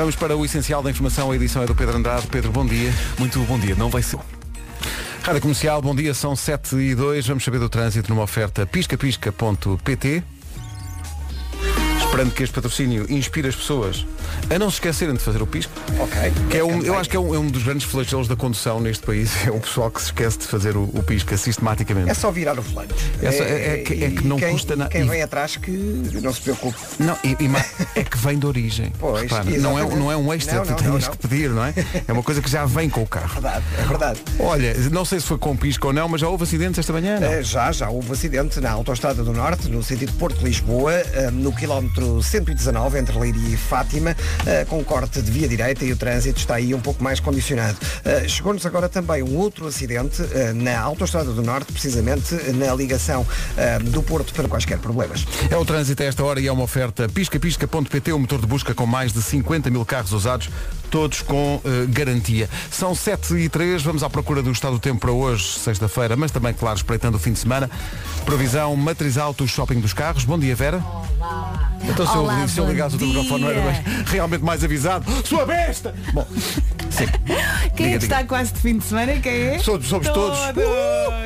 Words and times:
Vamos 0.00 0.16
para 0.16 0.34
o 0.34 0.42
essencial 0.46 0.82
da 0.82 0.90
informação. 0.90 1.30
A 1.30 1.36
edição 1.36 1.62
é 1.62 1.66
do 1.66 1.74
Pedro 1.74 1.94
Andrade. 1.94 2.26
Pedro, 2.28 2.50
bom 2.50 2.64
dia. 2.64 2.90
Muito 3.18 3.38
bom 3.40 3.58
dia. 3.58 3.74
Não 3.74 3.90
vai 3.90 4.02
ser. 4.02 4.18
Rádio 5.22 5.42
Comercial, 5.42 5.82
bom 5.82 5.94
dia. 5.94 6.14
São 6.14 6.34
7 6.34 6.74
e 6.76 6.94
2. 6.94 7.26
Vamos 7.26 7.44
saber 7.44 7.58
do 7.58 7.68
trânsito 7.68 8.08
numa 8.08 8.22
oferta 8.22 8.64
piscapisca.pt. 8.64 10.22
Esperando 11.98 12.32
que 12.32 12.42
este 12.42 12.54
patrocínio 12.54 13.12
inspire 13.12 13.48
as 13.48 13.54
pessoas 13.54 14.06
a 14.54 14.58
não 14.58 14.68
se 14.70 14.76
esquecerem 14.76 15.14
de 15.14 15.20
fazer 15.20 15.42
o 15.42 15.46
pisco. 15.46 15.72
Ok. 15.98 16.32
Que 16.50 16.58
é 16.58 16.64
um, 16.64 16.82
eu 16.82 16.98
acho 16.98 17.08
que 17.08 17.16
é 17.16 17.20
um, 17.20 17.34
é 17.34 17.38
um 17.38 17.46
dos 17.48 17.62
grandes 17.62 17.84
flagelos 17.86 18.28
da 18.28 18.36
condução 18.36 18.80
neste 18.80 19.04
país. 19.04 19.30
É 19.46 19.50
o 19.50 19.58
pessoal 19.60 19.90
que 19.90 20.00
se 20.00 20.06
esquece 20.06 20.38
de 20.38 20.44
fazer 20.46 20.76
o, 20.76 20.82
o 20.84 21.02
pisca 21.02 21.36
sistematicamente. 21.36 22.10
É 22.10 22.14
só 22.14 22.30
virar 22.30 22.58
o 22.58 22.62
volante. 22.62 22.94
É 23.22 23.32
só- 23.32 23.42
é- 23.42 23.74
é 23.74 23.76
que- 23.78 24.04
é 24.04 24.10
que 24.10 24.26
não 24.26 24.36
quem, 24.36 24.52
custa 24.52 24.76
nada. 24.76 24.90
Quem 24.90 25.02
E- 25.02 25.08
vem 25.08 25.22
atrás 25.22 25.56
que 25.56 25.70
não 25.70 26.32
se 26.32 26.40
preocupe. 26.42 26.76
Não, 26.98 27.16
e, 27.24 27.36
e 27.40 27.48
ma- 27.48 27.64
é 27.94 28.04
que 28.04 28.16
vem 28.18 28.38
de 28.38 28.46
origem. 28.46 28.92
Pois, 28.98 29.22
Repara, 29.22 29.44
não, 29.58 29.78
é, 29.78 29.82
não 29.96 30.12
é 30.12 30.16
um 30.16 30.32
extra 30.32 30.56
Não, 30.56 30.62
que 30.64 30.70
não, 30.70 30.76
tu 30.76 30.82
tens 30.84 30.92
não, 30.92 30.98
não. 31.00 31.10
que 31.10 31.18
pedir, 31.28 31.50
não 31.50 31.64
é? 31.64 31.74
É 32.06 32.12
uma 32.12 32.22
coisa 32.22 32.40
que 32.42 32.50
já 32.50 32.64
vem 32.66 32.88
com 32.90 33.02
o 33.02 33.06
carro. 33.06 33.32
Verdade, 33.32 33.64
é 33.78 33.82
verdade. 33.86 34.20
Olha, 34.38 34.74
não 34.90 35.04
sei 35.04 35.20
se 35.20 35.26
foi 35.26 35.38
com 35.38 35.56
pisco 35.56 35.86
ou 35.88 35.92
não, 35.92 36.08
mas 36.08 36.20
já 36.20 36.28
houve 36.28 36.44
acidentes 36.44 36.78
esta 36.78 36.92
manhã, 36.92 37.18
não? 37.18 37.28
Eh, 37.32 37.42
Já, 37.42 37.72
já 37.72 37.88
houve 37.88 38.12
acidente 38.12 38.60
na 38.60 38.70
Autostrada 38.70 39.22
do 39.24 39.32
Norte, 39.32 39.68
no 39.68 39.82
sentido 39.82 40.12
Porto-Lisboa, 40.14 40.92
eh, 40.92 41.30
no 41.32 41.52
quilómetro 41.54 42.22
119, 42.22 42.98
entre 42.98 43.18
Leiria 43.18 43.54
e 43.54 43.56
Fátima, 43.56 44.16
eh, 44.46 44.64
com 44.68 44.82
corte 44.84 45.20
de 45.22 45.30
via 45.30 45.48
direita 45.48 45.84
e 45.84 45.92
o 45.92 45.96
trânsito 45.96 46.38
está 46.38 46.54
aí 46.56 46.74
um 46.74 46.80
pouco 46.80 47.02
mais 47.02 47.20
condicionado. 47.20 47.76
Eh, 48.04 48.26
Chegou-nos 48.28 48.64
agora 48.66 48.88
também 48.88 49.22
um 49.22 49.36
outro 49.36 49.66
acidente 49.66 50.22
eh, 50.32 50.52
na 50.52 50.78
Autostrada 50.80 51.30
do 51.32 51.42
Norte, 51.42 51.72
precisamente 51.72 52.34
na 52.54 52.74
ligação 52.74 53.26
do 53.84 54.02
Porto 54.02 54.32
para 54.32 54.48
quaisquer 54.48 54.78
problemas. 54.78 55.26
É 55.50 55.56
o 55.56 55.64
trânsito 55.64 56.02
a 56.02 56.06
esta 56.06 56.24
hora 56.24 56.40
e 56.40 56.46
é 56.46 56.52
uma 56.52 56.62
oferta 56.62 57.08
piscapisca.pt, 57.08 58.12
o 58.12 58.18
motor 58.18 58.40
de 58.40 58.46
busca 58.46 58.74
com 58.74 58.86
mais 58.86 59.12
de 59.12 59.22
50 59.22 59.70
mil 59.70 59.84
carros 59.84 60.12
usados, 60.12 60.48
todos 60.90 61.22
com 61.22 61.60
garantia. 61.90 62.48
São 62.70 62.94
7 62.94 63.34
e 63.34 63.48
3, 63.48 63.82
vamos 63.82 64.02
à 64.02 64.10
procura 64.10 64.42
do 64.42 64.50
estado 64.50 64.72
do 64.74 64.78
tempo 64.78 65.00
para 65.00 65.12
hoje, 65.12 65.58
sexta-feira, 65.58 66.16
mas 66.16 66.30
também, 66.30 66.52
claro, 66.54 66.76
espreitando 66.76 67.16
o 67.16 67.20
fim 67.20 67.32
de 67.32 67.38
semana. 67.38 67.70
Previsão 68.24 68.74
Matriz 68.76 69.16
Alto 69.18 69.46
Shopping 69.46 69.80
dos 69.80 69.92
Carros. 69.92 70.24
Bom 70.24 70.38
dia, 70.38 70.54
Vera. 70.54 70.82
Então 71.82 72.06
se, 72.06 72.16
Olá, 72.16 72.40
eu, 72.42 72.48
se 72.48 72.58
eu 72.58 72.68
ligasse 72.68 72.96
o 72.96 72.98
teu 72.98 73.08
microfone 73.08 73.42
não 73.42 73.50
era 73.50 73.60
bem- 73.60 73.99
realmente 74.06 74.42
mais 74.44 74.62
avisado. 74.64 75.04
Sua 75.26 75.44
besta! 75.46 75.94
Bom, 76.12 76.26
sim. 76.90 77.06
Quem 77.76 77.86
Diga, 77.86 77.96
é 77.96 77.98
que 77.98 78.04
está 78.04 78.16
diga. 78.16 78.28
quase 78.28 78.52
de 78.52 78.60
fim 78.60 78.78
de 78.78 78.84
semana? 78.84 79.12
Quem 79.20 79.32
é? 79.32 79.58
Somos- 79.58 79.86
somos 79.86 80.08
todos. 80.08 80.38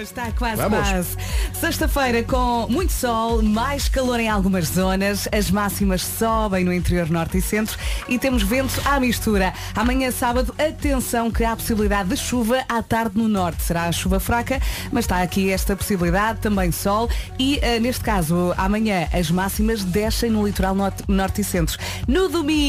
Está 0.03 0.31
quase, 0.33 0.57
Vamos. 0.63 0.79
quase. 0.89 1.17
Sexta-feira 1.59 2.23
com 2.23 2.67
muito 2.69 2.93
sol, 2.93 3.43
mais 3.43 3.89
calor 3.89 4.21
em 4.21 4.29
algumas 4.29 4.67
zonas, 4.69 5.27
as 5.33 5.51
máximas 5.51 6.03
sobem 6.03 6.65
no 6.65 6.73
interior 6.73 7.09
norte 7.11 7.39
e 7.39 7.43
centro 7.43 7.77
e 8.09 8.19
temos 8.19 8.43
vento 8.43 8.81
à 8.85 9.01
mistura. 9.01 9.53
Amanhã, 9.75 10.11
sábado, 10.11 10.55
atenção 10.59 11.31
que 11.31 11.43
há 11.45 11.57
possibilidade 11.57 12.11
de 12.11 12.17
chuva 12.17 12.63
à 12.69 12.83
tarde 12.83 13.17
no 13.19 13.27
norte. 13.29 13.63
Será 13.63 13.85
a 13.85 13.93
chuva 13.93 14.21
fraca, 14.21 14.61
mas 14.93 15.05
está 15.07 15.23
aqui 15.23 15.51
esta 15.51 15.75
possibilidade, 15.75 16.41
também 16.41 16.71
sol 16.71 17.09
e, 17.39 17.59
eh, 17.63 17.81
neste 17.81 18.05
caso, 18.05 18.55
amanhã 18.57 19.09
as 19.13 19.31
máximas 19.31 19.83
descem 19.83 20.31
no 20.31 20.47
litoral 20.47 20.75
norte, 20.75 21.03
norte 21.09 21.41
e 21.41 21.45
centro. 21.45 21.79
No 22.07 22.29
domingo, 22.29 22.64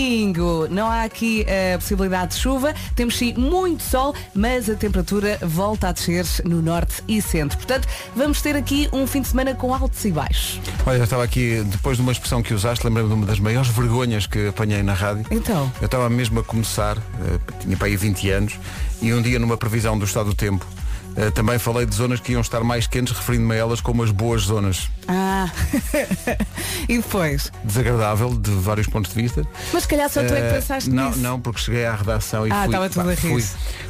não 0.70 0.88
há 0.88 1.04
aqui 1.04 1.46
a 1.74 1.78
possibilidade 1.78 2.36
de 2.36 2.42
chuva, 2.42 2.74
temos 2.96 3.18
sim 3.18 3.34
muito 3.34 3.84
sol, 3.84 4.14
mas 4.34 4.70
a 4.70 4.76
temperatura 4.76 5.38
volta 5.42 5.90
a 5.90 5.92
descer 5.92 6.26
no 6.44 6.62
norte 6.62 7.04
e 7.08 7.22
centro. 7.22 7.58
Portanto, 7.58 7.88
vamos 8.16 8.42
ter 8.42 8.56
aqui 8.56 8.90
um 8.92 9.08
fim 9.08 9.22
de 9.22 9.28
semana 9.28 9.54
com 9.54 9.74
altos 9.74 10.04
e 10.06 10.12
baixos. 10.12 10.60
Olha, 10.86 10.98
eu 10.98 11.04
estava 11.04 11.24
aqui, 11.24 11.64
depois 11.66 11.98
de 11.98 12.04
uma 12.04 12.12
expressão 12.12 12.44
que 12.44 12.54
usaste, 12.54 12.86
lembrei-me 12.86 13.10
de 13.10 13.16
uma 13.16 13.26
das 13.26 13.40
maiores 13.40 13.70
vergonhas 13.70 14.28
que 14.28 14.48
apanhei 14.48 14.84
na 14.84 14.94
rádio. 14.94 15.26
Então? 15.32 15.72
Eu 15.82 15.86
estava 15.86 16.10
mesmo 16.10 16.40
a 16.40 16.44
começar, 16.44 16.98
eh, 16.98 17.40
tinha 17.62 17.78
para 17.78 17.88
aí 17.88 17.96
20 17.96 18.30
anos, 18.30 18.60
e 19.02 19.14
um 19.14 19.22
dia 19.22 19.40
numa 19.40 19.58
previsão 19.58 19.98
do 19.98 20.06
estado 20.06 20.30
do 20.30 20.36
tempo, 20.36 20.66
eh, 21.18 21.32
também 21.32 21.58
falei 21.60 21.86
de 21.86 21.96
zonas 21.96 22.20
que 22.20 22.32
iam 22.34 22.42
estar 22.42 22.62
mais 22.64 22.88
quentes, 22.88 23.14
referindo-me 23.16 23.54
a 23.54 23.58
elas 23.58 23.82
como 23.82 24.04
as 24.04 24.12
boas 24.12 24.44
zonas. 24.44 24.90
Ah, 25.08 25.50
e 26.90 26.98
depois? 26.98 27.52
Desagradável, 27.64 28.36
de 28.38 28.52
vários 28.52 28.88
pontos 28.88 29.14
de 29.14 29.22
vista. 29.22 29.46
Mas 29.74 29.84
se 29.84 29.90
calhar 29.90 30.10
só 30.10 30.22
tu 30.24 30.34
é 30.34 30.42
que 30.42 30.48
Eh, 30.48 30.54
pensaste 30.54 30.90
não, 30.90 31.10
nisso. 31.10 31.20
não, 31.20 31.40
porque 31.40 31.62
cheguei 31.62 31.86
à 31.86 31.96
redação 31.96 32.48
e 32.48 32.52
Ah, 32.52 32.66
fui, 32.66 32.90
tudo 32.90 33.10
a 33.10 33.14
rir. 33.14 33.18
fui, 33.18 33.44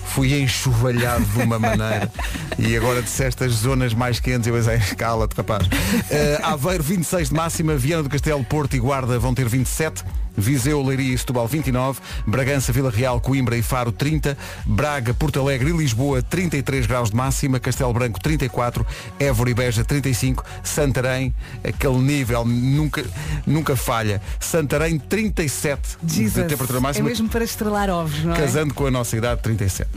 fui 0.06 0.42
enxovalhado 0.42 1.24
de 1.26 1.42
uma 1.42 1.58
maneira. 1.60 2.12
e 2.60 2.76
agora 2.76 3.02
disseste 3.02 3.44
as 3.44 3.54
zonas 3.54 3.94
mais 3.94 4.20
quentes, 4.20 4.48
eu 4.48 4.54
pensei, 4.54 4.78
cala-te, 4.96 5.36
rapaz. 5.36 5.68
Eh, 6.10 6.40
Aveiro 6.44 6.84
26 6.84 7.30
de 7.30 7.36
máxima, 7.36 7.76
Viana 7.76 8.04
do 8.04 8.10
Castelo, 8.10 8.44
Porto 8.44 8.76
e 8.76 8.80
Guarda 8.80 9.18
vão 9.20 9.34
ter 9.34 9.48
27. 9.48 10.04
Viseu, 10.38 10.82
Leiria 10.82 11.14
e 11.14 11.18
Setúbal 11.18 11.48
29, 11.48 12.00
Bragança, 12.26 12.72
Vila 12.72 12.90
Real, 12.90 13.20
Coimbra 13.20 13.58
e 13.58 13.62
Faro 13.62 13.92
30, 13.92 14.38
Braga, 14.66 15.14
Porto 15.14 15.40
Alegre 15.40 15.70
e 15.70 15.74
Lisboa 15.74 16.22
33 16.22 16.86
graus 16.86 17.10
de 17.10 17.16
máxima, 17.16 17.60
Castelo 17.60 17.94
Branco 17.94 18.20
34, 18.20 18.86
Évora 19.20 19.50
e 19.50 19.54
Beja 19.54 19.84
35, 19.84 20.44
Santarém, 20.64 21.34
aquele 21.64 21.98
nível 21.98 22.46
nunca, 22.46 23.04
nunca 23.46 23.76
falha, 23.76 24.22
Santarém 24.40 25.00
37 25.00 25.98
Jesus, 26.06 26.34
de 26.34 26.44
temperatura 26.44 26.80
é 26.80 26.82
máxima, 26.82 27.10
mesmo 27.10 27.30
para 27.30 27.44
estrelar 27.44 27.90
ovos, 27.90 28.24
não 28.24 28.34
é? 28.34 28.38
casando 28.38 28.74
com 28.74 28.86
a 28.86 28.92
nossa 28.92 29.16
idade 29.16 29.42
37. 29.42 29.90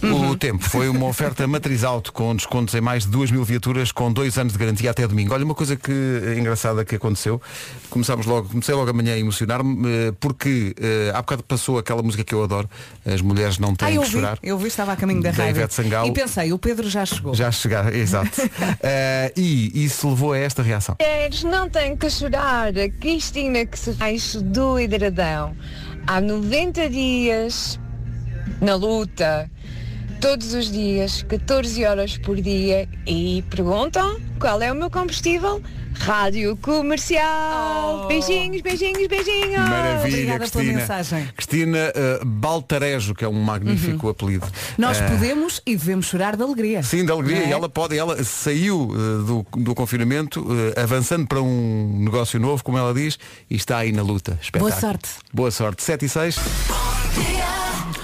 O 0.00 0.36
tempo 0.36 0.62
foi 0.62 0.88
uma 0.88 1.06
oferta 1.06 1.44
matriz 1.48 1.82
alto 1.82 2.12
com 2.12 2.34
descontos 2.36 2.72
em 2.74 2.80
mais 2.80 3.02
de 3.04 3.10
2 3.10 3.32
mil 3.32 3.42
viaturas 3.42 3.90
com 3.90 4.12
dois 4.12 4.38
anos 4.38 4.52
de 4.52 4.58
garantia 4.58 4.90
até 4.92 5.06
domingo. 5.06 5.34
Olha, 5.34 5.44
uma 5.44 5.54
coisa 5.56 5.74
que 5.76 5.90
é 6.24 6.38
engraçada 6.38 6.84
que 6.84 6.94
aconteceu, 6.94 7.42
começámos 7.90 8.24
logo, 8.24 8.48
comecei 8.48 8.74
logo 8.76 8.88
amanhã 8.90 9.14
a 9.14 9.18
emocionar-me 9.18 9.88
eh, 9.88 10.12
porque 10.20 10.72
eh, 10.80 11.10
há 11.12 11.18
bocado 11.20 11.42
passou 11.42 11.78
aquela 11.78 12.00
música 12.00 12.22
que 12.22 12.32
eu 12.32 12.44
adoro, 12.44 12.70
As 13.04 13.20
Mulheres 13.20 13.58
Não 13.58 13.70
Ah, 13.72 13.86
Têm 13.86 13.94
eu 13.96 14.02
que 14.02 14.08
vi, 14.08 14.12
Chorar. 14.14 14.38
eu 14.40 14.56
vi, 14.56 14.68
estava 14.68 14.92
a 14.92 14.96
caminho 14.96 15.20
da 15.20 15.32
Da. 15.32 15.48
Ivete. 15.50 15.80
E 16.06 16.12
pensei, 16.12 16.52
o 16.52 16.58
Pedro 16.58 16.88
já 16.88 17.04
chegou. 17.04 17.34
Já 17.34 17.50
chegar, 17.50 17.90
exato. 17.94 18.30
Eh, 18.80 19.32
e 19.36 19.84
isso 19.84 20.08
levou 20.10 20.32
a 20.32 20.38
esta 20.38 20.62
reação. 20.62 20.96
Mulheres 21.00 21.42
não 21.42 21.68
têm 21.68 21.96
que 21.96 22.08
chorar. 22.08 22.72
Cristina 23.00 23.66
que 23.66 23.76
se 23.78 23.92
faz 23.94 24.36
do 24.36 24.78
hidradão 24.78 25.56
há 26.06 26.20
90 26.20 26.88
dias 26.88 27.80
na 28.60 28.74
luta, 28.74 29.50
todos 30.20 30.52
os 30.54 30.70
dias, 30.70 31.22
14 31.28 31.84
horas 31.84 32.18
por 32.18 32.40
dia 32.40 32.88
e 33.06 33.44
perguntam 33.50 34.18
qual 34.40 34.60
é 34.60 34.70
o 34.72 34.74
meu 34.74 34.90
combustível? 34.90 35.62
Rádio 35.94 36.56
Comercial. 36.58 38.02
Oh. 38.04 38.06
Beijinhos, 38.06 38.60
beijinhos, 38.62 39.06
beijinhos. 39.08 39.58
Maravilha, 39.68 39.98
Obrigada 39.98 40.38
pela 40.38 40.50
Cristina. 40.50 40.72
mensagem. 40.78 41.28
Cristina 41.36 41.78
eh, 41.78 42.20
Baltarejo, 42.24 43.14
que 43.16 43.24
é 43.24 43.28
um 43.28 43.32
magnífico 43.32 44.08
apelido. 44.08 44.46
Nós 44.76 45.00
Eh, 45.00 45.08
podemos 45.08 45.60
e 45.66 45.74
devemos 45.74 46.06
chorar 46.06 46.36
de 46.36 46.42
alegria. 46.42 46.82
Sim, 46.84 47.04
de 47.04 47.10
alegria. 47.10 47.38
É? 47.44 47.48
E 47.48 47.52
ela 47.52 47.68
pode, 47.68 47.98
ela 47.98 48.22
saiu 48.22 48.90
eh, 48.92 49.26
do, 49.26 49.46
do 49.60 49.74
confinamento, 49.74 50.46
avançando 50.80 51.26
para 51.26 51.40
um 51.42 51.98
negócio 52.04 52.38
novo, 52.38 52.62
como 52.62 52.78
ela 52.78 52.94
diz, 52.94 53.18
e 53.50 53.56
está 53.56 53.78
aí 53.78 53.90
na 53.90 54.02
luta. 54.02 54.38
Espetáculo. 54.40 54.70
Boa 54.70 54.80
sorte. 54.80 55.08
Boa 55.32 55.50
sorte. 55.50 55.82
7 55.82 56.04
e 56.04 56.08
6. 56.08 56.36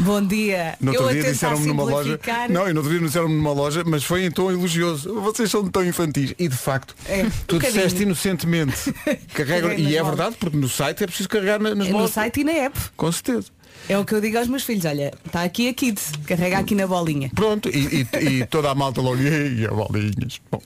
Bom 0.01 0.23
dia. 0.27 0.77
No 0.81 0.91
outro 0.93 1.09
eu 1.09 1.13
dia 1.23 1.33
disseram-me 1.33 1.67
numa 1.67 1.85
loja. 1.85 2.19
Não, 2.51 2.69
e 2.69 2.73
no 2.73 2.81
outro 2.81 2.97
dia 2.97 3.07
disseram-me 3.07 3.35
numa 3.37 3.53
loja, 3.53 3.83
mas 3.87 4.03
foi 4.05 4.25
em 4.25 4.31
tom 4.31 4.51
elogioso. 4.51 5.15
Vocês 5.21 5.51
são 5.51 5.67
tão 5.69 5.85
infantis. 5.85 6.35
E 6.39 6.49
de 6.49 6.57
facto, 6.57 6.95
É, 7.07 7.23
um 7.23 7.31
tu 7.47 7.55
bocadinho. 7.57 7.73
disseste 7.83 8.03
inocentemente. 8.03 8.95
Carrega, 9.35 9.75
e 9.75 9.97
é 9.97 10.01
bolas. 10.03 10.17
verdade, 10.17 10.37
porque 10.39 10.57
no 10.57 10.69
site 10.69 11.05
é 11.05 11.07
preciso 11.07 11.29
carregar 11.29 11.61
na- 11.61 11.75
nas 11.75 11.87
No 11.89 11.95
bolas. 11.95 12.11
site 12.11 12.41
e 12.41 12.45
na 12.45 12.53
app. 12.53 12.79
Com 12.97 13.11
certeza. 13.13 13.47
É 13.89 13.99
o 13.99 14.05
que 14.05 14.15
eu 14.15 14.21
digo 14.21 14.39
aos 14.39 14.49
meus 14.49 14.63
filhos. 14.65 14.85
Olha, 14.85 15.13
está 15.27 15.43
aqui 15.43 15.69
a 15.69 15.75
Kids. 15.75 16.13
Carrega 16.27 16.59
aqui 16.59 16.75
na 16.75 16.87
bolinha. 16.87 17.31
Pronto, 17.35 17.69
e, 17.69 18.07
e- 18.13 18.25
e 18.41 18.47
toda 18.47 18.71
a 18.71 18.75
malta 18.75 19.01
logo, 19.01 19.21
"Ei, 19.21 19.67
a 19.67 19.71
bolinhas. 19.71 20.41
Bom, 20.51 20.61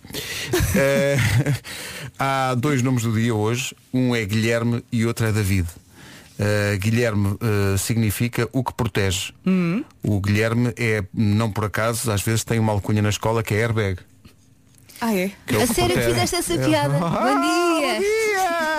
eh, 0.76 1.16
há 2.18 2.54
dois 2.54 2.80
nomes 2.82 3.02
do 3.02 3.12
dia 3.12 3.34
hoje, 3.34 3.74
um 3.92 4.14
é 4.14 4.24
Guilherme 4.24 4.84
e 4.92 5.04
outro 5.04 5.26
é 5.26 5.32
David. 5.32 5.66
Eh, 6.38 6.78
Guilherme 6.78 7.36
eh, 7.40 7.76
significa 7.76 8.48
o 8.52 8.62
que 8.62 8.72
protege. 8.72 9.32
O 10.02 10.20
Guilherme 10.20 10.72
é, 10.76 11.02
não 11.12 11.50
por 11.50 11.64
acaso, 11.64 12.10
às 12.12 12.22
vezes 12.22 12.44
tem 12.44 12.58
uma 12.60 12.72
alcunha 12.72 13.02
na 13.02 13.08
escola 13.08 13.42
que 13.42 13.54
é 13.54 13.62
airbag. 13.62 13.98
Ah, 15.00 15.14
é? 15.14 15.30
que 15.46 15.54
é 15.54 15.58
o 15.58 15.62
A 15.62 15.66
sério 15.66 15.94
que 15.96 16.02
fizeste 16.02 16.36
essa 16.36 16.58
piada? 16.58 16.98
Bom 16.98 17.40
dia! 17.40 18.00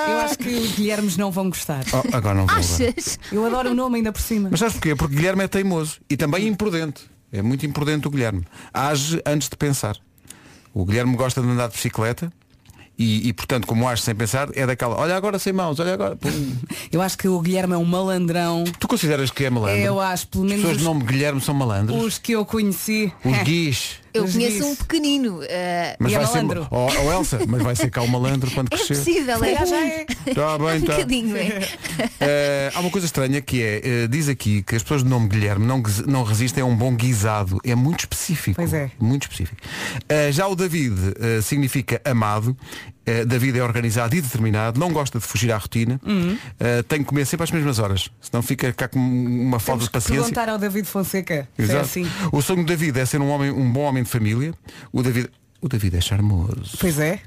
Eu 0.09 0.17
acho 0.19 0.37
que 0.37 0.49
os 0.49 0.71
Guilhermes 0.73 1.17
não 1.17 1.31
vão 1.31 1.49
gostar. 1.49 1.83
Oh, 1.93 2.15
agora 2.15 2.35
não 2.35 2.45
vou 2.45 2.55
agora. 2.55 2.59
Achas? 2.59 3.19
Eu 3.31 3.45
adoro 3.45 3.71
o 3.71 3.73
nome 3.73 3.97
ainda 3.97 4.11
por 4.11 4.21
cima. 4.21 4.49
Mas 4.51 4.59
sabes 4.59 4.73
porquê? 4.75 4.95
Porque 4.95 5.15
Guilherme 5.15 5.43
é 5.43 5.47
teimoso 5.47 5.99
e 6.09 6.17
também 6.17 6.47
imprudente. 6.47 7.09
É 7.31 7.41
muito 7.41 7.65
imprudente 7.65 8.07
o 8.07 8.11
Guilherme. 8.11 8.45
Age 8.73 9.21
antes 9.25 9.47
de 9.47 9.55
pensar. 9.55 9.97
O 10.73 10.85
Guilherme 10.85 11.15
gosta 11.15 11.41
de 11.41 11.47
andar 11.47 11.67
de 11.67 11.75
bicicleta 11.75 12.31
e, 12.99 13.29
e, 13.29 13.33
portanto, 13.33 13.65
como 13.65 13.87
age 13.87 14.01
sem 14.01 14.13
pensar, 14.13 14.49
é 14.53 14.65
daquela, 14.67 14.97
olha 14.99 15.15
agora 15.15 15.39
sem 15.39 15.53
mãos, 15.53 15.79
olha 15.79 15.93
agora. 15.93 16.17
Pum. 16.17 16.29
Eu 16.91 17.01
acho 17.01 17.17
que 17.17 17.29
o 17.29 17.39
Guilherme 17.39 17.73
é 17.73 17.77
um 17.77 17.85
malandrão. 17.85 18.65
Tu 18.77 18.87
consideras 18.89 19.31
que 19.31 19.45
é 19.45 19.49
malandro? 19.49 19.77
Eu 19.79 20.01
acho, 20.01 20.27
pelo 20.27 20.43
As 20.43 20.49
menos 20.49 20.63
pessoas 20.65 20.75
os, 20.77 20.81
de 20.81 20.87
nome 20.89 21.05
Guilherme 21.05 21.39
são 21.39 21.55
malandros. 21.55 22.03
os 22.03 22.17
que 22.17 22.33
eu 22.33 22.45
conheci. 22.45 23.11
Os 23.23 23.37
guis. 23.43 23.91
Eu 24.13 24.23
Mas 24.23 24.33
conheço 24.33 24.51
disse. 24.57 24.63
um 24.63 24.75
pequenino. 24.75 25.39
eh, 25.43 25.95
Mas 25.99 26.11
E 26.11 26.15
é 26.15 26.17
vai 26.17 26.27
ser. 26.27 26.33
malandro. 26.33 26.67
Oh, 26.71 26.87
oh, 27.05 27.11
Elsa, 27.11 27.39
mas 27.47 27.61
vai 27.61 27.75
ser 27.75 27.89
cá 27.89 28.01
o 28.01 28.07
malandro 28.07 28.49
quando 28.51 28.67
é 28.73 28.75
crescer. 28.77 28.95
possível, 28.95 29.43
é. 29.43 29.55
Já, 29.55 29.65
já 29.65 29.77
é. 29.85 30.05
Está 30.25 30.57
bem, 30.57 30.67
Um 30.67 30.75
está. 30.77 30.93
bocadinho, 30.93 31.37
é. 31.37 31.69
Eh, 32.21 32.71
há 32.75 32.79
uma 32.81 32.89
coisa 32.89 33.05
estranha 33.05 33.41
que 33.41 33.61
é, 33.61 33.81
eh, 33.83 34.07
diz 34.07 34.27
aqui 34.27 34.61
que 34.63 34.75
as 34.75 34.81
pessoas 34.83 35.03
de 35.03 35.09
nome 35.09 35.27
Guilherme 35.29 35.65
não, 35.65 35.81
não 36.07 36.23
resistem 36.23 36.61
a 36.63 36.65
um 36.65 36.75
bom 36.75 36.93
guisado. 36.95 37.59
É 37.63 37.75
muito 37.75 38.01
específico. 38.01 38.55
Pois 38.57 38.73
é. 38.73 38.91
Muito 38.99 39.23
específico. 39.23 39.61
Já 40.31 40.47
o 40.47 40.55
David 40.55 40.95
significa 41.43 42.01
amado. 42.03 42.55
Eh, 43.05 43.25
David 43.25 43.57
é 43.57 43.63
organizado 43.63 44.15
e 44.15 44.21
determinado, 44.21 44.79
não 44.79 44.91
gosta 44.91 45.17
de 45.19 45.25
fugir 45.25 45.51
à 45.51 45.57
rotina, 45.57 45.99
Uhum. 46.05 46.37
Eh, 46.59 46.83
tem 46.83 46.99
que 46.99 47.05
comer 47.05 47.25
sempre 47.25 47.45
às 47.45 47.51
mesmas 47.51 47.79
horas, 47.79 48.09
senão 48.21 48.43
fica 48.43 48.71
cá 48.73 48.87
com 48.87 48.99
uma 48.99 49.59
falta 49.59 49.83
de 49.85 49.89
paciência. 49.89 50.21
perguntar 50.23 50.49
ao 50.49 50.57
David 50.59 50.85
Fonseca. 50.87 51.47
se 51.55 51.61
É 51.61 51.65
Exato. 51.65 51.79
assim. 51.81 52.07
O 52.31 52.41
sonho 52.41 52.63
do 52.63 52.67
David 52.67 52.99
é 52.99 53.05
ser 53.05 53.19
um 53.21 53.29
homem, 53.29 53.49
um 53.51 53.71
bom 53.71 53.81
homem 53.81 54.03
de 54.03 54.09
família. 54.09 54.53
O 54.91 55.01
David, 55.01 55.29
o 55.61 55.67
David 55.67 55.97
é 55.97 56.01
charmoso 56.01 56.77
Pois 56.79 56.99
é. 56.99 57.19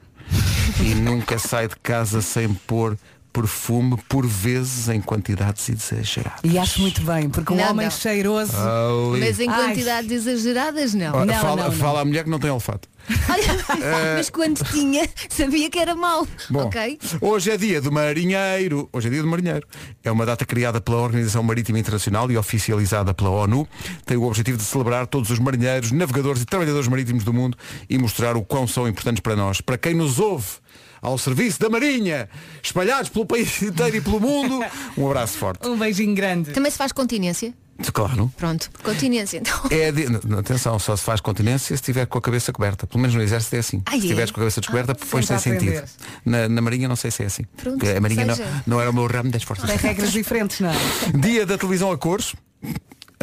e 0.80 0.94
nunca 0.94 1.38
sai 1.38 1.68
de 1.68 1.76
casa 1.82 2.22
sem 2.22 2.52
pôr 2.54 2.96
perfume, 3.32 3.96
por 4.08 4.26
vezes 4.26 4.88
em 4.88 5.00
quantidades 5.00 5.68
exageradas. 5.68 6.40
E 6.44 6.58
acho 6.58 6.80
muito 6.80 7.00
bem, 7.02 7.28
porque 7.30 7.52
um 7.52 7.56
Não, 7.56 7.70
homem 7.70 7.86
não. 7.86 7.90
cheiroso. 7.90 8.56
Ali. 8.56 9.20
Mas 9.20 9.40
em 9.40 9.48
Ai. 9.48 9.68
quantidades 9.68 10.10
exageradas, 10.26 10.94
não. 10.94 11.14
Ora, 11.14 11.24
Não, 11.24 11.34
fala, 11.34 11.56
não, 11.56 11.64
não. 11.64 11.72
fala 11.72 12.00
a 12.00 12.04
mulher 12.04 12.24
que 12.24 12.30
não 12.30 12.38
tem 12.38 12.50
olfato. 12.50 12.88
Olha, 13.28 13.44
mas 14.16 14.30
quando 14.30 14.62
tinha, 14.64 15.08
sabia 15.28 15.68
que 15.68 15.78
era 15.78 15.94
mau. 15.94 16.26
Bom, 16.48 16.66
ok? 16.66 16.98
hoje 17.20 17.50
é 17.50 17.56
dia 17.56 17.80
do 17.80 17.90
marinheiro. 17.90 18.88
Hoje 18.92 19.08
é 19.08 19.10
dia 19.10 19.22
do 19.22 19.28
marinheiro. 19.28 19.66
É 20.04 20.10
uma 20.12 20.24
data 20.24 20.44
criada 20.44 20.80
pela 20.80 20.98
Organização 20.98 21.42
Marítima 21.42 21.78
Internacional 21.80 22.30
e 22.30 22.36
oficializada 22.36 23.12
pela 23.12 23.30
ONU. 23.30 23.66
Tem 24.06 24.16
o 24.16 24.22
objetivo 24.24 24.56
de 24.56 24.62
celebrar 24.62 25.06
todos 25.08 25.30
os 25.30 25.38
marinheiros, 25.40 25.90
navegadores 25.90 26.42
e 26.42 26.44
trabalhadores 26.44 26.86
marítimos 26.86 27.24
do 27.24 27.32
mundo 27.32 27.56
e 27.90 27.98
mostrar 27.98 28.36
o 28.36 28.42
quão 28.44 28.68
são 28.68 28.86
importantes 28.86 29.20
para 29.20 29.34
nós. 29.34 29.60
Para 29.60 29.76
quem 29.76 29.94
nos 29.94 30.20
ouve 30.20 30.46
ao 31.02 31.18
serviço 31.18 31.58
da 31.60 31.68
Marinha, 31.68 32.28
espalhados 32.62 33.10
pelo 33.10 33.26
país 33.26 33.60
inteiro 33.60 33.96
e 33.96 34.00
pelo 34.00 34.20
mundo, 34.20 34.64
um 34.96 35.06
abraço 35.06 35.36
forte. 35.36 35.68
Um 35.68 35.76
beijinho 35.76 36.14
grande. 36.14 36.52
Também 36.52 36.70
se 36.70 36.78
faz 36.78 36.92
continência. 36.92 37.52
Claro. 37.92 38.32
Pronto, 38.36 38.70
continência 38.84 39.38
então. 39.38 39.60
É 39.70 39.90
de- 39.90 40.06
Atenção, 40.38 40.78
só 40.78 40.94
se 40.94 41.02
faz 41.02 41.20
continência 41.20 41.66
se 41.68 41.74
estiver 41.74 42.06
com 42.06 42.16
a 42.16 42.20
cabeça 42.22 42.52
coberta. 42.52 42.86
Pelo 42.86 43.00
menos 43.00 43.16
no 43.16 43.22
exército 43.22 43.56
é 43.56 43.58
assim. 43.58 43.82
Ai, 43.86 43.94
se 43.94 44.02
é? 44.02 44.04
estiveres 44.04 44.30
com 44.30 44.38
a 44.38 44.42
cabeça 44.42 44.60
descoberta, 44.60 44.94
pões 44.94 45.26
sem 45.26 45.38
sempre 45.38 45.76
a 45.78 45.80
sentido. 45.80 45.90
Na, 46.24 46.48
na 46.48 46.60
Marinha 46.62 46.86
não 46.86 46.94
sei 46.94 47.10
se 47.10 47.24
é 47.24 47.26
assim. 47.26 47.42
Pronto, 47.56 47.84
a 47.84 48.00
Marinha 48.00 48.24
não, 48.26 48.36
não 48.66 48.80
era 48.80 48.88
o 48.88 48.94
meu 48.94 49.06
ramo 49.08 49.30
das 49.32 49.42
forças. 49.42 49.68
Tem 49.68 49.76
regras 49.78 50.12
diferentes, 50.12 50.60
não 50.60 50.70
é? 50.70 50.74
Dia 51.18 51.44
da 51.44 51.58
televisão 51.58 51.90
a 51.90 51.98
cores. 51.98 52.34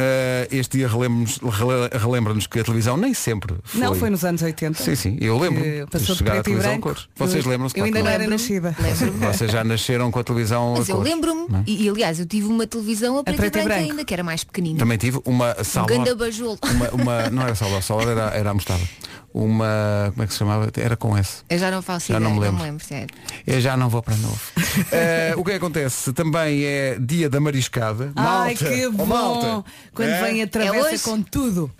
Uh, 0.00 0.46
este 0.50 0.78
dia 0.78 0.88
relembra-nos 0.88 1.36
rele- 1.38 1.90
relembra-nos 1.92 2.46
que 2.46 2.58
a 2.60 2.64
televisão 2.64 2.96
nem 2.96 3.12
sempre 3.12 3.54
foi. 3.64 3.80
Não, 3.80 3.94
foi 3.94 4.08
nos 4.08 4.24
anos 4.24 4.40
80. 4.40 4.82
Sim, 4.82 4.94
sim, 4.94 5.18
eu 5.20 5.38
lembro. 5.38 5.62
Que 5.62 5.86
passou 5.90 6.14
de 6.16 6.22
preto 6.24 6.38
e 6.38 6.42
televisão 6.42 6.70
a 6.70 6.74
branco. 6.74 6.88
cores. 6.88 7.08
Vocês 7.16 7.44
Eu- 7.44 7.50
lembram-se? 7.50 7.78
Eu 7.78 7.84
ainda 7.84 8.00
claro 8.00 8.16
não 8.16 8.22
era 8.24 8.30
nascida. 8.30 8.74
Vocês 9.32 9.50
já 9.52 9.62
nasceram 9.64 10.10
com 10.10 10.18
a 10.18 10.24
televisão 10.24 10.74
Mas 10.78 10.88
a 10.88 10.92
eu 10.92 11.00
lembro-me, 11.00 11.54
é? 11.54 11.62
e, 11.66 11.84
e, 11.84 11.88
aliás, 11.88 12.18
eu 12.18 12.26
tive 12.26 12.46
uma 12.46 12.66
televisão 12.66 13.18
a 13.18 13.24
preto, 13.24 13.36
preto 13.36 13.56
e 13.56 13.60
e 13.60 13.64
branco 13.64 13.78
branco. 13.78 13.90
ainda, 13.92 14.04
que 14.04 14.14
era 14.14 14.22
mais 14.24 14.42
pequenina. 14.44 14.78
Também 14.78 14.96
tive 14.96 15.20
uma 15.24 15.54
Um 15.60 15.64
sala. 15.64 15.86
ganda 15.86 16.14
bajolo. 16.14 16.58
Uma, 16.62 16.88
uma- 16.90 17.30
não 17.30 17.42
era 17.42 17.54
salva, 17.54 17.82
salva 17.82 18.10
era, 18.10 18.30
era 18.30 18.50
a 18.50 18.54
mostarda. 18.54 18.84
Uma. 19.32 20.10
Como 20.10 20.22
é 20.24 20.26
que 20.26 20.32
se 20.32 20.38
chamava? 20.40 20.68
Era 20.76 20.96
com 20.96 21.16
S. 21.16 21.42
Eu 21.48 21.58
já 21.58 21.70
não 21.70 21.80
faço 21.80 22.08
Já 22.12 22.18
ideia, 22.18 22.28
não 22.28 22.30
me 22.30 22.36
não 22.36 22.42
lembro. 22.46 22.62
me 22.64 22.70
lembro. 22.70 22.84
sério. 22.84 23.14
Eu 23.46 23.60
já 23.60 23.76
não 23.76 23.88
vou 23.88 24.02
para 24.02 24.16
novo. 24.16 24.40
Eh, 24.92 25.34
o 25.36 25.44
que 25.44 25.52
acontece? 25.52 26.12
Também 26.12 26.64
é 26.64 26.96
dia 26.98 27.28
da 27.28 27.40
mariscada. 27.40 28.12
Ai, 28.16 28.54
Malta, 28.54 28.64
que 28.64 28.86
oh, 28.86 28.92
bom! 28.92 29.06
malta. 29.06 29.64
Quando 29.92 30.08
É? 30.08 30.22
vem 30.22 30.42
a 30.42 30.44
É 30.44 30.98
com 30.98 31.22
tudo. 31.22 31.70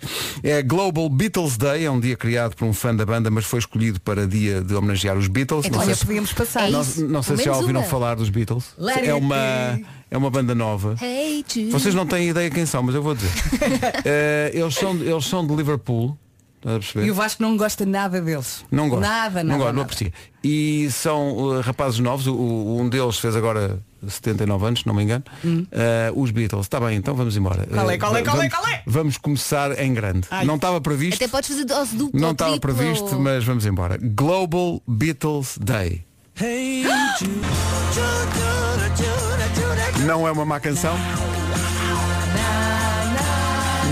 É 0.43 0.61
Global 0.61 1.07
Beatles 1.09 1.57
Day, 1.57 1.85
é 1.85 1.91
um 1.91 1.99
dia 1.99 2.15
criado 2.17 2.55
por 2.55 2.65
um 2.65 2.73
fã 2.73 2.93
da 2.95 3.05
banda, 3.05 3.31
mas 3.31 3.45
foi 3.45 3.59
escolhido 3.59 3.99
para 4.01 4.27
dia 4.27 4.61
de 4.61 4.73
homenagear 4.75 5.17
os 5.17 5.27
Beatles. 5.27 5.65
Então, 5.65 5.79
não 5.79 5.85
Olha, 5.87 5.95
se, 5.95 6.05
podíamos 6.05 6.33
passar. 6.33 6.67
É 6.67 6.71
não, 6.71 6.81
isso. 6.81 7.07
não 7.07 7.23
sei 7.23 7.37
se 7.37 7.43
já 7.43 7.55
ouviram 7.55 7.79
uma. 7.81 7.89
falar 7.89 8.15
dos 8.15 8.29
Beatles. 8.29 8.65
Let 8.77 9.05
É 9.07 9.13
uma, 9.13 9.79
é 10.09 10.17
uma 10.17 10.29
banda 10.29 10.53
nova. 10.53 10.95
Hey. 11.01 11.45
Vocês 11.71 11.95
não 11.95 12.05
têm 12.05 12.29
ideia 12.29 12.49
quem 12.49 12.65
são, 12.65 12.83
mas 12.83 12.93
eu 12.95 13.01
vou 13.01 13.15
dizer. 13.15 13.31
Eh, 14.05 14.51
eles, 14.53 14.73
são, 14.75 14.95
eles 14.95 15.25
são 15.25 15.45
de 15.45 15.55
Liverpool. 15.55 16.17
Estás 16.61 16.75
a 16.75 16.79
perceber? 16.79 17.07
E 17.07 17.11
o 17.11 17.15
Vasco 17.15 17.41
não 17.41 17.57
gosta 17.57 17.85
nada 17.87 18.21
deles. 18.21 18.63
Não 18.69 18.87
gosto. 18.87 19.01
Nada, 19.01 19.43
não 19.43 19.49
nada. 19.49 19.57
gosto, 19.57 19.67
não 19.73 19.81
nada. 19.81 19.81
aprecia. 19.81 20.13
E 20.43 20.87
são 20.91 21.31
uh, 21.35 21.61
rapazes 21.61 21.97
novos, 21.99 22.27
o- 22.27 22.35
o- 22.35 22.79
um 22.79 22.87
deles 22.87 23.17
fez 23.17 23.35
agora 23.35 23.79
79 24.07 24.65
anos, 24.67 24.81
se 24.81 24.87
não 24.87 24.93
me 24.93 25.01
engano. 25.03 25.23
Uh, 25.43 26.21
os 26.21 26.29
Beatles. 26.29 26.67
Está 26.67 26.79
bem, 26.79 26.95
então 26.97 27.15
vamos 27.15 27.35
embora. 27.35 27.63
Hum. 27.63 27.73
Qual 27.73 27.89
é, 27.89 27.95
Uh, 27.95 27.99
qual 27.99 28.15
é, 28.15 28.21
qual 28.21 28.35
é, 28.35 28.39
vamos- 28.49 28.53
qual 28.53 28.67
é? 28.67 28.83
Vamos 28.85 29.17
começar 29.17 29.79
em 29.83 29.91
grande. 29.91 30.27
Ai. 30.29 30.45
Não 30.45 30.55
estava 30.55 30.79
previsto. 30.79 31.15
Até 31.15 31.27
podes 31.27 31.49
fazer 31.49 31.65
dose 31.65 31.95
dupla 31.95 32.19
Não 32.21 32.31
estava 32.31 32.59
previsto, 32.59 33.19
mas 33.19 33.43
vamos 33.43 33.65
embora. 33.65 33.97
Global 33.99 34.83
Beatles 34.87 35.57
Day. 35.59 36.03
Não 40.05 40.27
é 40.27 40.31
uma 40.31 40.45
má 40.45 40.59
canção? 40.59 40.95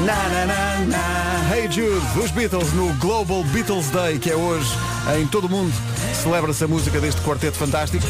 Na, 0.06 0.30
na, 0.30 0.45
na, 0.45 0.80
na. 0.86 1.29
Hey 1.51 1.63
Jude, 1.63 2.06
os 2.24 2.30
Beatles 2.30 2.72
no 2.74 2.94
Global 3.00 3.44
Beatles 3.46 3.90
Day, 3.90 4.19
que 4.19 4.30
é 4.30 4.36
hoje 4.36 4.69
em 5.19 5.25
todo 5.25 5.46
o 5.46 5.50
mundo. 5.50 5.74
Celebra-se 6.13 6.63
a 6.63 6.68
música 6.68 7.00
deste 7.00 7.19
Quarteto 7.22 7.57
Fantástico. 7.57 8.06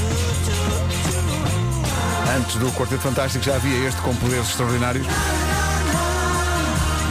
Antes 2.37 2.57
do 2.57 2.69
Quarteto 2.73 3.01
Fantástico 3.01 3.45
já 3.45 3.55
havia 3.55 3.87
este 3.87 4.01
com 4.01 4.13
poderes 4.17 4.49
extraordinários. 4.49 5.07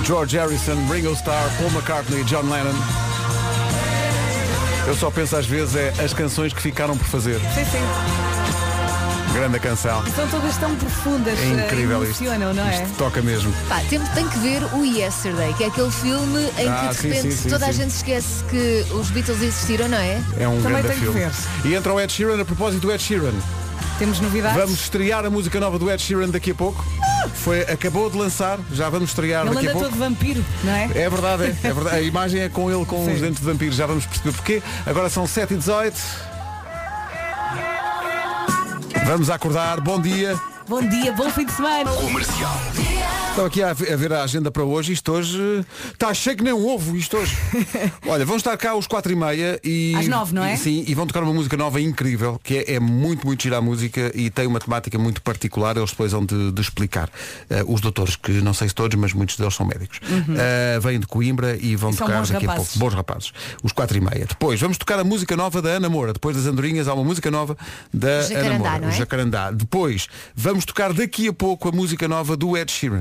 George 0.04 0.36
Harrison, 0.36 0.76
Ringo 0.92 1.14
Starr, 1.14 1.50
Paul 1.56 1.70
McCartney, 1.70 2.22
John 2.24 2.42
Lennon. 2.42 2.74
Eu 4.86 4.94
só 4.94 5.10
penso 5.10 5.34
às 5.34 5.46
vezes 5.46 5.76
é 5.76 5.94
as 6.04 6.12
canções 6.12 6.52
que 6.52 6.60
ficaram 6.60 6.94
por 6.94 7.06
fazer. 7.06 7.40
Sim, 7.40 7.64
sim. 7.64 8.67
Grande 9.38 9.60
canção. 9.60 10.04
São 10.16 10.26
todas 10.26 10.56
tão 10.56 10.74
profundas. 10.74 11.38
É 11.38 11.42
eh, 11.42 11.64
incrível 11.66 12.02
isto. 12.02 12.24
não 12.24 12.66
é? 12.66 12.82
Isto 12.82 12.96
toca 12.96 13.22
mesmo. 13.22 13.52
Pá, 13.68 13.80
tem, 13.88 14.00
tem 14.00 14.28
que 14.28 14.36
ver 14.40 14.64
o 14.74 14.84
Yesterday, 14.84 15.54
que 15.54 15.62
é 15.62 15.66
aquele 15.68 15.92
filme 15.92 16.50
em 16.58 16.68
Ah, 16.68 16.88
que 16.88 16.88
de 16.88 16.94
sim, 16.96 17.08
repente 17.08 17.34
sim, 17.34 17.42
sim, 17.42 17.48
toda 17.48 17.66
a 17.66 17.72
sim. 17.72 17.82
gente 17.82 17.90
esquece 17.94 18.42
que 18.50 18.84
os 18.92 19.08
Beatles 19.10 19.40
existiram, 19.40 19.88
não 19.88 19.96
é? 19.96 20.20
É 20.40 20.48
um 20.48 20.60
Também 20.60 20.82
grande 20.82 20.88
tenho 20.88 21.12
que 21.12 21.18
filme. 21.20 21.20
ver. 21.62 21.68
E 21.68 21.74
entra 21.76 21.94
o 21.94 22.00
Ed 22.00 22.12
Sheeran, 22.12 22.42
a 22.42 22.44
propósito 22.44 22.80
do 22.80 22.92
Ed 22.92 23.00
Sheeran. 23.00 23.32
Temos 24.00 24.18
novidades. 24.18 24.58
Vamos 24.58 24.80
estrear 24.80 25.24
a 25.24 25.30
música 25.30 25.60
nova 25.60 25.78
do 25.78 25.88
Ed 25.88 26.02
Sheeran 26.02 26.30
daqui 26.30 26.50
a 26.50 26.54
pouco. 26.56 26.84
Foi, 27.34 27.60
acabou 27.62 28.10
de 28.10 28.18
lançar, 28.18 28.58
já 28.72 28.88
vamos 28.90 29.10
estrear 29.10 29.46
Ele 29.46 29.54
daqui 29.54 29.68
a 29.68 29.70
anda 29.70 29.78
pouco. 29.78 29.88
todo 29.94 29.98
vampiro, 30.00 30.44
não 30.64 30.72
é? 30.72 30.84
É 30.96 31.08
verdade, 31.08 31.44
é, 31.44 31.56
é 31.68 31.72
verdade. 31.72 31.96
A 31.96 32.00
imagem 32.02 32.40
é 32.40 32.48
com 32.48 32.68
ele 32.68 32.84
com 32.84 33.04
Sim. 33.04 33.12
os 33.14 33.20
dentes 33.20 33.38
de 33.38 33.46
vampiro, 33.46 33.72
já 33.72 33.86
vamos 33.86 34.04
perceber 34.04 34.32
porquê. 34.32 34.62
Agora 34.84 35.08
são 35.08 35.28
7 35.28 35.54
e 35.54 35.56
18 35.58 36.28
Vamos 39.08 39.30
acordar, 39.30 39.80
bom 39.80 39.98
dia. 39.98 40.38
Bom 40.68 40.82
dia, 40.82 41.10
bom 41.12 41.30
fim 41.30 41.46
de 41.46 41.52
semana. 41.52 41.90
Estava 43.30 43.46
aqui 43.46 43.62
a 43.62 43.72
ver 43.72 44.12
a 44.12 44.18
a 44.18 44.24
agenda 44.24 44.50
para 44.50 44.64
hoje. 44.64 44.92
Isto 44.92 45.12
hoje 45.12 45.64
está 45.92 46.12
cheio 46.12 46.36
que 46.36 46.42
nem 46.42 46.52
um 46.52 46.66
ovo. 46.66 46.96
Isto 46.96 47.18
hoje. 47.18 47.36
Olha, 48.08 48.24
vão 48.26 48.36
estar 48.36 48.56
cá 48.56 48.72
às 48.76 48.84
quatro 48.88 49.12
e 49.12 49.14
meia 49.16 49.60
e. 49.62 49.94
Às 49.96 50.08
nove, 50.08 50.34
não 50.34 50.42
é? 50.42 50.54
e- 50.54 50.56
sim, 50.56 50.84
e 50.88 50.92
vão 50.92 51.06
tocar 51.06 51.22
uma 51.22 51.32
música 51.32 51.56
nova 51.56 51.80
incrível, 51.80 52.40
que 52.42 52.56
é, 52.58 52.74
é 52.74 52.80
muito, 52.80 53.24
muito 53.24 53.40
gira 53.40 53.58
a 53.58 53.60
música 53.60 54.10
e 54.12 54.28
tem 54.28 54.44
uma 54.48 54.58
temática 54.58 54.98
muito 54.98 55.22
particular. 55.22 55.76
Eles 55.76 55.90
depois 55.90 56.10
vão 56.10 56.26
de, 56.26 56.50
de 56.50 56.60
explicar. 56.60 57.08
Eh, 57.48 57.62
os 57.68 57.80
doutores, 57.80 58.16
que 58.16 58.32
não 58.32 58.52
sei 58.52 58.68
se 58.70 58.74
todos, 58.74 58.98
mas 58.98 59.12
muitos 59.12 59.36
deles 59.36 59.54
são 59.54 59.64
médicos. 59.64 60.00
Eh, 60.36 60.80
vêm 60.80 60.98
de 60.98 61.06
Coimbra 61.06 61.56
e 61.60 61.76
vão 61.76 61.90
Uhum. 61.90 61.94
E 61.94 61.98
tocar 61.98 62.22
daqui 62.26 62.44
a 62.46 62.50
rapazes. 62.50 62.72
pouco. 62.72 62.78
Bons 62.80 62.94
rapazes. 62.94 63.32
Os 63.62 63.70
quatro 63.72 63.96
e 63.96 64.00
meia. 64.00 64.26
Depois 64.26 64.60
vamos 64.60 64.76
tocar 64.78 64.98
a 64.98 65.04
música 65.04 65.36
nova 65.36 65.62
da 65.62 65.70
Ana 65.70 65.88
Moura. 65.88 66.12
Depois 66.12 66.36
das 66.36 66.46
Andorinhas 66.46 66.88
há 66.88 66.94
uma 66.94 67.04
música 67.04 67.30
nova 67.30 67.56
da 67.94 68.22
Jacarandá, 68.22 68.48
Ana 68.48 68.58
Moura. 68.58 68.78
não 68.80 68.88
o 68.88 68.90
é? 68.90 68.94
Jacarandá. 68.96 69.50
Depois 69.52 70.08
vamos 70.34 70.64
tocar 70.64 70.92
daqui 70.92 71.28
a 71.28 71.32
pouco 71.32 71.68
a 71.68 71.72
música 71.72 72.08
nova 72.08 72.36
do 72.36 72.56
Ed 72.56 72.70
Sheeran. 72.72 72.97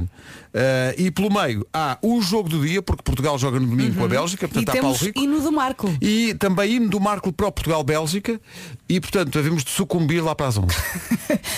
Eh, 0.54 0.96
e 0.98 1.12
pelo 1.12 1.32
meio 1.32 1.66
há 1.74 1.98
o 2.02 2.22
jogo 2.22 2.50
do 2.50 2.66
dia, 2.66 2.82
porque 2.82 3.04
Portugal 3.04 3.38
joga 3.38 3.60
no 3.60 3.68
domingo 3.68 3.96
com 3.96 4.06
a 4.06 4.08
Bélgica, 4.08 4.46
E 4.46 4.48
portanto 4.48 4.70
há 4.70 4.82
Paulo 4.82 4.98
temos 4.98 5.02
Rico. 5.02 5.20
hino 5.20 5.42
do 5.42 5.52
Marco. 5.52 5.94
E 6.02 6.34
também 6.36 6.74
hino 6.76 6.90
do 6.90 7.00
Marco 7.00 7.32
para 7.32 7.48
o 7.48 7.52
Portugal-Bélgica 7.52 8.40
e 8.90 9.00
portanto 9.00 9.38
havemos 9.38 9.64
de 9.64 9.70
sucumbir 9.72 10.24
lá 10.24 10.34
para 10.34 10.48
as 10.48 10.58
11. 10.58 10.68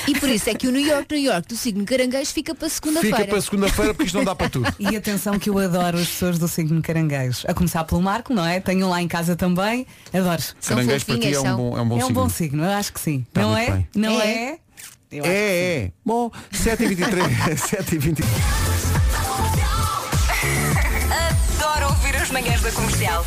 E 0.08 0.20
por 0.20 0.28
isso 0.30 0.50
é 0.50 0.54
que 0.54 0.68
o 0.68 0.72
New 0.72 0.86
York, 0.86 1.14
New 1.14 1.24
York 1.24 1.48
do 1.48 1.56
signo 1.56 1.86
caranguejo 1.86 2.32
fica 2.32 2.56
para 2.56 2.68
segunda-feira. 2.70 3.18
Fica 3.18 3.30
para 3.30 3.42
segunda-feira 3.42 3.94
porque 3.94 4.08
isto 4.08 4.18
não 4.18 4.26
dá 4.26 4.36
para 4.36 4.50
tudo. 4.50 4.74
E 4.80 4.96
atenção 4.96 5.38
que 5.38 5.50
eu 5.50 5.58
adoro 5.60 5.98
as 5.98 6.08
pessoas 6.08 6.40
do 6.40 6.48
signo 6.48 6.82
caranguejo. 6.82 7.46
A 7.48 7.54
começar 7.54 7.84
pelo 7.84 8.02
Marco, 8.02 8.34
não 8.34 8.46
é? 8.46 8.60
Tenho 8.60 8.90
lá 8.90 9.02
em 9.02 9.08
casa 9.08 9.36
também. 9.36 9.86
Adoro. 10.14 10.42
São 10.60 10.76
Caranguejo 10.76 11.06
para 11.06 11.16
ti 11.16 11.22
fofinhas, 11.34 11.46
é 11.46 11.52
um 11.54 11.56
bom, 11.58 11.78
é 11.78 11.82
um 11.82 11.88
bom 11.88 11.96
é 11.96 11.98
um 11.98 12.08
signo. 12.08 12.22
bom 12.22 12.30
signo, 12.30 12.64
eu 12.64 12.70
acho 12.72 12.94
que 12.94 13.00
sim. 13.00 13.26
Tá 13.32 13.42
não 13.42 13.58
é? 13.58 13.72
bem. 13.72 13.88
Não 13.96 14.22
é? 14.22 14.32
É. 14.34 14.60
Eu 15.12 15.24
acho 15.24 15.32
que 15.32 15.38
É, 15.38 15.76
é. 15.86 15.92
Bom, 16.06 16.32
7h23. 16.54 17.56
7h23. 17.58 18.26
Adoro 21.60 21.88
ouvir 21.90 22.16
as 22.16 22.30
manhãs 22.32 22.62
da 22.62 22.72
comercial. 22.72 23.26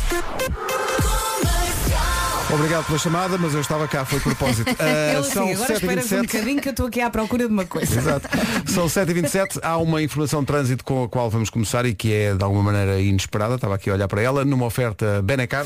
Obrigado 2.53 2.85
pela 2.85 2.99
chamada, 2.99 3.37
mas 3.37 3.53
eu 3.55 3.61
estava 3.61 3.87
cá, 3.87 4.05
foi 4.05 4.19
de 4.19 4.25
propósito. 4.25 4.73
Ah, 4.79 5.13
Ele 5.15 5.23
são 5.23 5.43
assim, 5.45 5.53
agora 5.53 5.73
esperas 5.73 6.05
um 6.11 6.15
7h27. 6.17 6.21
bocadinho 6.27 6.61
que 6.61 6.69
eu 6.69 6.71
estou 6.71 6.85
aqui 6.87 7.01
à 7.01 7.09
procura 7.09 7.47
de 7.47 7.51
uma 7.53 7.65
coisa. 7.65 7.97
Exato. 7.97 8.29
São 8.71 8.85
7h27, 8.85 9.59
há 9.63 9.77
uma 9.77 10.01
informação 10.03 10.41
de 10.41 10.45
trânsito 10.47 10.83
com 10.83 11.03
a 11.03 11.09
qual 11.09 11.29
vamos 11.31 11.49
começar 11.49 11.83
e 11.85 11.95
que 11.95 12.13
é 12.13 12.33
de 12.35 12.43
alguma 12.43 12.61
maneira 12.63 12.99
inesperada, 13.01 13.55
estava 13.55 13.75
aqui 13.75 13.89
a 13.89 13.93
olhar 13.93 14.07
para 14.07 14.21
ela, 14.21 14.45
numa 14.45 14.65
oferta 14.65 15.21
Benecar, 15.23 15.65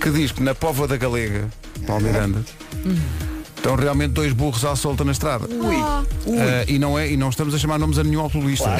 que 0.00 0.10
diz 0.10 0.30
que 0.32 0.42
na 0.42 0.54
Póvoa 0.54 0.86
da 0.86 0.96
Galega, 0.98 1.48
Paulo 1.86 2.02
Miranda, 2.04 2.44
estão 3.62 3.76
realmente 3.76 4.10
dois 4.10 4.32
burros 4.32 4.64
à 4.64 4.74
solta 4.74 5.04
na 5.04 5.12
estrada. 5.12 5.46
Ah, 5.48 6.02
Ah, 6.26 6.64
e, 6.66 6.78
não 6.78 6.98
é, 6.98 7.10
e 7.10 7.16
não 7.16 7.30
estamos 7.30 7.54
a 7.54 7.58
chamar 7.58 7.78
nomes 7.78 7.96
a 7.96 8.02
nenhum 8.02 8.20
automobilista. 8.20 8.68
Ah, 8.68 8.78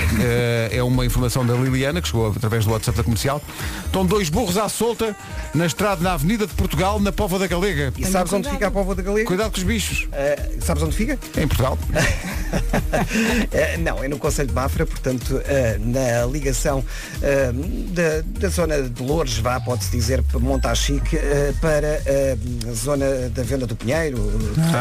é 0.71 0.83
uma 0.83 1.07
informação 1.07 1.47
da 1.47 1.55
Liliana, 1.55 2.03
que 2.03 2.09
chegou 2.09 2.31
através 2.31 2.65
do 2.65 2.73
WhatsApp 2.73 2.99
da 2.99 3.05
comercial. 3.05 3.41
Estão 3.87 4.05
dois 4.05 4.29
burros 4.29 4.57
à 4.57 4.69
solta 4.69 5.15
na 5.55 5.67
estrada, 5.67 6.03
na 6.03 6.15
Avenida 6.15 6.49
de 6.49 6.55
Portugal, 6.55 6.99
na 6.99 7.13
Póvoa 7.13 7.39
da 7.39 7.47
Galega. 7.47 7.93
E 7.97 8.05
sabes 8.05 8.33
onde 8.33 8.51
fica 8.51 8.67
a 8.67 8.71
Póvoa 8.71 8.97
da 8.97 9.03
Galega? 9.03 9.27
Cuidado 9.27 9.53
com 9.53 9.59
os 9.59 9.63
bichos. 9.63 10.09
Eh, 10.13 10.51
sabes 10.61 10.83
onde 10.83 10.97
fica? 10.97 11.17
É 11.37 11.43
em 11.43 11.49
Portugal. 11.49 11.79
Não, 13.81 14.03
é 14.03 14.09
no 14.09 14.19
Conselho 14.19 14.49
de 14.49 14.55
Mafra, 14.55 14.85
portanto, 14.85 15.41
na 15.79 16.27
ligação 16.27 16.85
da, 17.21 18.41
da 18.41 18.49
zona 18.49 18.83
de 18.83 19.03
Loures, 19.03 19.39
vá, 19.39 19.61
pode-se 19.61 19.91
dizer, 19.91 20.23
Montachique, 20.35 21.17
uh, 21.17 21.55
para 21.61 22.01
a 22.69 22.75
zona 22.75 23.29
da 23.31 23.43
Venda 23.43 23.67
do 23.67 23.77
Pinheiro. 23.77 24.19
Ah. 24.59 24.72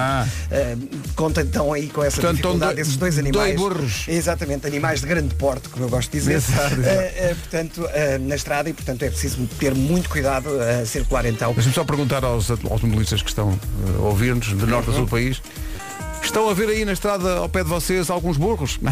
Eh, 0.52 0.78
conta 1.16 1.42
então 1.42 1.72
aí 1.74 1.88
com 1.90 2.04
essa 2.04 2.16
Portanto, 2.22 2.38
dificuldade 2.38 2.76
dois- 2.76 2.88
desses 2.88 2.98
dois 2.98 3.18
animais. 3.20 3.56
dois 3.56 3.74
burros. 3.76 4.06
Exatamente, 4.08 4.68
animais 4.68 5.02
de 5.02 5.08
grande 5.08 5.34
porte, 5.36 5.70
como 5.70 5.86
eu 5.86 5.90
gosto 5.90 6.12
de 6.12 6.20
dizer. 6.20 6.34
Exato, 6.36 6.74
exato. 6.76 6.82
Eh, 6.88 7.14
eh, 7.18 7.36
portanto, 7.40 7.88
na 8.22 8.36
estrada 8.36 8.70
e, 8.70 8.74
portanto, 8.74 9.04
é 9.04 9.10
preciso 9.10 9.48
ter 9.60 9.74
muito 9.76 10.10
cuidado 10.10 10.50
a 10.62 10.86
circular 10.86 11.26
então. 11.26 11.54
Deixa-me 11.54 11.74
só 11.76 11.84
perguntar 11.84 12.24
aos 12.24 12.50
automobilistas 12.52 13.22
que 13.22 13.30
estão 13.30 13.52
eh, 13.52 13.98
a 13.98 14.02
ouvir-nos, 14.02 14.48
de 14.48 14.66
norte 14.66 14.90
a 14.90 14.94
sul 14.94 15.06
do 15.06 15.10
país. 15.10 15.42
Estão 16.24 16.48
a 16.50 16.54
ver 16.54 16.70
aí 16.70 16.86
na 16.86 16.94
estrada 16.94 17.38
ao 17.38 17.50
pé 17.50 17.63
de 17.63 17.70
vocês 17.70 18.10
alguns 18.10 18.38
burros? 18.38 18.80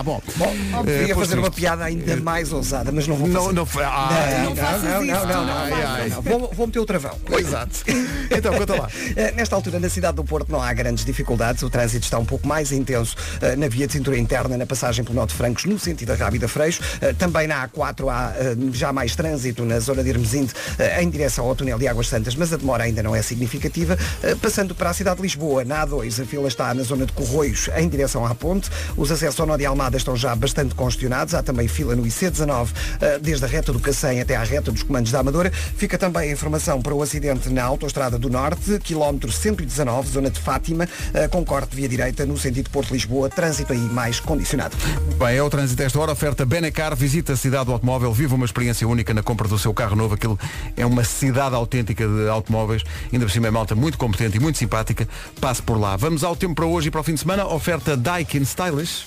Ah, 0.00 0.02
bom. 0.04 0.22
Bom, 0.36 0.54
Podia 0.84 1.12
fazer 1.16 1.36
uma 1.40 1.50
piada 1.50 1.82
ainda 1.82 2.16
mais 2.18 2.52
ousada, 2.52 2.92
mas 2.92 3.08
não 3.08 3.16
vou 3.16 3.26
Não, 3.26 3.42
fazer. 3.42 3.52
não 3.54 3.66
foi. 3.66 3.82
Ah, 3.82 4.08
não, 4.44 4.54
não, 4.54 5.02
não, 5.04 5.26
não, 5.26 5.26
não, 5.26 5.44
não 5.46 6.08
não. 6.08 6.22
Vou, 6.22 6.52
vou 6.54 6.66
meter 6.68 6.78
o 6.78 6.86
travão. 6.86 7.16
Exato. 7.36 7.80
Então, 8.30 8.54
conta 8.56 8.74
lá. 8.82 8.88
Eh, 9.16 9.32
Nesta 9.32 9.56
altura, 9.56 9.80
na 9.80 9.88
cidade 9.88 10.14
do 10.16 10.22
Porto, 10.22 10.52
não 10.52 10.62
há 10.62 10.72
grandes 10.72 11.04
dificuldades. 11.04 11.62
O 11.64 11.70
trânsito 11.70 12.04
está 12.04 12.16
um 12.18 12.24
pouco 12.24 12.46
mais 12.46 12.70
intenso 12.70 13.16
eh, 13.40 13.56
na 13.56 13.66
via 13.66 13.86
de 13.88 13.94
cintura 13.94 14.16
interna, 14.18 14.56
na 14.56 14.66
passagem 14.66 15.02
pelo 15.04 15.26
de 15.26 15.34
Francos, 15.34 15.64
no 15.64 15.78
sentido 15.78 16.08
da 16.08 16.14
Rábida 16.24 16.46
Freixo. 16.46 16.80
Eh, 17.00 17.12
Também 17.14 17.48
na 17.48 17.66
A4 17.66 18.08
há 18.08 18.34
eh, 18.36 18.54
já 18.72 18.92
mais 18.92 19.16
trânsito 19.16 19.64
na 19.64 19.80
zona 19.80 20.04
de 20.04 20.10
Hermesinde, 20.10 20.52
eh, 20.78 21.02
em 21.02 21.08
direção 21.10 21.46
ao 21.46 21.56
túnel 21.56 21.78
de 21.78 21.88
Águas 21.88 22.06
Santas, 22.06 22.36
mas 22.36 22.52
a 22.52 22.56
demora 22.56 22.84
ainda 22.84 23.02
não 23.02 23.16
é 23.16 23.22
significativa. 23.22 23.98
Eh, 24.22 24.36
Passando 24.36 24.74
para 24.76 24.90
a 24.90 24.92
cidade 24.94 25.16
de 25.16 25.22
Lisboa, 25.22 25.37
na 25.64 25.86
A2, 25.86 26.22
a 26.22 26.26
fila 26.26 26.48
está 26.48 26.74
na 26.74 26.82
zona 26.82 27.06
de 27.06 27.12
Corroios, 27.12 27.70
em 27.76 27.88
direção 27.88 28.26
à 28.26 28.34
ponte. 28.34 28.68
Os 28.96 29.10
acessos 29.10 29.38
ao 29.38 29.46
Nó 29.46 29.56
de 29.56 29.64
Almada 29.64 29.96
estão 29.96 30.16
já 30.16 30.34
bastante 30.34 30.74
congestionados. 30.74 31.34
Há 31.34 31.42
também 31.42 31.68
fila 31.68 31.94
no 31.94 32.02
IC19, 32.02 32.68
eh, 33.00 33.18
desde 33.20 33.44
a 33.44 33.48
reta 33.48 33.72
do 33.72 33.78
Cacém 33.78 34.20
até 34.20 34.34
à 34.34 34.42
reta 34.42 34.72
dos 34.72 34.82
comandos 34.82 35.12
da 35.12 35.20
Amadora. 35.20 35.50
Fica 35.50 35.96
também 35.96 36.28
a 36.28 36.32
informação 36.32 36.82
para 36.82 36.94
o 36.94 37.02
acidente 37.02 37.48
na 37.50 37.62
Autostrada 37.64 38.18
do 38.18 38.28
Norte, 38.28 38.78
quilómetro 38.80 39.30
119, 39.30 40.08
zona 40.08 40.30
de 40.30 40.40
Fátima, 40.40 40.88
eh, 41.14 41.28
com 41.28 41.44
corte 41.44 41.76
via 41.76 41.88
direita 41.88 42.26
no 42.26 42.36
sentido 42.36 42.70
Porto-Lisboa, 42.70 43.30
trânsito 43.30 43.72
aí 43.72 43.78
mais 43.78 44.18
condicionado. 44.18 44.76
Bem, 45.18 45.36
é 45.36 45.42
o 45.42 45.50
trânsito 45.50 45.82
a 45.82 45.84
esta 45.84 45.98
hora, 45.98 46.12
oferta 46.12 46.46
Benecar, 46.46 46.94
visita 46.94 47.32
a 47.32 47.36
cidade 47.36 47.64
do 47.64 47.72
automóvel, 47.72 48.12
viva 48.12 48.36
uma 48.36 48.44
experiência 48.44 48.86
única 48.86 49.12
na 49.12 49.20
compra 49.20 49.48
do 49.48 49.58
seu 49.58 49.74
carro 49.74 49.96
novo, 49.96 50.14
aquilo 50.14 50.38
é 50.76 50.86
uma 50.86 51.02
cidade 51.02 51.56
autêntica 51.56 52.06
de 52.06 52.28
automóveis, 52.28 52.84
ainda 53.12 53.26
por 53.26 53.32
cima 53.32 53.48
é 53.48 53.50
malta 53.50 53.74
muito 53.74 53.98
competente 53.98 54.36
e 54.36 54.40
muito 54.40 54.58
simpática, 54.58 55.08
passe 55.40 55.60
por 55.60 55.76
lá. 55.76 55.96
Vamos 55.96 56.22
ao 56.22 56.36
tempo 56.36 56.54
para 56.54 56.66
hoje 56.66 56.86
e 56.86 56.90
para 56.92 57.00
o 57.00 57.02
fim 57.02 57.14
de 57.14 57.20
semana, 57.20 57.44
oferta 57.48 57.96
Daikin 57.96 58.42
Stylish. 58.42 59.04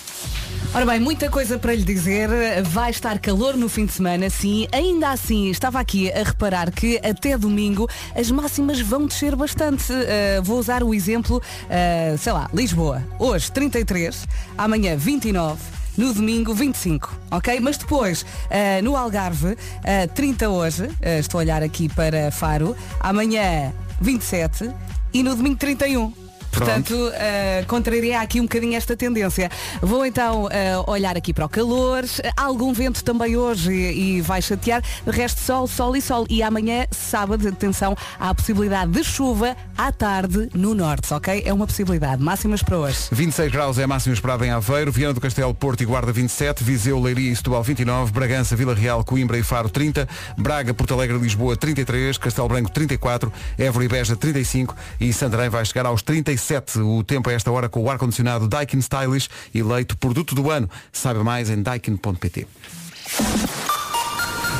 Ora 0.74 0.86
bem, 0.86 1.00
muita 1.00 1.30
coisa 1.30 1.58
para 1.58 1.74
lhe 1.74 1.84
dizer. 1.84 2.30
Vai 2.63 2.91
estar 2.91 3.18
calor 3.18 3.56
no 3.56 3.70
fim 3.70 3.86
de 3.86 3.94
semana, 3.94 4.30
sim. 4.30 4.68
Ainda 4.74 5.12
assim, 5.12 5.50
estava 5.50 5.80
aqui 5.80 6.12
a 6.12 6.24
reparar 6.24 6.72
que 6.72 6.98
até 6.98 7.38
domingo 7.38 7.89
as 8.13 8.30
máximas 8.30 8.82
vão 8.82 9.06
descer 9.06 9.34
bastante. 9.34 9.94
Uh, 9.94 10.44
vou 10.44 10.60
usar 10.60 10.84
o 10.84 10.94
exemplo, 10.94 11.38
uh, 11.38 12.18
sei 12.18 12.34
lá, 12.34 12.50
Lisboa. 12.53 13.01
Hoje 13.18 13.50
33, 13.50 14.27
amanhã 14.58 14.98
29. 14.98 15.80
No 15.98 16.13
domingo 16.13 16.53
25, 16.53 17.10
ok? 17.31 17.60
Mas 17.60 17.77
depois, 17.77 18.21
uh, 18.21 18.83
no 18.83 18.95
Algarve, 18.95 19.48
uh, 19.48 20.13
30 20.15 20.50
hoje, 20.50 20.86
uh, 20.86 21.19
estou 21.19 21.39
a 21.39 21.41
olhar 21.41 21.62
aqui 21.62 21.89
para 21.89 22.31
Faro, 22.31 22.75
amanhã 23.00 23.74
27 24.00 24.71
e 25.13 25.21
no 25.21 25.36
domingo 25.36 25.57
31. 25.57 26.30
Portanto, 26.51 26.93
uh, 26.93 27.65
contraria 27.67 28.20
aqui 28.20 28.39
um 28.39 28.43
bocadinho 28.43 28.75
esta 28.75 28.96
tendência. 28.96 29.50
Vou 29.81 30.05
então 30.05 30.46
uh, 30.46 30.50
olhar 30.88 31.17
aqui 31.17 31.34
para 31.34 31.46
o 31.46 31.50
calor. 31.50 32.03
Há 32.36 32.43
algum 32.43 32.74
vento 32.74 33.03
também 33.03 33.38
hoje 33.38 33.72
e, 33.72 34.17
e 34.17 34.22
vai 34.22 34.41
chatear. 34.41 34.81
De 35.05 35.12
resto, 35.12 35.39
sol, 35.39 35.67
sol 35.67 35.96
e 35.96 36.01
sol. 36.01 36.25
E 36.29 36.43
amanhã, 36.43 36.86
sábado, 36.91 37.48
atenção, 37.48 37.96
há 38.20 38.29
a 38.29 38.36
possibilidade 38.36 38.91
de 38.91 39.03
chuva 39.03 39.55
à 39.77 39.91
tarde 39.91 40.50
no 40.53 40.75
norte, 40.75 41.13
ok? 41.13 41.41
É 41.46 41.53
uma 41.53 41.65
possibilidade. 41.65 42.22
Máximas 42.22 42.62
para 42.62 42.77
hoje. 42.77 43.00
26 43.12 43.51
graus 43.51 43.77
é 43.77 43.84
a 43.84 43.88
máxima 43.88 44.13
esperada 44.13 44.46
em 44.46 44.51
Aveiro, 44.51 44.91
Viana 44.91 45.13
do 45.13 45.22
Castelo, 45.22 45.53
Porto 45.53 45.81
e 45.81 45.86
Guarda 45.86 46.12
27, 46.12 46.63
Viseu, 46.63 47.00
Leiria 47.00 47.31
e 47.31 47.36
Setúbal 47.36 47.63
29, 47.63 48.12
Bragança, 48.12 48.55
Vila 48.55 48.74
Real, 48.74 49.03
Coimbra 49.03 49.38
e 49.38 49.43
Faro 49.43 49.70
30, 49.70 50.08
Braga, 50.38 50.74
Porto 50.74 50.93
Alegre, 50.93 51.17
Lisboa 51.17 51.55
33, 51.55 52.17
Castelo 52.17 52.48
Branco 52.48 52.72
34, 52.72 53.31
Évora 53.58 53.86
e 53.86 53.88
Beja 53.88 54.15
35 54.15 54.75
e 55.00 55.13
Santarém 55.13 55.50
vai 55.50 55.65
chegar 55.65 55.86
aos 55.86 56.01
37. 56.41 56.79
O 56.79 57.03
tempo 57.03 57.29
a 57.29 57.33
esta 57.33 57.51
hora 57.51 57.69
com 57.69 57.83
o 57.83 57.89
ar-condicionado 57.89 58.48
Daikin 58.48 58.79
Stylish, 58.79 59.29
eleito 59.53 59.95
produto 59.98 60.33
do 60.33 60.50
ano. 60.50 60.69
Saiba 60.91 61.24
mais 61.24 61.50
em 61.50 61.62
daikin.pt. 61.62 62.48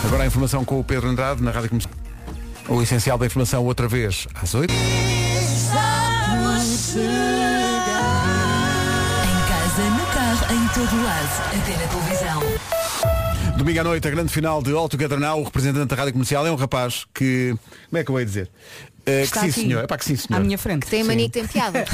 Agora 0.06 0.24
a 0.24 0.26
informação 0.26 0.64
com 0.64 0.80
o 0.80 0.84
Pedro 0.84 1.10
Andrade 1.10 1.44
na 1.44 1.52
Rádio 1.52 1.70
Comercial. 1.70 1.94
O 2.68 2.82
essencial 2.82 3.18
da 3.18 3.26
informação 3.26 3.66
outra 3.66 3.88
vez 3.88 4.28
às 4.36 4.54
8. 4.54 4.72
Em 4.72 4.78
casa, 9.48 9.90
no 9.90 10.06
carro, 10.14 10.54
em 10.54 10.68
todo 10.70 11.04
lado. 11.04 11.30
Até 11.48 11.78
na 11.78 11.88
televisão. 11.88 12.42
Domingo 13.58 13.80
à 13.80 13.84
noite, 13.84 14.08
a 14.08 14.12
grande 14.12 14.32
final 14.34 14.60
de 14.60 14.72
Together 14.90 15.20
Now, 15.20 15.40
o 15.40 15.44
representante 15.44 15.86
da 15.86 15.96
Rádio 15.96 16.14
Comercial 16.14 16.48
é 16.48 16.52
um 16.52 16.56
rapaz 16.56 17.06
que. 17.14 17.56
Como 17.90 18.00
é 18.00 18.04
que 18.04 18.10
eu 18.10 18.20
ia 18.20 18.26
dizer? 18.26 18.50
Eh, 19.06 19.26
que 19.32 19.40
sim, 19.40 19.52
senhor. 19.52 19.84
É 19.84 19.88
para 19.88 19.98
que 19.98 20.06
sim, 20.06 20.16
senhor. 20.16 20.40
À 20.40 20.44
minha 20.44 20.58
frente. 20.58 20.86
Tem 20.88 21.02
a 21.02 21.06
mania 21.06 21.26
que 21.26 21.32
tem 21.32 21.48
piada. 21.48 21.86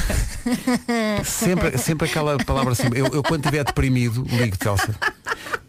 Sempre, 1.23 1.77
sempre 1.77 2.07
aquela 2.09 2.37
palavra 2.37 2.73
assim. 2.73 2.87
Eu, 2.93 3.07
eu 3.07 3.23
quando 3.23 3.41
estiver 3.45 3.63
deprimido, 3.63 4.25
ligo-te, 4.29 4.67
Elsa. 4.67 4.95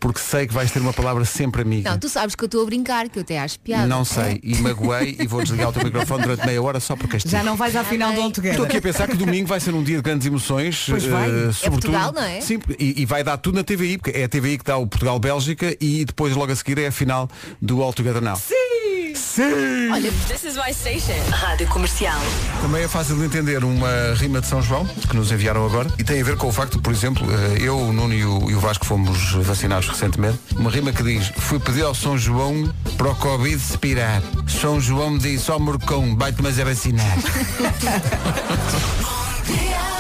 Porque 0.01 0.21
sei 0.21 0.47
que 0.47 0.55
vais 0.55 0.71
ter 0.71 0.81
uma 0.81 0.93
palavra 0.93 1.25
sempre 1.25 1.63
amiga. 1.63 1.91
Não, 1.91 1.99
tu 1.99 2.09
sabes 2.09 2.35
que 2.35 2.45
eu 2.45 2.47
estou 2.47 2.63
a 2.63 2.67
brincar, 2.67 3.09
que 3.09 3.19
eu 3.19 3.23
até 3.23 3.39
acho 3.39 3.59
piada. 3.61 3.87
Não 3.87 4.05
sei. 4.05 4.39
E 4.43 4.57
magoei 4.59 5.17
e 5.19 5.27
vou 5.27 5.43
desligar 5.43 5.69
o 5.69 5.73
teu 5.73 5.83
microfone 5.85 6.23
durante 6.23 6.47
meia 6.47 6.63
hora 6.63 6.79
só 6.81 6.95
porque 6.97 7.17
este. 7.17 7.29
Já 7.29 7.43
não 7.43 7.57
vais 7.57 7.75
à 7.75 7.83
final 7.85 8.13
do 8.13 8.21
All 8.21 8.31
Estou 8.31 8.65
aqui 8.65 8.77
a 8.77 8.83
pensar 8.83 9.09
que 9.09 9.17
domingo 9.17 9.49
vai 9.49 9.61
ser 9.61 9.75
um 9.75 9.83
dia 9.83 9.97
de 9.97 10.03
grandes 10.03 10.27
emoções. 10.27 10.87
Pois 10.89 11.05
vai. 11.05 11.29
eh, 11.29 11.49
É 11.49 11.53
sobretudo, 11.53 11.71
Portugal, 11.73 12.13
não 12.13 12.23
é? 12.23 12.41
Sim, 12.41 12.61
e, 12.79 13.03
e 13.03 13.07
vai 13.07 13.25
dar 13.25 13.37
tudo 13.39 13.57
na 13.57 13.65
TVI, 13.65 13.99
porque 13.99 14.17
é 14.17 14.25
a 14.25 14.29
TVI 14.29 14.59
que 14.59 14.65
dá 14.65 14.77
o 14.77 14.87
Portugal-Bélgica 14.87 15.77
e 15.81 16.05
depois 16.05 16.35
logo 16.37 16.53
a 16.53 16.57
seguir 16.57 16.79
é 16.79 16.87
a 16.87 16.93
final 16.93 17.29
do 17.61 17.83
All 17.83 17.93
Together 17.93 18.23
Now. 18.23 18.37
Sim! 18.37 18.68
Sim! 19.19 19.91
Olha, 19.93 20.13
This 20.29 20.45
is 20.45 20.57
my 20.57 20.73
station. 20.73 21.15
Rádio 21.31 21.67
Comercial. 21.69 22.19
Também 22.63 22.85
é 22.85 22.89
fácil 22.89 23.17
de 23.17 23.25
entender 23.25 23.65
uma 23.65 24.15
rima 24.15 24.41
de 24.41 24.47
São 24.47 24.63
João, 24.63 24.87
que 24.87 25.17
nos 25.17 25.33
enviaram 25.33 25.67
agora, 25.67 25.89
e 25.99 26.05
tem 26.05 26.21
a 26.21 26.25
ver 26.25 26.37
com 26.37 26.47
o 26.49 26.53
facto, 26.53 26.81
por 26.81 26.93
exemplo, 26.93 27.27
eh, 27.31 27.63
eu, 27.63 27.77
o 27.77 27.93
Nuno 27.93 28.15
e 28.15 28.25
o, 28.25 28.61
Vasco 28.61 28.87
fomos 28.87 29.33
vacinados 29.33 29.89
recentemente. 29.89 30.39
Uma 30.57 30.71
rima 30.71 30.93
que 30.93 31.03
diz, 31.03 31.33
fui 31.37 31.59
pedir 31.59 31.83
ao 31.83 31.95
São 31.95 32.17
João 32.17 32.73
para 32.97 33.11
o 33.11 33.17
Covid 33.17 33.59
se 33.59 33.77
pirar. 33.79 34.23
São 34.47 34.81
João 34.81 35.11
me 35.11 35.19
disse, 35.19 35.51
ó 35.51 35.59
Morcão, 35.59 36.17
vai-te 36.17 36.41
mas 36.43 36.59
a 36.61 36.65
vacinar. 36.65 37.19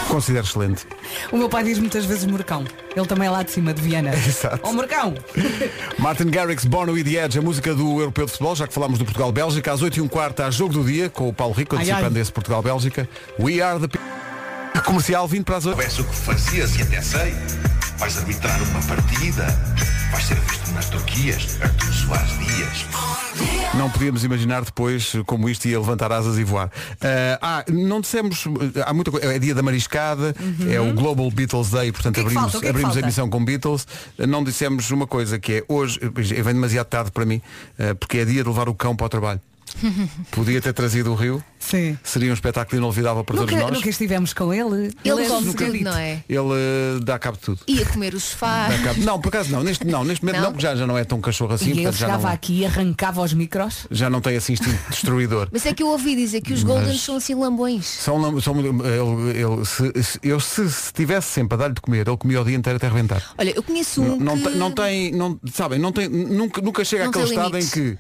Considero 0.09 0.47
excelente. 0.47 0.87
O 1.31 1.37
meu 1.37 1.49
pai 1.49 1.63
diz 1.65 1.79
muitas 1.79 2.05
vezes 2.05 2.25
Morcão. 2.25 2.65
Ele 2.97 3.07
também 3.07 3.29
é 3.29 3.31
lá 3.31 3.43
de 3.43 3.51
cima 3.51 3.75
de 3.75 3.83
Viana. 3.83 4.15
Exato. 4.17 4.61
Ó 4.63 4.73
Morcão! 4.73 5.15
Martin 5.99 6.31
Garrix, 6.31 6.65
Bono 6.65 6.97
e 6.97 7.05
The 7.05 7.25
Edge, 7.25 7.39
a 7.39 7.43
música 7.43 7.75
do 7.75 8.01
Europeu 8.01 8.25
de 8.25 8.33
Futebol, 8.33 8.57
já 8.57 8.67
que 8.67 8.73
falámos 8.73 8.99
do 8.99 9.05
Portugal-Bélgica, 9.05 9.73
às 9.73 9.83
8 9.83 9.99
e 9.99 10.01
um 10.01 10.09
quarto 10.09 10.41
há 10.43 10.51
jogo 10.51 10.73
do 10.73 10.85
dia, 10.85 11.11
com 11.11 11.29
o 11.29 11.33
Paulo 11.33 11.53
Rico, 11.55 11.77
Ai, 11.77 11.83
antecipando 11.83 12.17
ai. 12.17 12.23
esse 12.23 12.33
Portugal-Bélgica. 12.33 13.09
We 13.39 13.61
are 13.61 13.79
the... 13.87 13.99
Comercial 14.81 15.27
20 15.29 15.45
para 15.45 15.57
as 15.57 15.67
8. 15.67 15.77
Soubesse 15.77 16.01
o 16.01 16.05
que 16.05 16.15
fazias 16.17 16.77
e 16.77 16.83
até 16.83 17.03
sei. 17.03 17.35
Vais 17.99 18.17
arbitrar 18.17 18.63
uma 18.63 18.81
partida. 18.83 19.47
Vais 20.11 20.25
ser 20.25 20.37
visto 20.41 20.77
Artur 20.77 21.03
Quias, 21.05 21.59
Artur 21.61 21.93
Soares 21.93 22.31
Dias. 22.39 22.87
Não 23.75 23.91
podíamos 23.91 24.25
imaginar 24.25 24.65
depois 24.65 25.13
como 25.27 25.49
isto 25.49 25.69
ia 25.69 25.79
levantar 25.79 26.11
asas 26.11 26.39
e 26.39 26.45
voar. 26.45 26.71
Ah, 27.01 27.39
ah, 27.41 27.65
não 27.71 28.01
dissemos, 28.01 28.45
há 28.85 28.93
muita 28.93 29.11
coisa, 29.11 29.33
é 29.33 29.39
dia 29.39 29.55
da 29.55 29.63
mariscada, 29.63 30.35
é 30.69 30.81
o 30.81 30.93
Global 30.95 31.31
Beatles 31.31 31.71
Day, 31.71 31.93
portanto 31.93 32.19
Uhum. 32.19 32.25
que 32.25 32.29
abrimos, 32.31 32.53
que 32.53 32.57
é 32.57 32.61
que 32.61 32.69
abrimos 32.69 32.97
a 32.97 33.01
emissão 33.01 33.29
com 33.29 33.45
Beatles. 33.45 33.87
Não 34.19 34.43
dissemos 34.43 34.91
uma 34.91 35.07
coisa 35.07 35.39
que 35.39 35.53
é 35.53 35.65
hoje, 35.69 36.01
vem 36.01 36.55
demasiado 36.55 36.87
tarde 36.87 37.11
para 37.11 37.25
mim, 37.27 37.41
ah, 37.79 37.95
porque 37.95 38.19
é 38.19 38.25
dia 38.25 38.43
de 38.43 38.49
levar 38.49 38.69
o 38.69 38.75
cão 38.75 38.97
para 38.97 39.07
o 39.07 39.09
trabalho. 39.09 39.41
Podia 40.31 40.61
ter 40.61 40.73
trazido 40.73 41.13
o 41.13 41.15
Rio, 41.15 41.43
Sim. 41.59 41.99
seria 42.03 42.31
um 42.31 42.35
espetáculo 42.35 42.79
inolvidável 42.79 43.25
para 43.25 43.37
Nunca, 43.37 43.49
todos 43.53 43.63
nós. 43.65 43.73
nunca 43.79 43.89
estivemos 43.91 44.33
com 44.33 44.53
ele. 44.53 44.91
Ele 45.05 45.23
é 45.25 45.29
come 45.29 45.47
nunca 45.47 45.67
tudo, 45.67 45.81
não 45.83 45.97
é? 45.97 46.23
Ele 46.29 46.39
ah, 46.53 47.01
dá 47.03 47.19
cabo 47.19 47.37
de 47.37 47.43
tudo. 47.45 47.61
Ia 47.67 47.87
comer 47.87 48.15
o 48.15 48.21
sofá. 48.21 48.69
Não, 48.99 49.21
por 49.21 49.29
acaso 49.29 49.51
não, 49.51 49.63
neste, 49.63 49.85
não, 49.87 50.05
neste 50.05 50.25
momento 50.25 50.37
não, 50.37 50.45
Não? 50.47 50.53
porque 50.53 50.67
já, 50.67 50.75
já 50.77 50.87
não 50.87 50.97
é 50.97 51.05
tão 51.05 51.21
cachorro 51.21 51.55
assim, 51.55 51.67
E 51.67 51.71
ele 51.71 51.83
portanto 51.83 51.99
chegava 51.99 52.29
não, 52.29 52.35
aqui 52.35 52.61
e 52.61 52.67
arrancava 52.67 53.23
os 53.23 53.33
micros. 53.33 53.87
já 53.91 54.09
não 54.11 54.21
tem 54.21 54.37
assim 54.37 54.53
instinto 54.55 54.79
destruidor. 54.91 55.49
Mas 55.53 55.67
é 55.67 55.73
que 55.75 55.83
eu 55.83 55.89
ouvi 55.89 56.15
dizer 56.17 56.41
que 56.41 56.53
os 56.53 56.63
Goldens 56.63 57.01
são 57.01 57.17
assim 57.17 57.35
lambões. 57.35 57.87
São, 57.87 58.41
são, 58.41 58.55
ele, 58.59 58.69
ele- 58.69 59.65
se, 59.65 60.03
se- 60.03 60.19
eu 60.23 60.39
se, 60.41 60.71
se 60.71 60.93
tivesse 60.93 61.29
sempre 61.29 61.55
a 61.55 61.59
dar-lhe 61.59 61.75
de 61.75 61.81
comer, 61.81 62.07
ele 62.07 62.17
comia 62.17 62.41
o 62.41 62.45
dia 62.45 62.57
inteiro 62.57 62.77
até 62.77 62.87
arrebentar. 62.87 63.23
Olha, 63.37 63.53
eu 63.55 63.63
conheço 63.63 64.03
um 64.03 64.19
Não, 64.19 64.37
que... 64.37 64.45
tem- 64.45 64.55
não 64.57 64.71
tem, 64.71 65.13
não, 65.13 65.41
sabem, 65.53 65.79
não 65.79 65.93
tem, 65.93 66.09
nunca, 66.09 66.61
nunca 66.61 66.85
chega 66.85 67.07
àquele 67.09 67.25
estado 67.25 67.59
em 67.59 67.67
que, 67.67 67.99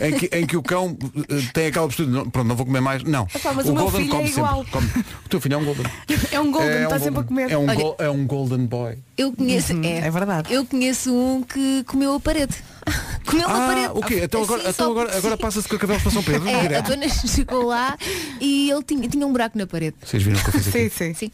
em 0.00 0.12
que 0.18 0.36
em 0.36 0.46
que 0.46 0.56
o 0.56 0.62
cão 0.62 0.96
eh, 1.02 1.03
tem 1.52 1.66
aquela 1.66 1.86
postura, 1.86 2.08
não, 2.08 2.28
pronto, 2.30 2.46
não 2.48 2.56
vou 2.56 2.66
comer 2.66 2.80
mais. 2.80 3.02
Não. 3.04 3.26
Epá, 3.34 3.52
mas 3.52 3.68
o 3.68 3.74
meu 3.74 3.90
filho 3.90 4.16
é 4.16 4.26
igual. 4.26 4.64
Come. 4.70 4.86
O 5.24 5.28
teu 5.28 5.40
filho 5.40 5.54
é 5.54 5.58
um 5.58 5.64
golden. 5.64 5.84
É 6.32 6.40
um 6.40 6.50
golden, 6.50 6.70
é 6.70 6.82
está 6.84 6.96
um 6.96 6.98
sempre 6.98 7.08
a 7.08 7.22
golden. 7.22 7.24
comer. 7.28 7.50
É 7.50 7.58
um, 7.58 7.68
Olha- 7.68 7.94
é 7.98 8.10
um 8.10 8.26
golden 8.26 8.66
boy. 8.66 8.98
Eu 9.16 9.32
conheço... 9.32 9.72
é 9.84 10.10
verdade. 10.10 10.52
Eu 10.52 10.64
conheço 10.64 11.12
um 11.14 11.42
que 11.42 11.84
comeu 11.84 12.14
a 12.14 12.20
parede. 12.20 12.54
comeu 13.24 13.46
Ah, 13.48 13.66
parede. 13.66 13.90
o 13.94 14.02
quê? 14.02 14.20
Então 14.24 14.42
agora, 14.42 14.60
Assim, 14.62 14.70
então 14.70 14.90
agora, 14.90 15.16
agora 15.16 15.36
passa-se 15.36 15.68
com 15.68 15.76
a 15.76 15.78
cabelos 15.78 16.02
para 16.02 16.10
São 16.12 16.22
Pedro, 16.22 16.48
É, 16.48 16.76
a 16.76 16.80
dona 16.80 17.08
chegou 17.08 17.66
lá 17.66 17.96
e 18.40 18.70
ele 18.70 18.82
tinha, 18.82 19.08
tinha 19.08 19.26
um 19.26 19.32
buraco 19.32 19.56
na 19.56 19.66
parede. 19.66 19.96
Vocês 20.04 20.22
viram 20.22 20.38
o 20.38 20.42
que 20.42 20.48
eu 20.48 20.52
fiz 20.52 20.68
aqui? 20.68 20.90
Sim, 20.90 20.90
sim. 20.90 21.14
Sim. 21.14 21.32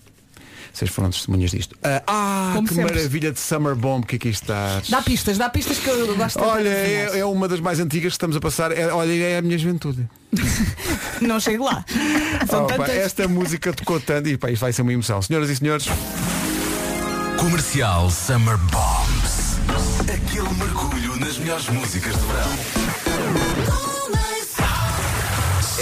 Vocês 0.72 0.90
foram 0.90 1.10
testemunhas 1.10 1.50
disto. 1.50 1.76
Ah, 1.82 2.02
ah, 2.06 2.52
Como 2.54 2.68
que 2.68 2.74
sempre. 2.74 2.94
maravilha 2.94 3.32
de 3.32 3.40
Summer 3.40 3.74
Bomb 3.74 4.04
que 4.06 4.16
aqui 4.16 4.28
está. 4.28 4.80
Dá 4.88 5.02
pistas, 5.02 5.36
dá 5.38 5.48
pistas 5.50 5.78
que 5.78 5.88
eu 5.88 6.16
gosto 6.16 6.38
de 6.38 6.44
Olha, 6.44 6.68
é, 6.68 7.18
é 7.18 7.24
uma 7.24 7.48
das 7.48 7.60
mais 7.60 7.80
antigas 7.80 8.12
que 8.12 8.14
estamos 8.16 8.36
a 8.36 8.40
passar. 8.40 8.70
É, 8.72 8.92
olha, 8.92 9.12
é 9.12 9.38
a 9.38 9.42
minha 9.42 9.58
juventude. 9.58 10.08
Não 11.20 11.38
chego 11.40 11.64
lá. 11.64 11.84
São 12.48 12.64
Oh, 12.64 12.66
pá, 12.66 12.76
tantas. 12.78 12.94
esta 12.96 13.26
música 13.28 13.72
tocou 13.72 14.00
tanto 14.00 14.28
e 14.28 14.36
pá, 14.38 14.50
isto 14.50 14.60
vai 14.62 14.72
ser 14.72 14.82
uma 14.82 14.92
emoção. 14.92 15.20
Senhoras 15.20 15.50
e 15.50 15.56
senhores, 15.56 15.86
Comercial 17.38 18.10
Summer 18.10 18.56
Bombs. 18.58 19.58
Aquele 20.02 20.48
mergulho 20.54 21.16
nas 21.16 21.38
melhores 21.38 21.68
músicas 21.68 22.14
de 22.14 22.20
verão. 22.20 22.79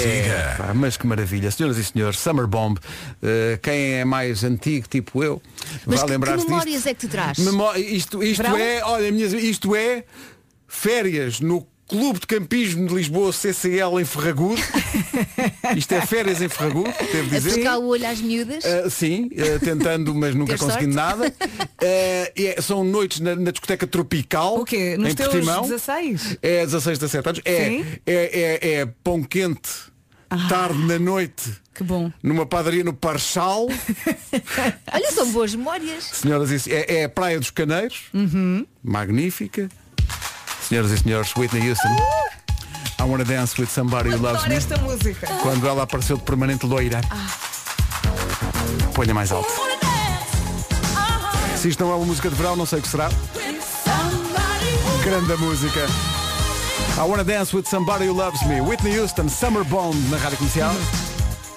Siga. 0.02 0.54
pá, 0.58 0.74
mas 0.74 0.96
que 0.96 1.06
maravilha. 1.06 1.50
Senhoras 1.50 1.76
e 1.78 1.84
senhores, 1.84 2.18
Summer 2.18 2.46
Bomb, 2.46 2.78
eh, 3.22 3.58
quem 3.62 3.94
é 3.94 4.04
mais 4.04 4.44
antigo, 4.44 4.86
tipo 4.88 5.22
eu, 5.22 5.40
Mas 5.86 5.96
vai 6.00 6.06
que, 6.06 6.12
lembrar-se 6.12 6.36
que 6.36 6.40
disto. 6.42 6.50
memórias 6.50 6.86
é 6.86 6.94
que 6.94 7.00
te 7.00 7.08
traz? 7.08 7.38
Memó- 7.38 7.74
isto 7.74 8.22
isto 8.22 8.42
Verão? 8.42 8.56
é, 8.58 8.82
olha, 8.84 9.10
minhas, 9.12 9.32
isto 9.32 9.74
é 9.74 10.04
férias 10.66 11.40
no 11.40 11.66
Clube 11.88 12.20
de 12.20 12.26
Campismo 12.26 12.86
de 12.86 12.94
Lisboa 12.94 13.32
CCL 13.32 13.98
em 13.98 14.04
Ferragudo. 14.04 14.60
isto 15.74 15.92
é 15.92 16.04
férias 16.04 16.42
em 16.42 16.48
Ferragudo, 16.48 16.92
devo 17.10 17.34
A 17.34 17.38
dizer. 17.38 17.54
pescar 17.54 17.78
o 17.78 17.86
olho 17.86 18.06
às 18.06 18.20
miúdas? 18.20 18.62
Uh, 18.62 18.90
sim, 18.90 19.30
uh, 19.32 19.58
tentando, 19.64 20.14
mas 20.14 20.34
nunca 20.34 20.52
Ter 20.52 20.58
conseguindo 20.58 20.92
sorte. 20.92 21.18
nada. 21.18 21.28
Uh, 21.28 21.78
é- 22.36 22.60
são 22.60 22.84
noites 22.84 23.20
na, 23.20 23.34
na 23.34 23.50
discoteca 23.50 23.86
tropical. 23.86 24.58
O 24.60 24.64
quê? 24.66 24.98
Nos 24.98 25.12
em 25.12 25.14
teus 25.14 25.30
Portimão. 25.30 25.62
16? 25.62 26.36
É 26.42 26.66
16, 26.66 26.98
17 26.98 27.26
anos. 27.30 27.40
É, 27.46 27.64
Sim. 27.68 27.86
é, 28.06 28.12
é, 28.14 28.72
é 28.80 28.86
pão 29.02 29.22
quente, 29.22 29.70
tarde 30.48 30.78
na 30.84 30.98
noite, 30.98 31.52
Que 31.74 31.82
bom. 31.82 32.12
numa 32.22 32.44
padaria 32.44 32.84
no 32.84 32.92
Parchal. 32.92 33.66
Olha, 34.92 35.12
são 35.12 35.30
boas 35.32 35.54
memórias. 35.54 36.04
Senhoras 36.12 36.66
e 36.66 36.72
é, 36.72 37.00
é 37.00 37.04
a 37.04 37.08
Praia 37.08 37.38
dos 37.38 37.50
Caneiros. 37.50 38.04
Uhum. 38.12 38.66
Magnífica. 38.82 39.68
Senhoras 40.68 40.90
e 40.90 40.98
senhores, 40.98 41.34
Whitney 41.36 41.68
Houston. 41.68 41.88
I 43.00 43.04
wanna 43.04 43.24
dance 43.24 43.58
with 43.60 43.68
somebody 43.70 44.10
who 44.10 44.18
loves 44.18 44.46
me. 44.46 44.54
esta 44.56 44.76
música. 44.78 45.26
Quando 45.40 45.66
ela 45.68 45.84
apareceu 45.84 46.16
de 46.16 46.24
permanente 46.24 46.66
loira. 46.66 47.00
Ponha 48.94 49.14
mais 49.14 49.30
alto. 49.32 49.48
Se 51.56 51.68
isto 51.68 51.82
não 51.84 51.92
é 51.92 51.94
uma 51.96 52.06
música 52.06 52.28
de 52.28 52.34
verão, 52.36 52.54
não 52.56 52.66
sei 52.66 52.80
o 52.80 52.82
que 52.82 52.88
será. 52.88 53.08
Grande 55.04 55.36
música. 55.36 55.86
I 56.98 57.04
wanna 57.04 57.22
dance 57.22 57.54
with 57.54 57.68
somebody 57.68 58.06
who 58.06 58.12
loves 58.12 58.44
me. 58.44 58.60
Whitney 58.60 58.90
Houston, 58.90 59.28
Summer 59.28 59.62
Bomb 59.62 59.94
na 60.10 60.16
rádio 60.16 60.36
comercial. 60.36 60.74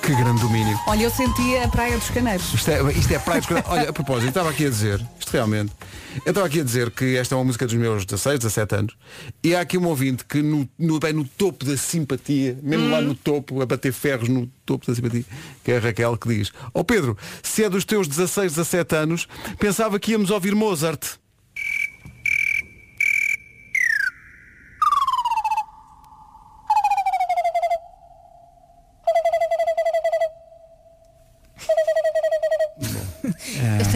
Que 0.04 0.14
grande 0.14 0.40
domínio. 0.40 0.80
Olha, 0.86 1.02
eu 1.02 1.10
senti 1.10 1.58
a 1.58 1.68
Praia 1.68 1.98
dos 1.98 2.12
Caneiros. 2.12 2.54
Isto 2.54 2.70
é, 2.70 2.92
isto 2.94 3.12
é 3.12 3.18
praia 3.18 3.40
dos 3.40 3.48
Caneiros. 3.48 3.72
Olha, 3.72 3.90
a 3.90 3.94
propósito, 3.94 4.26
eu 4.26 4.30
estava 4.30 4.52
aqui 4.52 4.68
a 4.68 4.70
dizer, 4.70 5.04
isto 5.20 5.32
realmente, 5.32 5.72
eu 6.24 6.30
estava 6.30 6.46
aqui 6.46 6.60
a 6.60 6.64
dizer 6.64 6.92
que 6.92 7.18
esta 7.18 7.34
é 7.34 7.38
uma 7.40 7.44
música 7.44 7.66
dos 7.66 7.74
meus 7.74 8.06
16, 8.06 8.38
17 8.38 8.76
anos, 8.76 8.96
e 9.44 9.56
há 9.56 9.62
aqui 9.62 9.80
um 9.80 9.88
ouvinte 9.88 10.26
que 10.26 10.44
no, 10.44 10.70
no, 10.78 11.00
bem 11.00 11.14
no 11.14 11.26
topo 11.26 11.66
da 11.66 11.76
simpatia, 11.76 12.60
mesmo 12.62 12.92
lá 12.92 13.02
no 13.02 13.16
topo, 13.16 13.64
a 13.64 13.66
bater 13.66 13.92
ferros 13.92 14.30
no 14.30 14.46
topo 14.64 14.86
da 14.86 14.94
simpatia, 14.94 15.26
que 15.64 15.72
é 15.72 15.78
a 15.78 15.80
Raquel 15.80 16.18
que 16.18 16.30
diz, 16.30 16.52
ó 16.72 16.84
Pedro, 16.84 17.18
se 17.42 17.64
é 17.64 17.70
dos 17.70 17.84
teus 17.84 18.08
16, 18.08 18.54
17 18.54 18.96
anos, 18.96 19.28
pensava 19.58 20.00
que 20.00 20.12
íamos 20.12 20.30
ouvir 20.30 20.54
Mozart. 20.54 21.21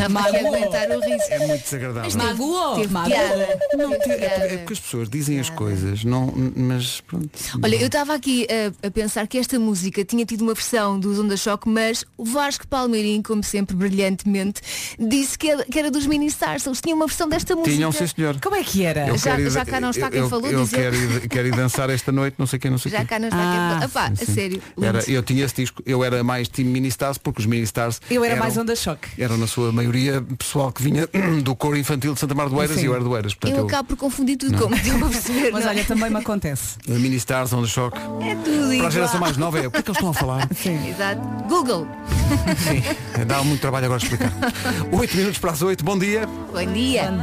A 0.05 0.47
aguentar 0.47 0.89
o 0.91 0.99
riso. 0.99 1.23
É 1.29 1.47
muito 1.47 1.63
desagradável. 1.63 2.17
Magoou. 2.17 2.75
Teve 2.75 2.93
Magoou. 2.93 3.15
piada. 3.15 3.59
Não, 3.77 3.89
Teve 3.91 4.13
é, 4.13 4.25
é 4.53 4.57
porque 4.57 4.73
as 4.73 4.79
pessoas 4.79 5.09
dizem 5.09 5.39
as 5.39 5.49
coisas, 5.49 6.03
não, 6.03 6.33
mas 6.55 7.01
pronto. 7.01 7.29
Olha, 7.63 7.75
eu 7.75 7.87
estava 7.87 8.13
aqui 8.13 8.47
a, 8.83 8.87
a 8.87 8.91
pensar 8.91 9.27
que 9.27 9.37
esta 9.37 9.59
música 9.59 10.03
tinha 10.05 10.25
tido 10.25 10.41
uma 10.41 10.53
versão 10.53 10.99
do 10.99 11.21
Onda 11.21 11.35
Choque, 11.37 11.67
mas 11.69 12.05
o 12.17 12.25
Vasco 12.25 12.67
Palmeirim, 12.67 13.21
como 13.21 13.43
sempre 13.43 13.75
brilhantemente, 13.75 14.61
disse 14.99 15.37
que 15.37 15.49
era, 15.49 15.63
que 15.65 15.77
era 15.79 15.91
dos 15.91 16.05
Mini 16.05 16.27
Stars. 16.27 16.65
Eles 16.65 16.81
tinham 16.81 16.95
uma 16.97 17.07
versão 17.07 17.27
desta 17.27 17.55
música. 17.55 17.75
Tinham, 17.75 17.91
sim 17.91 18.07
senhor. 18.07 18.39
Como 18.41 18.55
é 18.55 18.63
que 18.63 18.83
era? 18.83 19.07
Eu 19.07 19.17
Já- 19.17 19.31
quero 19.31 19.41
ir- 19.43 19.51
já 19.51 19.65
cá 19.65 19.79
não 19.79 19.89
está 19.89 20.09
quem 20.09 20.19
eu, 20.19 20.29
falou, 20.29 20.49
Eu 20.49 20.63
dizer- 20.63 20.77
quero 20.77 20.95
ir, 20.95 21.27
quero 21.27 21.47
ir 21.47 21.55
dançar 21.55 21.89
esta 21.89 22.11
noite, 22.11 22.35
não 22.37 22.45
sei 22.47 22.59
quem, 22.59 22.71
não 22.71 22.77
sei 22.77 22.91
Já 22.91 22.99
quem. 22.99 23.07
cá 23.07 23.19
não 23.19 23.27
está 23.27 23.39
Ah, 23.39 23.75
quem. 23.79 23.85
Epá, 23.87 24.11
a 24.21 24.25
sério. 24.33 24.61
Era, 24.81 25.09
eu 25.09 25.23
tinha 25.23 25.45
esse 25.45 25.55
disco, 25.55 25.81
eu 25.85 26.03
era 26.03 26.23
mais 26.23 26.47
time 26.47 26.69
Mini 26.69 26.87
Stars 26.89 27.17
porque 27.17 27.39
os 27.41 27.45
Mini 27.45 27.63
Stars 27.63 27.99
Eu 28.09 28.23
era 28.23 28.33
eram, 28.33 28.43
mais 28.43 28.57
onda 28.57 28.75
choque. 28.75 29.09
eram 29.21 29.37
na 29.37 29.47
sua 29.47 29.71
maioria 29.71 29.94
pessoal 30.37 30.71
que 30.71 30.81
vinha 30.81 31.07
do 31.43 31.55
coro 31.55 31.77
infantil 31.77 32.13
de 32.13 32.19
Santa 32.19 32.35
Mar 32.35 32.49
do 32.49 32.59
Eiras 32.61 32.77
Sim. 32.77 32.83
e 32.83 32.85
eu 32.85 32.95
era 32.95 33.03
do 33.03 33.15
Eiras. 33.15 33.35
Eu 33.43 33.49
eu, 33.49 33.65
acabo 33.65 33.89
por 33.89 33.97
confundir 33.97 34.37
tudo, 34.37 34.57
como 34.57 34.75
estão 34.75 34.97
a 34.97 35.09
perceber. 35.09 35.51
Mas 35.53 35.63
não 35.63 35.71
é? 35.71 35.73
olha, 35.73 35.85
também 35.85 36.09
me 36.09 36.17
acontece. 36.17 36.77
a 36.87 36.93
Mini 36.93 37.15
Stars, 37.17 37.53
Onda 37.53 37.67
Choque. 37.67 37.97
é 37.97 38.35
tudo 38.35 38.77
Para 38.77 38.87
a 38.87 38.89
geração 38.89 39.19
mais 39.19 39.37
nova 39.37 39.59
é 39.59 39.67
o 39.67 39.71
que 39.71 39.77
é 39.77 39.81
que 39.81 39.89
eles 39.89 39.97
estão 39.97 40.09
a 40.09 40.13
falar? 40.13 40.49
Exato. 40.87 41.21
Google. 41.47 41.87
Sim, 42.57 43.25
dá 43.25 43.43
muito 43.43 43.61
trabalho 43.61 43.85
agora 43.85 44.01
explicar. 44.01 44.31
8 44.91 45.17
minutos 45.17 45.39
para 45.39 45.51
as 45.51 45.61
8, 45.61 45.83
bom 45.83 45.97
dia. 45.97 46.27
Bom 46.27 46.73
dia. 46.73 47.13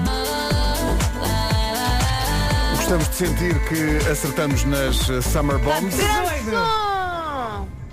Gostamos 2.76 3.08
de 3.08 3.14
sentir 3.14 3.68
que 3.68 4.10
acertamos 4.10 4.64
nas 4.64 5.08
eh, 5.08 5.20
Summer 5.22 5.58
Bombs. 5.58 5.94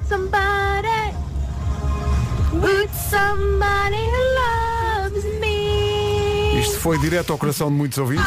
Somebody 0.09 1.13
with 2.51 2.89
somebody 3.09 3.97
me. 3.97 4.68
Isto 6.59 6.79
foi 6.79 6.99
direto 6.99 7.31
ao 7.31 7.37
coração 7.37 7.69
de 7.69 7.75
muitos 7.75 7.97
ouvintes. 7.97 8.25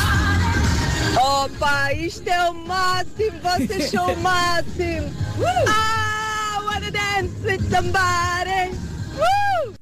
Opa, 1.21 1.93
isto 1.93 2.27
é 2.29 2.49
o 2.49 2.55
máximo, 2.55 3.39
vocês 3.43 3.91
são 3.91 4.13
o 4.13 4.17
máximo. 4.17 5.13
Ah, 5.69 6.59
wanna 6.65 6.91
dance 6.91 7.35
with 7.45 7.61
somebody. 7.71 8.75
Uh! 9.19 9.75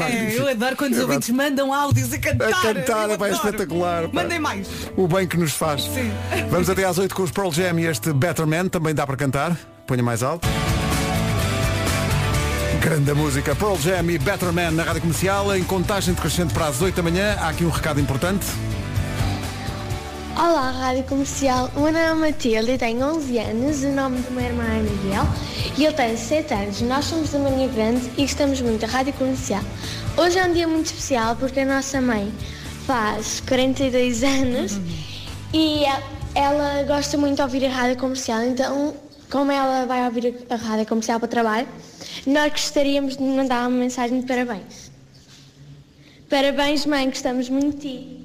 É, 0.00 0.38
eu 0.38 0.48
adoro 0.48 0.76
quando 0.76 0.92
os 0.92 1.00
ouvintes 1.00 1.28
mandam 1.30 1.72
áudios 1.72 2.12
a 2.12 2.18
cantar. 2.18 2.48
A 2.48 2.52
cantar, 2.52 3.10
é 3.10 3.30
espetacular. 3.32 4.02
pá. 4.04 4.22
Mandem 4.22 4.38
mais. 4.38 4.68
O 4.96 5.08
bem 5.08 5.26
que 5.26 5.36
nos 5.36 5.52
faz. 5.52 5.82
Sim. 5.82 6.10
Vamos 6.50 6.70
até 6.70 6.84
às 6.84 6.98
8 6.98 7.14
com 7.14 7.22
os 7.22 7.30
Pearl 7.30 7.50
Jam 7.50 7.80
e 7.80 7.86
este 7.86 8.12
Better 8.12 8.46
Man 8.46 8.68
também 8.68 8.94
dá 8.94 9.06
para 9.06 9.16
cantar. 9.16 9.56
Ponha 9.86 10.02
mais 10.02 10.22
alto. 10.22 10.48
Grande 12.82 13.12
música. 13.14 13.54
Pearl 13.54 13.76
Jam 13.76 14.10
e 14.10 14.18
Better 14.18 14.52
Man 14.52 14.72
na 14.72 14.82
rádio 14.82 15.02
comercial. 15.02 15.54
Em 15.56 15.62
contagem 15.62 16.14
decrescente 16.14 16.52
para 16.52 16.66
as 16.66 16.82
8 16.82 16.96
da 16.96 17.02
manhã. 17.02 17.36
Há 17.38 17.50
aqui 17.50 17.64
um 17.64 17.70
recado 17.70 18.00
importante. 18.00 18.44
Olá, 20.36 20.70
Rádio 20.72 21.04
Comercial. 21.04 21.70
O 21.76 21.80
meu 21.80 21.92
nome 21.92 22.04
é 22.06 22.14
Matilde 22.14 22.72
e 22.72 22.78
tenho 22.78 23.04
11 23.06 23.38
anos. 23.38 23.82
O 23.84 23.88
nome 23.92 24.18
do 24.22 24.32
meu 24.32 24.44
irmão 24.44 24.66
é 24.66 24.80
Miguel 24.80 25.24
e 25.78 25.84
ele 25.84 25.94
tem 25.94 26.16
7 26.16 26.52
anos. 26.54 26.80
Nós 26.82 27.04
somos 27.04 27.30
da 27.30 27.38
Marinha 27.38 27.68
Grande 27.68 28.10
e 28.18 28.22
gostamos 28.22 28.60
muito 28.60 28.80
da 28.80 28.86
Rádio 28.88 29.12
Comercial. 29.12 29.62
Hoje 30.16 30.38
é 30.38 30.44
um 30.44 30.52
dia 30.52 30.66
muito 30.66 30.86
especial 30.86 31.36
porque 31.36 31.60
a 31.60 31.66
nossa 31.66 32.00
mãe 32.00 32.32
faz 32.86 33.40
42 33.46 34.22
anos 34.24 34.80
E 35.52 35.84
e- 35.84 35.86
ela 36.34 36.82
gosta 36.84 37.16
muito 37.18 37.36
de 37.36 37.42
ouvir 37.42 37.66
a 37.66 37.70
rádio 37.70 37.98
comercial, 37.98 38.42
então, 38.42 38.94
como 39.32 39.50
ela 39.50 39.86
vai 39.86 40.04
ouvir 40.04 40.44
a 40.50 40.56
rádio 40.56 40.84
comercial 40.86 41.18
para 41.18 41.26
o 41.26 41.30
trabalho, 41.30 41.66
nós 42.26 42.52
gostaríamos 42.52 43.16
de 43.16 43.22
mandar 43.22 43.66
uma 43.66 43.78
mensagem 43.78 44.20
de 44.20 44.26
parabéns. 44.26 44.92
Parabéns, 46.28 46.84
mãe, 46.84 47.06
gostamos 47.08 47.48
muito 47.48 47.78
de 47.78 47.80
ti. 47.80 48.18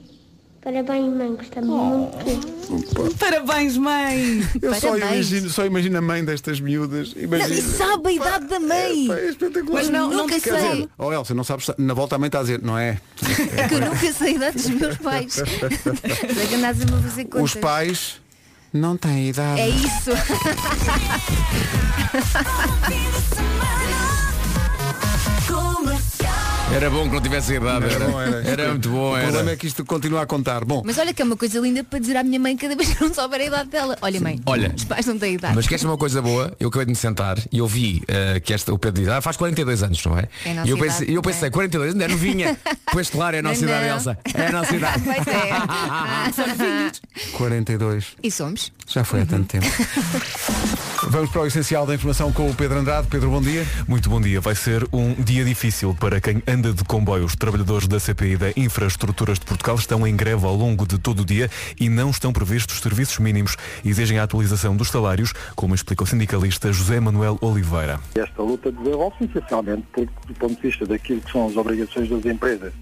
Parabéns, 0.62 1.14
mãe, 1.14 1.34
gostamos 1.34 1.70
muito 1.70 2.18
de 2.26 2.36
ti. 2.36 3.16
Parabéns, 3.18 3.78
mãe! 3.78 4.42
Eu 4.62 4.74
só 4.76 4.90
Parabéns. 4.90 5.32
imagino, 5.32 5.50
só 5.50 5.66
imagino 5.66 5.98
a 5.98 6.02
mãe 6.02 6.26
destas 6.26 6.60
miúdas. 6.60 7.14
Não, 7.16 7.38
e 7.38 7.62
sabe 7.62 8.10
a 8.10 8.12
idade 8.12 8.48
da 8.48 8.60
mãe. 8.60 9.10
É 9.10 9.30
espetacular. 9.30 9.76
Mas 9.76 9.90
não- 9.90 10.10
não 10.10 10.18
nunca 10.18 10.36
te 10.38 10.50
sei. 10.50 10.90
Oh 10.98 11.14
Elsa, 11.14 11.34
não 11.34 11.46
sabes, 11.46 11.72
na 11.78 11.94
volta 11.94 12.18
a 12.18 12.20
mãe 12.20 12.28
está 12.28 12.40
a 12.40 12.42
dizer, 12.42 12.62
não 12.62 12.78
é? 12.78 13.00
Que 13.70 13.76
eu 13.76 13.80
nunca 13.80 14.12
sei 14.12 14.28
a 14.28 14.32
idade 14.32 14.58
dos 14.58 14.70
meus 14.72 14.98
pais. 14.98 15.34
Sei 15.40 16.48
que 16.48 16.56
andas 16.56 16.82
a 16.82 17.02
fazer 17.02 17.26
contas. 17.26 17.44
Os 17.44 17.56
pais 17.56 18.27
não 18.74 18.98
têm 18.98 19.30
idade. 19.30 19.62
É 19.62 19.70
isso. 19.70 20.12
Era 26.74 26.90
bom 26.90 27.08
que 27.08 27.16
não 27.16 27.22
tivesse 27.22 27.54
idade. 27.56 27.86
Era, 27.86 27.94
Era 27.96 28.08
bom, 28.08 28.22
era. 28.22 28.48
Era 28.50 28.70
muito 28.70 28.90
bom. 28.90 29.12
O 29.12 29.16
Era. 29.16 29.26
problema 29.28 29.52
é 29.52 29.56
que 29.56 29.66
isto 29.68 29.86
continua 29.86 30.22
a 30.22 30.26
contar. 30.26 30.66
Bom, 30.66 30.84
Mas 30.86 30.98
olha 30.98 31.14
que 31.14 31.22
é 31.22 31.26
uma 31.26 31.38
coisa 31.38 31.60
linda 31.60 31.84
para 31.84 31.98
dizer 31.98 32.18
à 32.18 32.24
minha 32.24 32.40
mãe 32.40 32.56
cada 32.58 32.76
vez 32.78 32.94
que 32.94 33.02
não 33.02 33.14
souber 33.14 33.40
a 33.42 33.46
idade 33.46 33.70
dela. 33.70 33.98
Olha, 34.02 34.20
mãe, 34.20 34.40
Olha. 34.46 34.74
os 34.76 34.84
pais 34.84 35.06
não 35.06 35.18
têm 35.18 35.36
idade. 35.36 35.56
Mas 35.56 35.66
queres 35.66 35.84
uma 35.86 35.98
coisa 35.98 36.22
boa? 36.22 36.54
Eu 36.60 36.68
acabei 36.68 36.86
de 36.86 36.92
me 36.92 36.96
sentar 36.96 37.38
e 37.52 37.60
eu 37.60 37.68
vi 37.68 38.04
eh, 38.08 38.40
que 38.42 38.54
esta, 38.54 38.74
o 38.74 38.78
Pedro 38.78 39.02
diz, 39.02 39.10
ah, 39.10 39.22
faz 39.22 39.38
42 39.38 39.82
anos, 39.82 40.04
não 40.06 40.20
é? 40.20 40.28
É 40.46 40.52
a 40.52 40.54
nossa 40.56 40.68
e 40.68 40.72
eu 40.72 40.78
pensei, 40.78 40.98
idade, 40.98 41.12
eu 41.12 41.16
não 41.16 41.22
pensei 41.22 41.48
é? 41.48 41.52
42 41.52 41.92
ainda 41.94 42.06
é 42.06 42.08
novinha. 42.10 42.58
pois 42.92 43.10
claro, 43.10 43.36
é 43.38 43.40
a 43.40 43.42
nossa 43.44 43.62
Não, 43.62 43.70
idade, 43.70 43.88
não. 43.88 43.96
Elsa. 43.96 44.18
É 44.34 44.46
a 44.46 44.52
nossa 44.52 44.76
idade. 44.76 45.04
Pois 45.08 45.28
é. 45.28 45.52
Ah, 45.52 46.32
42. 47.34 48.06
E 48.22 48.30
somos. 48.30 48.72
Já 48.88 49.04
foi 49.04 49.22
há 49.22 49.26
tanto 49.26 49.48
tempo. 49.48 49.66
Vamos 51.10 51.30
para 51.30 51.42
o 51.42 51.46
essencial 51.48 51.86
da 51.86 51.96
informação 51.96 52.32
com 52.32 52.50
o 52.50 52.54
Pedro 52.54 52.80
Andrade. 52.80 53.08
Pedro, 53.08 53.30
bom 53.30 53.42
dia. 53.42 53.66
Muito 53.88 54.10
bom 54.10 54.20
dia. 54.20 54.42
Vai 54.42 54.56
ser 54.56 54.86
um 54.92 55.14
dia 55.14 55.44
difícil 55.46 55.96
para 55.96 56.20
quem 56.20 56.42
anda 56.58 56.74
de 56.74 56.84
comboio. 56.84 57.24
Os 57.24 57.36
trabalhadores 57.36 57.88
da 57.88 58.00
CPI 58.00 58.36
da 58.36 58.50
Infraestruturas 58.58 59.38
de 59.38 59.46
Portugal 59.46 59.76
estão 59.76 60.08
em 60.08 60.16
greve 60.16 60.44
ao 60.44 60.56
longo 60.56 60.88
de 60.88 60.98
todo 60.98 61.22
o 61.22 61.26
dia 61.26 61.52
e 61.80 61.88
não 61.88 62.10
estão 62.10 62.34
previstos 62.34 62.80
serviços 62.82 63.20
mínimos. 63.20 63.56
Exigem 63.86 64.18
a 64.18 64.24
atualização 64.24 64.76
dos 64.76 64.90
salários, 64.90 65.34
como 65.56 65.76
explica 65.76 66.04
o 66.04 66.08
sindicalista 66.08 66.74
José 66.74 67.00
Manuel 67.00 67.38
Oliveira. 67.42 68.00
Esta 68.16 68.42
luta 68.42 68.72
desenvolve-se 68.72 69.26
essencialmente 69.26 69.86
porque, 69.94 70.12
do 70.28 70.34
ponto 70.34 70.56
de 70.56 70.62
vista 70.62 70.86
daquilo 70.88 71.22
que 71.22 71.32
são 71.32 71.48
as 71.48 71.56
obrigações 71.56 72.10
das 72.10 72.26
empresas, 72.26 72.74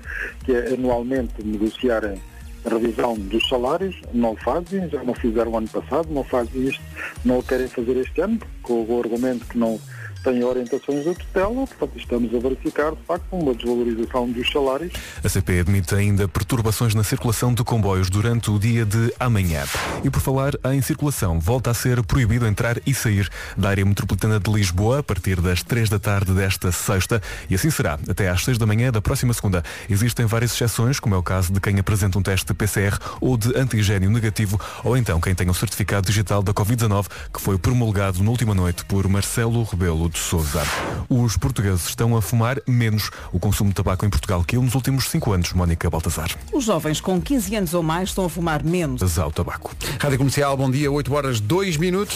que 0.46 0.54
é 0.54 0.74
anualmente 0.74 1.34
negociarem 1.44 2.22
a 2.66 2.70
revisão 2.70 3.16
dos 3.16 3.48
salários, 3.50 3.96
não 4.14 4.38
fazem, 4.38 4.90
já 4.90 5.04
não 5.04 5.14
fizeram 5.14 5.58
ano 5.58 5.68
passado, 5.68 6.08
não 6.10 6.24
fazem 6.24 6.70
isto, 6.70 6.82
não 7.26 7.40
o 7.40 7.44
querem 7.44 7.68
fazer 7.68 7.98
este 7.98 8.22
ano, 8.22 8.40
com 8.64 8.86
o 8.86 9.00
argumento 9.00 9.46
que 9.46 9.58
não 9.58 9.78
têm 10.26 10.44
orientações 10.44 11.06
da 11.06 11.14
tutela, 11.14 11.68
portanto 11.68 11.92
estamos 11.98 12.34
a 12.34 12.40
verificar 12.40 12.92
de 12.92 13.04
facto 13.04 13.26
uma 13.32 13.54
desvalorização 13.54 14.32
dos 14.32 14.52
salários 14.52 14.92
A 15.24 15.30
CP 15.30 15.60
admite 15.60 15.94
ainda 15.94 16.28
perturbações 16.28 16.96
na 16.96 17.04
circulação 17.04 17.54
de 17.54 17.64
comboios 17.64 18.10
durante 18.10 18.50
o 18.50 18.58
dia 18.58 18.84
de 18.86 19.14
amanhã. 19.20 19.64
E 20.04 20.10
por 20.10 20.20
falar 20.20 20.54
em 20.74 20.82
circulação, 20.82 21.40
volta 21.40 21.70
a 21.70 21.74
ser 21.76 22.04
proibido 22.04 22.48
entrar 22.48 22.78
e 22.88 22.94
sair 22.94 23.30
da 23.56 23.70
área 23.70 23.86
metropolitana 23.86 24.40
de 24.40 24.52
Lisboa 24.52 25.00
a 25.00 25.04
partir 25.04 25.40
das 25.40 25.62
3 25.62 25.90
da 25.90 26.00
tarde 26.00 26.32
desta 26.34 26.72
sexta 26.72 27.22
e 27.48 27.54
assim 27.54 27.70
será 27.70 28.00
até 28.10 28.28
às 28.28 28.44
6 28.44 28.58
da 28.58 28.66
manhã 28.66 28.92
da 28.92 29.02
próxima 29.02 29.34
segunda. 29.34 29.64
Existem 29.88 30.26
várias 30.26 30.54
exceções, 30.54 31.00
como 31.00 31.14
é 31.14 31.18
o 31.18 31.24
caso 31.24 31.54
de 31.54 31.62
quem 31.62 31.80
apresenta 31.80 32.18
um 32.18 32.24
teste 32.24 32.52
PCR 32.54 32.98
ou 33.22 33.38
de 33.38 33.56
antigênio 33.56 34.10
negativo 34.10 34.60
ou 34.84 34.98
então 34.98 35.22
quem 35.22 35.36
tem 35.36 35.48
um 35.50 35.54
certificado 35.54 36.08
digital 36.08 36.42
da 36.42 36.54
Covid-19 36.54 37.06
que 37.32 37.40
foi 37.40 37.60
promulgado 37.60 38.24
na 38.24 38.30
última 38.32 38.56
noite 38.56 38.84
por 38.86 39.08
Marcelo 39.08 39.64
Rebelo 39.64 40.15
de 40.16 40.22
Sousa. 40.22 40.64
Os 41.10 41.36
portugueses 41.36 41.90
estão 41.90 42.16
a 42.16 42.22
fumar 42.22 42.62
menos. 42.66 43.12
O 43.34 43.40
consumo 43.40 43.70
de 43.70 43.76
tabaco 43.76 44.06
em 44.06 44.10
Portugal 44.10 44.44
caiu 44.48 44.62
nos 44.62 44.74
últimos 44.74 45.10
5 45.10 45.34
anos, 45.34 45.54
Mónica 45.54 45.90
Baltazar. 45.90 46.30
Os 46.54 46.64
jovens 46.64 47.02
com 47.02 47.22
15 47.22 47.56
anos 47.56 47.74
ou 47.74 47.84
mais 47.84 48.10
estão 48.10 48.26
a 48.26 48.30
fumar 48.30 48.64
menos. 48.64 49.20
Ao 49.20 49.32
tabaco. 49.32 49.76
Rádio 50.00 50.18
Comercial, 50.18 50.56
bom 50.56 50.72
dia, 50.72 50.90
8 50.90 51.14
horas 51.14 51.40
2 51.42 51.76
minutos. 51.78 52.16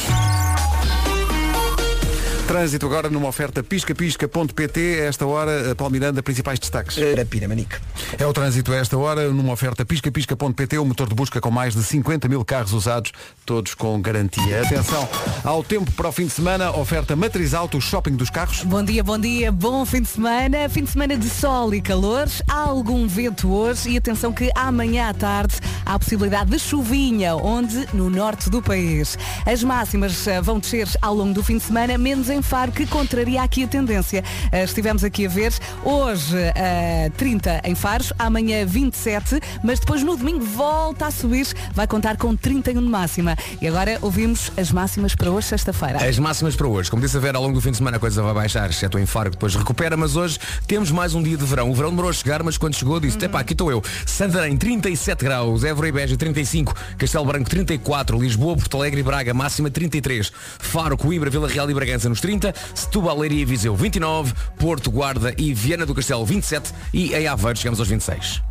Trânsito 2.49 2.87
agora 2.87 3.11
numa 3.11 3.27
oferta 3.27 3.61
piscapisca.pt. 3.61 5.01
Esta 5.01 5.23
hora, 5.23 5.71
a 5.71 5.75
Paulo 5.75 5.91
Miranda, 5.91 6.23
principais 6.23 6.57
destaques. 6.57 6.97
Era 6.97 7.23
Piramanique. 7.23 7.75
É 8.17 8.25
o 8.25 8.33
trânsito 8.33 8.73
a 8.73 8.77
esta 8.77 8.97
hora, 8.97 9.29
numa 9.29 9.53
oferta 9.53 9.85
piscapisca.pt, 9.85 10.79
o 10.79 10.83
motor 10.85 11.07
de 11.07 11.13
busca 11.13 11.39
com 11.39 11.51
mais 11.51 11.75
de 11.75 11.83
50 11.83 12.27
mil 12.27 12.43
carros 12.43 12.73
usados, 12.73 13.11
todos 13.45 13.75
com 13.75 14.01
garantia. 14.01 14.63
Atenção 14.63 15.07
ao 15.43 15.63
tempo 15.63 15.91
para 15.91 16.09
o 16.09 16.11
fim 16.11 16.25
de 16.25 16.31
semana, 16.31 16.71
oferta 16.71 17.15
Matriz 17.15 17.53
Auto, 17.53 17.77
o 17.77 17.81
shopping 17.81 18.15
dos 18.15 18.31
carros. 18.31 18.63
Bom 18.63 18.83
dia, 18.83 19.03
bom 19.03 19.19
dia, 19.19 19.51
bom 19.51 19.85
fim 19.85 20.01
de 20.01 20.07
semana. 20.07 20.67
Fim 20.69 20.85
de 20.85 20.89
semana 20.89 21.15
de 21.15 21.29
sol 21.29 21.71
e 21.75 21.79
calor. 21.79 22.27
Há 22.47 22.61
algum 22.61 23.07
vento 23.07 23.53
hoje 23.53 23.91
e 23.91 23.97
atenção 23.97 24.33
que 24.33 24.49
amanhã 24.55 25.09
à 25.09 25.13
tarde 25.13 25.53
há 25.85 25.93
a 25.93 25.99
possibilidade 25.99 26.49
de 26.49 26.57
chuvinha, 26.57 27.35
onde? 27.35 27.87
No 27.93 28.09
norte 28.09 28.49
do 28.49 28.59
país. 28.59 29.19
As 29.45 29.63
máximas 29.63 30.27
eh, 30.27 30.41
vão 30.41 30.57
descer 30.57 30.87
ao 30.99 31.13
longo 31.13 31.35
do 31.35 31.43
fim 31.43 31.57
de 31.57 31.63
semana, 31.63 31.95
menos 31.95 32.27
em 32.27 32.38
Faro, 32.41 32.71
que 32.71 32.85
contraria 32.85 33.41
aqui 33.43 33.63
a 33.63 33.67
tendência. 33.67 34.23
Eh, 34.51 34.63
Estivemos 34.63 35.03
aqui 35.03 35.25
a 35.25 35.29
ver, 35.29 35.53
hoje 35.83 36.37
eh, 36.55 37.11
30 37.17 37.61
em 37.65 37.75
Faros, 37.75 38.13
amanhã 38.17 38.65
27, 38.65 39.39
mas 39.63 39.79
depois 39.79 40.03
no 40.03 40.15
domingo 40.15 40.43
volta 40.43 41.07
a 41.07 41.11
subir, 41.11 41.47
vai 41.73 41.87
contar 41.87 42.17
com 42.17 42.35
31 42.35 42.81
de 42.81 42.87
máxima. 42.87 43.35
E 43.61 43.67
agora 43.67 43.97
ouvimos 44.01 44.51
as 44.57 44.71
máximas 44.71 45.15
para 45.15 45.31
hoje, 45.31 45.47
sexta-feira. 45.47 46.07
As 46.07 46.17
máximas 46.19 46.55
para 46.55 46.67
hoje. 46.67 46.89
Como 46.89 47.01
disse 47.01 47.17
a 47.17 47.19
ver, 47.19 47.35
ao 47.35 47.41
longo 47.41 47.55
do 47.55 47.61
fim 47.61 47.71
de 47.71 47.77
semana 47.77 47.97
a 47.97 47.99
coisa 47.99 48.21
vai 48.21 48.33
baixar, 48.33 48.69
exceto 48.69 48.97
o 48.97 49.07
Faro 49.07 49.29
que 49.31 49.37
depois 49.37 49.55
recupera, 49.55 49.97
mas 49.97 50.15
hoje 50.15 50.37
temos 50.67 50.91
mais 50.91 51.15
um 51.15 51.23
dia 51.23 51.35
de 51.37 51.45
verão. 51.45 51.69
O 51.69 51.73
verão 51.73 51.89
demorou 51.89 52.09
a 52.11 52.13
chegar, 52.13 52.43
mas 52.43 52.57
quando 52.57 52.75
chegou 52.75 52.99
disse, 52.99 53.17
epá, 53.23 53.39
aqui 53.39 53.53
estou 53.53 53.71
eu. 53.71 53.81
Santarém 54.05 54.55
37 54.55 55.23
graus, 55.23 55.63
Évora 55.63 55.87
e 55.87 55.91
Beja 55.91 56.15
35, 56.15 56.75
Castelo 56.97 57.25
Branco 57.25 57.49
34, 57.49 58.19
Lisboa, 58.19 58.55
Porto 58.55 58.77
Alegre 58.77 58.99
e 58.99 59.03
Braga 59.03 59.33
máxima 59.33 59.69
33, 59.69 60.31
Faro, 60.59 60.97
Coimbra, 60.97 61.29
Vila 61.29 61.47
Real 61.47 61.69
e 61.69 61.73
Bragança 61.73 62.07
nos 62.09 62.19
30, 62.21 62.28
Setúbal, 62.75 63.17
Leiria 63.17 63.41
e 63.41 63.45
Viseu 63.45 63.75
29, 63.75 64.33
Porto, 64.57 64.91
Guarda 64.91 65.33
e 65.37 65.53
Viana 65.53 65.85
do 65.85 65.95
Castelo 65.95 66.25
27 66.25 66.71
e 66.93 67.13
em 67.13 67.27
Aveiro 67.27 67.57
chegamos 67.57 67.79
aos 67.79 67.87
26. 67.87 68.41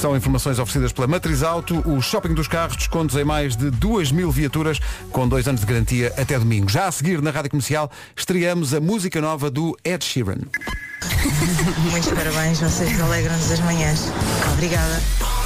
São 0.00 0.16
informações 0.16 0.58
oferecidas 0.58 0.92
pela 0.92 1.06
Matriz 1.06 1.42
Auto, 1.42 1.86
o 1.86 2.00
shopping 2.00 2.32
dos 2.32 2.48
carros, 2.48 2.76
descontos 2.76 3.16
em 3.16 3.24
mais 3.24 3.54
de 3.54 3.70
2 3.70 4.12
mil 4.12 4.30
viaturas, 4.30 4.80
com 5.10 5.28
dois 5.28 5.46
anos 5.46 5.60
de 5.60 5.66
garantia 5.66 6.10
até 6.16 6.38
domingo. 6.38 6.70
Já 6.70 6.86
a 6.86 6.92
seguir, 6.92 7.20
na 7.20 7.30
Rádio 7.30 7.50
Comercial, 7.50 7.90
estreamos 8.16 8.72
a 8.72 8.80
música 8.80 9.20
nova 9.20 9.50
do 9.50 9.76
Ed 9.84 10.02
Sheeran. 10.02 10.38
Muitos 11.90 12.12
parabéns, 12.12 12.60
vocês 12.60 12.98
alegram-nos 12.98 13.48
das 13.48 13.60
manhãs. 13.60 14.00
Obrigada. 14.54 15.39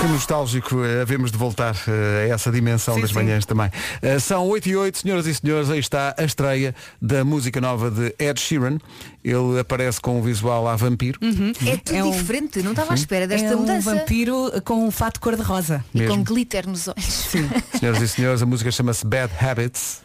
Que 0.00 0.06
nostálgico 0.06 0.82
eh, 0.82 1.02
havemos 1.02 1.30
de 1.30 1.36
voltar 1.36 1.76
eh, 1.86 2.30
a 2.30 2.34
essa 2.34 2.50
dimensão 2.50 2.98
das 2.98 3.12
manhãs 3.12 3.44
também. 3.44 3.70
Eh, 4.00 4.18
São 4.18 4.46
8 4.48 4.68
e 4.70 4.76
8, 4.76 4.98
senhoras 4.98 5.26
e 5.26 5.34
senhores, 5.34 5.68
aí 5.68 5.78
está 5.78 6.14
a 6.16 6.24
estreia 6.24 6.74
da 7.02 7.22
música 7.22 7.60
nova 7.60 7.90
de 7.90 8.14
Ed 8.18 8.40
Sheeran. 8.40 8.78
Ele 9.22 9.60
aparece 9.60 10.00
com 10.00 10.18
um 10.18 10.22
visual 10.22 10.66
a 10.66 10.74
vampiro. 10.74 11.20
É 11.66 11.76
tudo 11.76 12.12
diferente, 12.12 12.62
não 12.62 12.70
estava 12.70 12.92
à 12.92 12.94
espera 12.94 13.26
desta 13.26 13.48
é 13.48 13.56
um 13.56 13.60
mudança. 13.60 13.94
vampiro 13.94 14.50
com 14.64 14.86
um 14.86 14.90
fato 14.90 15.20
cor-de-rosa. 15.20 15.84
E 15.94 15.98
Mesmo. 15.98 16.16
com 16.16 16.24
glitter 16.24 16.66
nos 16.66 16.88
olhos. 16.88 17.04
Senhoras 17.78 18.00
e 18.00 18.08
senhores, 18.08 18.40
a 18.40 18.46
música 18.46 18.70
chama-se 18.70 19.04
Bad 19.06 19.30
Habits. 19.38 20.00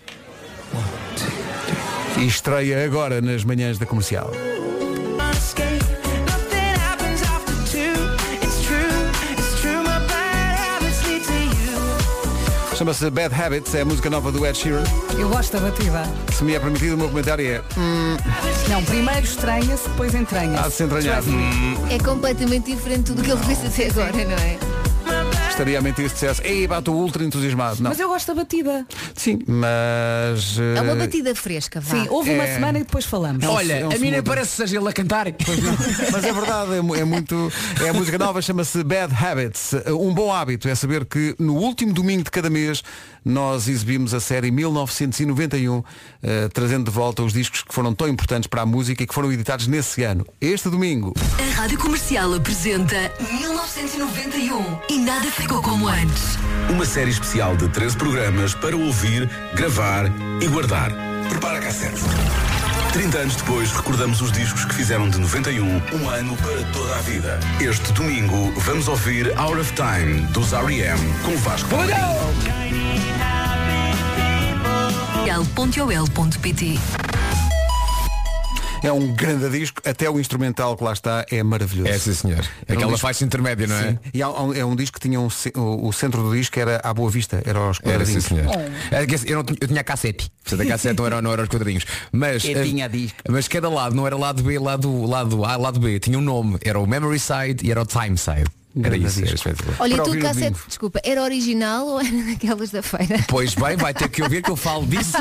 E 2.19 2.25
estreia 2.27 2.83
agora 2.83 3.21
nas 3.21 3.45
manhãs 3.45 3.77
da 3.77 3.85
comercial. 3.85 4.29
Chama-se 12.85 13.09
Bad 13.09 13.33
Habits, 13.33 13.73
é 13.73 13.81
a 13.81 13.85
música 13.85 14.11
nova 14.11 14.31
do 14.31 14.45
Ed 14.45 14.55
Sheeran. 14.55 14.83
Eu 15.17 15.27
gosto 15.27 15.53
da 15.53 15.59
batida. 15.71 16.03
Se 16.31 16.43
me 16.43 16.53
é 16.53 16.59
permitido, 16.59 16.93
o 16.93 16.97
meu 16.97 17.07
comentário 17.09 17.43
é. 17.43 17.63
hum, 17.75 18.15
Não, 18.69 18.83
primeiro 18.83 19.21
estranha-se, 19.25 19.89
depois 19.89 20.13
entranha-se. 20.13 20.63
há 20.63 20.67
de 20.67 20.73
se 20.75 20.83
entranhar. 20.83 21.23
Hum, 21.23 21.87
É 21.89 21.97
completamente 21.97 22.71
diferente 22.75 22.99
de 22.99 23.05
tudo 23.05 23.21
o 23.21 23.23
que 23.23 23.31
ele 23.31 23.41
fez 23.55 23.65
até 23.65 23.89
agora, 23.89 24.23
não 24.23 24.35
é? 24.35 24.59
Estaria 25.55 25.79
a 25.79 25.81
mentir 25.81 26.09
se 26.09 26.15
dissesse, 26.15 26.41
ei, 26.43 26.65
estou 26.65 26.95
ultra 26.95 27.23
entusiasmado. 27.23 27.81
Não. 27.81 27.89
Mas 27.89 27.99
eu 27.99 28.09
gosto 28.09 28.27
da 28.27 28.35
batida. 28.35 28.85
Sim, 29.15 29.39
mas. 29.47 30.57
É 30.75 30.81
uma 30.81 30.91
eh, 30.91 30.95
batida 30.95 31.33
fresca, 31.33 31.79
vá. 31.79 31.91
Sim, 31.95 32.07
houve 32.09 32.31
uma 32.31 32.43
É. 32.43 32.55
semana 32.55 32.79
e 32.79 32.83
depois 32.83 33.05
falamos. 33.05 33.41
É 33.43 33.47
um- 33.47 33.51
Olha, 33.53 33.73
é 33.73 33.87
um 33.87 33.91
a 33.91 33.97
mim 33.97 34.11
nem 34.11 34.21
parece 34.21 34.51
que 34.51 34.57
seja 34.57 34.77
ele 34.77 34.89
a 34.89 34.91
cantar. 34.93 35.27
Mas 36.11 36.23
é 36.25 36.33
verdade, 36.33 36.73
é, 36.75 36.81
mu- 36.81 36.95
é 36.95 37.05
muito. 37.05 37.51
É 37.83 37.89
a 37.89 37.93
música 37.93 38.17
nova, 38.17 38.41
chama-se 38.41 38.83
Bad 38.83 39.13
Habits. 39.15 39.71
Um 39.97 40.13
bom 40.13 40.31
hábito 40.33 40.67
é 40.67 40.75
saber 40.75 41.05
que 41.05 41.33
no 41.39 41.55
último 41.55 41.93
domingo 41.93 42.23
de 42.25 42.31
cada 42.31 42.49
mês 42.49 42.83
nós 43.23 43.67
exibimos 43.69 44.13
a 44.13 44.19
série 44.19 44.51
1991, 44.51 45.81
eh, 46.21 46.49
trazendo 46.53 46.83
de 46.85 46.91
volta 46.91 47.23
os 47.23 47.31
discos 47.33 47.63
que 47.63 47.73
foram 47.73 47.93
tão 47.93 48.07
importantes 48.09 48.47
para 48.47 48.61
a 48.61 48.65
música 48.65 49.01
e 49.03 49.07
que 49.07 49.13
foram 49.13 49.31
editados 49.31 49.67
nesse 49.67 50.03
ano. 50.03 50.25
Este 50.41 50.69
domingo. 50.69 51.13
A 51.39 51.61
Rádio 51.61 51.77
Comercial 51.79 52.33
apresenta 52.33 52.95
1991 53.39 54.79
e 54.89 54.99
nada 54.99 55.25
ficou 55.45 55.61
como 55.61 55.87
antes. 55.87 56.39
Uma 56.69 56.85
série 56.85 57.11
especial 57.11 57.55
de 57.55 57.67
13 57.69 57.95
programas 57.97 58.55
para 58.55 58.75
ouvir, 58.75 59.29
gravar 59.53 60.11
e 60.41 60.47
guardar. 60.47 60.91
Prepara 61.29 61.59
a 61.59 61.61
cassete. 61.61 62.01
30 62.93 63.17
anos 63.19 63.35
depois, 63.35 63.71
recordamos 63.71 64.21
os 64.21 64.31
discos 64.31 64.65
que 64.65 64.73
fizeram 64.73 65.07
de 65.07 65.19
91 65.19 65.81
um 65.93 66.09
ano 66.09 66.35
para 66.37 66.63
toda 66.73 66.95
a 66.95 67.01
vida. 67.01 67.39
Este 67.59 67.93
domingo, 67.93 68.51
vamos 68.61 68.87
ouvir 68.87 69.31
Out 69.37 69.59
of 69.59 69.73
Time, 69.73 70.21
dos 70.31 70.51
R.E.M., 70.51 70.99
com 71.23 71.37
Vasco 71.37 71.75
L.ol.pt 75.27 76.79
É 78.83 78.91
um 78.91 79.13
grande 79.15 79.49
disco, 79.49 79.81
até 79.83 80.09
o 80.09 80.19
instrumental 80.19 80.77
que 80.77 80.83
lá 80.83 80.93
está 80.93 81.25
é 81.31 81.41
maravilhoso. 81.41 81.89
É 81.89 81.97
sim 81.97 82.13
senhor. 82.13 82.39
Um 82.69 82.73
Aquela 82.73 82.91
disco- 82.91 82.97
faixa 82.99 83.25
intermédia, 83.25 83.65
não 83.67 83.75
é? 83.75 83.91
Sim. 83.91 83.99
E 84.13 84.21
há 84.21 84.29
um- 84.29 84.53
é 84.53 84.63
um 84.63 84.75
disco 84.75 84.99
que 84.99 85.07
tinha 85.07 85.19
um, 85.19 85.27
o, 85.55 85.91
centro 85.91 86.21
do 86.21 86.35
disco 86.35 86.59
era 86.59 86.79
à 86.83 86.93
boa 86.93 87.09
vista, 87.09 87.41
era 87.45 87.57
aos 87.59 87.79
Era 87.83 88.05
sim 88.05 88.19
quadradinhos. 88.19 88.25
senhor. 88.25 88.45
É 88.91 89.31
Eu, 89.31 89.37
não 89.37 89.43
tinha, 89.43 89.57
eu 89.61 89.67
tinha 89.67 89.81
a 89.81 89.83
cassete. 89.83 90.29
Portanto, 90.43 90.61
a 90.61 90.65
cassete 90.71 90.97
não 90.99 91.05
era, 91.07 91.21
não 91.21 91.31
era 91.31 91.41
os 91.43 91.49
quadradinhos. 91.49 91.85
Mas, 92.11 92.45
Eu 92.45 92.59
eh, 92.61 92.63
tinha 92.63 92.87
disco. 92.87 93.17
mas 93.29 93.47
cada 93.47 93.69
lado 93.69 93.95
não 93.95 94.05
era 94.05 94.15
lado 94.15 94.43
B, 94.43 94.59
lado, 94.59 95.05
lado 95.05 95.43
A, 95.43 95.55
lado 95.57 95.79
B. 95.79 95.99
Tinha 95.99 96.17
um 96.17 96.21
nome. 96.21 96.57
Era 96.63 96.79
o 96.79 96.85
Memory 96.85 97.19
Side 97.19 97.65
e 97.65 97.71
era 97.71 97.81
o 97.81 97.85
Time 97.85 98.17
Side. 98.17 98.45
Era 98.83 98.97
isso. 98.97 99.19
Era 99.19 99.31
disco. 99.31 99.49
espetacular. 99.49 99.77
Olha, 99.79 99.93
e 99.95 100.03
tu 100.03 100.19
cassete, 100.19 100.59
desculpa, 100.67 100.99
era 101.03 101.21
original 101.21 101.87
ou 101.87 102.01
era 102.01 102.23
daquelas 102.23 102.69
da 102.71 102.81
feira? 102.81 103.23
Pois 103.27 103.55
bem, 103.55 103.77
vai 103.77 103.93
ter 103.93 104.09
que 104.09 104.21
ouvir 104.21 104.41
que 104.41 104.51
eu 104.51 104.55
falo 104.55 104.85
disso. 104.85 105.17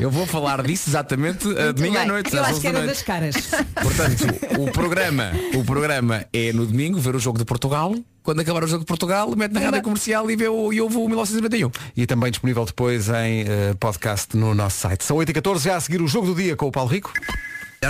Eu 0.00 0.10
vou 0.10 0.26
falar 0.26 0.62
disso 0.62 0.90
exatamente 0.90 1.46
uh, 1.48 1.72
domingo 1.72 1.98
à 1.98 2.04
noite. 2.04 2.34
Eu 2.34 2.40
às 2.40 2.46
acho 2.46 2.56
11 2.56 2.60
que 2.60 2.66
era 2.68 2.86
das 2.86 3.02
caras. 3.02 3.34
Portanto, 3.74 4.24
o 4.60 4.70
programa, 4.70 5.32
o 5.54 5.64
programa 5.64 6.24
é 6.32 6.52
no 6.52 6.64
domingo, 6.66 6.98
ver 6.98 7.16
o 7.16 7.18
jogo 7.18 7.38
de 7.38 7.44
Portugal. 7.44 7.94
Quando 8.22 8.40
acabar 8.40 8.62
o 8.62 8.68
jogo 8.68 8.80
de 8.80 8.86
Portugal, 8.86 9.34
mete 9.36 9.50
na 9.50 9.60
rádio 9.60 9.82
comercial 9.82 10.30
e 10.30 10.36
vê 10.36 10.48
o, 10.48 10.72
e 10.72 10.80
ouve 10.80 10.96
o 10.96 11.08
1991. 11.08 11.70
E 11.96 12.06
também 12.06 12.30
disponível 12.30 12.64
depois 12.64 13.08
em 13.08 13.42
eh, 13.42 13.74
podcast 13.80 14.36
no 14.36 14.54
nosso 14.54 14.78
site. 14.78 15.02
São 15.04 15.16
8h14, 15.16 15.60
já 15.60 15.76
a 15.76 15.80
seguir 15.80 16.00
o 16.00 16.06
jogo 16.06 16.28
do 16.28 16.34
dia 16.36 16.54
com 16.54 16.68
o 16.68 16.70
Paulo 16.70 16.88
Rico. 16.88 17.12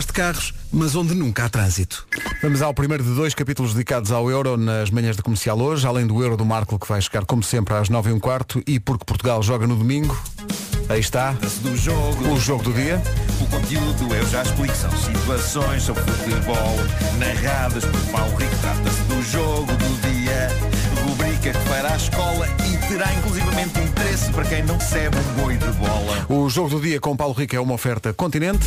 De 0.01 0.07
carros, 0.07 0.55
mas 0.73 0.97
onde 0.97 1.15
nunca 1.15 1.45
há 1.45 1.49
trânsito. 1.51 2.07
Vamos 2.41 2.63
ao 2.63 2.73
primeiro 2.73 3.05
de 3.05 3.15
dois 3.15 3.35
capítulos 3.35 3.75
dedicados 3.75 4.11
ao 4.11 4.31
Euro 4.31 4.57
nas 4.57 4.91
manhãs 4.91 5.17
de 5.17 5.23
comercial 5.23 5.61
hoje, 5.61 5.87
além 5.87 6.07
do 6.07 6.23
Euro 6.23 6.35
do 6.35 6.47
Marco 6.47 6.79
que 6.79 6.89
vai 6.89 7.01
chegar 7.03 7.27
como 7.27 7.43
sempre 7.43 7.75
às 7.75 7.91
9 7.91 8.11
h 8.11 8.21
quarto 8.21 8.63
e 8.67 8.81
porque 8.81 9.05
Portugal 9.05 9.43
joga 9.43 9.67
no 9.67 9.77
domingo. 9.77 10.19
Aí 10.89 10.99
está 10.99 11.37
jogo. 11.75 12.33
o 12.33 12.41
jogo 12.41 12.63
do 12.65 12.73
dia. 12.73 13.03
O 13.39 13.47
conteúdo 13.47 14.15
eu 14.15 14.27
já 14.29 14.43
explico, 14.43 14.75
são 14.75 14.91
situações 14.93 15.83
sobre 15.83 16.03
futebol 16.05 16.77
narradas 17.19 17.85
por 17.85 18.01
Paulo 18.13 18.35
Rico. 18.37 18.57
Trata-se 18.63 19.03
do 19.03 19.23
jogo 19.23 19.73
do 19.73 20.11
dia, 20.11 20.49
rubrica 21.05 21.53
que 21.53 21.69
fará 21.69 21.93
a 21.93 21.97
escola 21.97 22.49
e 22.67 22.89
terá 22.89 23.13
inclusivamente 23.15 23.79
interesse 23.79 24.33
para 24.33 24.45
quem 24.45 24.63
não 24.63 24.79
recebe 24.79 25.19
um 25.19 25.43
boi 25.43 25.57
de 25.59 25.71
bola. 25.73 26.27
O 26.31 26.49
jogo 26.49 26.71
do 26.71 26.81
dia 26.81 26.99
com 26.99 27.15
Paulo 27.15 27.35
Rico 27.35 27.55
é 27.55 27.61
uma 27.61 27.75
oferta 27.75 28.15
Continente. 28.15 28.67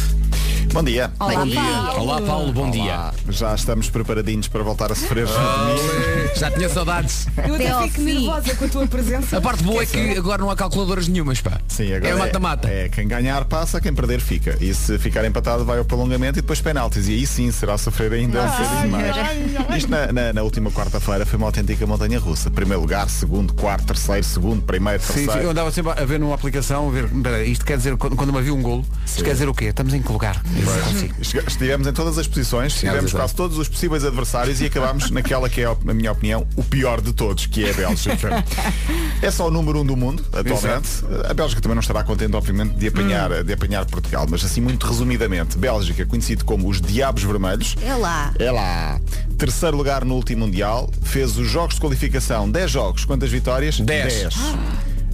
Bom 0.73 0.83
dia. 0.83 1.09
Olá, 1.19 1.33
Bom 1.35 1.45
dia. 1.45 1.61
Paulo. 1.61 2.01
Olá 2.01 2.21
Paulo, 2.21 2.53
bom 2.53 2.69
Olá. 2.69 3.13
Já 3.29 3.55
estamos 3.55 3.89
preparadinhos 3.89 4.47
para 4.49 4.61
voltar 4.61 4.91
a 4.91 4.95
sofrer 4.95 5.25
dia. 5.25 6.35
Já 6.35 6.51
tinha 6.51 6.67
saudades. 6.67 7.27
Eu 7.47 7.55
Até 7.55 7.83
fico 7.87 8.01
nervosa 8.01 8.55
com 8.55 8.65
a 8.65 8.67
tua 8.67 8.87
presença. 8.87 9.37
A 9.37 9.41
parte 9.41 9.63
boa 9.63 9.81
é 9.83 9.85
que 9.85 10.17
agora 10.17 10.41
não 10.41 10.49
há 10.51 10.55
calculadoras 10.55 11.07
nenhumas, 11.07 11.39
pá. 11.39 11.59
Sim, 11.67 11.93
agora 11.93 12.11
é 12.13 12.15
mata-mata. 12.15 12.67
É, 12.67 12.89
quem 12.89 13.07
ganhar 13.07 13.45
passa, 13.45 13.79
quem 13.79 13.93
perder 13.93 14.19
fica. 14.19 14.57
E 14.59 14.73
se 14.73 14.97
ficar 14.99 15.23
empatado 15.25 15.63
vai 15.63 15.77
ao 15.77 15.85
prolongamento 15.85 16.39
e 16.39 16.41
depois 16.41 16.59
penaltis. 16.59 17.07
E 17.07 17.13
aí 17.13 17.25
sim 17.25 17.51
será 17.51 17.77
sofrer 17.77 18.11
ainda 18.11 18.41
um 18.41 18.45
bocadinho 18.47 18.91
mais. 18.91 19.77
Isto 19.77 19.89
na, 19.91 20.11
na- 20.11 20.33
na 20.33 20.41
última 20.43 20.69
quarta-feira 20.71 21.25
foi 21.25 21.37
uma 21.37 21.47
autêntica 21.47 21.85
montanha 21.87 22.19
russa. 22.19 22.51
Primeiro 22.51 22.81
lugar, 22.81 23.09
segundo, 23.09 23.53
quarto, 23.53 23.85
terceiro, 23.87 24.23
segundo, 24.23 24.61
primeiro, 24.61 25.01
Sim, 25.01 25.07
terceiro. 25.13 25.31
sim, 25.33 25.39
eu 25.39 25.49
andava 25.51 25.71
sempre 25.71 25.91
a 25.93 26.05
ver 26.05 26.19
numa 26.19 26.35
aplicação, 26.35 26.89
a 26.89 26.91
ver, 26.91 27.09
isto 27.47 27.65
quer 27.65 27.77
dizer, 27.77 27.95
quando, 27.95 28.15
quando 28.17 28.33
me 28.33 28.39
havia 28.39 28.53
um 28.53 28.61
golo, 28.61 28.85
isto 29.05 29.23
quer 29.23 29.31
dizer 29.33 29.47
o 29.47 29.53
quê? 29.53 29.65
Estamos 29.65 29.93
em 29.93 30.01
que 30.01 30.11
lugar? 30.11 30.41
Estivemos 31.47 31.87
em 31.87 31.93
todas 31.93 32.17
as 32.17 32.27
posições, 32.27 32.73
tivemos 32.73 33.05
exato. 33.05 33.17
quase 33.17 33.35
todos 33.35 33.57
os 33.57 33.67
possíveis 33.67 34.03
adversários 34.05 34.61
e 34.61 34.65
acabámos 34.65 35.09
naquela 35.11 35.49
que 35.49 35.61
é, 35.61 35.77
na 35.83 35.93
minha 35.93 36.11
opinião, 36.11 36.47
o 36.55 36.63
pior 36.63 37.01
de 37.01 37.13
todos, 37.13 37.45
que 37.45 37.65
é 37.65 37.71
a 37.71 37.73
Bélgica. 37.73 38.43
é 39.21 39.31
só 39.31 39.47
o 39.47 39.51
número 39.51 39.81
um 39.81 39.85
do 39.85 39.95
mundo, 39.95 40.23
atualmente. 40.31 40.89
A 41.29 41.33
Bélgica 41.33 41.61
também 41.61 41.75
não 41.75 41.81
estará 41.81 42.03
contente, 42.03 42.35
obviamente, 42.35 42.75
de 42.75 42.87
apanhar, 42.87 43.43
de 43.43 43.53
apanhar 43.53 43.85
Portugal, 43.85 44.25
mas 44.29 44.43
assim 44.43 44.61
muito 44.61 44.85
resumidamente, 44.85 45.57
Bélgica, 45.57 46.05
conhecido 46.05 46.45
como 46.45 46.69
os 46.69 46.79
Diabos 46.81 47.23
Vermelhos, 47.23 47.75
É 47.81 47.93
lá. 47.95 48.33
é 48.39 48.51
lá. 48.51 48.99
Terceiro 49.37 49.75
lugar 49.75 50.05
no 50.05 50.15
último 50.15 50.45
Mundial, 50.45 50.89
fez 51.01 51.37
os 51.37 51.47
jogos 51.47 51.75
de 51.75 51.81
qualificação, 51.81 52.49
10 52.49 52.69
jogos, 52.71 53.05
quantas 53.05 53.29
vitórias? 53.31 53.79
Dez. 53.79 54.27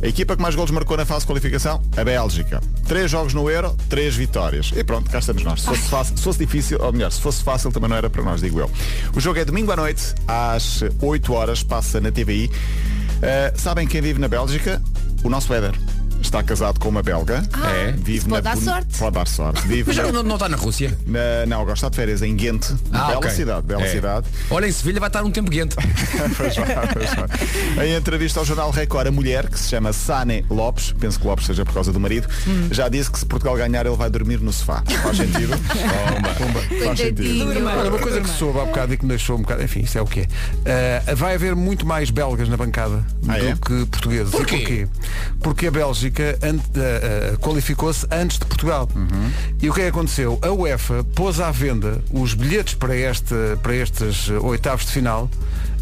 A 0.01 0.07
equipa 0.07 0.35
que 0.35 0.41
mais 0.41 0.55
golos 0.55 0.71
marcou 0.71 0.97
na 0.97 1.05
fase 1.05 1.21
de 1.21 1.27
qualificação? 1.27 1.79
A 1.95 2.03
Bélgica. 2.03 2.59
Três 2.87 3.11
jogos 3.11 3.35
no 3.35 3.47
Euro, 3.49 3.75
três 3.87 4.15
vitórias. 4.15 4.71
E 4.75 4.83
pronto, 4.83 5.11
cá 5.11 5.19
estamos 5.19 5.43
nós. 5.43 5.61
Se 5.61 5.67
fosse, 5.67 5.89
fácil, 5.89 6.17
se 6.17 6.23
fosse 6.23 6.39
difícil, 6.39 6.79
ou 6.81 6.91
melhor, 6.91 7.11
se 7.11 7.21
fosse 7.21 7.43
fácil 7.43 7.71
também 7.71 7.87
não 7.87 7.97
era 7.97 8.09
para 8.09 8.23
nós, 8.23 8.41
digo 8.41 8.59
eu. 8.59 8.71
O 9.15 9.19
jogo 9.19 9.37
é 9.37 9.45
domingo 9.45 9.71
à 9.71 9.75
noite, 9.75 10.15
às 10.27 10.83
8 10.99 11.33
horas, 11.33 11.61
passa 11.61 12.01
na 12.01 12.11
TVI. 12.11 12.47
Uh, 12.47 13.59
sabem 13.59 13.87
quem 13.87 14.01
vive 14.01 14.19
na 14.19 14.27
Bélgica? 14.27 14.81
O 15.23 15.29
nosso 15.29 15.53
Éder. 15.53 15.75
Está 16.21 16.41
casado 16.43 16.79
com 16.79 16.87
uma 16.89 17.03
belga. 17.03 17.43
Ah, 17.51 17.69
é, 17.71 17.91
vive 17.91 18.29
pode 18.29 18.43
na 18.43 18.53
dar 18.55 18.57
sorte. 18.57 18.97
Pode 18.97 19.15
dar 19.15 19.27
sorte. 19.27 19.61
Vive 19.67 19.83
Mas 19.87 19.97
na- 19.97 20.11
não, 20.11 20.23
não 20.23 20.35
está 20.35 20.47
na 20.47 20.55
Rússia. 20.55 20.97
na- 21.05 21.45
não, 21.47 21.61
agora 21.61 21.73
está 21.73 21.89
de 21.89 21.95
férias 21.95 22.21
em 22.21 22.35
Ghent. 22.35 22.71
Ah, 22.91 23.07
bela 23.07 23.17
ok. 23.17 23.29
cidade, 23.31 23.65
bela 23.67 23.83
É. 23.83 23.87
cidade. 23.91 24.27
Olha, 24.49 24.67
em 24.67 24.71
Sevilha 24.71 24.99
vai 24.99 25.09
estar 25.09 25.23
um 25.23 25.31
tempo 25.31 25.49
quente. 25.51 25.75
Pois 26.37 26.55
vai, 26.55 26.87
pois 26.93 27.09
vai. 27.75 27.87
Em 27.87 27.95
entrevista 27.95 28.39
ao 28.39 28.45
jornal 28.45 28.69
Record, 28.71 29.07
a 29.07 29.11
mulher, 29.11 29.49
que 29.49 29.59
se 29.59 29.69
chama 29.69 29.91
Sane 29.91 30.45
Lopes, 30.49 30.93
penso 30.99 31.19
que 31.19 31.25
Lopes 31.27 31.45
seja 31.47 31.65
por 31.65 31.73
causa 31.73 31.91
do 31.91 31.99
marido, 31.99 32.27
já 32.69 32.87
disse 32.87 33.09
que 33.11 33.19
se 33.19 33.25
Portugal 33.25 33.55
ganhar 33.57 33.85
ele 33.85 33.95
vai 33.95 34.09
dormir 34.09 34.39
no 34.39 34.53
sofá. 34.53 34.83
Faz 35.03 35.17
sentido? 35.17 35.53
Pumba. 36.37 36.85
Faz 36.85 36.99
sentido. 36.99 37.47
Olha, 37.49 37.89
uma 37.89 37.99
coisa 37.99 38.21
que 38.21 38.29
soube 38.29 38.59
há 38.59 38.65
bocado 38.65 38.93
e 38.93 38.97
que 38.97 39.03
me 39.03 39.09
deixou 39.09 39.37
um 39.37 39.41
bocado, 39.41 39.63
enfim, 39.63 39.81
isso 39.81 39.97
é 39.97 40.01
o 40.01 40.05
que 40.05 40.27
é. 40.65 41.15
vai 41.15 41.35
haver 41.35 41.55
muito 41.55 41.85
mais 41.85 42.09
belgas 42.09 42.47
na 42.47 42.57
bancada 42.57 43.03
Ah, 43.27 43.37
do 43.37 43.47
é? 43.47 43.53
que 43.55 43.85
portugueses. 43.87 44.31
Porquê? 44.31 44.55
E 44.55 44.59
porquê? 44.59 44.87
Porque 45.41 45.67
a 45.67 45.71
Bélgica 45.71 46.10
ah, 46.77 47.33
ah, 47.33 47.37
qualificou-se 47.37 48.05
antes 48.11 48.37
de 48.37 48.45
Portugal. 48.45 48.87
Uhum. 48.95 49.31
E 49.61 49.69
o 49.69 49.73
que 49.73 49.81
é 49.81 49.83
que 49.83 49.89
aconteceu? 49.89 50.39
A 50.41 50.51
UEFA 50.51 51.03
pôs 51.15 51.39
à 51.39 51.51
venda 51.51 52.01
os 52.11 52.33
bilhetes 52.33 52.73
para, 52.73 52.95
este, 52.95 53.35
para 53.61 53.75
estes 53.75 54.29
oitavos 54.29 54.85
de 54.85 54.91
final 54.91 55.29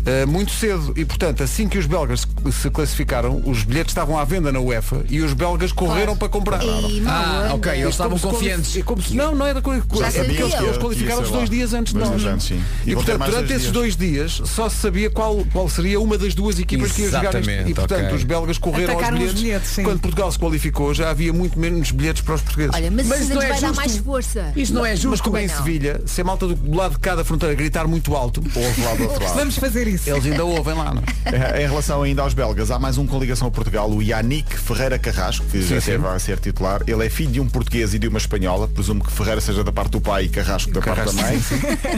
ah, 0.06 0.26
muito 0.26 0.52
cedo 0.52 0.94
e 0.96 1.04
portanto 1.06 1.44
assim 1.44 1.68
que 1.68 1.78
os 1.78 1.86
belgas 1.86 2.22
se- 2.22 2.52
se 2.52 2.70
classificaram 2.70 3.42
os 3.46 3.64
bilhetes 3.64 3.92
estavam 3.92 4.18
à 4.18 4.24
venda 4.24 4.52
na 4.52 4.60
UEFA 4.60 5.04
e 5.10 5.22
os 5.22 5.34
belgas 5.34 5.72
correram 5.72 6.16
para 6.16 6.30
comprar 6.30 6.64
mau 6.64 6.82
Ah, 7.08 7.52
ok, 7.54 7.72
eles 7.72 7.82
Isto 7.82 7.92
estavam 7.92 8.18
se 8.18 8.24
confiantes. 8.28 8.78
é 8.78 8.82
como 8.82 9.02
se- 9.02 9.16
não, 9.16 9.36
não 9.36 9.46
era 9.46 9.62
co- 9.62 9.74
é 9.74 9.80
porque 9.82 10.04
eles, 10.04 10.16
eles 10.16 10.40
ia 10.40 11.16
ser 11.16 11.16
dois 11.32 11.32
lá. 11.32 11.46
dias 11.46 11.74
antes 11.74 11.94
de 11.94 12.00
nós. 12.00 12.10
dias 12.10 12.26
antes, 12.34 12.48
sim. 12.48 12.62
E 12.86 12.92
E, 12.92 12.96
portanto, 12.96 13.26
durante 13.26 13.46
esses 13.52 13.62
dias. 13.64 13.72
dois 13.74 13.96
dias 13.96 14.42
só 14.46 14.70
se 14.70 14.78
sabia 14.78 15.10
qual, 15.10 15.46
qual 15.52 15.68
seria 15.70 16.00
uma 16.00 16.18
das 16.18 16.34
duas 16.34 16.60
equipas 16.60 16.92
que 16.92 17.02
ia 17.04 17.08
jogar 17.12 17.26
este. 17.26 17.38
Exatamente, 17.38 17.72
E 17.72 17.74
portanto 17.74 18.06
ok. 18.06 18.16
os 18.16 18.24
belgas 18.24 18.58
correram 18.58 18.94
aos 18.94 19.02
Atacaram 19.04 19.18
os 19.18 19.24
bilhetes. 19.34 19.42
bilhetes, 19.44 19.70
sim. 19.72 19.84
Quando 19.84 20.00
Portugal 20.00 20.32
se 20.32 20.40
qualificou 20.40 20.94
já 20.94 21.10
havia 21.10 21.34
muito 21.34 21.60
menos 21.60 21.92
bilhetes 21.92 22.22
para 22.22 22.36
os 22.36 22.42
portugueses. 22.42 22.74
Olha, 22.76 22.92
mas, 22.92 23.08
Mas 23.08 23.22
isso 23.22 23.34
não 23.34 23.42
é 23.42 23.50
vai 23.50 23.60
dar 23.62 23.68
justo. 23.68 23.76
mais 23.76 23.98
força. 23.98 24.54
Isso 24.56 24.74
não 24.74 24.86
é 24.86 24.92
Mas 24.92 25.00
justo. 25.00 25.24
como 25.24 25.38
em. 25.38 25.48
Sevilha, 25.50 26.02
se 26.06 26.22
a 26.22 26.24
malta 26.24 26.48
do 26.48 26.76
lado 26.76 26.92
de 26.94 27.00
cada 27.00 27.24
fronteira 27.26 27.54
gritar 27.56 27.88
muito 27.88 28.16
alto, 28.16 28.42
lá 28.84 28.94
do 28.96 29.04
outro 29.04 29.24
lado. 29.24 29.36
Vamos 29.36 29.58
fazer 29.58 29.88
isso. 29.89 30.10
eles 30.10 30.25
ainda 30.25 30.43
ouvem 30.45 30.73
lá, 30.75 30.93
não 30.93 31.02
é? 31.25 31.36
Eh, 31.60 31.63
Em 31.63 31.67
relação 31.67 32.02
ainda 32.04 32.21
aos 32.21 32.34
belgas, 32.34 32.71
há 32.71 32.80
mais 32.80 32.97
um 32.97 33.06
com 33.06 33.19
ligação 33.19 33.47
a 33.47 33.52
Portugal, 33.52 33.89
o 33.89 34.02
Yannick 34.02 34.58
Ferreira 34.58 34.97
Carrasco, 34.99 35.45
que 35.47 35.62
já 35.62 35.80
sim. 35.82 35.91
teve 35.91 36.08
a 36.08 36.19
ser 36.19 36.39
titular. 36.39 36.82
Ele 36.88 37.06
é 37.06 37.10
filho 37.10 37.32
de 37.32 37.39
um 37.39 37.47
português 37.47 37.93
e 37.93 37.99
de 37.99 38.08
uma 38.08 38.17
espanhola. 38.17 38.67
Presumo 38.67 39.04
que 39.04 39.12
Ferreira 39.12 39.41
seja 39.41 39.63
da 39.63 39.71
parte 39.71 39.91
do 39.91 40.02
pai 40.02 40.25
e 40.25 40.30
Carrasco 40.30 40.71
da 40.71 40.82
parte 40.82 41.06
da 41.06 41.13
mãe. 41.13 41.41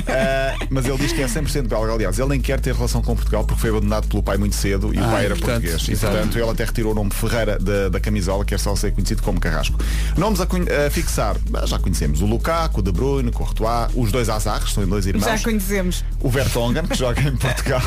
Eh, 0.08 0.56
mas 0.70 0.86
ele 0.86 0.98
diz 0.98 1.12
que 1.14 1.22
é 1.22 1.26
100% 1.28 1.68
belga. 1.68 1.94
Aliás, 1.94 2.18
ele 2.20 2.30
nem 2.30 2.42
quer 2.42 2.60
ter 2.60 2.74
relação 2.74 3.02
com 3.02 3.16
Portugal 3.16 3.44
porque 3.44 3.62
foi 3.62 3.70
abandonado 3.70 4.08
pelo 4.08 4.24
pai 4.24 4.38
muito 4.38 4.56
cedo 4.56 4.94
e 4.94 4.98
o 5.00 5.04
Ah, 5.04 5.10
pai 5.10 5.26
era 5.26 5.36
portanto, 5.36 5.62
português. 5.62 5.88
E, 5.88 5.96
portanto, 5.96 6.38
ele 6.38 6.50
até 6.50 6.64
retirou 6.66 6.92
o 6.92 6.96
nome 6.96 7.12
Ferreira 7.12 7.58
da, 7.60 7.90
da 7.90 8.00
camisola, 8.00 8.46
quer 8.46 8.60
só 8.60 8.76
ser 8.76 8.92
conhecido 8.94 9.22
como 9.22 9.40
Carrasco. 9.40 9.78
Nomes 10.18 10.40
a, 10.42 10.46
a 10.46 10.90
fixar, 10.90 11.36
ah, 11.54 11.66
já 11.66 11.80
conhecemos 11.80 12.22
o 12.22 12.26
Lukaku, 12.26 12.80
o 12.80 12.84
De 12.84 12.92
Bruyne, 12.92 13.30
o 13.30 13.32
Courtois, 13.32 13.90
os 13.96 14.12
dois 14.12 14.30
Azarres, 14.30 14.74
são 14.74 14.86
dois 14.88 15.06
irmãos. 15.06 15.26
Já 15.26 15.40
conhecemos. 15.40 16.04
O 16.20 16.30
Vertonghen, 16.30 16.84
que 16.88 16.96
joga 16.98 17.22
em 17.22 17.36
Portugal, 17.38 17.81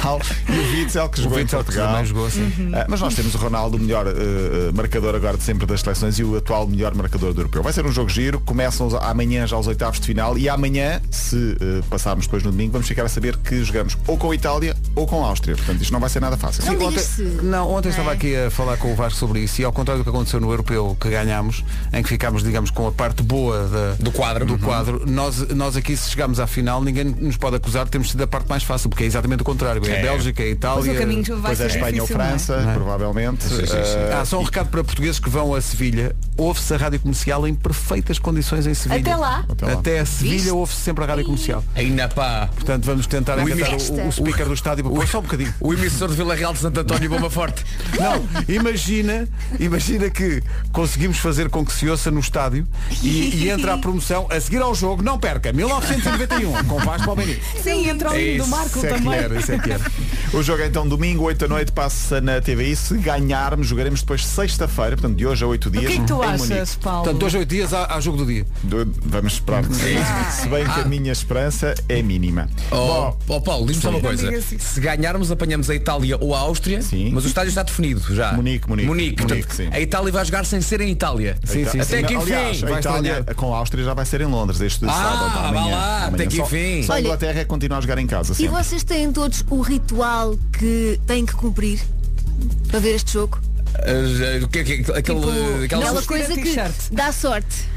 e 0.48 0.58
o 0.58 0.72
Witzel, 0.80 1.08
que 1.08 1.22
jogou 1.22 1.38
em 1.40 1.46
Portugal. 1.46 1.88
também 1.88 2.04
jogou, 2.06 2.30
sim. 2.30 2.70
Ah, 2.74 2.86
mas 2.88 3.00
nós 3.00 3.14
temos 3.14 3.34
o 3.34 3.38
Ronaldo, 3.38 3.76
o 3.76 3.80
melhor 3.80 4.06
eh, 4.06 4.72
marcador 4.74 5.14
agora 5.14 5.36
de 5.36 5.42
sempre 5.42 5.66
das 5.66 5.80
seleções 5.80 6.18
e 6.18 6.24
o 6.24 6.36
atual 6.36 6.66
melhor 6.66 6.94
marcador 6.94 7.32
do 7.32 7.40
europeu. 7.40 7.62
Vai 7.62 7.72
ser 7.72 7.86
um 7.86 7.92
jogo 7.92 8.08
giro, 8.10 8.40
começam 8.40 8.88
amanhã 9.00 9.46
já 9.46 9.56
os 9.58 9.66
oitavos 9.66 10.00
de 10.00 10.06
final 10.06 10.36
e 10.36 10.48
amanhã, 10.48 11.00
se 11.10 11.56
eh, 11.60 11.82
passarmos 11.88 12.26
depois 12.26 12.42
no 12.42 12.50
domingo, 12.50 12.72
vamos 12.72 12.86
ficar 12.88 13.04
a 13.04 13.08
saber 13.08 13.36
que 13.38 13.62
jogamos 13.64 13.96
ou 14.06 14.16
com 14.18 14.30
a 14.30 14.34
Itália 14.34 14.76
ou 14.94 15.06
com 15.06 15.24
a 15.24 15.28
Áustria. 15.28 15.56
Portanto, 15.56 15.80
isto 15.82 15.92
não 15.92 16.00
vai 16.00 16.10
ser 16.10 16.20
nada 16.20 16.36
fácil. 16.36 16.62
Sim, 16.64 16.76
ontem, 16.76 17.04
não, 17.42 17.70
ontem 17.70 17.88
estava 17.88 18.12
aqui 18.12 18.34
a 18.36 18.50
falar 18.50 18.76
com 18.76 18.92
o 18.92 18.96
Vasco 18.96 19.18
sobre 19.18 19.40
isso 19.40 19.60
e 19.60 19.64
ao 19.64 19.72
contrário 19.72 20.02
do 20.02 20.04
que 20.04 20.10
aconteceu 20.14 20.40
no 20.40 20.50
europeu 20.50 20.96
que 21.00 21.08
ganhámos, 21.08 21.64
em 21.92 22.02
que 22.02 22.08
ficámos, 22.08 22.42
digamos, 22.42 22.70
com 22.70 22.86
a 22.86 22.92
parte 22.92 23.22
boa 23.22 23.66
da- 23.68 23.94
do 23.98 24.10
quadro, 24.12 24.44
do 24.44 24.58
quadro 24.58 25.02
nós, 25.06 25.48
nós 25.48 25.76
aqui 25.76 25.96
se 25.96 26.10
chegarmos 26.10 26.38
à 26.40 26.46
final 26.46 26.82
ninguém 26.82 27.04
nos 27.04 27.36
pode 27.36 27.56
acusar 27.56 27.84
de 27.84 27.90
termos 27.90 28.10
sido 28.10 28.22
a 28.22 28.26
parte 28.26 28.48
mais 28.48 28.62
fácil, 28.62 28.88
porque 28.90 29.04
é 29.04 29.06
exatamente 29.06 29.42
o 29.42 29.44
contrário. 29.44 29.83
É, 29.88 29.94
a 29.94 29.98
É. 29.98 30.02
Bélgica, 30.02 30.42
é 30.42 30.46
a 30.46 30.50
Itália. 30.50 30.84
Pois 30.84 30.96
o 30.96 31.00
caminho 31.00 31.22
vai 31.24 31.36
Depois 31.54 31.60
é 31.60 31.68
ser 31.68 31.76
Espanha 31.76 32.02
ou 32.02 32.08
é? 32.08 32.12
França, 32.12 32.54
é? 32.54 32.74
provavelmente. 32.74 33.46
Eh, 33.46 34.14
Ah, 34.20 34.24
só 34.24 34.38
um 34.40 34.42
recado 34.42 34.68
para 34.68 34.82
portugueses 34.84 35.18
que 35.18 35.28
vão 35.30 35.54
a 35.54 35.60
Sevilha. 35.60 36.14
Ouve-se 36.36 36.74
a 36.74 36.76
rádio 36.76 37.00
comercial 37.00 37.46
em 37.46 37.54
perfeitas 37.54 38.18
condições 38.18 38.66
em 38.66 38.74
Sevilha. 38.74 39.00
Até 39.00 39.16
lá? 39.16 39.44
Até 39.48 39.66
lá. 39.66 39.72
Até 39.72 40.00
a 40.00 40.06
Sevilha 40.06 40.54
ouve-se 40.54 40.80
sempre 40.80 41.04
a 41.04 41.06
rádio 41.06 41.24
comercial. 41.24 41.62
Ainda 41.74 42.08
pá. 42.08 42.48
Portanto, 42.54 42.84
vamos 42.84 43.06
tentar 43.06 43.38
O 43.38 43.42
o, 43.42 44.08
o 44.08 44.12
speaker 44.12 44.46
do 44.46 44.54
estádio 44.54 44.84
para 44.84 44.94
pôr 44.94 45.06
só 45.08 45.18
um 45.18 45.22
bocadinho. 45.22 45.54
O 45.60 45.72
emissor 45.72 46.08
de 46.08 46.14
Vila 46.16 46.34
Real 46.34 46.52
de 46.52 46.58
Santo 46.60 46.80
António 46.80 47.08
Bomba 47.10 47.30
Forte. 47.30 47.64
Não, 47.98 48.24
imagina, 48.48 49.28
imagina 49.58 50.10
que 50.10 50.42
conseguimos 50.72 51.18
fazer 51.18 51.48
com 51.48 51.64
que 51.64 51.72
se 51.72 51.88
ouça 51.88 52.10
no 52.10 52.20
estádio 52.20 52.66
e, 53.02 53.34
e 53.44 53.50
entra 53.50 53.74
a 53.74 53.78
promoção 53.78 54.26
a 54.30 54.40
seguir 54.40 54.60
ao 54.62 54.74
jogo, 54.74 55.02
não 55.02 55.18
perca, 55.18 55.52
1991, 55.54 56.64
com 56.64 56.78
Vasco 56.78 57.06
Palmeirinho. 57.06 57.40
Sim, 57.62 57.88
entra 57.88 58.10
o 58.10 58.18
hino 58.18 58.44
do 58.44 58.50
Marco 58.50 58.78
Isso 58.78 58.86
é 58.86 58.88
que 58.92 58.94
também. 58.94 59.14
era, 59.18 59.38
isso 59.38 59.52
é 59.52 59.58
que 59.58 59.72
era. 59.74 59.92
O 60.32 60.42
jogo 60.42 60.62
é 60.62 60.66
então 60.66 60.86
domingo, 60.88 61.24
8 61.24 61.38
da 61.38 61.48
noite, 61.48 61.72
passa 61.72 62.20
na 62.20 62.40
TVI. 62.40 62.74
Se 62.76 62.96
ganharmos, 62.98 63.66
jogaremos 63.66 64.00
depois 64.00 64.24
sexta-feira, 64.26 64.96
portanto, 64.96 65.16
de 65.16 65.26
hoje 65.26 65.44
a 65.44 65.46
8 65.46 65.66
O 65.66 65.70
dias. 65.70 65.86
que 65.86 65.92
é 65.92 66.00
que 66.00 66.06
tu 66.06 66.22
achas, 66.22 66.48
Munique. 66.48 66.76
Paulo? 66.82 67.02
Portanto, 67.04 67.20
dois, 67.20 67.34
oito 67.34 67.48
dias 67.48 67.72
há, 67.72 67.94
há 67.94 68.00
jogo 68.00 68.18
do 68.18 68.26
dia. 68.26 68.44
Do- 68.62 68.92
Vamos 69.04 69.34
esperar 69.34 69.64
que 69.64 69.74
sim. 69.74 69.96
Se 70.42 70.48
bem 70.48 70.64
que 70.64 70.80
a 70.80 70.84
minha 70.84 71.12
esperança 71.12 71.74
é 71.88 72.02
mínima. 72.02 72.48
Oh, 72.70 73.12
oh, 73.28 73.40
Paulo, 73.40 73.66
diz-me 73.66 73.82
só 73.82 73.90
uma 73.90 73.98
Sim. 73.98 74.04
coisa. 74.04 74.30
Assim. 74.36 74.58
Se 74.58 74.80
ganharmos, 74.80 75.30
apanhamos 75.30 75.70
a 75.70 75.74
Itália 75.74 76.16
ou 76.20 76.34
a 76.34 76.38
Áustria, 76.40 76.80
mas 77.12 77.24
o 77.24 77.28
estádio 77.28 77.48
está 77.50 77.62
definido 77.62 78.00
já. 78.14 78.32
Munique, 78.32 78.68
Munique. 78.68 78.88
Munique. 78.88 79.22
Munique, 79.22 79.44
Portanto, 79.44 79.54
sim. 79.56 79.68
A 79.72 79.80
Itália 79.80 80.12
vai 80.12 80.24
jogar 80.24 80.44
sem 80.44 80.60
ser 80.60 80.80
em 80.80 80.90
Itália. 80.90 81.36
Até 81.42 82.02
que 82.02 82.14
Aliás, 82.14 82.56
enfim. 82.62 82.72
a 82.72 82.78
Itália 82.80 83.24
com 83.36 83.54
a 83.54 83.58
Áustria 83.58 83.84
já 83.84 83.94
vai 83.94 84.04
ser 84.04 84.20
em 84.20 84.26
Londres 84.26 84.60
este 84.60 84.84
Ah, 84.86 84.92
sábado. 84.92 85.34
vá 85.34 85.48
amanhã, 85.48 85.76
lá, 85.76 85.96
amanhã. 86.06 86.14
até 86.14 86.26
que 86.26 86.36
Só- 86.36 86.42
enfim. 86.44 86.82
Só 86.82 86.92
a 86.92 86.96
Olha- 86.96 87.02
Inglaterra 87.04 87.40
é 87.40 87.42
que 87.44 87.48
continua 87.48 87.78
a 87.78 87.80
jogar 87.80 87.98
em 87.98 88.06
casa. 88.06 88.32
E 88.32 88.36
sempre. 88.36 88.52
vocês 88.52 88.82
têm 88.84 89.12
todos 89.12 89.44
o 89.50 89.60
ritual 89.64 90.36
que 90.58 91.00
têm 91.06 91.26
que 91.26 91.34
cumprir 91.34 91.80
para 92.68 92.78
ver 92.78 92.94
este 92.94 93.12
jogo? 93.12 93.40
Uh, 93.74 94.44
o 94.44 94.48
que 94.48 94.60
é 94.60 94.64
que 94.64 94.72
aquele, 94.72 95.20
Tipo, 95.20 95.64
aquela 95.64 95.64
aquela 95.64 96.02
coisa 96.02 96.34
que 96.34 96.54
dá 96.92 97.10
sorte. 97.10 97.68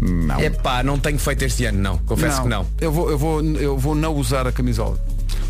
Não. 0.00 0.38
É 0.38 0.50
pá, 0.50 0.82
não 0.82 0.98
tenho 0.98 1.18
feito 1.18 1.42
este 1.42 1.64
ano, 1.64 1.78
não. 1.78 1.98
Confesso 1.98 2.42
que 2.42 2.48
não. 2.48 2.66
Eu 2.80 2.92
vou, 2.92 3.10
eu, 3.10 3.18
vou, 3.18 3.42
eu 3.42 3.76
vou 3.76 3.94
não 3.94 4.14
usar 4.14 4.46
a 4.46 4.52
camisola. 4.52 4.98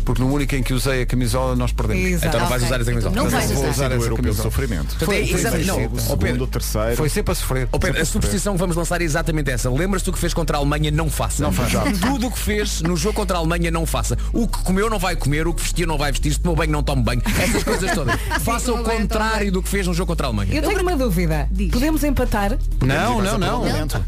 Porque 0.07 0.21
no 0.23 0.31
único 0.33 0.55
em 0.55 0.63
que 0.63 0.73
usei 0.73 1.01
a 1.01 1.05
camisola 1.05 1.53
nós 1.53 1.73
perdemos. 1.73 2.05
Exato. 2.05 2.27
Então 2.27 2.39
não 2.39 2.47
vais 2.47 2.63
usar 2.63 2.79
essa 2.79 2.89
camisola. 2.91 3.13
Não, 3.17 3.23
Não 3.25 3.29
vais 3.29 3.51
vou 3.51 3.57
usar. 3.63 3.69
usar 3.71 3.89
Do 3.89 3.95
essa 3.95 4.15
camisola. 4.15 4.43
sofrimento. 4.43 4.87
Portanto, 4.95 5.11
é 5.11 5.19
exato- 5.21 5.57
não, 5.65 5.85
o 5.85 5.99
segundo, 5.99 6.43
o 6.45 6.47
terceiro. 6.47 6.95
Foi 6.95 7.09
sempre 7.09 7.31
a 7.33 7.35
sofrer. 7.35 7.67
Ó 7.73 7.77
Pedro, 7.77 8.01
a 8.01 8.05
superstição 8.05 8.53
que 8.53 8.59
vamos 8.59 8.77
lançar 8.77 9.01
é 9.01 9.03
exatamente 9.03 9.51
essa. 9.51 9.69
Lembras-te 9.69 10.05
do 10.05 10.13
que 10.13 10.19
fez 10.19 10.33
contra 10.33 10.55
a 10.55 10.59
Alemanha, 10.61 10.89
não 10.91 11.09
faça. 11.09 11.43
Não 11.43 11.51
faça. 11.51 11.81
Tudo 11.99 12.27
o 12.27 12.31
que 12.31 12.39
fez 12.39 12.81
no 12.81 12.95
jogo 12.95 13.15
contra 13.15 13.35
a 13.35 13.39
Alemanha, 13.41 13.69
não 13.69 13.85
faça. 13.85 14.17
O 14.31 14.47
que 14.47 14.59
comeu 14.63 14.89
não 14.89 14.97
vai 14.97 15.13
comer, 15.17 15.45
o 15.45 15.53
que 15.53 15.61
vestiu 15.61 15.85
não 15.85 15.97
vai 15.97 16.09
vestir, 16.09 16.31
se 16.31 16.39
tomou 16.39 16.55
banho 16.55 16.71
não 16.71 16.81
tome 16.81 17.03
banho. 17.03 17.21
Essas 17.37 17.63
coisas 17.65 17.91
todas. 17.93 18.15
faça 18.43 18.71
o 18.71 18.81
contrário 18.83 19.51
do 19.51 19.61
que 19.61 19.67
fez 19.67 19.85
no 19.87 19.93
jogo 19.93 20.07
contra 20.07 20.27
a 20.27 20.29
Alemanha. 20.29 20.53
Eu 20.55 20.61
tenho 20.63 20.81
uma 20.83 20.95
dúvida. 20.95 21.49
Podemos 21.69 22.01
empatar? 22.05 22.57
Não, 22.81 23.21
não, 23.21 23.37
não. 23.37 23.63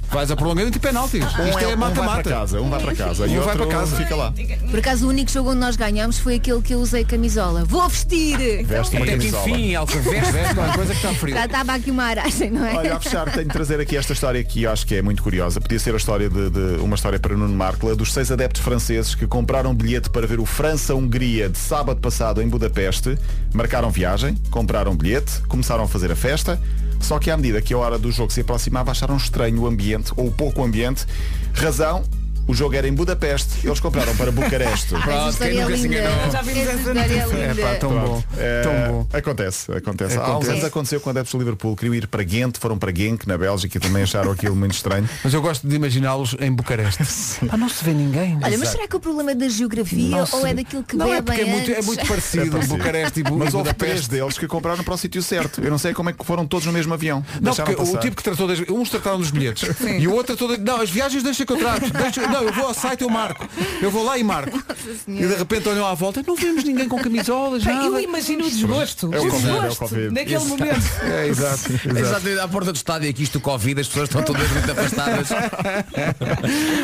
Vais 0.10 0.32
a 0.32 0.36
prolongamento 0.38 0.78
e 0.78 0.80
penaltis. 0.80 1.26
Um 1.26 1.28
Isto 1.28 1.60
é- 1.60 1.68
um 1.76 1.78
vai 1.78 1.92
para 1.92 2.04
mata-mata. 2.04 2.30
casa, 2.30 2.62
um 2.62 2.70
vai 2.70 2.80
para 2.82 2.96
casa 2.96 3.28
e 3.28 3.32
Um 3.32 3.42
vai 3.42 3.50
outro 3.50 3.68
para 3.68 3.78
casa. 3.80 3.98
fica 3.98 4.16
lá. 4.16 4.34
Por 4.70 4.80
acaso 4.80 5.06
o 5.06 5.10
único 5.10 5.30
jogo 5.30 5.50
onde 5.52 5.60
nós 5.60 5.76
ganhámos 5.92 6.20
foi 6.20 6.36
aquele 6.36 6.62
que 6.62 6.74
eu 6.74 6.80
usei 6.80 7.04
camisola. 7.04 7.66
Vou 7.66 7.88
vestir! 7.90 8.64
Veste 8.64 8.96
uma 8.96 9.04
Até 9.06 9.18
que 9.18 9.32
camisola. 9.32 9.50
enfim, 9.50 9.74
Elsa, 9.74 10.00
veste. 10.02 10.32
Veste 10.32 10.54
qualquer 10.56 10.76
coisa 10.76 10.92
que 10.92 10.98
está 10.98 11.14
frio. 11.16 11.36
Já 11.36 11.46
estava 11.46 11.74
aqui 11.74 11.92
uma 11.92 12.04
aragem, 12.04 12.52
não 12.52 12.66
é? 12.66 12.76
Olha, 12.76 12.96
a 12.96 13.00
fechar, 13.00 13.32
tenho 13.32 13.48
de 13.48 13.54
trazer 13.54 13.80
aqui 13.80 13.98
esta 13.98 14.14
história 14.14 14.44
que 14.44 14.64
eu 14.64 14.72
acho 14.72 14.86
que 14.86 14.96
é 14.96 15.02
muito 15.02 15.24
curiosa. 15.24 15.60
Podia 15.60 15.80
ser 15.80 15.94
a 15.94 15.98
história 15.98 16.30
de, 16.30 16.50
de- 16.50 16.60
uma 16.82 16.96
história 16.96 17.20
para 17.20 17.36
Nuno 17.36 17.56
Markle, 17.56 17.96
dos 17.96 18.14
seis 18.14 18.32
adeptos 18.32 18.62
franceses 18.62 19.16
que 19.16 19.26
compraram 19.26 19.74
bilhete 19.74 20.10
para 20.12 20.28
ver 20.28 20.40
o 20.40 20.46
França-Hungria 20.46 21.50
de 21.50 21.58
sábado 21.58 22.00
passado 22.00 22.42
em 22.42 22.48
Budapeste, 22.48 23.18
marcaram 23.54 23.90
viagem, 23.90 24.36
compraram 24.52 24.96
bilhete, 24.96 25.42
começaram 25.48 25.84
a 25.86 25.88
fazer 25.88 26.12
a 26.12 26.16
festa, 26.16 26.62
só 27.00 27.18
que 27.18 27.32
à 27.32 27.38
medida 27.38 27.62
que 27.62 27.74
a 27.74 27.78
hora 27.78 27.98
do 27.98 28.12
jogo 28.12 28.32
se 28.32 28.42
aproximava 28.42 28.92
acharam 28.92 29.18
estranho 29.18 29.62
o 29.62 29.68
ambiente, 29.68 30.12
ou 30.16 30.30
pouco 30.32 30.64
ambiente. 30.64 31.06
Razão, 31.54 32.04
o 32.50 32.54
jogo 32.56 32.76
era 32.76 32.88
em 32.88 32.94
Budapeste, 32.94 33.66
eles 33.68 33.80
compraram 33.80 34.16
para 34.16 34.32
Bucareste. 34.32 34.88
Pronto, 35.00 35.06
quem 35.08 35.30
história 35.30 35.60
é 35.60 35.64
nunca 35.64 35.78
se 35.78 35.88
enganou. 35.88 36.32
Já 36.32 36.42
vimos 36.42 36.68
Essa 36.68 36.90
é 36.90 37.46
É 37.46 37.48
linda. 37.54 37.62
pá, 37.62 37.76
tão 37.76 37.90
bom. 37.92 38.24
É, 38.38 38.62
Tão 38.64 38.74
bom. 38.92 39.08
Acontece, 39.14 39.72
acontece. 39.72 40.18
Há 40.18 40.38
uns 40.38 40.50
anos 40.50 40.64
aconteceu 40.64 41.00
com 41.00 41.10
adeptos 41.10 41.32
do 41.34 41.38
Liverpool, 41.40 41.76
queriam 41.76 41.94
ir 41.96 42.08
para 42.08 42.24
Ghent, 42.24 42.58
foram 42.60 42.78
para 42.78 42.92
Genk, 42.96 43.28
na 43.28 43.38
Bélgica, 43.38 43.78
e 43.78 43.80
também 43.82 44.04
acharam 44.04 44.32
aquilo 44.32 44.56
muito 44.56 44.74
estranho. 44.74 45.08
Mas 45.24 45.34
eu 45.34 45.42
gosto 45.42 45.68
de 45.68 45.76
imaginá-los 45.76 46.36
em 46.40 46.52
Bucareste. 46.52 47.04
Ah, 47.52 47.58
não 47.58 47.70
se 47.70 47.84
vê 47.84 47.92
ninguém. 47.94 48.38
Olha, 48.44 48.58
mas 48.58 48.70
será 48.70 48.88
que 48.88 48.96
o 48.96 49.00
problema 49.00 49.32
é 49.32 49.36
da 49.36 49.48
geografia 49.50 50.10
Não 50.10 50.20
ou 50.20 50.26
se- 50.26 50.46
é 50.48 50.54
daquilo 50.54 50.84
que 50.84 50.96
Não 50.96 51.08
é 51.14 51.22
bebem 51.22 51.24
porque 51.26 51.42
é 51.42 51.46
muito, 51.46 51.72
é 51.72 51.82
muito 51.82 52.02
É 52.02 52.06
parecido 52.06 52.52
parecido. 52.52 52.78
Bucareste 52.78 53.20
e 53.20 53.24
Bu- 53.24 53.38
Mas 53.38 53.54
houve 53.54 53.74
três 53.74 54.02
Budapeste. 54.02 54.10
deles 54.10 54.38
que 54.38 54.48
compraram 54.48 54.84
para 54.84 54.94
o 54.94 54.98
sítio 54.98 55.22
certo. 55.24 55.62
Eu 55.62 55.70
não 55.72 55.78
sei 55.78 55.94
como 55.94 56.10
é 56.10 56.14
que 56.14 56.24
foram 56.26 56.46
todos 56.48 56.66
no 56.66 56.72
mesmo 56.74 56.94
avião. 56.94 57.24
Não, 57.42 57.54
porque 57.56 57.76
o 57.82 57.98
tipo 57.98 58.16
que 58.16 58.24
tratou 58.24 58.48
das, 58.48 58.60
uns 58.70 58.90
trataram 58.90 59.18
dos 59.20 59.32
bilhetes 59.32 59.68
e 60.00 60.08
o 60.08 60.12
outro 60.14 60.36
tratou 60.36 60.56
de, 60.58 60.64
não, 60.64 60.82
as 60.82 60.90
viagens 60.90 61.24
deixa 61.24 61.46
que 61.46 61.52
eu 61.54 61.58
trato. 61.58 61.90
Deixa- 61.92 62.28
não, 62.28 62.39
eu 62.44 62.54
vou 62.54 62.66
ao 62.68 62.74
site 62.74 63.02
e 63.02 63.04
eu 63.04 63.10
marco. 63.10 63.48
Eu 63.82 63.92
vou 63.92 64.04
lá 64.04 64.18
e 64.18 64.24
marco. 64.24 64.58
E 65.08 65.28
de 65.28 65.36
repente 65.36 65.68
olham 65.70 65.86
à 65.86 65.94
volta, 65.94 66.24
não 66.26 66.36
vemos 66.36 66.64
ninguém 66.64 66.88
com 66.88 66.98
camisolas, 67.00 67.64
nada. 67.64 67.86
Eu 67.86 68.00
imagino 68.00 68.46
o 68.46 68.50
desgosto. 68.50 69.10
É 69.14 69.20
o 69.20 69.28
é 69.28 69.30
desgosto 69.30 69.80
Covid. 69.80 70.10
naquele 70.14 70.36
Isso. 70.36 70.48
momento. 70.48 70.82
É, 71.04 71.28
exato. 71.28 71.72
exato. 71.74 71.98
Exato, 72.00 72.42
à 72.42 72.48
porta 72.48 72.72
do 72.72 72.76
estádio 72.76 73.10
aqui 73.10 73.24
isto 73.24 73.40
Covid, 73.40 73.80
as 73.82 73.88
pessoas 73.88 74.10
estão 74.10 74.24
todas 74.24 74.50
muito 74.52 74.72
afastadas. 74.72 75.28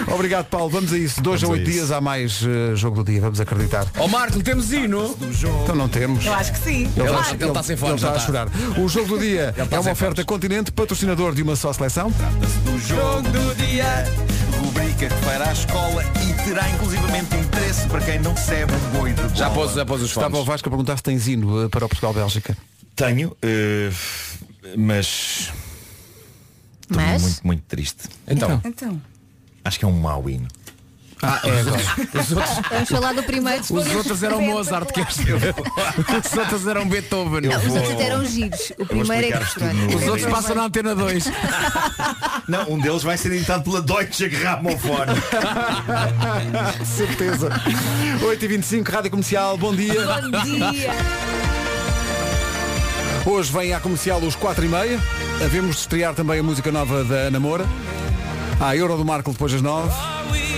Obrigado, 0.13 0.45
Paulo. 0.45 0.69
Vamos 0.69 0.91
a 0.93 0.97
isso. 0.97 1.21
Dois 1.21 1.43
a 1.43 1.47
Vamos 1.47 1.59
a 1.59 1.61
oito 1.61 1.71
dias 1.71 1.91
há 1.91 2.01
mais 2.01 2.41
eh, 2.43 2.75
jogo 2.75 3.03
do 3.03 3.11
dia, 3.11 3.21
vamos 3.21 3.39
acreditar. 3.39 3.85
Ó 3.97 4.07
Marco, 4.07 4.41
temos 4.43 4.71
hino. 4.71 5.15
Então 5.63 5.75
não 5.75 5.87
temos. 5.87 6.25
Eu 6.25 6.33
acho 6.33 6.51
que 6.53 6.59
sim. 6.59 6.91
Ele 6.95 7.05
está- 7.07 7.21
está- 7.21 7.35
ele 7.35 7.45
está 7.47 7.63
sem 7.63 7.77
fone, 7.77 7.91
ele 7.91 7.95
está 7.97 8.07
já 8.07 8.13
a 8.13 8.17
está. 8.17 8.27
chorar. 8.27 8.47
O 8.79 8.87
jogo 8.87 9.09
do 9.09 9.19
dia 9.19 9.53
Ele 9.55 9.63
está 9.65 9.77
é 9.77 9.79
uma 9.79 9.91
oferta 9.91 10.23
continente, 10.23 10.71
patrocinador 10.71 11.33
de 11.33 11.41
uma 11.41 11.55
só 11.55 11.71
seleção. 11.73 12.11
do 12.11 12.79
jogo 12.79 13.21
do 13.29 13.55
dia. 13.55 14.05
Rubrica 14.75 15.07
que 15.07 15.15
fará 15.23 15.49
a 15.49 15.53
escola 15.53 16.03
e 16.03 16.43
terá 16.43 16.69
inclusivamente 16.69 17.33
interesse 17.33 17.87
para 17.87 18.01
quem 18.01 18.19
não 18.19 18.33
recebe 18.33 18.73
um 18.73 18.99
boi 18.99 19.13
de 19.13 19.21
bola. 19.21 19.33
Já 19.33 19.49
pôs, 19.49 19.73
já 19.73 19.85
pôs 19.85 20.01
os 20.01 20.09
Estava 20.09 20.27
o 20.27 20.31
fones. 20.31 20.47
Vasco 20.47 20.67
a 20.67 20.69
perguntar 20.69 20.97
se 20.97 21.03
tens 21.03 21.27
hino 21.29 21.63
eh, 21.63 21.69
para 21.69 21.85
o 21.85 21.87
Portugal-Bélgica. 21.87 22.57
Tenho, 22.93 23.35
eh, 23.41 23.89
mas 24.77 25.53
estou 26.81 26.97
Mas? 26.97 27.21
muito, 27.21 27.47
muito 27.47 27.63
triste. 27.69 28.09
Então, 28.27 28.61
Então. 28.65 29.01
Acho 29.63 29.79
que 29.79 29.85
é 29.85 29.87
um 29.87 29.97
mau 29.97 30.29
hino. 30.29 30.47
Ah, 31.21 31.39
é 31.43 31.59
agora. 31.61 31.81
os 32.21 32.31
outros, 32.31 32.59
Vamos 32.69 32.89
falar 32.89 33.13
do 33.13 33.23
primeiro. 33.23 33.61
os 33.61 33.71
outros 33.95 34.21
eram 34.23 34.41
Mozart, 34.41 34.91
que 34.91 35.01
Os 35.01 36.33
outros 36.37 36.67
eram 36.67 36.87
Beethoven. 36.87 37.41
Não, 37.41 37.57
os 37.57 37.65
outros 37.73 37.99
eram 38.01 38.25
giros. 38.25 38.73
O 38.77 38.85
primeiro 38.85 39.27
é 39.27 39.31
que 39.37 39.43
explicar-vos 39.43 39.53
tudo 39.53 39.65
pronto. 39.69 39.91
no- 39.91 39.97
Os 39.97 40.07
outros 40.07 40.29
passam 40.31 40.55
na 40.55 40.63
antena 40.65 40.93
2. 40.95 41.25
Não, 42.47 42.69
um 42.73 42.79
deles 42.79 43.01
vai 43.03 43.17
ser 43.17 43.31
editado 43.31 43.63
pela 43.63 43.81
Deutsche 43.81 44.27
Grammophon. 44.29 45.05
Certeza. 46.85 47.49
8h25, 48.21 48.89
Rádio 48.89 49.11
Comercial, 49.11 49.57
bom 49.57 49.73
dia. 49.75 49.93
Bom 50.21 50.43
dia. 50.71 50.91
Hoje 53.25 53.51
vem 53.51 53.73
à 53.73 53.79
comercial 53.79 54.19
os 54.21 54.35
4 54.35 54.65
e 54.65 54.67
meia. 54.67 54.99
Havemos 55.43 55.75
de 55.77 55.81
estrear 55.81 56.13
também 56.13 56.39
a 56.39 56.43
música 56.43 56.71
nova 56.71 57.03
da 57.03 57.15
Ana 57.15 57.39
Moura. 57.39 57.65
Há 58.59 58.69
a 58.69 58.75
Euro 58.75 58.95
do 58.95 59.03
Marco 59.05 59.31
depois 59.31 59.51
das 59.51 59.61
9. 59.61 59.89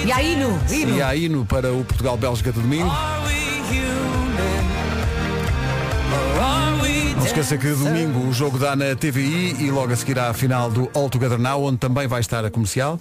E 0.06 0.12
aí, 0.12 0.34
Hino? 0.34 0.60
Hino. 0.70 0.96
E 0.96 1.02
há 1.02 1.16
hino 1.16 1.46
para 1.46 1.74
o 1.74 1.84
Portugal-Bélgica 1.84 2.52
de 2.52 2.62
domingo. 2.62 2.92
Não 7.16 7.22
se 7.22 7.28
esqueça 7.28 7.58
que 7.58 7.70
domingo 7.72 8.20
o 8.20 8.32
jogo 8.32 8.58
dá 8.60 8.76
na 8.76 8.96
TVI 8.96 9.58
e 9.60 9.72
logo 9.72 9.92
a 9.92 9.96
seguir 9.96 10.20
à 10.20 10.34
final 10.34 10.70
do 10.70 10.90
All 10.94 11.10
Together 11.10 11.40
Now, 11.40 11.64
onde 11.64 11.78
também 11.78 12.08
vai 12.08 12.22
estar 12.22 12.46
a 12.46 12.52
comercial. 12.52 13.00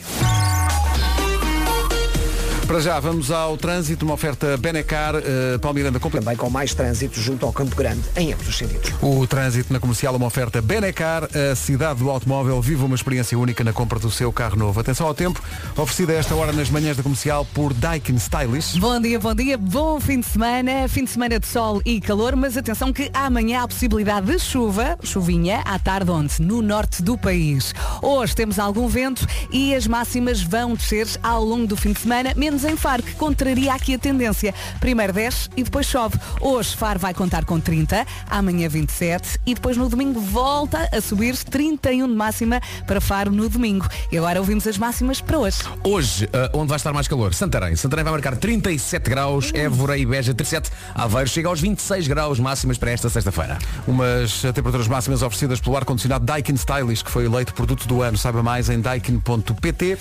Para 2.66 2.80
já, 2.80 2.98
vamos 2.98 3.30
ao 3.30 3.56
trânsito, 3.56 4.04
uma 4.04 4.14
oferta 4.14 4.56
Benecar, 4.56 5.14
uh, 5.14 5.58
Palmiranda 5.60 6.00
compra. 6.00 6.20
Também 6.20 6.36
com 6.36 6.50
mais 6.50 6.74
trânsito 6.74 7.20
junto 7.20 7.46
ao 7.46 7.52
Campo 7.52 7.76
Grande, 7.76 8.02
em 8.16 8.32
ambos 8.32 8.48
os 8.48 8.58
sentidos. 8.58 8.92
O 9.00 9.24
trânsito 9.24 9.72
na 9.72 9.78
comercial, 9.78 10.16
uma 10.16 10.26
oferta 10.26 10.60
Benecar, 10.60 11.28
a 11.52 11.54
cidade 11.54 12.00
do 12.00 12.10
automóvel, 12.10 12.60
viva 12.60 12.84
uma 12.84 12.96
experiência 12.96 13.38
única 13.38 13.62
na 13.62 13.72
compra 13.72 14.00
do 14.00 14.10
seu 14.10 14.32
carro 14.32 14.56
novo. 14.56 14.80
Atenção 14.80 15.06
ao 15.06 15.14
tempo, 15.14 15.40
oferecida 15.76 16.12
a 16.12 16.16
esta 16.16 16.34
hora 16.34 16.52
nas 16.52 16.68
manhãs 16.68 16.96
da 16.96 17.04
comercial 17.04 17.44
por 17.54 17.72
Daikin 17.72 18.16
Stylish. 18.16 18.80
Bom 18.80 19.00
dia, 19.00 19.20
bom 19.20 19.34
dia, 19.34 19.56
bom 19.56 20.00
fim 20.00 20.18
de 20.18 20.26
semana, 20.26 20.88
fim 20.88 21.04
de 21.04 21.10
semana 21.10 21.38
de 21.38 21.46
sol 21.46 21.80
e 21.84 22.00
calor, 22.00 22.34
mas 22.34 22.56
atenção 22.56 22.92
que 22.92 23.08
amanhã 23.14 23.62
há 23.62 23.68
possibilidade 23.68 24.26
de 24.26 24.40
chuva, 24.40 24.98
chuvinha, 25.04 25.60
à 25.64 25.78
tarde 25.78 26.10
onde? 26.10 26.42
No 26.42 26.60
norte 26.62 27.00
do 27.00 27.16
país. 27.16 27.72
Hoje 28.02 28.34
temos 28.34 28.58
algum 28.58 28.88
vento 28.88 29.24
e 29.52 29.72
as 29.72 29.86
máximas 29.86 30.42
vão 30.42 30.74
descer 30.74 31.06
ao 31.22 31.44
longo 31.44 31.68
do 31.68 31.76
fim 31.76 31.92
de 31.92 32.00
semana, 32.00 32.32
menos 32.34 32.55
menos 32.56 32.64
em 32.64 32.76
Faro, 32.76 33.02
que 33.02 33.14
contraria 33.14 33.74
aqui 33.74 33.94
a 33.94 33.98
tendência. 33.98 34.54
Primeiro 34.80 35.12
desce 35.12 35.50
e 35.56 35.62
depois 35.62 35.86
chove. 35.86 36.18
Hoje 36.40 36.74
Faro 36.74 36.98
vai 36.98 37.12
contar 37.12 37.44
com 37.44 37.60
30, 37.60 38.06
amanhã 38.30 38.68
27 38.68 39.40
e 39.44 39.54
depois 39.54 39.76
no 39.76 39.88
domingo 39.88 40.20
volta 40.20 40.88
a 40.90 41.00
subir 41.00 41.36
31 41.36 42.08
de 42.08 42.14
máxima 42.14 42.60
para 42.86 43.00
Faro 43.00 43.30
no 43.30 43.48
domingo. 43.48 43.86
E 44.10 44.16
agora 44.16 44.40
ouvimos 44.40 44.66
as 44.66 44.78
máximas 44.78 45.20
para 45.20 45.38
hoje. 45.38 45.58
Hoje, 45.84 46.28
ah, 46.32 46.50
onde 46.54 46.68
vai 46.68 46.76
estar 46.76 46.92
mais 46.92 47.06
calor? 47.06 47.34
Santarém. 47.34 47.76
Santarém 47.76 48.04
vai 48.04 48.12
marcar 48.12 48.36
37 48.36 49.10
graus, 49.10 49.50
Évora 49.52 49.98
e 49.98 50.06
Beja 50.06 50.32
37, 50.32 50.70
Aveiro 50.94 51.28
chega 51.28 51.48
aos 51.48 51.60
26 51.60 52.08
graus 52.08 52.40
máximas 52.40 52.78
para 52.78 52.90
esta 52.90 53.10
sexta-feira. 53.10 53.58
Umas 53.86 54.44
eh, 54.44 54.52
temperaturas 54.52 54.88
máximas 54.88 55.22
oferecidas 55.22 55.60
pelo 55.60 55.76
ar-condicionado 55.76 56.24
Daikin 56.24 56.54
Stylish, 56.54 57.04
que 57.04 57.10
foi 57.10 57.26
eleito 57.26 57.52
produto 57.52 57.86
do 57.86 58.00
ano. 58.00 58.16
Saiba 58.16 58.42
mais 58.42 58.70
em 58.70 58.80
daikin.pt. 58.80 59.98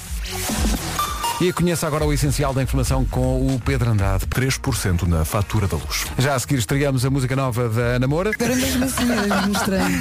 E 1.41 1.51
conheça 1.51 1.85
agora 1.85 2.05
o 2.05 2.13
essencial 2.13 2.53
da 2.53 2.63
informação 2.63 3.03
com 3.03 3.45
o 3.47 3.59
Pedro 3.59 3.91
Andrade. 3.91 4.25
3% 4.27 5.03
na 5.03 5.25
fatura 5.25 5.67
da 5.67 5.75
luz. 5.75 6.05
Já 6.17 6.33
a 6.33 6.39
seguir 6.39 6.57
estreamos 6.59 7.05
a 7.05 7.09
música 7.09 7.35
nova 7.35 7.67
da 7.67 7.81
Ana 7.81 8.07
Moura. 8.07 8.31
Agora 8.33 8.55
mesmo 8.55 8.85
assim, 8.85 9.05
mesmo 9.05 9.51
estranho. 9.51 9.97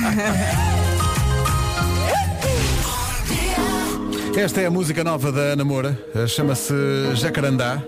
Esta 4.36 4.60
é 4.60 4.66
a 4.66 4.70
música 4.70 5.02
nova 5.04 5.30
da 5.30 5.40
Ana 5.40 5.64
Moura, 5.64 5.98
eh, 6.14 6.26
chama-se 6.26 6.74
Jacarandá. 7.14 7.80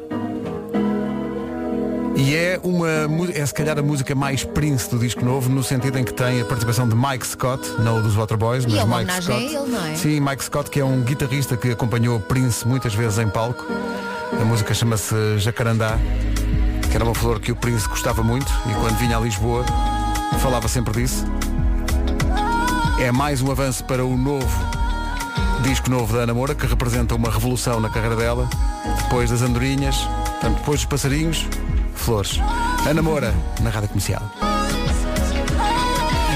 E 2.19 2.35
é 2.35 2.59
uma 2.63 2.89
é 3.35 3.45
se 3.45 3.53
calhar 3.53 3.79
a 3.79 3.83
música 3.83 4.15
mais 4.15 4.43
Prince 4.43 4.89
do 4.89 4.99
disco 4.99 5.23
novo, 5.25 5.51
no 5.51 5.63
sentido 5.63 5.99
em 5.99 6.05
que 6.05 6.15
tem 6.15 6.41
a 6.41 6.45
participação 6.47 6.89
de 6.89 6.97
Mike 6.97 7.27
Scott, 7.27 7.63
não 7.79 8.01
dos 8.03 8.15
Waterboys, 8.15 8.65
E 8.65 8.69
mas 8.69 8.79
é 8.79 8.85
uma 8.85 8.99
Mike 8.99 9.11
homenagem 9.11 9.35
a 9.35 9.49
Scott. 9.49 9.55
ele, 9.57 9.73
não 9.77 9.87
é? 9.87 9.95
Sim, 9.97 10.21
Mike 10.21 10.45
Scott, 10.45 10.71
que 10.71 10.81
é 10.81 10.85
um 10.85 11.03
guitarrista 11.03 11.57
que 11.59 11.71
acompanhou 11.71 12.19
Prince 12.19 12.67
muitas 12.67 12.95
vezes 12.95 13.19
em 13.19 13.29
palco. 13.29 13.67
A 14.41 14.45
música 14.45 14.73
chama-se 14.73 15.15
Jacarandá, 15.39 15.99
que 16.91 16.97
era 16.97 17.05
uma 17.05 17.15
flor 17.15 17.39
que 17.39 17.53
o 17.53 17.57
Prince 17.57 17.87
gostava 17.87 18.23
muito 18.23 18.51
e 18.71 18.75
quando 18.75 18.97
vinha 18.97 19.19
a 19.19 19.21
Lisboa 19.21 19.65
falava 20.41 20.69
sempre 20.69 20.95
disso. 20.95 21.25
É 22.99 23.13
mais 23.13 23.43
um 23.43 23.51
avanço 23.51 23.85
para 23.85 24.05
o 24.05 24.17
novo 24.17 24.47
disco 25.63 25.91
novo 25.91 26.15
da 26.17 26.23
Ana 26.23 26.33
Moura, 26.33 26.55
que 26.55 26.67
representa 26.67 27.15
uma 27.15 27.31
revolução 27.31 27.79
na 27.81 27.91
carreira 27.91 28.17
dela. 28.17 28.49
Depois 29.03 29.31
das 29.31 29.43
andorinhas, 29.43 29.97
portanto, 29.97 30.59
depois 30.59 30.81
dos 30.81 30.87
passarinhos, 30.87 31.47
flores. 32.01 32.41
Ana 32.89 33.03
Moura, 33.03 33.35
na 33.61 33.71
rádio 33.71 33.89
comercial. 33.89 34.23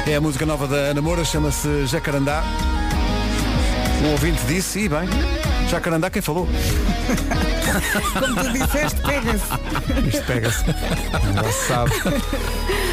É 0.06 0.16
a 0.16 0.20
música 0.20 0.44
nova 0.44 0.66
da 0.66 0.76
Ana 0.76 1.00
Moura, 1.00 1.24
chama-se 1.24 1.86
Jacarandá. 1.86 2.42
Um 4.02 4.12
ouvinte 4.12 4.42
disse, 4.46 4.80
e 4.80 4.88
bem, 4.88 5.08
Jacarandá 5.68 6.10
quem 6.10 6.22
falou? 6.22 6.48
Como 8.18 8.34
tu 8.36 8.52
disseste, 8.52 9.00
pega-se. 9.02 10.08
Isto 10.08 10.26
pega-se. 10.26 10.64
Não 11.34 11.52
se 11.52 11.66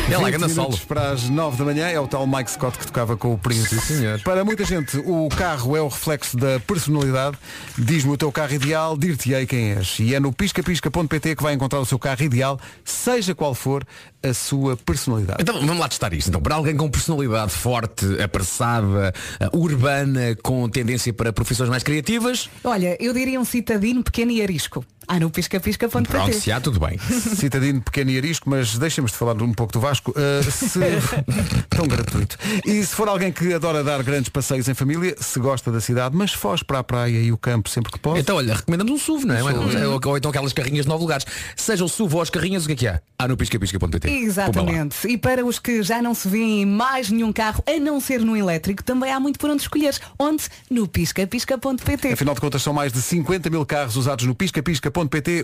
É 0.10 0.18
lá, 0.18 0.26
20 0.26 0.32
ganda 0.32 0.50
solo. 0.50 0.78
para 0.88 1.12
as 1.12 1.30
9 1.30 1.58
da 1.58 1.66
manhã 1.66 1.88
é 1.88 2.00
o 2.00 2.08
tal 2.08 2.26
Mike 2.26 2.52
Scott 2.52 2.78
que 2.78 2.88
tocava 2.88 3.18
com 3.18 3.34
o 3.34 3.38
Prince. 3.38 3.76
Para 4.24 4.46
muita 4.46 4.64
gente, 4.64 4.98
o 5.00 5.28
carro 5.28 5.76
é 5.76 5.82
o 5.82 5.90
reflexo 5.90 6.38
da 6.38 6.62
personalidade. 6.62 7.38
Diz-me 7.78 8.14
o 8.14 8.18
teu 8.18 8.32
carro 8.32 8.54
ideal, 8.54 8.98
dir-te-ei 8.98 9.46
quem 9.46 9.74
és. 9.74 10.00
E 10.00 10.16
é 10.16 10.20
no 10.20 10.32
piscapisca.pt 10.32 11.36
que 11.36 11.44
vai 11.44 11.54
encontrar 11.54 11.80
o 11.80 11.86
seu 11.86 12.00
carro 12.00 12.24
ideal, 12.24 12.58
seja 12.86 13.36
qual 13.36 13.54
for 13.54 13.86
a 14.24 14.34
sua 14.34 14.78
personalidade. 14.78 15.42
Então 15.42 15.60
vamos 15.60 15.78
lá 15.78 15.90
testar 15.90 16.14
isto. 16.14 16.30
Então, 16.30 16.42
para 16.42 16.56
alguém 16.56 16.78
com 16.78 16.90
personalidade 16.90 17.52
forte, 17.52 18.06
apressada, 18.22 19.14
ah, 19.42 19.50
urbana, 19.54 20.38
com 20.42 20.70
tendência 20.70 21.12
para 21.12 21.34
profissões 21.34 21.70
mais 21.70 21.84
criativas, 21.84 22.50
Olha, 22.64 22.98
eu 23.00 23.14
diria 23.14 23.40
um 23.40 23.46
citadino 23.46 24.02
pequeno 24.04 24.32
e 24.32 24.42
arisco. 24.42 24.86
Ah, 25.08 25.20
no 25.20 25.30
piscapisca.pt. 25.30 26.10
pronto, 26.10 26.34
se 26.34 26.52
há, 26.52 26.60
tudo 26.60 26.82
bem. 26.82 26.98
Citadino 27.38 27.82
pequeno 27.82 28.12
e 28.12 28.18
arisco, 28.18 28.50
mas 28.50 28.78
deixemos 28.78 29.12
de 29.12 29.18
falar 29.18 29.42
um 29.42 29.54
pouco 29.54 29.72
do 29.72 29.80
Vasco. 29.80 30.12
Uh, 30.12 30.52
se... 30.52 30.80
Tão 31.70 31.88
gratuito. 31.88 32.38
E 32.66 32.84
se 32.84 32.94
for 32.94 33.08
alguém 33.08 33.32
que 33.32 33.54
adora 33.54 33.84
dar 33.84 34.04
grandes 34.04 34.28
passeios 34.30 34.68
em 34.68 34.74
família, 34.74 35.16
se 35.18 35.40
gosta 35.40 35.72
da 35.72 35.80
cidade, 35.80 36.14
mas 36.16 36.34
foge 36.34 36.66
para 36.66 36.80
a 36.80 36.84
praia 36.84 37.20
e 37.20 37.32
o 37.32 37.38
campo 37.38 37.70
sempre 37.70 37.94
que 37.94 38.00
pode. 38.00 38.20
Então, 38.20 38.36
olha, 38.36 38.56
recomendamos 38.56 38.92
um 38.92 38.98
SUV, 38.98 39.26
não 39.26 39.36
é? 39.36 39.40
SUV. 39.40 39.86
Ou, 39.86 40.02
ou 40.06 40.18
então 40.18 40.30
aquelas 40.30 40.52
carrinhas 40.52 40.86
de 40.86 40.90
nove 40.90 41.04
lugares. 41.04 41.26
Seja 41.56 41.86
o 41.86 41.88
SUV 41.88 42.16
ou 42.16 42.22
as 42.22 42.30
carrinhas, 42.30 42.66
o 42.66 42.68
que 42.68 42.74
é 42.74 42.76
que 42.76 42.88
há? 42.88 43.02
Há 43.18 43.30
no 43.30 43.38
piscapisca.pt. 43.38 44.10
Exatamente. 44.10 45.08
E 45.08 45.18
para 45.18 45.46
os 45.46 45.58
que 45.58 45.84
já 45.84 46.02
não 46.02 46.14
se 46.14 46.28
vêem 46.28 46.64
em 46.64 46.66
mais 46.66 47.10
nenhum 47.10 47.32
carro, 47.32 47.64
a 47.66 47.80
não 47.80 48.02
ser 48.02 48.20
no 48.20 48.36
elétrico, 48.36 48.84
também 48.84 49.12
há 49.12 49.20
muito 49.20 49.40
por 49.40 49.50
onde 49.50 49.62
escolher. 49.62 49.98
Onde? 50.20 50.44
No 50.70 50.86
piscapisca.pt. 50.86 52.14
Afinal 52.14 52.36
de 52.36 52.42
contas, 52.42 52.62
são 52.62 52.74
mais 52.74 52.92
de 52.92 53.02
50 53.02 53.50
mil 53.50 53.66
carros 53.66 53.96
usados 53.96 54.26
no 54.26 54.36
piscapisca.pt. 54.36 54.97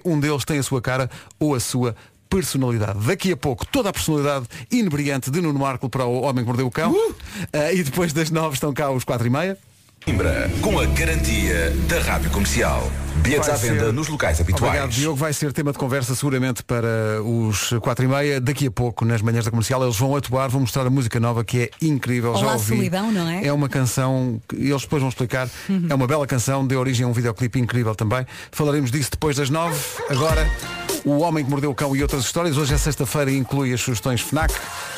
Um 0.04 0.20
deles 0.20 0.46
tem 0.46 0.60
a 0.60 0.64
sua 0.64 0.82
cara 0.82 1.10
ou 1.40 1.54
a 1.54 1.60
sua 1.60 1.96
personalidade. 2.30 3.06
Daqui 3.06 3.32
a 3.32 3.38
pouco, 3.38 3.66
toda 3.66 3.90
a 3.90 3.94
personalidade 3.94 4.48
inebriante 4.72 5.30
de 5.30 5.40
Nuno 5.40 5.60
Marco 5.60 5.88
para 5.88 6.06
o 6.06 6.22
Homem 6.22 6.44
que 6.44 6.48
Mordeu 6.48 6.66
o 6.66 6.72
Cão. 6.72 6.92
Uh, 6.92 7.74
e 7.74 7.84
depois 7.84 8.12
das 8.12 8.32
nove 8.32 8.56
estão 8.56 8.74
cá 8.74 8.90
os 8.90 9.04
quatro 9.04 9.28
e 9.28 9.30
meia. 9.30 9.58
Coimbra, 10.06 10.52
com 10.62 10.78
a 10.80 10.86
garantia 10.86 11.72
da 11.88 12.00
Rádio 12.00 12.30
Comercial. 12.32 12.92
Bilhetes 13.18 13.48
Vai 13.48 13.56
à 13.56 13.58
venda 13.58 13.86
ser- 13.86 13.94
nos 13.94 14.08
locais 14.10 14.42
habituais. 14.42 14.64
Obrigado, 14.74 14.90
Diogo. 14.90 15.16
Vai 15.16 15.32
ser 15.32 15.54
tema 15.54 15.72
de 15.72 15.78
conversa 15.78 16.14
seguramente 16.14 16.62
para 16.62 17.22
os 17.24 17.70
quatro 17.80 18.04
e 18.04 18.08
meia. 18.08 18.42
Daqui 18.42 18.68
a 18.68 18.72
pouco, 18.72 19.06
nas 19.06 19.22
manhãs 19.22 19.46
da 19.46 19.52
comercial, 19.52 19.82
eles 19.82 19.96
vão 19.96 20.14
atuar, 20.16 20.50
vão 20.50 20.62
mostrar 20.62 20.86
a 20.86 20.90
música 20.90 21.20
nova 21.22 21.44
que 21.46 21.62
é 21.62 21.70
incrível. 21.82 22.34
Já 22.36 22.42
Olá, 22.42 22.54
ouvi. 22.54 22.76
solidão, 22.76 23.12
não 23.14 23.30
é? 23.30 23.46
É 23.48 23.54
uma 23.54 23.70
canção, 23.70 24.42
que 24.50 24.56
eles 24.58 24.82
depois 24.82 25.00
vão 25.02 25.08
explicar. 25.10 25.48
Uhum. 25.70 25.88
É 25.90 25.96
uma 25.96 26.06
bela 26.08 26.28
canção, 26.28 26.68
deu 26.68 26.80
origem 26.82 27.06
a 27.06 27.08
um 27.10 27.14
videoclipe 27.14 27.58
incrível 27.60 27.96
também. 27.96 28.26
Falaremos 28.52 28.92
disso 28.92 29.12
depois 29.12 29.38
das 29.38 29.50
nove. 29.50 29.80
Agora, 30.10 30.46
o 31.06 31.20
Homem 31.20 31.46
que 31.46 31.50
Mordeu 31.50 31.72
o 31.72 31.76
Cão 31.76 31.96
e 31.96 32.02
outras 32.02 32.24
histórias. 32.26 32.58
Hoje 32.58 32.74
é 32.74 32.78
sexta-feira 32.78 33.32
e 33.32 33.38
inclui 33.38 33.72
as 33.74 33.80
sugestões 33.80 34.20
FNAC. 34.20 34.54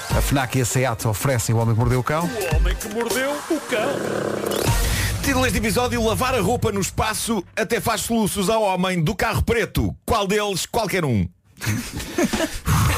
A 0.09 0.21
FNAC 0.21 0.57
e 0.57 0.61
a 0.61 0.65
SEAT 0.65 1.05
oferecem 1.07 1.53
o 1.53 1.59
Homem 1.59 1.75
que 1.75 1.79
Mordeu 1.79 1.99
o 1.99 2.03
Cão. 2.03 2.25
O 2.25 2.55
homem 2.55 2.75
que 2.75 2.89
mordeu 2.89 3.31
o 3.51 3.59
cão. 3.69 4.94
Título 5.25 5.43
deste 5.43 5.57
episódio, 5.57 6.03
lavar 6.03 6.35
a 6.35 6.39
roupa 6.39 6.71
no 6.71 6.79
espaço 6.79 7.43
até 7.55 7.81
faz 7.81 8.01
soluços 8.01 8.47
ao 8.47 8.61
homem 8.61 9.03
do 9.03 9.15
carro 9.15 9.41
preto. 9.41 9.91
Qual 10.05 10.27
deles? 10.27 10.67
Qualquer 10.67 11.03
um. 11.03 11.27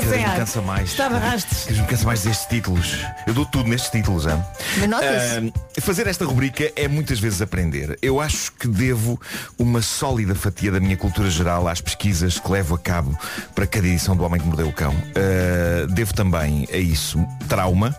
Vez 0.00 0.28
me 0.28 0.36
cansa 0.36 0.62
mais. 0.62 0.90
Estava 0.90 1.18
vez 1.18 1.78
me 1.78 1.86
cansa 1.86 2.04
mais 2.04 2.22
destes 2.22 2.46
títulos. 2.46 2.98
Eu 3.26 3.34
dou 3.34 3.46
tudo 3.46 3.68
nestes 3.68 3.90
títulos, 3.90 4.26
hein? 4.26 4.42
Mas. 4.78 4.92
Ah, 4.92 5.80
fazer 5.80 6.06
esta 6.06 6.24
rubrica 6.24 6.70
é 6.76 6.88
muitas 6.88 7.18
vezes 7.18 7.40
aprender. 7.40 7.98
Eu 8.02 8.20
acho 8.20 8.52
que 8.52 8.68
devo 8.68 9.20
uma 9.58 9.82
sólida 9.82 10.34
fatia 10.34 10.70
da 10.70 10.80
minha 10.80 10.96
cultura 10.96 11.30
geral 11.30 11.66
às 11.68 11.80
pesquisas 11.80 12.38
que 12.38 12.50
levo 12.50 12.74
a 12.74 12.78
cabo 12.78 13.16
para 13.54 13.66
cada 13.66 13.86
edição 13.86 14.16
do 14.16 14.24
Homem 14.24 14.40
que 14.40 14.46
Mordeu 14.46 14.68
o 14.68 14.72
Cão. 14.72 14.94
Ah, 15.14 15.86
devo 15.86 16.14
também 16.14 16.68
a 16.72 16.76
isso 16.76 17.24
trauma 17.48 17.94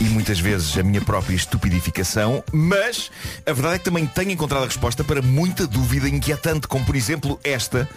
e 0.00 0.04
muitas 0.04 0.38
vezes 0.40 0.76
a 0.76 0.82
minha 0.82 1.00
própria 1.00 1.34
estupidificação, 1.34 2.42
mas 2.52 3.10
a 3.46 3.52
verdade 3.52 3.76
é 3.76 3.78
que 3.78 3.84
também 3.84 4.06
tenho 4.06 4.30
encontrado 4.30 4.62
a 4.62 4.66
resposta 4.66 5.02
para 5.04 5.22
muita 5.22 5.66
dúvida 5.66 6.08
inquietante, 6.08 6.66
como 6.66 6.84
por 6.84 6.96
exemplo 6.96 7.38
esta 7.42 7.88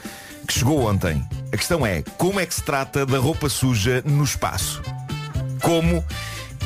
que 0.51 0.59
chegou 0.59 0.85
ontem. 0.85 1.25
A 1.53 1.57
questão 1.57 1.85
é, 1.85 2.03
como 2.17 2.39
é 2.39 2.45
que 2.45 2.53
se 2.53 2.61
trata 2.61 3.05
da 3.05 3.17
roupa 3.17 3.47
suja 3.47 4.03
no 4.05 4.23
espaço? 4.23 4.81
Como 5.61 6.03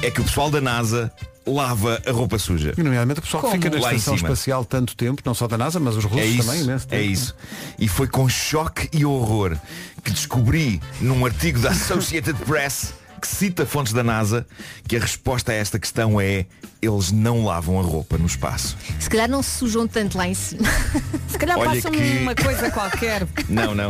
é 0.01 0.09
que 0.09 0.21
o 0.21 0.23
pessoal 0.23 0.49
da 0.49 0.59
NASA 0.59 1.11
lava 1.45 2.01
a 2.05 2.11
roupa 2.11 2.39
suja? 2.39 2.73
E 2.77 2.81
nomeadamente 2.81 3.19
o 3.19 3.23
pessoal 3.23 3.43
que 3.43 3.51
fica 3.51 3.69
na 3.69 3.77
estação 3.77 4.15
espacial 4.15 4.65
tanto 4.65 4.95
tempo, 4.95 5.21
não 5.23 5.35
só 5.35 5.47
da 5.47 5.57
NASA, 5.57 5.79
mas 5.79 5.95
os 5.95 6.03
russos 6.03 6.19
É 6.19 6.25
isso, 6.25 6.47
também, 6.47 6.63
imenso 6.63 6.87
é 6.89 6.97
tempo. 6.97 7.11
isso. 7.11 7.35
E 7.77 7.87
foi 7.87 8.07
com 8.07 8.27
choque 8.27 8.89
e 8.91 9.05
horror 9.05 9.55
que 10.03 10.11
descobri 10.11 10.81
num 10.99 11.23
artigo 11.25 11.59
da 11.59 11.69
Associated 11.71 12.37
Press 12.45 12.93
que 13.25 13.35
cita 13.35 13.65
fontes 13.65 13.91
da 13.91 14.03
NASA 14.03 14.45
que 14.87 14.95
a 14.95 14.99
resposta 14.99 15.51
a 15.51 15.55
esta 15.55 15.79
questão 15.79 16.21
é 16.21 16.45
eles 16.81 17.11
não 17.11 17.43
lavam 17.43 17.79
a 17.79 17.81
roupa 17.81 18.17
no 18.19 18.27
espaço. 18.27 18.77
Se 18.99 19.09
calhar 19.09 19.27
não 19.27 19.41
se 19.41 19.57
sujam 19.57 19.87
tanto 19.87 20.15
lá 20.17 20.27
em 20.27 20.35
cima. 20.35 20.61
Se 21.27 21.37
calhar 21.37 21.57
Olha 21.57 21.71
passam 21.71 21.91
que- 21.91 22.17
uma 22.19 22.35
coisa 22.35 22.69
qualquer. 22.71 23.27
Não, 23.49 23.73
não. 23.75 23.89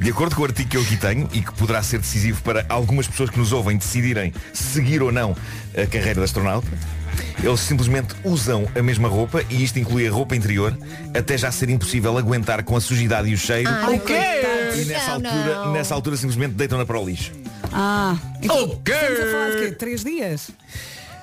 De 0.00 0.10
acordo 0.10 0.34
com 0.36 0.42
o 0.42 0.44
artigo 0.44 0.68
que 0.70 0.76
eu 0.76 0.82
aqui 0.82 0.96
tenho 0.96 1.28
e 1.32 1.42
que 1.42 1.52
poderá 1.54 1.82
ser 1.82 1.98
decisivo 1.98 2.40
para 2.42 2.64
algumas 2.68 3.06
pessoas 3.08 3.28
que 3.30 3.38
nos 3.38 3.52
ouvem 3.52 3.76
decidirem 3.76 4.32
seguir 4.54 5.02
ou 5.02 5.10
não 5.12 5.36
a 5.76 5.86
carreira 5.86 6.14
de 6.14 6.22
astronauta, 6.24 6.66
eles 7.42 7.60
simplesmente 7.60 8.14
usam 8.24 8.66
a 8.74 8.82
mesma 8.82 9.08
roupa 9.08 9.42
e 9.50 9.62
isto 9.62 9.78
inclui 9.78 10.06
a 10.06 10.10
roupa 10.10 10.34
interior 10.36 10.76
até 11.14 11.36
já 11.36 11.50
ser 11.52 11.68
impossível 11.68 12.16
aguentar 12.16 12.62
com 12.62 12.76
a 12.76 12.80
sujidade 12.80 13.28
e 13.28 13.34
o 13.34 13.38
cheiro. 13.38 13.68
Ai, 13.68 14.00
E 14.80 14.84
nessa 14.84 15.18
Não, 15.18 15.30
altura, 15.30 15.54
não. 15.64 15.72
nessa 15.72 15.94
altura 15.94 16.16
simplesmente 16.16 16.54
deitam-na 16.54 16.86
para 16.86 16.98
o 16.98 17.04
lixo. 17.04 17.32
Ah, 17.72 18.16
então 18.42 18.64
Ok. 18.64 18.94
estamos 18.94 19.20
a 19.20 19.30
falar 19.32 19.50
de 19.50 19.56
quê? 19.58 19.70
Três 19.72 20.04
dias? 20.04 20.50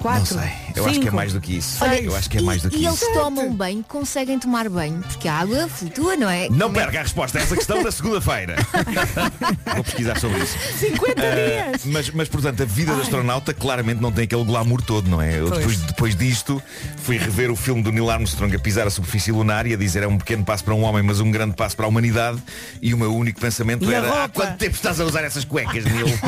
Quatro. 0.04 0.36
Não 0.36 0.44
sei. 0.44 0.52
Eu 0.76 0.86
acho 0.86 0.94
que 0.94 1.00
é 1.00 1.04
cinco, 1.04 1.16
mais 1.16 1.34
do 1.34 1.40
que 1.42 1.58
isso. 1.58 1.84
Olha, 1.84 2.02
eu 2.02 2.16
acho 2.16 2.30
que 2.30 2.38
é 2.38 2.42
e, 2.42 2.44
mais 2.44 2.62
do 2.62 2.70
que 2.70 2.76
e 2.78 2.86
isso. 2.86 3.04
eles 3.06 3.14
tomam 3.18 3.54
banho, 3.54 3.84
conseguem 3.88 4.38
tomar 4.40 4.68
banho, 4.70 5.00
porque 5.02 5.28
a 5.28 5.36
água 5.36 5.68
flutua, 5.70 6.16
não 6.18 6.30
é? 6.30 6.50
Não 6.50 6.68
Como 6.68 6.80
é- 6.80 6.84
perca 6.84 7.00
a 7.00 7.04
resposta 7.04 7.38
a 7.40 7.42
essa 7.42 7.56
questão 7.56 7.82
na 7.82 7.92
segunda-feira. 7.92 8.56
Vou 9.76 9.84
pesquisar 9.84 10.20
sobre 10.20 10.40
isso. 10.44 10.58
50 10.80 11.22
Ah, 11.22 11.68
dias. 11.72 11.86
mas, 11.86 12.10
mas, 12.12 12.28
portanto, 12.30 12.62
a 12.62 12.66
vida 12.66 12.94
do 12.94 13.02
astronauta 13.02 13.54
claramente 13.54 14.02
não 14.02 14.12
tem 14.12 14.26
aquele 14.26 14.44
glamour 14.44 14.82
todo, 14.82 15.10
não 15.10 15.22
é? 15.22 15.40
Eu 15.40 15.48
Pois. 15.48 15.60
depois, 15.60 15.78
depois 15.82 16.16
disto 16.16 16.62
fui 16.98 17.18
rever 17.18 17.50
o 17.52 17.56
filme 17.56 17.82
do 17.82 17.92
Neil 17.92 18.10
Armstrong 18.10 18.54
a 18.56 18.60
pisar 18.60 18.86
a 18.88 18.90
superfície 18.90 19.32
lunar 19.32 19.66
e 19.68 19.74
a 19.74 19.78
dizer 19.78 20.04
é 20.04 20.08
um 20.08 20.18
pequeno 20.18 20.44
passo 20.44 20.64
para 20.64 20.74
um 20.74 20.84
homem, 20.84 21.02
mas 21.04 21.20
um 21.20 21.32
grande 21.32 21.56
passo 21.56 21.76
para 21.78 21.86
a 21.86 21.90
humanidade. 21.90 22.42
E 22.82 22.94
o 22.94 22.98
meu 22.98 23.16
único 23.16 23.40
pensamento 23.40 23.86
E 23.90 23.94
era 23.94 24.08
há 24.08 24.20
roupa? 24.22 24.30
quanto 24.30 24.58
tempo 24.58 24.76
estás 24.76 25.00
a 25.00 25.06
usar 25.06 25.24
essas 25.24 25.46
cuecas, 25.46 25.86
Neil? 25.86 26.06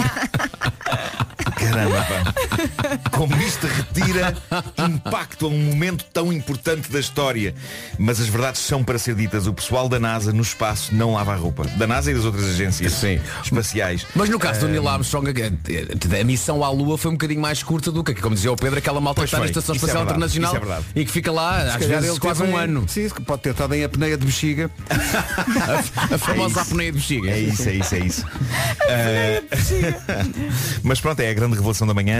Caramba, 1.55 2.05
pá. 2.05 3.09
Como 3.11 3.35
isto 3.41 3.64
retira 3.67 4.35
impacto 4.89 5.45
a 5.45 5.49
um 5.49 5.57
momento 5.57 6.05
tão 6.13 6.31
importante 6.31 6.91
da 6.91 6.99
história. 6.99 7.53
Mas 7.97 8.19
as 8.19 8.27
verdades 8.27 8.61
são 8.61 8.83
para 8.83 8.97
ser 8.97 9.15
ditas. 9.15 9.47
O 9.47 9.53
pessoal 9.53 9.87
da 9.89 9.99
NASA 9.99 10.31
no 10.33 10.41
espaço 10.41 10.93
não 10.95 11.13
lava 11.13 11.33
a 11.33 11.35
roupa. 11.35 11.65
Da 11.77 11.87
NASA 11.87 12.11
e 12.11 12.13
das 12.13 12.25
outras 12.25 12.45
agências 12.45 12.93
Sim. 12.93 13.19
espaciais. 13.43 14.05
Mas 14.15 14.29
no 14.29 14.39
caso 14.39 14.61
do 14.61 14.65
Ah, 14.67 14.69
Neil 14.69 14.87
Armstrong, 14.87 15.29
a, 15.29 16.17
a- 16.17 16.21
a 16.21 16.23
missão 16.23 16.63
à 16.63 16.69
Lua 16.69 16.97
foi 16.97 17.11
um 17.11 17.15
bocadinho 17.15 17.41
mais 17.41 17.61
curta 17.63 17.91
do 17.91 18.03
que, 18.03 18.13
como 18.15 18.35
dizia 18.35 18.51
o 18.51 18.55
Pedro, 18.55 18.77
aquela 18.79 19.01
malta 19.01 19.21
que 19.21 19.25
está 19.25 19.39
na. 19.39 19.45
Estação 19.45 19.73
é 19.73 19.77
Espacial 19.77 20.05
verdade. 20.05 20.37
Internacional 20.37 20.83
é 20.95 20.99
e 20.99 21.05
que 21.05 21.11
fica 21.11 21.31
lá, 21.31 21.75
às 21.75 21.85
vezes, 21.85 22.17
quase 22.19 22.43
um 22.43 22.59
em- 22.59 22.63
ano. 22.63 22.85
Sim, 22.87 23.07
pode 23.25 23.41
ter 23.43 23.51
estado 23.51 23.73
em 23.73 23.83
apneia 23.83 24.17
de 24.17 24.25
bexiga. 24.25 24.69
A 26.11 26.17
famosa 26.17 26.59
É 26.59 26.63
apneia 26.63 26.91
de 26.91 26.97
bexiga. 26.97 27.29
É 27.31 27.39
isso, 27.39 27.69
é 27.69 27.73
isso, 27.73 27.95
é 27.95 27.99
isso. 27.99 28.25
Mas 30.83 30.99
pronto, 31.01 31.19
é 31.19 31.29
a 31.29 31.33
grande 31.33 31.55
revelação 31.55 31.87
da 31.87 31.93
manhã. 31.93 32.17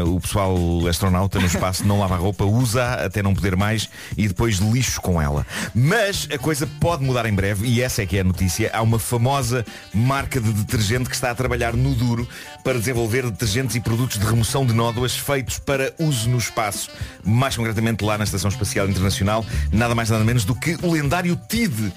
Ah, 0.00 0.04
o 0.04 0.20
pessoal 0.20 0.56
astronauta 0.88 1.38
no 1.38 1.46
espaço 1.46 1.86
não 1.86 2.00
lava 2.00 2.14
a 2.14 2.18
roupa, 2.18 2.44
usa 2.44 2.94
até 2.94 3.22
não 3.22 3.34
poder 3.34 3.56
mais 3.56 3.88
e 4.16 4.28
depois 4.28 4.56
lixo 4.56 5.00
com 5.00 5.20
ela. 5.20 5.46
Mas 5.74 6.28
a 6.32 6.38
coisa 6.38 6.66
pode 6.80 7.04
mudar 7.04 7.26
em 7.26 7.34
breve 7.34 7.66
e 7.66 7.80
essa 7.80 8.02
é 8.02 8.06
que 8.06 8.16
é 8.16 8.20
a 8.20 8.24
notícia. 8.24 8.70
Há 8.72 8.82
uma 8.82 8.98
famosa 8.98 9.64
marca 9.94 10.40
de 10.40 10.52
detergente 10.52 11.08
que 11.08 11.14
está 11.14 11.30
a 11.30 11.34
trabalhar 11.34 11.74
no 11.74 11.94
duro 11.94 12.28
para 12.64 12.78
desenvolver 12.78 13.24
detergentes 13.30 13.76
e 13.76 13.80
produtos 13.80 14.18
de 14.18 14.24
remoção 14.24 14.64
de 14.66 14.72
nódoas 14.72 15.16
feitos 15.16 15.58
para 15.58 15.92
uso 15.98 16.28
no 16.28 16.38
espaço. 16.38 16.90
Mais 17.24 17.56
concretamente 17.56 18.04
lá 18.04 18.18
na 18.18 18.24
Estação 18.24 18.48
Espacial 18.48 18.88
Internacional, 18.88 19.44
nada 19.72 19.94
mais 19.94 20.10
nada 20.10 20.24
menos 20.24 20.44
do 20.44 20.54
que 20.54 20.76
o 20.82 20.92
lendário 20.92 21.38
TID, 21.48 21.92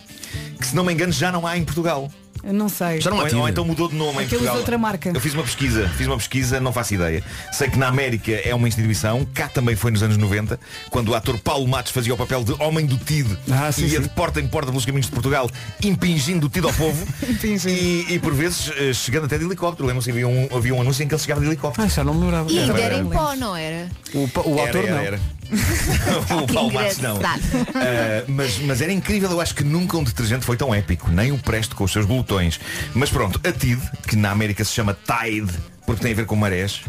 que 0.60 0.68
se 0.68 0.76
não 0.76 0.84
me 0.84 0.94
engano 0.94 1.12
já 1.12 1.32
não 1.32 1.46
há 1.46 1.58
em 1.58 1.64
Portugal. 1.64 2.10
Eu 2.46 2.54
não 2.54 2.70
sei. 2.70 3.02
Já 3.02 3.10
não 3.10 3.18
ou, 3.18 3.28
tido. 3.28 3.40
ou 3.40 3.50
então 3.50 3.66
mudou 3.66 3.88
de 3.88 3.96
nome 3.96 4.20
em 4.20 4.26
Aquilo 4.26 4.30
Portugal. 4.42 4.58
outra 4.58 4.78
marca. 4.78 5.12
Eu 5.14 5.20
fiz 5.20 5.34
uma 5.34 5.44
pesquisa, 5.44 5.90
fiz 5.98 6.06
uma 6.06 6.18
pesquisa, 6.18 6.60
não 6.60 6.72
faço 6.72 6.94
ideia. 6.94 7.24
Sei 7.52 7.70
que 7.70 7.78
na 7.78 7.88
América 7.88 8.32
é 8.32 8.54
uma 8.54 8.68
instituição, 8.68 9.26
cá 9.34 9.48
também 9.50 9.76
foi 9.76 9.90
nos 9.92 10.04
anos 10.04 10.16
90, 10.18 10.60
quando 10.90 11.10
o 11.10 11.16
ator 11.16 11.40
Paulo 11.40 11.68
Matos 11.68 11.92
fazia 11.92 12.14
o 12.14 12.18
papel 12.18 12.44
de 12.44 12.54
homem 12.62 12.86
do 12.86 12.98
TID 12.98 13.36
Ah, 13.52 13.72
sim, 13.72 13.84
e 13.86 13.90
ia 13.90 13.98
sim. 13.98 14.04
de 14.04 14.10
porta 14.10 14.40
em 14.40 14.48
porta 14.48 14.70
pelos 14.70 14.86
caminhos 14.86 15.08
de 15.08 15.12
Portugal, 15.12 15.50
impingindo 15.84 16.46
o 16.48 16.50
TID 16.50 16.66
ao 16.66 16.74
povo 16.74 17.08
e, 17.68 18.06
e 18.14 18.20
por 18.20 18.34
vezes 18.34 18.72
eh, 18.78 18.94
chegando 18.94 19.26
até 19.26 19.38
de 19.38 19.46
helicóptero. 19.46 19.88
Lembram-se, 19.88 20.12
havia 20.12 20.28
um, 20.28 20.48
havia 20.56 20.74
um 20.76 20.82
anúncio 20.82 21.04
em 21.04 21.08
que 21.08 21.14
ele 21.16 21.22
chegava 21.22 21.42
de 21.42 21.48
helicóptero. 21.48 21.86
Ah, 21.86 21.90
já 21.90 22.04
não 22.04 22.14
me 22.14 22.22
lembrava. 22.22 22.52
E 22.52 22.60
ainda 22.60 22.74
era 22.74 22.96
era. 22.96 22.98
em 23.04 23.10
pó, 23.10 23.36
não 23.36 23.56
era? 23.56 23.90
O, 24.14 24.20
o 24.50 24.60
era, 24.60 24.82
não. 24.92 24.98
era. 25.00 25.20
o 26.44 26.54
Paulo 26.54 26.74
Matos 26.74 26.98
não. 27.00 27.18
Ah, 27.18 28.24
mas, 28.28 28.60
mas 28.60 28.82
era 28.82 28.92
incrível, 28.92 29.32
eu 29.32 29.42
acho 29.42 29.56
que 29.56 29.64
nunca 29.64 29.98
um 29.98 30.04
detergente 30.04 30.46
foi 30.46 30.58
tão 30.58 30.74
épico, 30.74 31.10
nem 31.12 31.32
o 31.32 31.38
Presto 31.38 31.76
com 31.76 31.84
os 31.84 31.92
seus 31.92 32.06
glutões. 32.06 32.60
Mas 32.94 33.10
pronto, 33.10 33.40
a 33.48 33.52
TID, 33.52 33.82
que 34.08 34.16
na 34.16 34.32
América 34.32 34.64
se 34.64 34.72
chama 34.72 34.98
Tide, 35.06 35.54
porque 35.86 36.02
tem 36.02 36.14
a 36.14 36.16
ver 36.16 36.26
com 36.26 36.36
marés, 36.36 36.82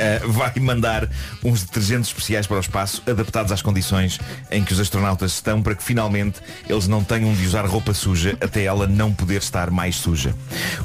ah, 0.00 0.26
vai 0.26 0.52
mandar 0.60 1.08
uns 1.44 1.62
detergentes 1.62 2.08
especiais 2.08 2.46
para 2.46 2.56
o 2.56 2.60
espaço, 2.60 3.02
adaptados 3.06 3.52
às 3.52 3.60
condições 3.60 4.18
em 4.50 4.64
que 4.64 4.72
os 4.72 4.80
astronautas 4.80 5.32
estão, 5.32 5.62
para 5.62 5.74
que 5.74 5.82
finalmente 5.82 6.40
eles 6.68 6.88
não 6.88 7.04
tenham 7.04 7.34
de 7.34 7.46
usar 7.46 7.66
roupa 7.66 7.92
suja 7.92 8.36
até 8.40 8.64
ela 8.64 8.86
não 8.86 9.12
poder 9.12 9.38
estar 9.38 9.70
mais 9.70 9.96
suja. 9.96 10.34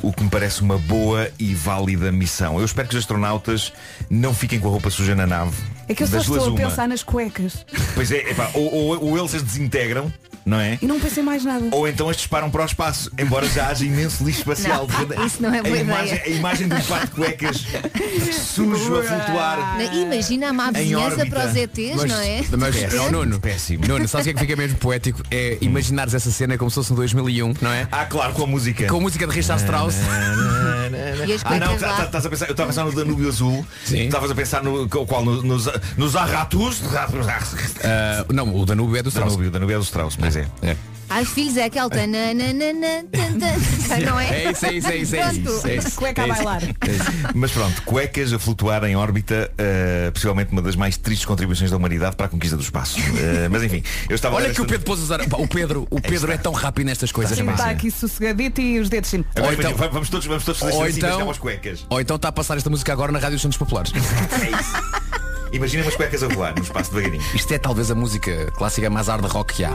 O 0.02 0.12
que 0.12 0.24
me 0.24 0.30
parece 0.30 0.62
uma 0.62 0.78
boa 0.78 1.30
e 1.40 1.54
válida 1.54 2.12
missão. 2.12 2.60
Eu 2.60 2.66
espero 2.66 2.88
que 2.88 2.96
os 2.96 3.00
astronautas 3.00 3.72
não 4.10 4.34
fiquem 4.34 4.60
com 4.60 4.68
a 4.68 4.72
roupa 4.72 4.90
suja 4.90 5.16
na 5.16 5.26
nave. 5.26 5.56
É 5.88 5.94
que 5.94 6.04
eu 6.04 6.08
só 6.08 6.18
estou 6.18 6.54
a 6.54 6.56
pensar 6.56 6.88
nas 6.88 7.04
cuecas. 7.04 7.66
Pois 7.94 8.12
é, 8.12 8.30
epá, 8.32 8.50
ou, 8.54 8.74
ou- 8.74 9.04
ou 9.10 9.18
eles 9.18 9.36
as 9.36 9.44
desintegram, 9.44 10.12
não 10.46 10.60
é? 10.60 10.78
E 10.82 10.86
não 10.86 11.00
pensei 11.00 11.24
mais 11.24 11.44
nada. 11.44 11.66
Ou 11.72 11.88
então 11.88 12.08
as 12.10 12.18
disparam 12.18 12.50
para 12.50 12.62
o 12.62 12.66
espaço, 12.66 13.12
embora 13.18 13.48
já 13.50 13.68
haja 13.68 13.84
imenso 13.86 14.24
lixo 14.24 14.40
espacial. 14.40 14.88
Não, 15.16 15.26
isso 15.26 15.42
não 15.42 15.54
é 15.54 15.62
boa 15.62 15.76
a 15.76 15.80
imagem, 15.80 16.22
a 16.22 16.30
imagem 16.30 16.68
de 16.68 16.76
um 16.76 16.82
par 16.82 17.06
de 17.06 17.12
cuecas 17.12 17.66
sujo 18.54 18.96
a 18.98 19.04
flutuar. 19.04 19.78
Na- 19.78 19.84
Imagina 19.96 20.50
a 20.50 20.54
má 20.54 20.72
vizinhança 20.72 21.26
para 21.26 21.48
os 21.48 21.56
ETs, 21.56 22.04
não 22.06 22.20
é? 22.20 22.44
Mas, 22.58 22.76
Péssimo. 22.76 23.04
oh, 23.04 23.12
Nuno, 23.12 23.40
Péssimo. 23.40 23.88
Nuno, 23.88 24.08
sabes 24.08 24.26
o 24.26 24.30
que 24.30 24.30
é 24.32 24.34
que 24.34 24.40
fica 24.42 24.56
mesmo 24.56 24.78
poético? 24.78 25.22
É 25.32 25.58
imaginares 25.62 26.14
essa 26.14 26.32
cena 26.32 26.58
como 26.58 26.70
se 26.70 26.76
fosse 26.76 26.94
em 26.94 26.96
2001, 26.96 27.54
não 27.62 27.72
é? 27.72 27.88
Ah, 27.92 28.06
claro, 28.06 28.34
com 28.34 28.44
a 28.44 28.48
música. 28.48 28.88
Com 28.88 28.98
a 28.98 29.02
música 29.02 29.26
de 29.28 29.34
Richard 29.34 29.62
Strauss. 29.62 29.96
Ah 31.44 31.60
não, 31.60 31.78
cuecas 31.78 31.80
tá- 31.80 31.94
tá- 31.96 32.04
estás 32.06 32.26
a 32.26 32.30
pensar, 32.30 32.46
eu 32.46 32.52
estava 32.52 32.70
a 32.70 32.74
pensar 32.74 32.86
no 32.86 32.92
Danúbio 32.94 33.28
Azul. 33.28 33.66
Sim. 33.86 34.06
Estavas 34.06 34.30
a 34.32 34.36
pensar 34.36 34.64
no 34.64 34.88
qual 34.88 35.26
no- 35.26 35.42
nos, 35.42 35.68
nos 35.98 36.16
Arratus. 36.16 36.82
Ah, 37.84 38.26
não, 38.32 38.56
o 38.56 38.66
Danúbio 38.66 38.96
é 38.98 39.04
do 39.04 39.10
Strauss. 39.10 39.32
Danúbio, 39.34 39.52
Danúbio 39.52 39.76
é 39.76 39.78
do 39.80 39.84
Strauss, 39.84 40.16
mas 40.20 40.35
é. 40.36 40.48
É. 40.62 40.76
Ai 41.08 41.24
filhos, 41.24 41.56
é 41.56 41.66
aquele 41.66 41.88
tan, 41.88 42.08
não 44.06 44.20
é? 44.20 44.28
É 44.28 44.52
isso, 44.52 44.66
é 44.66 44.74
isso, 44.74 44.88
é 44.88 44.96
isso, 44.98 45.16
é 45.16 45.32
isso. 45.34 45.68
É 45.68 45.76
isso. 45.76 45.92
Cueca 45.92 46.24
a 46.24 46.26
É 46.26 46.30
isso. 46.32 46.44
bailar. 46.44 46.62
Mas 47.36 47.52
pronto, 47.52 47.82
cuecas 47.84 48.34
a 48.34 48.40
flutuar 48.40 48.84
em 48.86 48.96
órbita, 48.96 49.52
eh, 49.56 50.10
possivelmente 50.12 50.52
uma 50.52 50.64
das 50.64 50.76
mais 50.76 50.98
tristes 50.98 51.24
contribuições 51.26 51.70
da 51.70 51.78
humanidade 51.78 52.16
para 52.16 52.26
a 52.26 52.30
conquista 52.30 52.58
do 52.58 52.64
espaço. 52.64 52.98
Eh, 53.00 53.48
mas 53.50 53.62
enfim, 53.62 53.84
eu 54.10 54.16
estava 54.16 54.34
a 54.36 54.38
Olha 54.38 54.46
que 54.46 54.60
o 54.60 54.64
esta- 54.64 54.66
Pedro 54.66 54.84
pôs 54.86 55.00
usar. 55.00 55.20
O 55.22 55.48
Pedro, 55.48 55.88
o 55.92 56.02
Pedro 56.02 56.32
é 56.32 56.38
tão 56.38 56.52
rápido 56.54 56.88
nestas 56.88 57.12
coisas. 57.12 57.38
Sim, 57.38 57.46
pá. 57.46 57.52
está 57.54 57.70
aqui 57.70 57.92
sossegadito 57.92 58.60
e 58.60 58.80
os 58.80 58.90
dedos 58.90 59.10
sim. 59.12 59.24
Agora, 59.36 59.54
imagina, 59.54 59.76
então- 59.76 59.92
vamos 59.92 60.10
todos, 60.10 60.26
vamos 60.26 60.44
todos 60.44 60.60
fazer 60.60 60.74
Ou 60.74 60.84
assim, 60.86 60.98
então- 60.98 61.30
as 61.30 61.38
cuecas. 61.38 61.86
Ou 61.88 62.02
então 62.02 62.16
está 62.16 62.30
a 62.30 62.32
passar 62.32 62.58
esta 62.58 62.70
música 62.72 62.92
agora 62.92 63.12
na 63.12 63.20
Rádio 63.20 63.38
Santos 63.38 63.60
Populares. 63.60 63.92
É 64.42 64.50
isso. 64.50 65.06
Imagina 65.54 65.84
umas 65.84 65.96
cuecas 65.96 66.24
a 66.24 66.28
voar 66.28 66.56
no 66.56 66.64
espaço 66.64 66.92
devagarinho. 66.92 67.24
Isto 67.36 67.54
é 67.54 67.58
talvez 67.60 67.90
a 67.92 67.96
música 67.96 68.52
clássica 68.58 68.90
mais 68.90 69.08
hard 69.08 69.24
rock 69.26 69.54
que 69.54 69.64
há. 69.64 69.72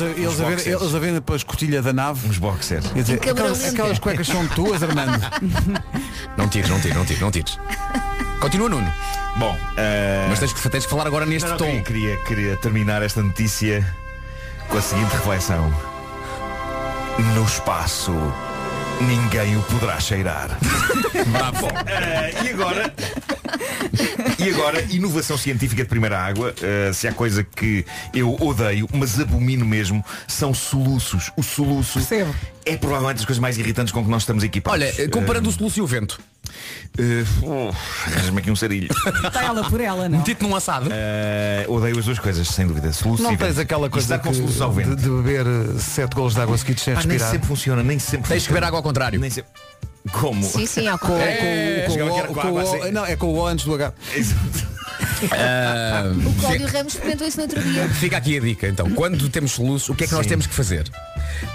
Eles, 0.00 0.18
a- 0.18 0.20
eles, 0.20 0.40
a 0.40 0.44
ver, 0.44 0.66
eles 0.82 0.94
a 0.94 0.98
verem 0.98 1.20
para 1.20 1.34
a 1.34 1.36
escotilha 1.36 1.82
da 1.82 1.92
nave. 1.92 2.28
Uns 2.28 2.38
boxers. 2.38 2.86
Quer 2.88 3.02
dizer, 3.02 3.18
câmara 3.18 3.40
aquelas, 3.40 3.58
lenta. 3.60 3.70
aquelas 3.72 3.98
cuecas 3.98 4.26
são 4.26 4.46
tuas, 4.48 4.82
Armando. 4.82 5.20
Não 6.36 6.48
tires, 6.48 6.70
não 6.70 6.80
tires, 6.80 6.96
não 6.96 7.04
tires, 7.04 7.20
não 7.20 7.30
tires. 7.30 7.58
Continua, 8.40 8.68
Nuno. 8.68 8.92
Bom, 9.36 9.56
eh, 9.76 10.26
Mas 10.28 10.38
tens 10.38 10.52
que, 10.52 10.68
tens 10.68 10.84
que 10.84 10.90
falar 10.90 11.06
agora 11.06 11.26
neste 11.26 11.48
não, 11.48 11.56
não, 11.56 11.58
tom. 11.58 11.66
queria, 11.66 11.82
queria, 11.82 12.16
queria 12.24 12.56
terminar 12.56 13.02
esta 13.02 13.22
notícia 13.22 13.86
com 14.68 14.78
a 14.78 14.82
seguinte 14.82 15.12
reflexão. 15.12 15.72
No 17.34 17.44
espaço, 17.44 18.12
ninguém 19.00 19.56
o 19.56 19.62
poderá 19.62 19.98
cheirar. 19.98 20.58
Bravo. 21.32 21.60
Bom, 21.60 21.68
eh, 21.86 22.32
e 22.44 22.48
agora? 22.50 22.94
E 24.38 24.48
agora, 24.50 24.82
inovação 24.90 25.36
científica 25.36 25.82
de 25.82 25.88
primeira 25.88 26.18
água, 26.18 26.54
eh, 26.62 26.92
se 26.92 27.08
há 27.08 27.12
coisa 27.12 27.44
que 27.44 27.84
eu 28.14 28.34
odeio, 28.40 28.88
mas 28.92 29.18
abomino 29.20 29.64
mesmo, 29.64 30.04
são 30.26 30.54
soluços. 30.54 31.30
O 31.36 31.42
soluço 31.42 31.98
Percebo. 31.98 32.34
É 32.64 32.76
provavelmente 32.76 33.16
das 33.18 33.24
coisas 33.26 33.40
mais 33.40 33.58
irritantes 33.58 33.92
com 33.92 34.04
que 34.04 34.10
nós 34.10 34.22
estamos 34.22 34.42
equipados. 34.44 34.80
Olha, 34.80 35.08
comparando 35.08 35.48
o 35.48 35.52
soluço 35.52 35.78
e 35.78 35.82
o 35.82 35.86
vento. 35.86 36.20
Eh, 36.98 37.24
oh, 37.42 37.70
Arranja-me 38.06 38.38
aqui 38.38 38.50
um 38.50 38.56
sarilho. 38.56 38.88
Está 39.24 39.44
ela 39.44 39.62
por 39.68 39.80
ela, 39.80 40.08
não? 40.08 40.18
Metido 40.18 40.42
num 40.46 40.54
assado. 40.56 40.88
Eh, 40.92 41.64
odeio 41.68 41.98
as 41.98 42.04
duas 42.04 42.18
coisas, 42.18 42.48
sem 42.48 42.66
dúvida. 42.66 42.92
Soluço 42.92 43.22
Não 43.22 43.32
e 43.32 43.36
tens 43.36 43.48
vento. 43.48 43.60
aquela 43.60 43.88
coisa 43.88 44.18
que- 44.18 44.30
de, 44.30 44.40
vento. 44.40 44.96
de 44.96 45.08
beber 45.08 45.46
eh, 45.46 45.78
sete 45.78 46.14
golos 46.14 46.34
de 46.34 46.40
água 46.40 46.58
seguidos 46.58 46.82
sem 46.82 46.94
Pá, 46.94 47.00
nem 47.00 47.10
respirar. 47.10 47.30
sempre 47.32 47.48
funciona, 47.48 47.82
nem 47.82 47.98
sempre 47.98 48.28
Tens 48.28 48.46
que 48.46 48.52
beber 48.52 48.66
água 48.66 48.78
ao 48.78 48.82
contrário. 48.82 49.18
Nem 49.20 49.30
sempre. 49.30 49.50
Como? 50.12 50.42
Sim, 50.42 50.66
sim, 50.66 50.88
ao 50.88 50.98
Com, 51.00 51.08
contrário. 51.08 51.36
com- 51.86 51.98
com 51.98 52.32
o- 52.32 52.34
com 52.34 52.52
o- 52.52 52.58
assim. 52.58 52.90
Não, 52.90 53.04
é 53.06 53.16
com 53.16 53.26
o 53.28 53.36
O 53.38 53.46
antes 53.46 53.64
do 53.64 53.74
H. 53.74 53.92
Exato. 54.14 54.70
Ah, 55.32 56.02
O 56.26 56.32
Cláudio 56.40 56.66
Ramos 56.66 56.94
experimentou 56.94 57.26
isso 57.26 57.36
no 57.36 57.42
outro 57.42 57.62
dia. 57.62 57.88
Fica 57.90 58.16
aqui 58.16 58.36
a 58.38 58.40
dica 58.40 58.68
então. 58.68 58.90
Quando 58.90 59.28
temos 59.28 59.52
soluço, 59.52 59.92
o 59.92 59.94
que 59.94 60.04
é 60.04 60.06
que 60.06 60.12
nós 60.14 60.22
Sim. 60.24 60.30
temos 60.30 60.46
que 60.46 60.54
fazer? 60.54 60.90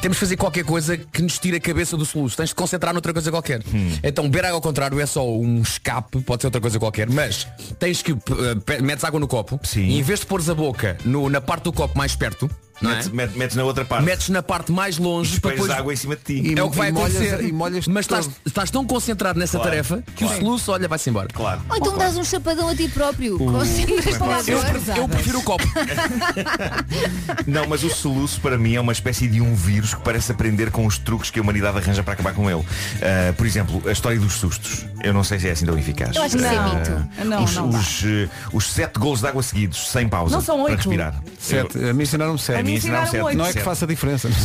Temos 0.01 0.17
que 0.17 0.21
fazer 0.25 0.37
qualquer 0.37 0.63
coisa 0.63 0.97
que 0.97 1.21
nos 1.21 1.37
tire 1.39 1.57
a 1.57 1.59
cabeça 1.59 1.95
do 1.97 2.05
soluço. 2.05 2.37
Tens 2.37 2.49
de 2.49 2.55
concentrar 2.55 2.93
noutra 2.93 3.13
coisa 3.13 3.29
qualquer. 3.31 3.61
Hum. 3.73 3.91
Então 4.03 4.25
beber 4.25 4.45
água 4.45 4.55
ao 4.57 4.61
contrário 4.61 4.99
é 4.99 5.05
só 5.05 5.27
um 5.29 5.61
escape, 5.61 6.21
pode 6.21 6.41
ser 6.41 6.47
outra 6.47 6.61
coisa 6.61 6.79
qualquer, 6.79 7.09
mas 7.09 7.47
tens 7.79 8.01
que 8.01 8.13
pe- 8.15 8.81
metes 8.81 9.03
água 9.03 9.19
no 9.19 9.27
copo 9.27 9.59
Sim. 9.63 9.81
e 9.85 9.99
em 9.99 10.01
vez 10.03 10.19
de 10.21 10.25
pôres 10.25 10.49
a 10.49 10.55
boca 10.55 10.97
no- 11.05 11.29
na 11.29 11.41
parte 11.41 11.63
do 11.63 11.73
copo 11.73 11.97
mais 11.97 12.15
perto, 12.15 12.49
não 12.81 12.91
é? 12.91 12.95
Metes, 12.95 13.09
metes- 13.09 13.35
metes 13.35 13.55
na 13.55 13.63
outra 13.63 13.85
parte. 13.85 14.03
Metes 14.05 14.29
na 14.29 14.43
parte 14.43 14.71
mais 14.71 14.97
longe 14.97 15.39
para 15.39 15.51
Depois 15.51 15.69
água 15.71 15.93
em 15.93 15.95
cima 15.95 16.15
de 16.15 16.21
ti. 16.41 16.55
é 16.57 16.63
o 16.63 16.69
que 16.69 16.77
vai 16.77 16.89
e 16.89 16.91
molhas- 16.91 17.15
acontecer. 17.15 17.43
e 17.45 17.51
molhas 17.51 17.87
Mas 17.87 18.05
estás, 18.05 18.29
estás 18.45 18.69
tão 18.71 18.85
concentrado 18.85 19.39
nessa 19.39 19.57
Claro, 19.57 19.69
tarefa 19.71 20.03
que 20.15 20.23
claro. 20.25 20.37
o 20.37 20.39
soluço, 20.45 20.71
olha, 20.71 20.87
vai-se 20.87 21.09
embora. 21.09 21.27
Claro. 21.33 21.61
Ou 21.69 21.77
então 21.77 21.97
dás 21.97 22.17
um 22.17 22.23
chapadão 22.23 22.67
a 22.69 22.75
ti 22.75 22.87
próprio. 22.89 23.35
É 23.35 24.17
pode 24.17 24.43
ser? 24.43 24.53
agora. 24.55 24.81
Eu 24.97 25.07
prefiro 25.07 25.39
o 25.39 25.43
copo. 25.43 25.63
Não, 27.47 27.67
mas 27.67 27.83
o 27.83 27.89
soluço 27.89 28.39
para 28.41 28.57
mim 28.57 28.75
é 28.75 28.81
uma 28.81 28.91
espécie 28.91 29.27
de 29.27 29.41
um 29.41 29.53
vírus 29.55 29.93
que 29.93 30.01
parece 30.01 30.31
aprender 30.31 30.71
com 30.71 30.85
os 30.85 30.97
truques 30.97 31.29
que 31.29 31.39
a 31.39 31.41
humanidade 31.41 31.77
arranja 31.77 32.03
para 32.03 32.13
acabar 32.13 32.33
com 32.33 32.49
ele. 32.49 32.63
Ah, 33.01 33.33
por 33.33 33.45
exemplo, 33.45 33.81
a 33.87 33.91
história 33.91 34.19
dos 34.19 34.33
sustos. 34.33 34.85
Eu 35.03 35.13
não 35.13 35.23
sei 35.23 35.39
se 35.39 35.47
é 35.47 35.51
assim 35.51 35.65
tão 35.65 35.77
eficaz. 35.77 36.15
Eu 36.15 36.23
acho 36.23 36.35
que 36.37 36.43
isso 36.43 36.51
é 36.53 36.57
Ah, 36.57 36.73
mito. 36.73 37.25
Não, 37.27 37.43
os, 37.43 37.55
não 37.55 37.69
os, 37.69 38.03
eh, 38.05 38.29
os 38.51 38.71
sete 38.71 38.97
golos 38.99 39.21
de 39.21 39.27
água 39.27 39.43
seguidos, 39.43 39.89
sem 39.89 40.07
pausa. 40.07 40.33
Não 40.35 40.41
são 40.41 40.55
Para 40.57 40.65
oito. 40.71 40.77
respirar. 40.77 41.21
Sete. 41.39 41.77
A 41.89 41.93
mim 41.93 42.03
ensinaram 42.03 42.37
sete. 42.37 42.59
Mim 42.65 42.73
ensinaram 42.75 43.03
ensinaram 43.05 43.25
sete. 43.27 43.37
Não 43.37 43.45
é 43.45 43.53
que 43.53 43.59
faça 43.61 43.87
diferença. 43.87 44.29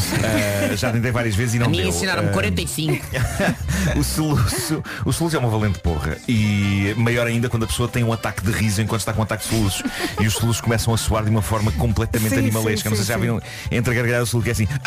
Ah, 0.72 0.76
já 0.76 0.90
tentei 0.92 1.10
várias 1.10 1.34
vezes 1.34 1.54
e 1.54 1.58
não 1.58 1.66
A 1.66 1.68
mim 1.68 1.78
deu. 1.78 1.88
ensinaram-me 1.88 2.28
Ah, 2.28 2.32
45. 2.32 3.04
o 3.98 4.04
soluço, 4.04 4.82
o 5.04 5.12
soluço 5.12 5.36
é 5.36 5.38
uma 5.38 5.48
valente 5.48 5.78
porra 5.80 6.16
e 6.28 6.94
maior 6.96 7.26
ainda 7.26 7.48
quando 7.48 7.64
a 7.64 7.66
pessoa 7.66 7.88
tem 7.88 8.04
um 8.04 8.12
ataque 8.12 8.44
de 8.44 8.52
riso 8.52 8.80
enquanto 8.82 9.00
está 9.00 9.12
com 9.12 9.20
um 9.20 9.24
ataque 9.24 9.44
de 9.44 9.50
soluços 9.50 9.82
e 10.20 10.26
os 10.26 10.34
soluços 10.34 10.60
começam 10.60 10.92
a 10.94 10.96
soar 10.96 11.24
de 11.24 11.30
uma 11.30 11.42
forma 11.42 11.72
completamente 11.72 12.34
Sim, 12.34 12.38
animalesca. 12.40 12.82
sim, 12.88 12.88
não 12.90 12.96
sei 12.96 13.04
sim, 13.04 13.06
se 13.06 13.08
já 13.12 13.16
viram 13.18 13.40
entre 13.70 13.90
a 13.92 13.94
gargalhada 13.94 14.22
e 14.22 14.24
o 14.24 14.26
soluço 14.26 14.44
que 14.44 14.50
é 14.50 14.52
assim. 14.52 14.68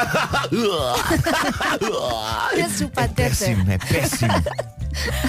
É 2.95 3.07
péssimo, 3.07 3.71
é 3.71 3.77
péssimo. 3.77 4.33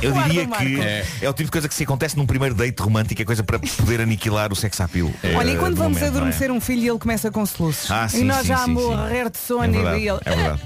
Eu 0.03 0.13
diria 0.13 0.43
que 0.43 0.47
Marco. 0.49 0.83
é. 1.23 1.29
o 1.29 1.33
tipo 1.33 1.45
de 1.45 1.51
coisa 1.51 1.69
que 1.69 1.75
se 1.75 1.83
acontece 1.85 2.17
num 2.17 2.27
primeiro 2.27 2.55
date 2.55 2.81
romântico, 2.81 3.21
é 3.21 3.25
coisa 3.25 3.43
para 3.43 3.59
poder 3.59 4.01
aniquilar 4.01 4.53
o 4.53 4.57
sex 4.57 4.81
appeal. 4.81 5.11
Olha, 5.37 5.51
e 5.51 5.55
eh, 5.55 5.59
quando 5.59 5.75
do 5.75 5.79
vamos 5.83 5.99
momento, 5.99 6.15
é? 6.15 6.17
adormecer 6.17 6.51
um 6.51 6.61
filho 6.61 6.83
e 6.83 6.89
ele 6.89 6.99
começa 6.99 7.31
com 7.31 7.45
soluços. 7.47 7.91
Ah, 7.91 8.07
e 8.07 8.11
sim, 8.11 8.25
nós 8.25 8.39
sim, 8.43 8.49
já 8.49 8.57
sim, 8.59 8.63
a 8.65 8.67
morrer 8.69 9.31
de 9.31 9.39
É 9.39 9.47
sono 9.47 9.73
verdade, 9.73 9.99
e 10.01 10.09
ele. 10.09 10.19
é 10.25 10.35
verdade. 10.37 10.63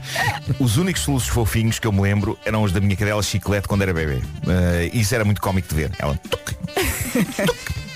Os 0.59 0.77
únicos 0.77 1.03
soluços 1.03 1.29
fofinhos 1.29 1.79
que 1.79 1.87
eu 1.87 1.93
me 1.93 2.01
lembro 2.01 2.39
eram 2.45 2.63
os 2.63 2.73
da 2.73 2.81
minha 2.81 2.97
cadela 2.97 3.23
chiclete 3.23 3.69
quando 3.69 3.83
era 3.83 3.93
bebê. 3.95 4.21
Eh, 4.47 4.91
isso 4.93 5.15
era 5.15 5.25
muito 5.25 5.41
cómico 5.41 5.69
de 5.69 5.75
ver. 5.75 5.91
Ela. 5.99 6.17
tuc, 6.17 6.55
tuc. 6.55 7.88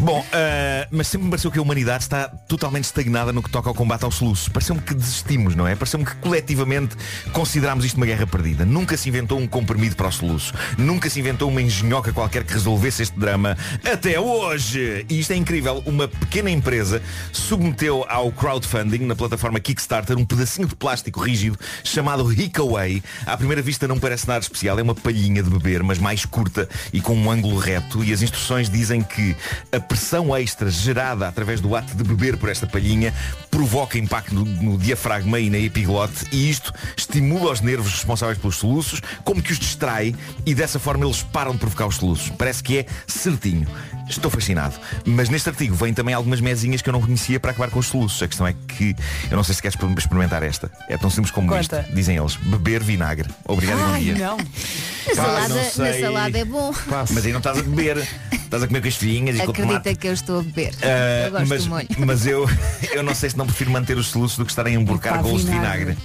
Bom, 0.00 0.24
eh, 0.32 0.86
mas 0.90 1.08
sempre 1.08 1.24
me 1.24 1.30
pareceu 1.30 1.50
que 1.50 1.58
a 1.58 1.62
humanidade 1.62 2.04
está 2.04 2.28
totalmente 2.28 2.84
estagnada 2.84 3.32
no 3.32 3.42
que 3.42 3.50
toca 3.50 3.68
ao 3.68 3.74
combate 3.74 4.04
ao 4.04 4.10
soluço. 4.10 4.50
Pareceu-me 4.50 4.80
que 4.80 4.94
desistimos, 4.94 5.54
não 5.54 5.66
é? 5.66 5.74
Pareceu-me 5.74 6.04
que 6.04 6.14
coletivamente 6.16 6.96
considerámos 7.32 7.84
isto 7.84 7.96
uma 7.96 8.06
guerra 8.06 8.26
perdida. 8.26 8.64
Nunca 8.64 8.96
se 8.96 9.08
inventou 9.08 9.38
um 9.38 9.46
comprimido 9.46 9.96
para 9.96 10.08
o 10.08 10.12
soluço. 10.12 10.52
Nunca 10.76 11.08
se 11.08 11.18
inventou 11.18 11.48
uma 11.48 11.62
engenhoca 11.62 12.12
qualquer 12.12 12.44
que 12.44 12.52
resolvesse 12.52 13.02
este 13.02 13.18
drama. 13.18 13.56
Até 13.90 14.20
hoje! 14.20 15.06
E 15.08 15.18
isto 15.18 15.32
é 15.32 15.36
incrível. 15.36 15.82
Uma 15.86 16.06
pequena 16.06 16.50
empresa 16.50 17.02
submeteu 17.32 18.04
ao 18.08 18.30
crowdfunding 18.30 19.06
na 19.06 19.16
plataforma 19.16 19.58
Kickstarter 19.60 20.16
um 20.16 20.24
pedacinho 20.24 20.68
de 20.68 20.76
plástico 20.76 21.20
rígido 21.20 21.58
chamado 21.82 22.30
Hickaway. 22.32 23.02
À 23.24 23.36
primeira 23.36 23.62
vista 23.62 23.88
não 23.88 23.98
parece 23.98 24.28
nada 24.28 24.40
especial. 24.40 24.78
É 24.78 24.82
uma 24.82 24.94
palhinha 24.94 25.42
de 25.42 25.50
beber, 25.50 25.82
mas 25.82 25.98
mais 25.98 26.24
curta 26.24 26.68
e 26.92 27.00
com 27.00 27.16
um 27.16 27.30
ângulo 27.30 27.58
reto. 27.58 28.04
E 28.04 28.12
as 28.12 28.22
instruções 28.22 28.68
dizem 28.68 29.02
que 29.02 29.34
a 29.72 29.80
pressão 29.80 30.36
extra 30.36 30.70
gerada 30.70 31.28
através 31.28 31.60
do 31.60 31.74
ato 31.74 31.94
de 31.94 32.04
beber 32.04 32.36
por 32.36 32.48
esta 32.48 32.66
palhinha 32.66 33.12
provoca 33.50 33.98
impacto 33.98 34.34
no, 34.34 34.44
no 34.44 34.78
diafragma 34.78 35.38
e 35.40 35.48
na 35.50 35.58
epiglote 35.58 36.26
e 36.32 36.50
isto 36.50 36.72
estimula 36.96 37.52
os 37.52 37.60
nervos 37.60 37.92
responsáveis 37.92 38.38
pelos 38.38 38.56
soluços, 38.56 39.00
como 39.24 39.42
que 39.42 39.52
os 39.52 39.58
distrai 39.58 40.14
e 40.44 40.54
dessa 40.54 40.78
forma 40.78 41.04
eles 41.04 41.22
param 41.22 41.52
de 41.52 41.58
provocar 41.58 41.86
os 41.86 41.96
soluços. 41.96 42.30
Parece 42.30 42.62
que 42.62 42.78
é 42.78 42.86
certinho. 43.06 43.66
Estou 44.08 44.30
fascinado. 44.30 44.74
Mas 45.04 45.28
neste 45.28 45.48
artigo 45.48 45.74
vêm 45.74 45.92
também 45.92 46.14
algumas 46.14 46.40
mesinhas 46.40 46.80
que 46.80 46.88
eu 46.88 46.92
não 46.92 47.00
conhecia 47.00 47.40
para 47.40 47.50
acabar 47.50 47.70
com 47.70 47.80
os 47.80 47.86
soluços. 47.86 48.22
A 48.22 48.28
questão 48.28 48.46
é 48.46 48.54
que 48.68 48.94
eu 49.30 49.36
não 49.36 49.42
sei 49.42 49.54
se 49.54 49.62
queres 49.62 49.76
experimentar 49.98 50.42
esta. 50.44 50.70
É 50.88 50.96
tão 50.96 51.10
simples 51.10 51.32
como 51.32 51.48
Conta. 51.48 51.80
isto. 51.80 51.94
Dizem 51.94 52.16
eles. 52.16 52.36
Beber 52.36 52.84
vinagre. 52.84 53.28
Obrigado 53.44 53.78
e 53.78 53.82
bom 53.82 53.90
Ai, 53.90 54.00
dia. 54.02 54.14
não. 54.14 54.36
Na 54.36 55.14
Pá, 55.14 55.14
salada, 55.14 55.48
não 55.48 55.56
na 55.56 55.92
salada 56.00 56.38
é 56.38 56.44
bom. 56.44 56.72
Mas 57.10 57.26
aí 57.26 57.32
não 57.32 57.38
estás 57.38 57.58
a 57.58 57.62
beber. 57.62 58.06
Estás 58.32 58.62
a 58.62 58.66
comer 58.68 58.80
com 58.80 58.88
as 58.88 58.94
filhinhas 58.94 59.35
o 59.44 59.52
tomate. 59.52 59.62
Acredita 59.62 59.94
que 59.94 60.08
eu 60.08 60.12
estou 60.12 60.40
a 60.40 60.42
beber. 60.42 60.74
Ah, 60.82 61.26
eu 61.26 61.30
gosto 61.32 61.70
mas, 61.70 61.86
mas 61.98 62.26
eu, 62.26 62.48
eu 62.92 63.02
não 63.02 63.14
sei 63.14 63.30
se 63.30 63.36
não 63.36 63.46
prefiro 63.46 63.70
manter 63.70 63.96
os 63.96 64.08
soluços 64.08 64.38
do 64.38 64.44
que 64.44 64.52
estarem 64.52 64.76
a 64.76 64.80
emborcar 64.80 65.22
golos 65.22 65.44
de 65.44 65.50
vinagre. 65.50 65.96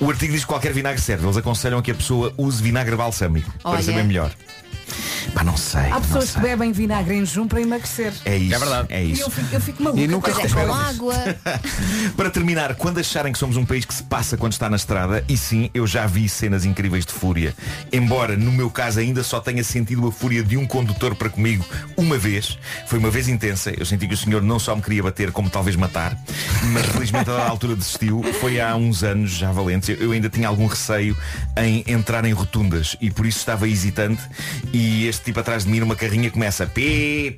O 0.00 0.08
artigo 0.08 0.32
diz 0.32 0.42
que 0.42 0.48
qualquer 0.48 0.72
vinagre 0.72 1.00
serve. 1.00 1.26
Eles 1.26 1.36
aconselham 1.36 1.80
que 1.82 1.90
a 1.90 1.94
pessoa 1.94 2.32
use 2.36 2.62
vinagre 2.62 2.96
balsâmico 2.96 3.52
para 3.62 3.72
Olha. 3.72 3.82
saber 3.82 4.04
melhor. 4.04 4.32
Pá, 5.34 5.44
não 5.44 5.56
sei. 5.56 5.82
Há 5.82 5.90
não 5.90 6.00
pessoas 6.02 6.24
que 6.26 6.32
sei. 6.32 6.42
bebem 6.42 6.72
vinagre 6.72 7.14
em 7.14 7.24
jejum 7.24 7.46
para 7.46 7.60
emagrecer. 7.60 8.12
É 8.24 8.36
isso. 8.36 8.54
É 8.54 8.58
verdade. 8.58 8.86
É 8.90 9.02
E 9.04 9.12
isso. 9.12 9.22
eu 9.22 9.30
fico, 9.30 9.54
eu 9.54 9.60
fico 9.60 9.82
maluca. 9.82 10.02
E 10.02 10.06
nunca 10.08 10.30
é 10.30 10.48
com 10.48 10.72
água. 10.74 11.14
Para 12.16 12.30
terminar, 12.30 12.74
quando 12.74 12.98
acharem 12.98 13.32
que 13.32 13.38
somos 13.38 13.56
um 13.56 13.64
país 13.64 13.84
que 13.84 13.94
se 13.94 14.02
passa 14.02 14.36
quando 14.36 14.52
está 14.52 14.68
na 14.68 14.76
estrada, 14.76 15.24
e 15.28 15.36
sim, 15.36 15.70
eu 15.72 15.86
já 15.86 16.06
vi 16.06 16.28
cenas 16.28 16.64
incríveis 16.64 17.04
de 17.06 17.12
fúria. 17.12 17.54
Embora, 17.92 18.36
no 18.36 18.50
meu 18.52 18.70
caso, 18.70 19.00
ainda 19.00 19.22
só 19.22 19.40
tenha 19.40 19.62
sentido 19.64 20.06
a 20.08 20.12
fúria 20.12 20.42
de 20.42 20.56
um 20.56 20.66
condutor 20.66 21.14
para 21.14 21.28
comigo 21.30 21.64
uma 21.96 22.18
vez. 22.18 22.58
Foi 22.86 22.98
uma 22.98 23.10
vez 23.10 23.28
intensa. 23.28 23.72
Eu 23.76 23.86
senti 23.86 24.06
que 24.08 24.14
o 24.14 24.16
senhor 24.16 24.42
não 24.42 24.58
só 24.58 24.74
me 24.74 24.82
queria 24.82 25.02
bater, 25.02 25.30
como 25.32 25.48
talvez 25.48 25.76
matar. 25.76 26.16
Mas 26.72 26.86
felizmente 26.86 27.30
a 27.30 27.48
altura 27.48 27.76
desistiu. 27.76 28.22
Foi 28.40 28.60
há 28.60 28.74
uns 28.76 29.02
anos 29.02 29.30
já 29.32 29.50
valentes. 29.52 29.88
Eu- 29.88 30.10
Eu 30.10 30.12
ainda 30.12 30.28
tinha 30.28 30.48
algum 30.48 30.66
receio 30.66 31.16
em 31.56 31.84
entrar 31.86 32.24
em 32.24 32.32
rotundas 32.32 32.96
e 33.00 33.10
por 33.10 33.26
isso 33.26 33.38
estava 33.38 33.68
hesitante. 33.68 34.20
E 34.72 35.06
este 35.06 35.19
tipo 35.24 35.40
atrás 35.40 35.64
de 35.64 35.70
mim 35.70 35.80
numa 35.80 35.96
carrinha 35.96 36.30
começa 36.30 36.66
pi, 36.66 37.30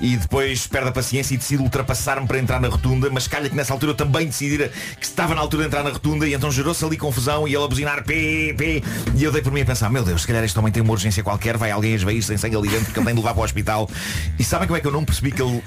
e 0.00 0.16
depois 0.16 0.66
perde 0.66 0.88
a 0.88 0.92
paciência 0.92 1.34
e 1.34 1.36
decide 1.36 1.62
ultrapassar-me 1.62 2.26
para 2.26 2.38
entrar 2.38 2.60
na 2.60 2.68
rotunda, 2.68 3.08
mas 3.10 3.28
calha 3.28 3.48
que 3.48 3.56
nessa 3.56 3.72
altura 3.72 3.92
eu 3.92 3.96
também 3.96 4.26
decidira 4.26 4.70
que 4.98 5.06
estava 5.06 5.34
na 5.34 5.40
altura 5.40 5.62
de 5.62 5.68
entrar 5.68 5.82
na 5.82 5.90
rotunda 5.90 6.26
e 6.26 6.34
então 6.34 6.50
gerou-se 6.50 6.84
ali 6.84 6.96
confusão 6.96 7.46
e 7.46 7.54
ele 7.54 7.64
a 7.64 7.68
buzinar 7.68 8.04
pi, 8.04 8.54
pi, 8.56 8.82
e 9.14 9.24
eu 9.24 9.32
dei 9.32 9.42
por 9.42 9.52
mim 9.52 9.60
a 9.60 9.64
pensar, 9.64 9.90
meu 9.90 10.04
Deus, 10.04 10.22
se 10.22 10.26
calhar 10.26 10.42
este 10.44 10.58
homem 10.58 10.72
tem 10.72 10.82
uma 10.82 10.92
urgência 10.92 11.22
qualquer, 11.22 11.56
vai 11.56 11.70
alguém 11.70 11.92
a 11.92 11.96
esvair 11.96 12.22
sem 12.22 12.36
sangue 12.36 12.56
ali 12.56 12.68
dentro 12.68 12.86
porque 12.86 12.98
ele 12.98 13.06
tem 13.06 13.14
de 13.14 13.20
levar 13.20 13.34
para 13.34 13.40
o 13.40 13.44
hospital. 13.44 13.88
E 14.38 14.44
sabem 14.44 14.66
como 14.66 14.76
é 14.76 14.80
que 14.80 14.86
eu 14.86 14.92
não 14.92 15.04
percebi 15.04 15.30
que 15.30 15.42
ele 15.42 15.62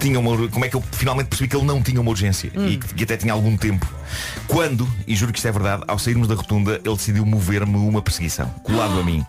tinha 0.00 0.18
uma 0.18 0.48
como 0.48 0.64
é 0.64 0.68
que 0.68 0.76
eu 0.76 0.82
finalmente 0.92 1.28
percebi 1.28 1.48
que 1.48 1.56
ele 1.56 1.66
não 1.66 1.82
tinha 1.82 2.00
uma 2.00 2.10
urgência 2.10 2.50
e 2.56 2.76
que, 2.76 2.94
que 2.94 3.04
até 3.04 3.16
tinha 3.16 3.32
algum 3.32 3.56
tempo. 3.56 3.86
Quando, 4.46 4.88
e 5.06 5.14
juro 5.16 5.32
que 5.32 5.38
isto 5.38 5.48
é 5.48 5.52
verdade, 5.52 5.82
ao 5.88 5.98
sairmos 5.98 6.28
da 6.28 6.34
rotunda, 6.34 6.80
ele 6.84 6.94
decidiu 6.94 7.24
mover-me 7.24 7.76
uma 7.76 8.02
perseguição, 8.02 8.48
colado 8.62 8.98
a 8.98 9.02
mim. 9.02 9.24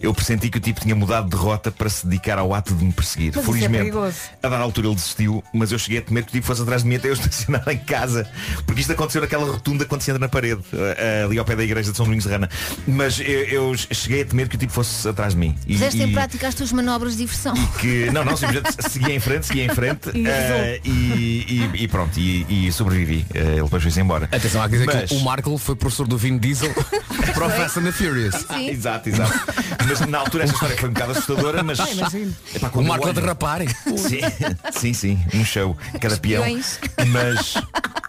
Eu 0.00 0.14
pressenti 0.14 0.48
que 0.48 0.58
o 0.58 0.60
tipo 0.60 0.80
tinha 0.80 0.94
mudado 0.94 1.28
de 1.28 1.36
rota 1.36 1.70
para 1.70 1.88
se 1.88 2.06
dedicar 2.06 2.38
ao 2.38 2.54
ato 2.54 2.74
de 2.74 2.84
me 2.84 2.92
perseguir. 2.92 3.09
Mas 3.16 3.28
isso 3.28 3.38
é 3.38 3.42
Felizmente, 3.42 3.78
perigoso. 3.78 4.16
a 4.42 4.48
dar 4.48 4.60
altura 4.60 4.86
ele 4.88 4.94
desistiu, 4.94 5.42
mas 5.52 5.72
eu 5.72 5.78
cheguei 5.78 5.98
a 5.98 6.02
temer 6.02 6.22
que 6.24 6.28
o 6.30 6.32
tipo 6.32 6.46
fosse 6.46 6.62
atrás 6.62 6.82
de 6.82 6.88
mim 6.88 6.96
até 6.96 7.08
eu 7.08 7.12
estacionar 7.14 7.68
em 7.68 7.78
casa. 7.78 8.28
Porque 8.66 8.80
isto 8.80 8.92
aconteceu 8.92 9.20
naquela 9.20 9.44
rotunda 9.50 9.84
quando 9.84 10.02
se 10.02 10.10
entra 10.10 10.20
na 10.20 10.28
parede, 10.28 10.60
eh, 10.72 11.22
ali 11.24 11.38
ao 11.38 11.44
pé 11.44 11.56
da 11.56 11.62
igreja 11.64 11.90
de 11.90 11.96
São 11.96 12.04
Domingos 12.06 12.24
de 12.24 12.30
Rana. 12.30 12.48
Mas 12.86 13.18
eu, 13.20 13.26
eu 13.70 13.74
cheguei 13.76 14.22
a 14.22 14.24
temer 14.24 14.48
que 14.48 14.56
o 14.56 14.58
tipo 14.58 14.72
fosse 14.72 15.08
atrás 15.08 15.32
de 15.34 15.38
mim. 15.40 15.56
E- 15.66 15.74
Puseste 15.74 16.02
em 16.02 16.10
e- 16.10 16.12
prática 16.12 16.48
as 16.48 16.54
tuas 16.54 16.72
manobras 16.72 17.12
de 17.12 17.18
diversão. 17.18 17.54
que 17.80 18.10
não, 18.10 18.24
não, 18.24 18.36
simplesmente 18.36 18.74
segui 18.90 19.12
em 19.12 19.20
frente, 19.20 19.46
segui 19.46 19.60
em 19.62 19.68
frente 19.68 20.10
E 20.14 20.26
eh, 20.26 20.80
e, 20.84 20.90
e- 21.74 21.82
e 21.84 21.88
pronto, 21.88 22.18
e, 22.18 22.66
e 22.68 22.72
sobrevivi. 22.72 23.24
Eh, 23.34 23.38
ele 23.54 23.62
depois 23.62 23.82
foi-se 23.82 24.00
embora. 24.00 24.26
Atenção, 24.32 24.62
há 24.62 24.66
que 24.68 24.72
dizer 24.72 24.86
Mas- 24.86 25.08
que 25.10 25.14
o 25.16 25.20
Marco 25.20 25.56
foi 25.58 25.74
professor 25.76 26.06
do 26.06 26.16
Vin 26.18 26.38
Diesel 26.38 26.72
para 27.34 27.46
o 27.46 27.50
Fast 27.50 27.78
and 27.78 27.84
the 27.84 27.92
Furious. 27.92 28.34
exato, 28.68 29.08
exato. 29.08 29.32
Mas 29.86 30.00
na 30.06 30.18
altura 30.18 30.44
essa 30.44 30.52
história 30.54 30.76
foi 30.76 30.88
um 30.88 30.92
bocado 30.92 31.12
assustadora, 31.12 31.62
mas. 31.62 31.80
Ah, 31.80 31.90
imagino. 31.90 32.34
Epá, 32.54 32.70
O 32.74 32.82
Marco 32.82 32.99
eu 33.04 33.10
a 33.10 33.12
derrapar. 33.12 33.60
Sim, 33.96 34.20
sim, 34.72 34.92
sim, 34.92 35.18
um 35.34 35.44
show, 35.44 35.76
cada 36.00 36.16
peão. 36.16 36.42
Mas 37.08 37.54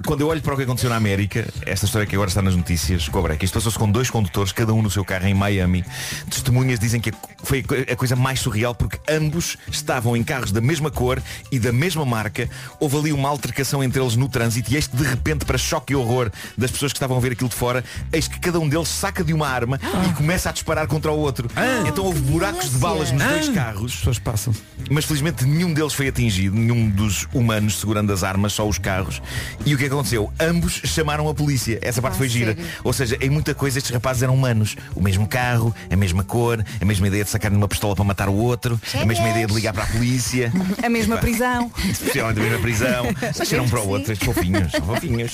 quando 0.06 0.22
eu 0.22 0.28
olho 0.28 0.42
para 0.42 0.54
o 0.54 0.58
que 0.58 0.64
aconteceu 0.64 0.90
na 0.90 0.96
América, 0.96 1.48
esta 1.66 1.86
história 1.86 2.08
que 2.08 2.16
agora 2.16 2.30
está 2.30 2.42
nas 2.42 2.56
notícias, 2.56 3.08
com 3.08 3.20
a 3.20 3.22
breca, 3.22 3.46
isto 3.46 3.54
passou-se 3.54 3.78
com 3.78 3.90
dois 3.90 4.10
condutores, 4.10 4.52
cada 4.52 4.74
um 4.74 4.82
no 4.82 4.90
seu 4.90 5.04
carro 5.06 5.28
em 5.28 5.34
Miami. 5.34 5.84
Testemunhas 6.30 6.80
dizem 6.80 7.00
que 7.00 7.12
foi 7.44 7.60
a 7.60 7.64
co- 7.64 7.92
a 7.92 7.96
coisa 7.96 8.16
mais 8.16 8.40
surreal 8.40 8.74
porque 8.76 9.00
ambos 9.10 9.58
estavam 9.72 10.16
em 10.16 10.24
carros 10.24 10.52
da 10.52 10.62
mesma 10.62 10.90
cor 10.92 11.22
e 11.52 11.60
da 11.60 11.72
mesma 11.72 12.06
marca. 12.06 12.50
Houve 12.80 12.98
ali 12.98 13.14
uma 13.14 13.30
altercação 13.30 13.84
entre 13.84 14.02
eles 14.02 14.16
no 14.16 14.28
trânsito 14.28 14.72
e 14.72 14.76
eis 14.76 14.88
que 14.88 14.96
de 14.98 15.04
repente, 15.04 15.46
para 15.46 15.58
choque 15.58 15.94
e 15.94 15.96
horror 15.96 16.32
das 16.58 16.72
pessoas 16.72 16.92
que 16.92 16.98
estavam 16.98 17.18
a 17.18 17.20
ver 17.20 17.34
aquilo 17.34 17.50
de 17.50 17.56
fora, 17.56 17.84
eis 18.12 18.28
que 18.28 18.40
cada 18.40 18.60
um 18.60 18.68
deles 18.68 18.88
saca 18.88 19.24
de 19.24 19.34
uma 19.34 19.48
arma 19.48 19.80
e 20.10 20.14
começa 20.14 20.50
a 20.50 20.52
disparar 20.52 20.88
contra 20.88 21.12
o 21.12 21.18
outro. 21.18 21.50
então 21.88 22.06
houve 22.06 22.20
buracos 22.22 22.70
de 22.72 22.78
balas 22.78 23.12
nos 23.12 23.24
dois 23.24 23.50
carros. 23.50 23.92
As 23.94 23.98
pessoas 23.98 24.20
passam. 24.20 24.54
Mas 24.90 25.06
felizmente 25.06 25.46
nenhum 25.46 25.74
deles 25.74 25.94
foi 25.94 26.08
atingido, 26.08 26.56
nenhum 26.56 26.90
dos 26.90 27.28
humanos 27.34 27.80
segurando 27.80 28.12
as 28.12 28.24
armas, 28.24 28.54
só 28.54 28.68
os 28.68 28.78
carros. 28.78 29.22
E 29.66 29.74
o 29.74 29.78
que 29.78 29.86
aconteceu? 29.86 30.32
Ambos 30.40 30.82
chamaram 30.86 31.28
a 31.30 31.34
polícia. 31.34 31.80
Essa 31.82 32.02
parte 32.02 32.16
Ah, 32.16 32.18
foi 32.18 32.30
gira. 32.30 32.54
sério? 32.56 32.70
Ou 32.84 32.94
seja, 32.94 33.18
em 33.22 33.30
muita 33.30 33.54
coisa 33.54 33.78
estes 33.78 33.92
rapazes 33.94 34.24
eram 34.24 34.34
humanos. 34.36 34.76
O 34.96 35.02
mesmo 35.02 35.28
carro, 35.28 35.74
a 35.90 35.96
mesma 35.96 36.24
cor, 36.24 36.64
a 36.80 36.86
mesma 36.86 37.08
ideia 37.08 37.24
de 37.24 37.30
sacar 37.30 37.52
uma 37.52 37.68
pistola 37.68 37.96
para 37.96 38.04
matar 38.06 38.30
o 38.30 38.34
outro, 38.36 38.80
a 39.00 39.06
mesma 39.06 39.30
ideia 39.30 39.48
de 39.48 39.54
ligar 39.54 39.74
para 39.74 39.84
a 39.84 39.88
polícia. 39.88 40.52
A 40.84 40.90
mesma 40.90 41.18
prisão. 41.18 41.72
Especialmente 41.90 42.40
a 42.40 42.44
mesma 42.44 42.60
prisão. 42.60 43.06
Mas 43.38 43.52
um 43.54 43.70
para 43.70 43.82
o 43.82 43.88
outro, 43.90 44.12
estes 44.12 44.26
fofinhos. 44.26 44.72
Fofinhos. 44.74 45.32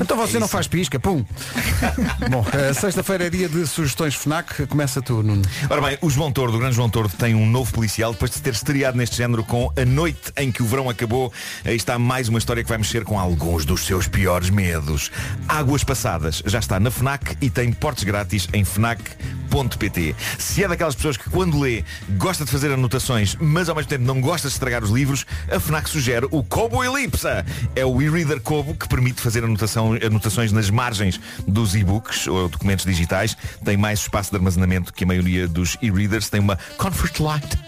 Então 0.00 0.16
você 0.16 0.38
não 0.38 0.48
faz 0.48 0.66
pisca, 0.68 0.98
pum. 0.98 1.24
Bom, 2.30 2.44
eh, 2.52 2.72
sexta-feira 2.74 3.26
é 3.26 3.30
dia 3.30 3.48
de 3.48 3.66
sugestões 3.66 4.14
FNAC. 4.14 4.66
Começa 4.66 5.00
tu, 5.02 5.22
Nuno. 5.22 5.42
Ora 5.68 5.80
bem, 5.80 5.98
o 6.00 6.10
João 6.10 6.30
Tordo, 6.32 6.56
o 6.56 6.60
grande 6.60 6.76
João 6.76 6.88
Tordo, 6.90 7.12
tem 7.16 7.34
um 7.34 7.46
novo 7.46 7.72
policial 7.72 8.12
depois 8.12 8.30
de 8.30 8.40
ter 8.40 8.52
estreado 8.52 8.89
neste 8.96 9.16
género 9.16 9.44
com 9.44 9.72
A 9.76 9.84
Noite 9.84 10.32
em 10.36 10.50
que 10.50 10.62
o 10.62 10.66
Verão 10.66 10.88
Acabou. 10.88 11.32
Aí 11.64 11.76
está 11.76 11.98
mais 11.98 12.28
uma 12.28 12.38
história 12.38 12.62
que 12.62 12.68
vai 12.68 12.78
mexer 12.78 13.04
com 13.04 13.18
alguns 13.18 13.64
dos 13.64 13.84
seus 13.84 14.06
piores 14.06 14.50
medos. 14.50 15.10
Águas 15.48 15.84
Passadas 15.84 16.42
já 16.46 16.58
está 16.58 16.78
na 16.80 16.90
FNAC 16.90 17.36
e 17.40 17.50
tem 17.50 17.72
portes 17.72 18.04
grátis 18.04 18.48
em 18.52 18.64
FNAC.pt. 18.64 20.14
Se 20.38 20.64
é 20.64 20.68
daquelas 20.68 20.94
pessoas 20.94 21.16
que 21.16 21.28
quando 21.30 21.58
lê 21.58 21.84
gosta 22.16 22.44
de 22.44 22.50
fazer 22.50 22.72
anotações, 22.72 23.36
mas 23.40 23.68
ao 23.68 23.74
mesmo 23.74 23.88
tempo 23.88 24.04
não 24.04 24.20
gosta 24.20 24.48
de 24.48 24.54
estragar 24.54 24.82
os 24.82 24.90
livros, 24.90 25.26
a 25.50 25.58
FNAC 25.58 25.88
sugere 25.88 26.26
o 26.30 26.42
Kobo 26.42 26.82
Elipsa. 26.84 27.44
É 27.74 27.84
o 27.84 28.00
e-reader 28.00 28.40
Kobo 28.40 28.74
que 28.74 28.88
permite 28.88 29.20
fazer 29.20 29.44
anotação, 29.44 29.94
anotações 29.94 30.52
nas 30.52 30.70
margens 30.70 31.20
dos 31.46 31.74
e-books 31.74 32.26
ou 32.26 32.48
documentos 32.48 32.84
digitais. 32.84 33.36
Tem 33.64 33.76
mais 33.76 34.00
espaço 34.00 34.30
de 34.30 34.36
armazenamento 34.36 34.92
que 34.92 35.04
a 35.04 35.06
maioria 35.06 35.46
dos 35.46 35.76
e-readers. 35.82 36.28
Tem 36.28 36.40
uma 36.40 36.56
Comfort 36.76 37.20
Light. 37.20 37.58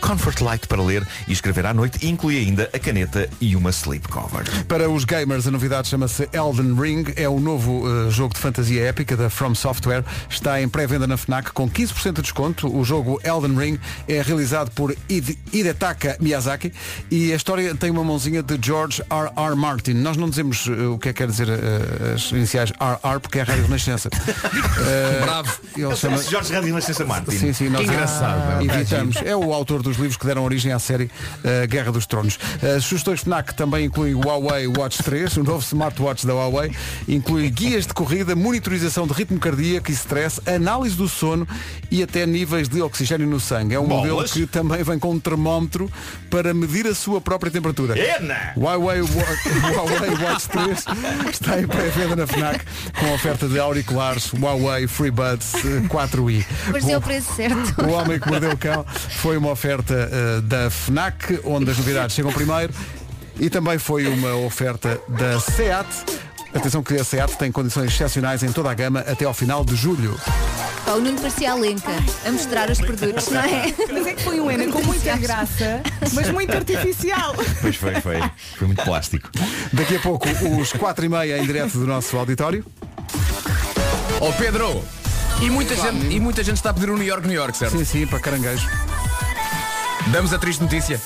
Comfort 0.00 0.40
Light 0.40 0.63
para 0.66 0.82
ler 0.82 1.06
e 1.28 1.32
escrever 1.32 1.66
à 1.66 1.74
noite 1.74 2.06
inclui 2.06 2.38
ainda 2.38 2.68
a 2.72 2.78
caneta 2.78 3.28
e 3.40 3.54
uma 3.56 3.70
sleep 3.70 4.08
cover. 4.08 4.44
Para 4.66 4.88
os 4.90 5.04
gamers, 5.04 5.46
a 5.46 5.50
novidade 5.50 5.88
chama-se 5.88 6.28
Elden 6.32 6.74
Ring. 6.80 7.04
É 7.16 7.28
o 7.28 7.38
novo 7.40 7.82
eh, 7.88 8.10
jogo 8.10 8.34
de 8.34 8.40
fantasia 8.40 8.82
épica 8.84 9.16
da 9.16 9.28
From 9.30 9.54
Software. 9.54 10.04
Está 10.28 10.60
em 10.60 10.68
pré-venda 10.68 11.06
na 11.06 11.16
FNAC 11.16 11.52
com 11.52 11.68
15% 11.68 12.12
de 12.14 12.22
desconto. 12.22 12.74
O 12.74 12.84
jogo 12.84 13.20
Elden 13.24 13.56
Ring 13.56 13.78
é 14.08 14.20
realizado 14.22 14.70
por 14.70 14.94
Hide- 15.08 15.38
Hidetaka 15.52 16.16
Miyazaki 16.20 16.72
e 17.10 17.32
a 17.32 17.36
história 17.36 17.74
tem 17.74 17.90
uma 17.90 18.04
mãozinha 18.04 18.42
de 18.42 18.58
George 18.60 19.02
R. 19.10 19.30
R. 19.36 19.54
Martin. 19.56 19.92
Nós 19.94 20.16
não 20.16 20.28
dizemos 20.28 20.66
eh, 20.68 20.86
o 20.86 20.98
que 20.98 21.08
é 21.08 21.12
que 21.12 21.18
quer 21.18 21.28
dizer 21.28 21.48
eh, 21.48 22.14
as 22.14 22.30
iniciais 22.32 22.70
RR 22.70 23.20
porque 23.20 23.38
é 23.38 23.42
a 23.42 23.44
Rádio 23.44 23.64
Renascença. 23.64 24.08
Bravo. 25.22 25.58
Ele 25.76 25.96
chama... 25.96 26.18
Jorge 26.22 26.52
Rádio 26.52 26.68
Renascença 26.68 27.04
Martin. 27.04 27.32
Sim, 27.38 27.52
sim, 27.52 27.68
nós 27.68 27.82
engraçado. 27.86 28.62
evitamos. 28.64 29.16
É 29.24 29.34
o 29.36 29.52
autor 29.52 29.82
dos 29.82 29.96
livros 29.96 30.16
que 30.16 30.26
deram 30.26 30.43
origem 30.44 30.72
à 30.72 30.78
série 30.78 31.10
eh, 31.42 31.66
Guerra 31.66 31.92
dos 31.92 32.06
Tronos. 32.06 32.38
As 32.76 32.84
sugestões 32.84 33.20
FNAC 33.20 33.54
também 33.54 33.86
incluem 33.86 34.14
o 34.14 34.20
Huawei 34.20 34.66
Watch 34.66 35.02
3, 35.02 35.36
o 35.38 35.44
novo 35.44 35.60
smartwatch 35.60 36.26
da 36.26 36.34
Huawei, 36.34 36.70
inclui 37.08 37.50
guias 37.50 37.86
de 37.86 37.94
corrida, 37.94 38.34
monitorização 38.34 39.06
de 39.06 39.12
ritmo 39.12 39.38
cardíaco 39.38 39.90
e 39.90 39.94
stress, 39.94 40.40
análise 40.46 40.96
do 40.96 41.08
sono 41.08 41.46
e 41.90 42.02
até 42.02 42.26
níveis 42.26 42.68
de 42.68 42.82
oxigênio 42.82 43.26
no 43.26 43.40
sangue. 43.40 43.74
É 43.74 43.80
um 43.80 43.86
Bolas. 43.86 44.10
modelo 44.10 44.24
que 44.28 44.46
também 44.46 44.82
vem 44.82 44.98
com 44.98 45.12
um 45.12 45.18
termómetro 45.20 45.90
para 46.30 46.52
medir 46.52 46.86
a 46.86 46.94
sua 46.94 47.20
própria 47.20 47.50
temperatura. 47.50 47.98
Ena! 47.98 48.52
Huawei, 48.56 49.00
Huawei 49.02 50.10
Watch 50.22 50.48
3 50.48 50.84
está 51.32 51.60
em 51.60 51.66
pré-venda 51.66 52.16
na 52.16 52.26
FNAC 52.26 52.64
com 52.98 53.12
oferta 53.14 53.48
de 53.48 53.58
auriculares 53.58 54.32
Huawei 54.32 54.86
FreeBuds 54.86 55.54
eh, 55.54 55.80
4i. 55.88 56.44
Mas 56.72 56.88
é 56.88 56.96
o 56.96 57.00
preço 57.00 57.34
certo. 57.34 57.82
O 57.82 57.90
Homem 57.92 58.18
que 58.18 58.28
Mordeu 58.28 58.50
o 58.50 58.56
Cão 58.56 58.84
foi 59.22 59.36
uma 59.36 59.50
oferta 59.50 59.94
da 60.42 60.70
FNAC, 60.70 61.40
onde 61.44 61.70
as 61.70 61.76
novidades 61.78 62.14
chegam 62.14 62.32
primeiro, 62.32 62.72
e 63.38 63.50
também 63.50 63.78
foi 63.78 64.06
uma 64.06 64.34
oferta 64.36 65.00
da 65.08 65.38
SEAT. 65.40 65.88
Atenção 66.54 66.82
que 66.82 66.94
a 66.94 67.04
SEAT 67.04 67.36
tem 67.36 67.50
condições 67.50 67.92
excepcionais 67.92 68.42
em 68.42 68.52
toda 68.52 68.70
a 68.70 68.74
gama 68.74 69.00
até 69.00 69.24
ao 69.24 69.34
final 69.34 69.64
de 69.64 69.74
julho. 69.74 70.18
Pá, 70.84 70.92
o 70.92 71.00
Nuno 71.00 71.18
parecia 71.18 71.50
a 71.50 71.54
Lenca 71.54 71.90
a 72.24 72.30
mostrar 72.30 72.70
os 72.70 72.78
produtos, 72.78 73.28
não 73.28 73.40
é? 73.40 73.74
Mas 73.92 74.06
é 74.06 74.12
que 74.12 74.22
foi 74.22 74.38
um 74.38 74.50
Ena 74.50 74.70
com 74.70 74.82
muita 74.82 75.16
graça, 75.16 75.82
mas 76.12 76.28
muito 76.30 76.54
artificial. 76.54 77.34
Pois 77.60 77.74
foi, 77.74 78.00
foi. 78.00 78.20
Foi 78.56 78.66
muito 78.66 78.84
plástico. 78.84 79.30
Daqui 79.72 79.96
a 79.96 80.00
pouco, 80.00 80.28
os 80.60 80.72
4 80.72 81.04
e 81.04 81.08
meia 81.08 81.38
em 81.38 81.46
direto 81.46 81.78
do 81.78 81.86
nosso 81.86 82.16
auditório. 82.16 82.64
Ó 84.20 84.30
Pedro! 84.32 84.84
E 85.42 85.50
muita, 85.50 85.74
gente, 85.74 86.14
e 86.14 86.20
muita 86.20 86.44
gente 86.44 86.56
está 86.56 86.70
a 86.70 86.74
pedir 86.74 86.90
um 86.90 86.96
New 86.96 87.06
York, 87.06 87.26
New 87.26 87.36
York, 87.36 87.56
certo? 87.56 87.76
Sim, 87.76 87.84
sim, 87.84 88.06
para 88.06 88.20
caranguejo. 88.20 88.68
Damos 90.12 90.32
a 90.32 90.38
triste 90.38 90.62
notícia. 90.62 91.00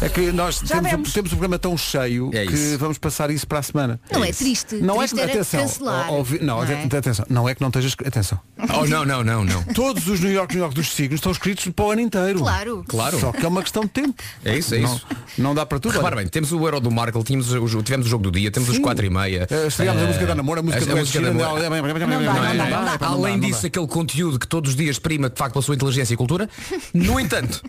É 0.00 0.08
que 0.10 0.30
nós 0.30 0.60
Já 0.62 0.80
temos, 0.82 1.08
o- 1.08 1.12
temos 1.12 1.32
um 1.32 1.36
programa 1.36 1.58
tão 1.58 1.76
cheio 1.76 2.30
É 2.34 2.44
que 2.46 2.52
isso. 2.52 2.78
vamos 2.78 2.98
passar 2.98 3.30
isso 3.30 3.46
para 3.46 3.60
a 3.60 3.62
semana. 3.62 3.98
Não 4.12 4.22
é 4.22 4.30
triste. 4.30 4.74
Não 4.76 4.98
Triste 4.98 5.18
é 5.18 5.22
era 5.22 5.32
que 5.32 5.38
atenção. 5.38 5.60
cancelar. 5.60 6.10
ó- 6.10 6.16
ouvi- 6.18 6.38
não, 6.40 6.56
não 6.56 6.62
é? 6.64 6.74
aten- 6.84 6.98
atenção. 6.98 7.26
Não 7.30 7.48
é 7.48 7.54
que 7.54 7.62
não 7.62 7.68
estejas. 7.68 7.96
Atenção. 8.06 8.38
Oh 8.58 8.86
não, 8.86 9.06
não, 9.06 9.24
não, 9.24 9.42
não. 9.42 9.62
Todos 9.74 10.06
os 10.06 10.20
New 10.20 10.30
York, 10.30 10.54
New 10.54 10.62
York 10.62 10.74
dos 10.74 10.92
signos 10.92 11.14
estão 11.18 11.32
escritos 11.32 11.66
para 11.74 11.84
o 11.86 11.90
ano 11.92 12.02
inteiro. 12.02 12.38
Claro. 12.40 12.84
Claro. 12.86 13.18
Só 13.18 13.32
que 13.32 13.44
é 13.44 13.48
uma 13.48 13.62
questão 13.62 13.84
de 13.84 13.88
tempo. 13.88 14.22
É 14.44 14.56
isso, 14.58 14.74
é 14.74 14.80
não, 14.80 14.94
isso. 14.94 15.06
Não 15.38 15.54
dá 15.54 15.64
para 15.64 15.78
tudo. 15.80 15.92
Repara 15.92 16.16
olha. 16.16 16.24
bem, 16.24 16.30
temos 16.30 16.52
o 16.52 16.58
Euro 16.62 16.78
do 16.78 16.90
Markle, 16.90 17.24
tínhamos 17.24 17.50
o, 17.52 17.66
jo- 17.66 17.82
tivemos 17.82 18.06
o 18.06 18.10
jogo 18.10 18.24
do 18.24 18.30
dia, 18.30 18.50
temos 18.50 18.68
os 18.68 18.76
Sim. 18.76 18.82
4 18.82 19.06
e 19.06 19.10
meia. 19.10 19.46
Eh, 19.50 19.66
estreámos 19.66 20.02
a 20.02 20.06
música 20.06 20.26
da 20.26 20.34
namoro, 20.34 20.60
a 20.60 20.62
música 20.62 20.84
do 20.84 20.98
Ed 20.98 21.08
Sheeran, 21.08 21.32
não, 21.32 21.34
não, 21.34 21.58
dá, 21.58 21.70
não, 21.70 22.44
é, 22.44 22.54
é? 22.54 22.98
dá, 22.98 23.06
Além 23.06 23.40
disso, 23.40 23.66
aquele 23.66 23.86
conteúdo 23.86 24.38
que 24.38 24.46
todos 24.46 24.70
os 24.70 24.76
dias 24.76 24.98
prima 24.98 25.30
de 25.30 25.36
facto 25.38 25.54
pela 25.54 25.62
sua 25.62 25.74
inteligência 25.74 26.12
e 26.12 26.16
cultura. 26.18 26.48
No 26.92 27.18
entanto, 27.18 27.62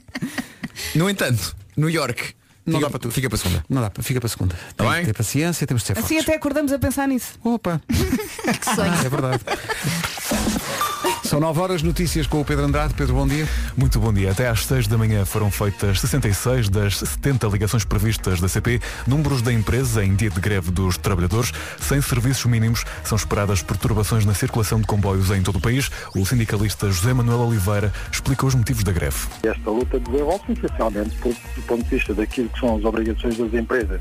no 0.95 1.09
entanto, 1.09 1.55
New 1.75 1.89
York. 1.89 2.35
Não 2.65 2.73
fica, 2.79 2.85
dá 2.85 2.89
para 2.89 2.99
tudo. 2.99 3.11
Fica 3.13 3.29
para 3.29 3.35
a 3.37 3.39
segunda. 3.39 3.65
Não 3.69 3.81
dá, 3.81 3.91
fica 4.01 4.19
para 4.19 4.27
a 4.27 4.29
segunda. 4.29 4.55
Tem 4.75 4.89
bem? 4.89 4.99
que 4.99 5.05
ter 5.05 5.13
paciência, 5.13 5.65
temos 5.65 5.83
de 5.83 5.87
ser 5.87 5.93
Assim 5.93 6.01
fortes. 6.15 6.23
até 6.23 6.35
acordamos 6.35 6.71
a 6.73 6.77
pensar 6.79 7.07
nisso. 7.07 7.39
Opa, 7.43 7.81
Que 7.87 8.75
sonho. 8.75 8.93
é 8.93 9.09
verdade. 9.09 9.41
São 11.23 11.39
9 11.39 11.59
horas, 11.59 11.83
notícias 11.83 12.25
com 12.25 12.39
o 12.39 12.45
Pedro 12.45 12.65
Andrade. 12.65 12.93
Pedro, 12.93 13.15
bom 13.15 13.27
dia. 13.27 13.47
Muito 13.75 13.99
bom 13.99 14.13
dia. 14.13 14.31
Até 14.31 14.47
às 14.47 14.65
6 14.65 14.87
da 14.87 14.97
manhã 14.97 15.25
foram 15.25 15.51
feitas 15.51 15.99
66 15.99 16.69
das 16.69 16.97
70 16.99 17.47
ligações 17.47 17.83
previstas 17.83 18.39
da 18.39 18.47
CP. 18.47 18.79
Números 19.05 19.41
da 19.41 19.51
empresa 19.51 20.03
em 20.03 20.15
dia 20.15 20.29
de 20.29 20.39
greve 20.39 20.71
dos 20.71 20.97
trabalhadores. 20.97 21.51
Sem 21.81 22.01
serviços 22.01 22.45
mínimos, 22.45 22.85
são 23.03 23.15
esperadas 23.17 23.61
perturbações 23.61 24.25
na 24.25 24.33
circulação 24.33 24.79
de 24.79 24.87
comboios 24.87 25.29
em 25.31 25.41
todo 25.41 25.57
o 25.57 25.61
país. 25.61 25.89
O 26.15 26.25
sindicalista 26.25 26.89
José 26.89 27.13
Manuel 27.13 27.39
Oliveira 27.39 27.91
explica 28.11 28.45
os 28.45 28.55
motivos 28.55 28.83
da 28.83 28.91
greve. 28.91 29.17
Esta 29.43 29.69
luta 29.69 29.99
desenvolve-se 29.99 30.51
essencialmente 30.53 31.15
por- 31.17 31.33
do 31.55 31.61
ponto 31.63 31.83
de 31.83 31.89
vista 31.95 32.13
daquilo 32.13 32.49
que 32.49 32.59
são 32.59 32.77
as 32.77 32.83
obrigações 32.85 33.37
das 33.37 33.53
empresas, 33.53 33.99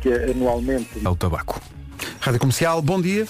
que 0.00 0.08
é 0.08 0.30
anualmente 0.30 0.88
Ao 1.04 1.14
tabaco. 1.14 1.60
Rádio 2.20 2.40
Comercial, 2.40 2.82
bom 2.82 3.00
dia. 3.00 3.26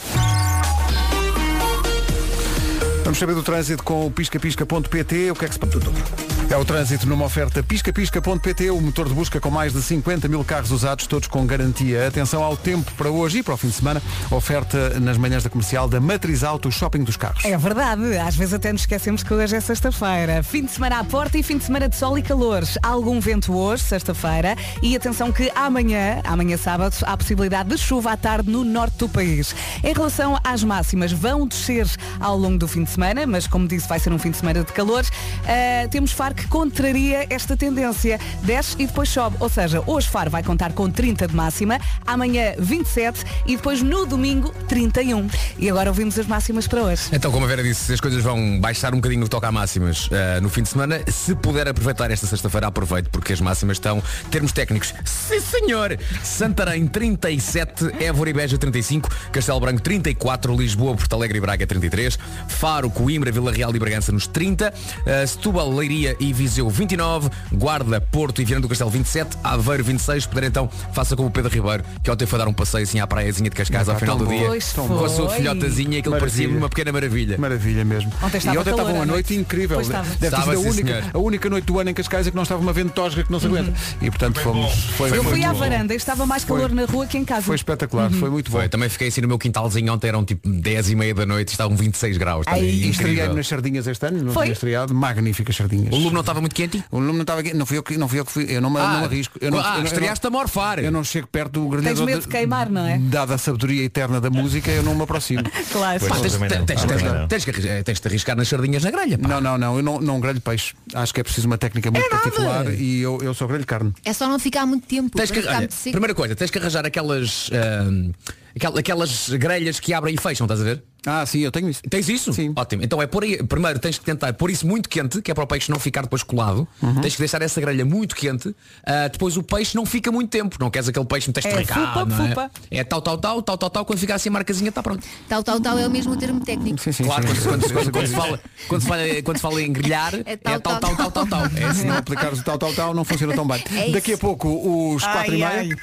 Vamos 3.04 3.18
saber 3.18 3.34
do 3.34 3.42
trânsito 3.42 3.84
com 3.84 4.06
o 4.06 4.10
piscapisca.pt. 4.10 5.30
O 5.30 5.34
que 5.34 5.44
é 5.44 5.48
que 5.48 5.54
se? 5.54 6.33
É 6.50 6.56
o 6.56 6.64
trânsito 6.64 7.06
numa 7.08 7.24
oferta 7.24 7.62
piscapisca.pt, 7.62 8.70
o 8.70 8.80
motor 8.80 9.08
de 9.08 9.14
busca 9.14 9.40
com 9.40 9.50
mais 9.50 9.72
de 9.72 9.82
50 9.82 10.28
mil 10.28 10.44
carros 10.44 10.70
usados, 10.70 11.06
todos 11.06 11.26
com 11.26 11.44
garantia. 11.46 12.06
Atenção 12.06 12.44
ao 12.44 12.56
tempo 12.56 12.92
para 12.92 13.10
hoje 13.10 13.38
e 13.38 13.42
para 13.42 13.54
o 13.54 13.56
fim 13.56 13.68
de 13.68 13.74
semana. 13.74 14.02
Oferta 14.30 15.00
nas 15.00 15.16
manhãs 15.16 15.42
da 15.42 15.50
comercial 15.50 15.88
da 15.88 16.00
Matriz 16.00 16.44
Auto 16.44 16.70
Shopping 16.70 17.02
dos 17.02 17.16
Carros. 17.16 17.44
É 17.44 17.56
verdade, 17.56 18.16
às 18.18 18.36
vezes 18.36 18.54
até 18.54 18.70
nos 18.72 18.82
esquecemos 18.82 19.22
que 19.22 19.32
hoje 19.32 19.56
é 19.56 19.60
sexta-feira. 19.60 20.42
Fim 20.42 20.64
de 20.64 20.70
semana 20.70 21.00
à 21.00 21.04
porta 21.04 21.38
e 21.38 21.42
fim 21.42 21.56
de 21.56 21.64
semana 21.64 21.88
de 21.88 21.96
sol 21.96 22.18
e 22.18 22.22
calor. 22.22 22.62
Há 22.82 22.88
algum 22.88 23.18
vento 23.20 23.56
hoje, 23.56 23.82
sexta-feira. 23.82 24.54
E 24.82 24.94
atenção 24.94 25.32
que 25.32 25.50
amanhã, 25.54 26.20
amanhã 26.24 26.56
sábado, 26.56 26.94
há 27.02 27.16
possibilidade 27.16 27.70
de 27.70 27.78
chuva 27.78 28.12
à 28.12 28.16
tarde 28.16 28.50
no 28.50 28.64
norte 28.64 28.98
do 28.98 29.08
país. 29.08 29.54
Em 29.82 29.92
relação 29.92 30.38
às 30.44 30.62
máximas, 30.62 31.10
vão 31.10 31.48
descer 31.48 31.88
ao 32.20 32.36
longo 32.36 32.58
do 32.58 32.68
fim 32.68 32.84
de 32.84 32.90
semana, 32.90 33.26
mas 33.26 33.46
como 33.46 33.66
disse, 33.66 33.88
vai 33.88 33.98
ser 33.98 34.12
um 34.12 34.18
fim 34.18 34.30
de 34.30 34.36
semana 34.36 34.62
de 34.62 34.72
calor. 34.72 35.04
Ah, 35.46 35.88
temos 35.88 36.12
Faro 36.12 36.33
que 36.34 36.46
contraria 36.48 37.26
esta 37.30 37.56
tendência. 37.56 38.18
Desce 38.42 38.76
e 38.78 38.86
depois 38.86 39.08
sobe. 39.08 39.36
Ou 39.40 39.48
seja, 39.48 39.82
hoje 39.86 40.08
Faro 40.08 40.30
vai 40.30 40.42
contar 40.42 40.72
com 40.72 40.90
30 40.90 41.28
de 41.28 41.34
máxima, 41.34 41.78
amanhã 42.06 42.54
27 42.58 43.24
e 43.46 43.56
depois 43.56 43.82
no 43.82 44.06
domingo 44.06 44.52
31. 44.68 45.28
E 45.58 45.70
agora 45.70 45.90
ouvimos 45.90 46.18
as 46.18 46.26
máximas 46.26 46.66
para 46.66 46.82
hoje. 46.82 47.02
Então, 47.12 47.30
como 47.30 47.44
a 47.44 47.48
Vera 47.48 47.62
disse, 47.62 47.92
as 47.92 48.00
coisas 48.00 48.22
vão 48.22 48.60
baixar 48.60 48.92
um 48.92 48.96
bocadinho 48.96 49.20
no 49.20 49.26
que 49.26 49.30
toca 49.30 49.48
a 49.48 49.52
máximas 49.52 50.08
eh, 50.10 50.40
no 50.40 50.48
fim 50.48 50.62
de 50.62 50.68
semana. 50.68 51.00
Se 51.10 51.34
puder 51.34 51.68
aproveitar 51.68 52.10
esta 52.10 52.26
sexta-feira, 52.26 52.66
aproveite, 52.66 53.08
porque 53.10 53.32
as 53.32 53.40
máximas 53.40 53.76
estão, 53.76 54.02
termos 54.30 54.52
técnicos, 54.52 54.94
sim 55.04 55.40
senhor! 55.40 55.98
Santarém 56.22 56.86
37, 56.86 58.02
Évora 58.02 58.30
e 58.30 58.32
Beja 58.32 58.58
35, 58.58 59.08
Castelo 59.32 59.60
Branco 59.60 59.82
34, 59.82 60.56
Lisboa, 60.56 60.96
Porto 60.96 61.12
Alegre 61.14 61.38
e 61.38 61.40
Braga 61.40 61.66
33, 61.66 62.18
Faro, 62.48 62.90
Coimbra, 62.90 63.30
Vila 63.30 63.52
Real 63.52 63.74
e 63.74 63.78
Bragança 63.78 64.12
nos 64.12 64.26
30, 64.26 64.72
eh, 65.06 65.26
Setúbal, 65.26 65.72
Leiria 65.72 66.16
e 66.18 66.23
Viseu 66.32 66.68
29, 66.68 67.30
Guarda, 67.52 68.00
Porto 68.00 68.40
e 68.40 68.44
Viana 68.44 68.62
do 68.62 68.68
Castelo 68.68 68.90
27, 68.90 69.36
Aveiro 69.42 69.84
26, 69.84 70.26
poder 70.26 70.44
então 70.44 70.68
faça 70.92 71.16
como 71.16 71.28
o 71.28 71.30
Pedro 71.30 71.50
Ribeiro, 71.52 71.84
que 72.02 72.10
ontem 72.10 72.26
foi 72.26 72.38
dar 72.38 72.48
um 72.48 72.52
passeio 72.52 72.84
assim 72.84 73.00
à 73.00 73.06
praiazinha 73.06 73.50
de 73.50 73.56
Cascais 73.56 73.88
ao 73.88 73.96
Epá, 73.96 74.00
final 74.00 74.18
do 74.18 74.26
dia, 74.26 74.48
com 74.74 75.04
a 75.04 75.08
sua 75.08 75.30
filhotazinha, 75.30 75.98
aquilo 75.98 76.18
parecia 76.18 76.48
uma 76.48 76.68
pequena 76.68 76.92
maravilha. 76.92 77.38
Maravilha 77.38 77.84
mesmo. 77.84 78.12
Ontem 78.22 78.38
estava 78.38 78.56
e 78.56 78.58
ontem 78.58 78.70
estava 78.70 78.92
uma 78.92 79.06
noite 79.06 79.14
noite. 79.14 79.34
incrível. 79.34 79.78
Deve 79.78 80.18
ter 80.18 80.34
a 80.34 80.56
sim, 80.56 80.68
única, 80.68 81.04
a 81.12 81.18
única 81.18 81.50
noite 81.50 81.64
do 81.64 81.78
ano 81.78 81.90
em 81.90 81.94
Cascais 81.94 82.26
é 82.26 82.30
que 82.30 82.36
não 82.36 82.42
estava 82.42 82.60
uma 82.60 82.72
ventosga 82.72 83.24
que 83.24 83.32
não 83.32 83.40
se 83.40 83.46
aguenta. 83.46 83.72
E 84.00 84.10
portanto 84.10 84.40
fomos. 84.40 84.72
Foi, 84.96 85.16
Eu 85.16 85.24
fui 85.24 85.44
à 85.44 85.52
varanda 85.52 85.94
e 85.94 85.96
estava 85.96 86.26
mais 86.26 86.44
calor 86.44 86.70
na 86.70 86.84
rua 86.84 87.06
que 87.06 87.18
em 87.18 87.24
casa. 87.24 87.42
Foi 87.42 87.56
espetacular, 87.56 88.10
foi 88.10 88.30
muito 88.30 88.50
bom. 88.50 88.58
Foi, 88.58 88.68
também 88.68 88.88
fiquei 88.88 89.08
assim 89.08 89.20
no 89.20 89.28
meu 89.28 89.38
quintalzinho 89.38 89.92
ontem, 89.92 90.08
eram 90.08 90.24
tipo 90.24 90.48
10 90.48 90.90
e 90.90 90.94
meia 90.94 91.14
da 91.14 91.26
noite, 91.26 91.48
estavam 91.48 91.76
26 91.76 92.16
graus. 92.16 92.46
E 92.56 92.90
estreiei 92.90 93.28
nas 93.28 93.46
sardinhas 93.46 93.86
este 93.86 94.06
ano, 94.06 94.22
não 94.22 94.32
tinha 94.32 94.52
estreado, 94.52 94.94
magníficas 94.94 95.56
sardinhas. 95.56 95.94
Não 96.14 96.20
estava 96.20 96.40
muito 96.40 96.54
quente? 96.54 96.82
O 96.90 96.98
lume 96.98 97.12
não 97.14 97.20
estava 97.22 97.42
quente, 97.42 97.56
não 97.56 97.66
fui 97.66 97.76
eu 97.78 97.82
que, 97.82 97.96
não 97.98 98.08
fui 98.08 98.20
eu 98.20 98.24
que 98.24 98.32
fui, 98.32 98.46
eu 98.48 98.60
não, 98.60 98.70
me- 98.70 98.78
Ah, 98.80 98.92
não 98.92 98.98
me 99.00 99.04
arrisco. 99.06 99.38
Eu 99.40 99.50
não, 99.50 99.58
ah, 99.60 99.72
eu 99.74 99.78
não- 99.78 99.84
estreaste 99.84 100.24
eu 100.24 100.30
não, 100.30 100.38
a 100.38 100.42
morfar. 100.42 100.78
Eu 100.78 100.90
não 100.92 101.04
chego 101.04 101.26
perto 101.26 101.52
do 101.52 101.70
Tens 101.70 101.82
granador. 101.82 102.06
medo 102.06 102.20
de 102.22 102.28
queimar, 102.28 102.70
não 102.70 102.86
é? 102.86 102.98
Dada 102.98 103.34
a 103.34 103.38
sabedoria 103.38 103.82
eterna 103.84 104.20
da 104.20 104.30
música, 104.30 104.70
eu 104.70 104.82
não 104.82 104.94
me 104.94 105.02
aproximo. 105.02 105.42
Claro. 105.72 105.98
Pá, 106.06 106.16
tens, 106.20 106.32
também 106.34 106.48
tens- 106.48 106.58
não. 106.60 106.66
tens- 106.66 106.82
Ah, 106.82 106.86
tens- 106.86 107.02
também 107.02 107.20
não. 107.20 107.28
tens 107.28 107.44
que 107.44 107.50
arris- 107.50 107.84
tens 107.84 108.00
de 108.00 108.08
arriscar 108.08 108.36
nas 108.36 108.48
sardinhas 108.48 108.82
na 108.84 108.90
grelha. 108.90 109.18
pá. 109.18 109.28
Não, 109.28 109.40
não, 109.40 109.58
não, 109.58 109.76
eu 109.76 109.82
não, 109.82 110.00
não 110.00 110.20
grelho 110.20 110.40
peixe. 110.40 110.74
Acho 110.94 111.12
que 111.12 111.20
é 111.20 111.24
preciso 111.24 111.46
uma 111.46 111.58
técnica 111.58 111.90
muito 111.90 112.04
nada. 112.08 112.22
particular 112.22 112.72
e 112.74 113.00
eu, 113.00 113.18
eu 113.22 113.34
só 113.34 113.46
grelho 113.46 113.66
carne. 113.66 113.92
É 114.04 114.12
só 114.12 114.28
não 114.28 114.38
ficar 114.38 114.64
muito 114.66 114.86
tempo. 114.86 115.10
Tens 115.16 115.26
para 115.30 115.34
que, 115.34 115.40
ficar 115.40 115.50
olha, 115.50 115.58
muito 115.60 115.74
seco. 115.74 115.90
primeira 115.92 116.14
coisa, 116.14 116.36
tens 116.36 116.50
que 116.50 116.58
arranjar 116.58 116.86
aquelas 116.86 117.50
ahm, 117.52 118.12
aquel- 118.56 118.78
aquelas 118.78 119.28
grelhas 119.30 119.80
que 119.80 119.92
abrem 119.92 120.14
e 120.14 120.18
fecham, 120.18 120.44
estás 120.44 120.60
a 120.60 120.64
ver? 120.64 120.82
Ah, 121.06 121.26
sim, 121.26 121.40
eu 121.40 121.52
tenho 121.52 121.68
isso. 121.68 121.82
Tens 121.82 122.08
isso? 122.08 122.32
Sim. 122.32 122.54
Ótimo. 122.56 122.82
Então 122.82 123.02
é 123.02 123.06
por 123.06 123.22
aí, 123.24 123.36
primeiro 123.42 123.78
tens 123.78 123.98
que 123.98 124.04
tentar 124.06 124.32
pôr 124.32 124.50
isso 124.50 124.66
muito 124.66 124.88
quente, 124.88 125.20
que 125.20 125.30
é 125.30 125.34
para 125.34 125.44
o 125.44 125.46
peixe 125.46 125.70
não 125.70 125.78
ficar 125.78 126.00
depois 126.00 126.22
colado. 126.22 126.66
Uhum. 126.82 126.94
Tens 127.02 127.12
que 127.12 127.18
deixar 127.18 127.42
essa 127.42 127.60
grelha 127.60 127.84
muito 127.84 128.16
quente. 128.16 128.56
Ah, 128.86 129.08
depois 129.08 129.36
o 129.36 129.42
peixe 129.42 129.76
não 129.76 129.84
fica 129.84 130.10
muito 130.10 130.30
tempo. 130.30 130.56
Não 130.58 130.70
queres 130.70 130.88
aquele 130.88 131.04
peixe 131.04 131.28
muito 131.28 131.46
É, 131.46 131.50
estricado, 131.50 131.88
fupa, 131.88 132.04
não 132.06 132.24
é? 132.24 132.28
fupa. 132.30 132.50
É 132.70 132.82
tal, 132.84 133.02
tal, 133.02 133.18
tal, 133.18 133.42
tal, 133.42 133.58
tal, 133.58 133.68
tal, 133.68 133.84
quando 133.84 133.98
fica 133.98 134.14
assim 134.14 134.30
a 134.30 134.32
marcazinha 134.32 134.70
está 134.70 134.82
pronto. 134.82 135.06
Tal, 135.28 135.42
tal, 135.42 135.60
tal 135.60 135.78
é 135.78 135.86
o 135.86 135.90
mesmo 135.90 136.16
termo 136.16 136.40
técnico. 136.40 136.80
Sim, 136.80 136.92
sim, 136.92 137.04
Claro, 137.04 137.28
sim. 137.28 137.34
quando, 137.50 137.70
quando- 137.70 137.92
quando- 137.92 138.06
se 138.06 138.14
fala, 138.14 138.40
quando, 138.66 138.80
se 138.80 138.88
fala, 138.88 139.02
quando 139.22 139.36
se 139.36 139.42
fala 139.42 139.60
em 139.62 139.70
grelhar, 139.74 140.14
é 140.24 140.36
tal, 140.38 140.58
tal, 140.58 140.80
tal, 140.80 140.96
tal, 140.96 141.10
tal, 141.10 141.26
tal. 141.26 141.44
É 141.44 141.50
Se 141.50 141.64
assim. 141.64 141.84
não 141.86 141.98
aplicares 141.98 142.40
o 142.40 142.42
tal, 142.42 142.56
tal, 142.56 142.72
tal, 142.72 142.94
não 142.94 143.04
funciona 143.04 143.34
tão 143.34 143.46
bem. 143.46 143.62
É 143.76 143.90
Daqui 143.90 144.14
a 144.14 144.18
pouco, 144.18 144.94
os 144.94 145.02
quatro 145.04 145.34
e 145.34 145.38
meia. 145.44 145.76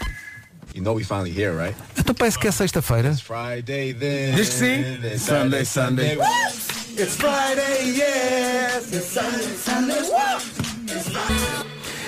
You 0.73 0.81
know 0.81 0.93
we 0.93 1.03
finally 1.03 1.31
here, 1.31 1.51
right? 1.51 1.75
Então 1.97 2.15
parece 2.15 2.39
que 2.39 2.47
é 2.47 2.51
sexta-feira. 2.51 3.13
Friday 3.15 3.93
then. 3.93 4.35
Diz 4.35 4.49
que 4.49 4.55
sim. 4.55 5.17
Sunday, 5.17 5.65
Sunday. 5.65 6.17
It's 6.97 7.15
Friday, 7.15 7.97
yes. 7.97 8.93
It's 8.93 9.07
Sunday, 9.07 9.55
Sunday. 9.57 10.01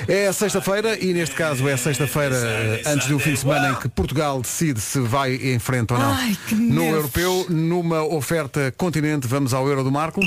É 0.07 0.31
sexta-feira 0.33 0.97
e 0.99 1.13
neste 1.13 1.35
caso 1.35 1.67
é 1.67 1.77
sexta-feira 1.77 2.35
antes 2.85 3.07
do 3.07 3.17
fim 3.19 3.33
de 3.33 3.39
semana 3.39 3.71
em 3.71 3.75
que 3.75 3.87
Portugal 3.87 4.41
decide 4.41 4.81
se 4.81 4.99
vai 4.99 5.35
em 5.35 5.59
frente 5.59 5.93
ou 5.93 5.99
não. 5.99 6.13
Ai, 6.13 6.37
no 6.51 6.83
europeu, 6.83 7.45
numa 7.49 8.03
oferta 8.03 8.73
continente, 8.77 9.27
vamos 9.27 9.53
ao 9.53 9.67
euro 9.67 9.83
do 9.83 9.91
Marco. 9.91 10.21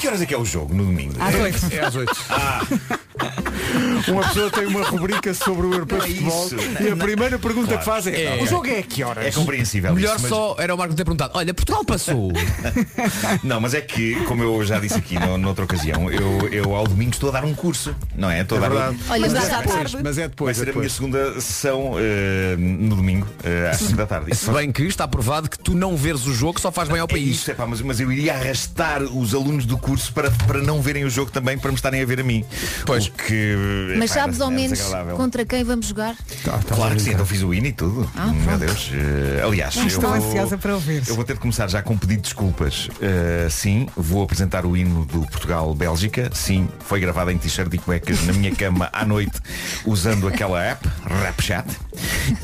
Que 0.00 0.06
horas 0.08 0.20
é 0.22 0.26
que 0.26 0.34
é 0.34 0.38
o 0.38 0.44
jogo 0.44 0.74
no 0.74 0.84
domingo? 0.84 1.14
Às 1.20 1.34
oito. 1.34 1.58
É 1.72 1.80
às 1.80 1.94
oito. 1.94 2.16
Ah, 3.22 3.30
Uma 4.08 4.22
pessoa 4.28 4.50
tem 4.50 4.66
uma 4.66 4.82
rubrica 4.82 5.34
sobre 5.34 5.66
o 5.66 5.72
europeu 5.74 5.98
é 6.02 6.06
de 6.06 6.14
futebol 6.14 6.46
isso. 6.46 6.56
e 6.82 6.88
a 6.90 6.96
primeira 6.96 7.38
pergunta 7.38 7.66
Claro. 7.66 7.78
que 7.80 7.84
faz 7.84 8.06
é, 8.06 8.38
É. 8.38 8.42
o 8.42 8.46
jogo 8.46 8.66
é 8.66 8.78
a 8.78 8.82
que 8.82 9.04
horas? 9.04 9.26
é 9.26 9.30
compreensível. 9.30 9.94
Melhor 9.94 10.14
isso, 10.16 10.22
mas- 10.22 10.30
só 10.30 10.56
era 10.58 10.74
o 10.74 10.78
Marco 10.78 10.94
ter 10.94 11.04
perguntado, 11.04 11.32
olha, 11.34 11.52
Portugal 11.52 11.84
passou. 11.84 12.32
Não, 13.44 13.60
mas 13.60 13.74
é 13.74 13.80
que, 13.82 14.14
como 14.24 14.42
eu 14.42 14.64
já 14.64 14.78
disse 14.80 14.94
aqui 14.94 15.18
no- 15.18 15.36
noutra 15.36 15.64
ocasião, 15.66 16.10
eu, 16.10 16.48
eu 16.50 16.74
ao 16.74 16.86
domingo 16.86 17.10
estou 17.12 17.28
a 17.28 17.32
dar 17.32 17.44
um 17.44 17.52
curso, 17.54 17.94
não 18.16 18.30
é? 18.30 18.40
Estou 18.40 18.56
a 18.56 18.60
É 18.60 18.62
dar 18.62 18.68
verdade. 18.70 18.98
Olha, 19.10 19.20
mas, 19.20 19.32
mas 19.34 19.44
é 19.44 19.56
depois, 19.58 19.74
tarde. 19.76 19.96
mas 20.02 20.18
é 20.18 20.20
Vai 20.22 20.28
depois. 20.30 20.56
ser 20.56 20.60
é 20.68 20.70
a 20.70 20.72
minha 20.72 20.72
depois. 20.88 20.92
segunda 20.92 21.40
sessão 21.40 21.92
eh, 21.98 22.56
no 22.58 22.96
domingo, 22.96 23.26
eh, 23.44 23.68
às 23.70 23.76
5 23.78 23.96
da 23.96 24.06
tarde. 24.06 24.34
Se 24.34 24.50
bem 24.50 24.72
que 24.72 24.82
está 24.84 25.06
provado 25.06 25.48
que 25.50 25.58
tu 25.58 25.74
não 25.74 25.94
veres 25.94 26.26
o 26.26 26.32
jogo 26.34 26.58
só 26.58 26.72
faz 26.72 26.88
bem 26.88 26.98
ao 27.00 27.06
É 27.06 27.10
país. 27.10 27.36
isso, 27.36 27.50
é 27.50 27.54
pá, 27.54 27.66
mas, 27.66 27.82
mas 27.82 28.00
eu 28.00 28.10
iria 28.10 28.34
arrastar 28.34 29.02
os 29.02 29.34
alunos 29.34 29.66
do 29.66 29.76
curso 29.76 29.89
para, 30.12 30.30
para 30.30 30.62
não 30.62 30.80
verem 30.80 31.04
o 31.04 31.10
jogo 31.10 31.30
também, 31.30 31.58
para 31.58 31.70
me 31.70 31.76
estarem 31.76 32.02
a 32.02 32.06
ver 32.06 32.20
a 32.20 32.24
mim. 32.24 32.44
Pois. 32.86 33.06
O 33.06 33.12
que, 33.12 33.56
Mas 33.98 34.10
epá, 34.12 34.20
sabes 34.22 34.40
ao 34.40 34.50
é 34.50 34.54
menos 34.54 34.78
desagradável. 34.78 35.16
contra 35.16 35.44
quem 35.44 35.64
vamos 35.64 35.86
jogar? 35.86 36.14
Tá, 36.44 36.52
tá 36.58 36.74
Claro 36.74 36.94
que 36.94 37.00
sim, 37.00 37.04
brincar. 37.06 37.12
então 37.14 37.26
fiz 37.26 37.42
o 37.42 37.52
hino 37.52 37.66
e 37.66 37.72
tudo. 37.72 38.10
Ah, 38.16 38.26
Meu. 38.28 38.58
Deus. 38.58 38.90
eh, 38.92 39.42
aliás, 39.44 39.74
eu 39.76 39.86
Estou 39.86 40.02
vou, 40.02 40.12
ansiosa 40.12 40.56
para 40.58 40.74
ouvir. 40.74 41.02
eu 41.08 41.14
vou 41.14 41.24
ter 41.24 41.34
de 41.34 41.40
começar 41.40 41.68
já 41.68 41.82
com 41.82 41.94
um 41.94 41.98
pedido 41.98 42.18
de 42.18 42.22
desculpas. 42.24 42.88
Eh, 43.00 43.48
sim, 43.50 43.88
vou 43.96 44.22
apresentar 44.22 44.64
o 44.66 44.76
hino 44.76 45.04
do 45.06 45.22
Portugal-Bélgica. 45.22 46.30
Sim, 46.34 46.68
foi 46.80 47.00
gravado 47.00 47.30
em 47.30 47.38
t-shirt 47.38 47.72
e 47.74 47.78
cuecas 47.78 48.24
na 48.26 48.32
minha 48.32 48.54
cama 48.54 48.88
à 48.92 49.04
noite 49.04 49.38
usando 49.84 50.28
aquela 50.28 50.62
app, 50.62 50.86
RapChat. 51.04 51.66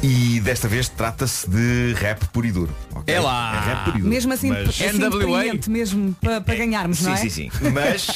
E 0.02 0.40
desta 0.40 0.68
vez 0.68 0.88
trata-se 0.88 1.48
de 1.48 1.94
rap 1.98 2.24
puro 2.26 2.46
e 2.46 2.52
duro. 2.52 2.74
ok? 2.94 3.14
É 3.14 3.20
lá. 3.20 3.54
É 3.62 3.68
rap 3.68 3.84
puro 3.84 3.96
e 3.98 4.00
duro. 4.00 4.10
Mesmo 4.10 4.32
assim, 4.32 4.48
Mas- 4.50 4.68
assim 4.68 4.98
NWA. 4.98 5.44
mesmo 5.68 6.14
para, 6.20 6.40
para 6.40 6.54
ganharmos, 6.56 6.98
Sim, 6.98 7.04
não 7.06 7.12
é? 7.12 7.16
sim, 7.16 7.30
sim. 7.30 7.35
Mas 7.72 8.06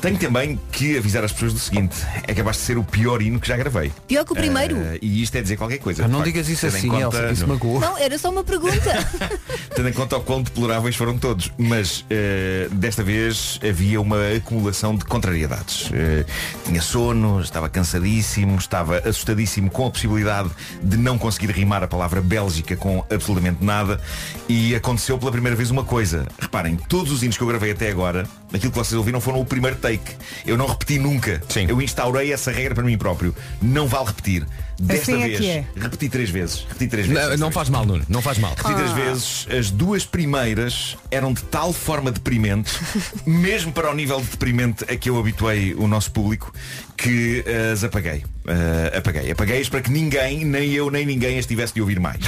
tenho 0.00 0.18
também 0.18 0.58
que 0.72 0.96
avisar 0.98 1.22
as 1.24 1.32
pessoas 1.32 1.52
do 1.52 1.58
seguinte. 1.58 1.96
É 2.26 2.34
capaz 2.34 2.56
de 2.56 2.62
ser 2.62 2.76
o 2.78 2.84
pior 2.84 3.22
hino 3.22 3.38
que 3.38 3.46
já 3.48 3.56
gravei. 3.56 3.92
Pior 4.08 4.24
que 4.24 4.32
o 4.32 4.34
primeiro? 4.34 4.76
Eh, 4.76 4.98
e 5.00 5.22
isto 5.22 5.36
é 5.36 5.42
dizer 5.42 5.56
qualquer 5.56 5.78
coisa. 5.78 6.04
Ah, 6.04 6.08
não 6.08 6.22
digas 6.22 6.48
isso 6.48 6.66
assim, 6.66 6.88
conta- 6.88 7.02
Elsa, 7.02 7.26
que 7.28 7.32
isso 7.34 7.42
não. 7.46 7.54
magoou. 7.54 7.80
Não, 7.80 7.96
era 7.98 8.18
só 8.18 8.30
uma 8.30 8.42
pergunta. 8.44 8.90
Tendo 9.74 9.88
em 9.88 9.92
conta 9.92 10.16
o 10.16 10.20
quão 10.22 10.42
deploráveis 10.42 10.96
foram 10.96 11.16
todos. 11.18 11.50
Mas 11.56 12.04
eh, 12.10 12.68
desta 12.72 13.02
vez 13.02 13.60
havia 13.68 14.00
uma 14.00 14.16
acumulação 14.36 14.96
de 14.96 15.04
contrariedades. 15.04 15.88
Eh, 15.92 16.24
tinha 16.64 16.82
sono, 16.82 17.40
estava 17.40 17.68
cansadíssimo, 17.68 18.56
estava 18.56 18.98
assustadíssimo 18.98 19.70
com 19.70 19.86
a 19.86 19.90
possibilidade 19.90 20.50
de 20.82 20.96
não 20.96 21.16
conseguir 21.16 21.50
rimar 21.52 21.82
a 21.82 21.88
palavra 21.88 22.20
Bélgica 22.20 22.76
com 22.76 23.04
absolutamente 23.10 23.64
nada. 23.64 24.00
E 24.48 24.74
aconteceu 24.74 25.16
pela 25.18 25.30
primeira 25.30 25.56
vez 25.56 25.70
uma 25.70 25.84
coisa. 25.84 26.26
Reparem, 26.40 26.76
todos 26.76 27.12
os 27.12 27.22
hinos 27.22 27.36
que 27.36 27.42
eu 27.42 27.46
gravei 27.48 27.70
até 27.70 27.88
agora, 27.88 28.26
aquilo 28.52 28.72
que 28.72 28.78
vocês 28.78 28.96
ouviram 28.96 29.20
foram 29.20 29.40
o 29.40 29.44
primeiro 29.44 29.76
take. 29.76 30.16
Eu 30.46 30.56
não 30.56 30.66
repeti 30.66 30.98
nunca. 30.98 31.42
Sim. 31.48 31.66
Eu 31.68 31.80
instaurei 31.80 32.32
essa 32.32 32.50
regra 32.50 32.74
para 32.74 32.84
mim 32.84 32.96
próprio. 32.98 33.34
Não 33.60 33.86
vale 33.86 34.06
repetir. 34.06 34.46
Desta 34.80 35.12
Assim 35.12 35.22
é 35.22 35.28
vez, 35.28 35.40
é. 35.40 35.64
repeti 35.76 36.08
três 36.08 36.30
vezes. 36.30 36.66
Repeti 36.68 36.88
três 36.88 37.06
vezes. 37.06 37.30
Não, 37.30 37.36
não 37.36 37.50
faz 37.50 37.68
mal, 37.68 37.84
Nuno, 37.86 38.04
não 38.08 38.22
faz 38.22 38.38
mal. 38.38 38.54
Repetidas 38.56 38.90
Ah. 38.90 38.94
vezes, 38.94 39.46
as 39.50 39.70
duas 39.70 40.04
primeiras 40.04 40.96
eram 41.10 41.32
de 41.32 41.42
tal 41.44 41.72
forma 41.72 42.10
deprimentes, 42.10 42.78
mesmo 43.26 43.72
para 43.72 43.90
o 43.90 43.94
nível 43.94 44.20
de 44.20 44.26
deprimente 44.28 44.84
a 44.84 44.96
que 44.96 45.08
eu 45.10 45.18
habituei 45.18 45.74
o 45.74 45.86
nosso 45.86 46.10
público, 46.10 46.52
que 46.96 47.44
as 47.72 47.84
apaguei. 47.84 48.24
Ah, 48.46 48.98
apaguei. 48.98 49.30
Apaguei-as 49.30 49.68
para 49.68 49.80
que 49.80 49.90
ninguém, 49.90 50.44
nem 50.44 50.72
eu, 50.72 50.90
nem 50.90 51.06
ninguém 51.06 51.38
as 51.38 51.46
tivesse 51.46 51.74
de 51.74 51.80
ouvir 51.80 52.00
mais. 52.00 52.18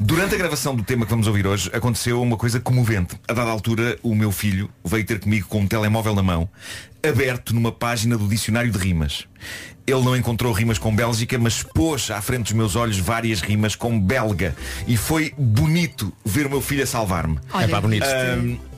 Durante 0.00 0.34
a 0.34 0.38
gravação 0.38 0.74
do 0.74 0.82
tema 0.82 1.04
que 1.04 1.10
vamos 1.10 1.26
ouvir 1.26 1.46
hoje, 1.46 1.70
aconteceu 1.72 2.20
uma 2.20 2.36
coisa 2.36 2.58
comovente. 2.58 3.16
A 3.28 3.32
dada 3.32 3.50
altura, 3.50 3.98
o 4.02 4.14
meu 4.14 4.32
filho 4.32 4.68
veio 4.84 5.04
ter 5.04 5.20
comigo 5.20 5.46
com 5.48 5.60
um 5.60 5.66
telemóvel 5.66 6.14
na 6.14 6.22
mão, 6.22 6.48
aberto 7.06 7.54
numa 7.54 7.70
página 7.70 8.16
do 8.18 8.26
dicionário 8.28 8.70
de 8.72 8.78
rimas. 8.78 9.24
Ele 9.86 10.02
não 10.02 10.16
encontrou 10.16 10.52
rimas 10.52 10.78
com 10.78 10.94
Bélgica, 10.94 11.38
mas 11.38 11.62
pôs 11.62 12.10
à 12.10 12.20
frente 12.20 12.44
dos 12.44 12.52
meus 12.52 12.74
olhos 12.74 12.98
várias 12.98 13.40
rimas 13.40 13.76
com 13.76 13.98
belga. 14.00 14.54
E 14.86 14.96
foi 14.96 15.32
bonito 15.38 16.12
ver 16.24 16.46
o 16.46 16.50
meu 16.50 16.60
filho 16.60 16.82
a 16.82 16.86
salvar-me. 16.86 17.38
Olha, 17.52 17.64
É 17.64 17.68
pá, 17.68 17.80
bonito. 17.80 18.06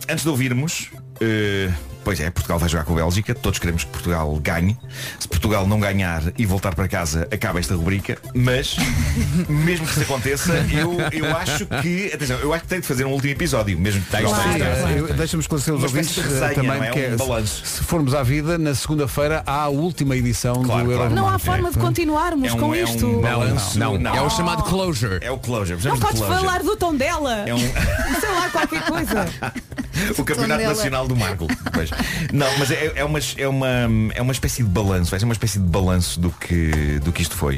Antes 0.09 0.23
de 0.23 0.29
ouvirmos, 0.29 0.91
eh, 1.21 1.71
pois 2.05 2.21
é, 2.21 2.31
Portugal 2.31 2.59
vai 2.59 2.69
jogar 2.69 2.85
com 2.85 2.93
a 2.95 2.97
Bélgica, 2.97 3.35
todos 3.35 3.59
queremos 3.59 3.85
que 3.85 3.91
Portugal 3.91 4.35
ganhe. 4.43 4.77
Se 5.19 5.29
Portugal 5.29 5.67
não 5.67 5.79
ganhar 5.79 6.23
e 6.39 6.47
voltar 6.47 6.75
para 6.75 6.89
casa, 6.89 7.29
acaba 7.31 7.59
esta 7.61 7.75
rubrica, 7.75 8.17
mas 8.35 8.77
mesmo 9.49 9.85
que 9.87 9.93
isso 9.93 10.03
aconteça, 10.03 10.53
eu, 10.73 10.97
eu 11.13 11.37
acho 11.37 11.67
que, 11.67 12.11
atenção, 12.15 12.39
eu 12.39 12.53
acho 12.55 12.63
que 12.63 12.69
tem 12.69 12.81
de 12.81 12.87
fazer 12.87 13.05
um 13.05 13.11
último 13.13 13.33
episódio, 13.33 13.79
mesmo 13.79 14.01
que 14.03 14.09
Claro, 14.11 14.63
é, 14.63 14.99
eu- 14.99 15.09
Deixa-me 15.15 15.43
esclarecer 15.43 15.75
os 15.75 15.83
ouvintes 15.83 16.17
eh, 16.17 16.23
resenha, 16.23 16.55
também 16.55 16.83
é? 16.83 16.91
que 16.91 17.07
Um 17.15 17.17
balanço. 17.17 17.63
se 17.67 17.83
formos 17.85 18.15
à 18.15 18.23
vida, 18.23 18.57
na 18.57 18.75
segunda-feira 18.75 19.43
há 19.47 19.63
a 19.65 19.69
última 19.69 20.17
edição 20.17 20.63
Claro, 20.63 20.85
do 20.85 20.93
Euro 20.93 20.97
claro. 21.05 21.15
Não 21.15 21.29
há 21.29 21.39
forma 21.39 21.71
de 21.71 21.79
continuarmos 21.79 22.49
É 22.49 22.53
um- 22.55 22.59
com 22.59 22.75
é 22.75 22.81
um 22.81 22.85
isto. 22.85 23.07
bom- 23.07 23.21
Não, 23.21 23.55
não, 23.75 23.99
Não. 23.99 24.15
é 24.17 24.23
o 24.23 24.31
chamado 24.31 24.63
closure. 24.63 25.19
É 25.21 25.31
o 25.31 25.39
closure. 25.39 25.79
Não 25.85 25.99
podes 25.99 26.21
closure. 26.21 26.41
falar 26.47 26.63
do 26.63 26.77
tom 26.77 26.95
dela. 26.95 27.45
É 27.47 27.55
um... 27.55 27.59
Sei 27.59 28.31
lá 28.35 28.49
qualquer 28.51 28.83
coisa. 28.87 29.29
o 30.17 30.25
Campeonato. 30.25 30.63
Nacional 30.63 31.08
do 31.09 31.17
Marco. 31.17 31.47
Pois. 31.73 31.91
Não, 32.33 32.47
mas 32.59 32.71
é, 32.71 32.93
é, 32.97 33.05
uma, 33.05 33.19
é, 33.37 33.49
uma, 33.49 33.69
é 34.15 34.23
uma 34.23 34.33
espécie 34.33 34.63
de 34.63 34.69
balanço, 34.69 35.11
vai 35.11 35.19
ser 35.19 35.25
uma 35.25 35.33
espécie 35.35 35.59
de 35.59 35.67
balanço 35.67 36.21
do 36.21 36.31
que, 36.31 36.99
do 37.03 37.13
que 37.13 37.23
isto 37.23 37.35
foi. 37.35 37.57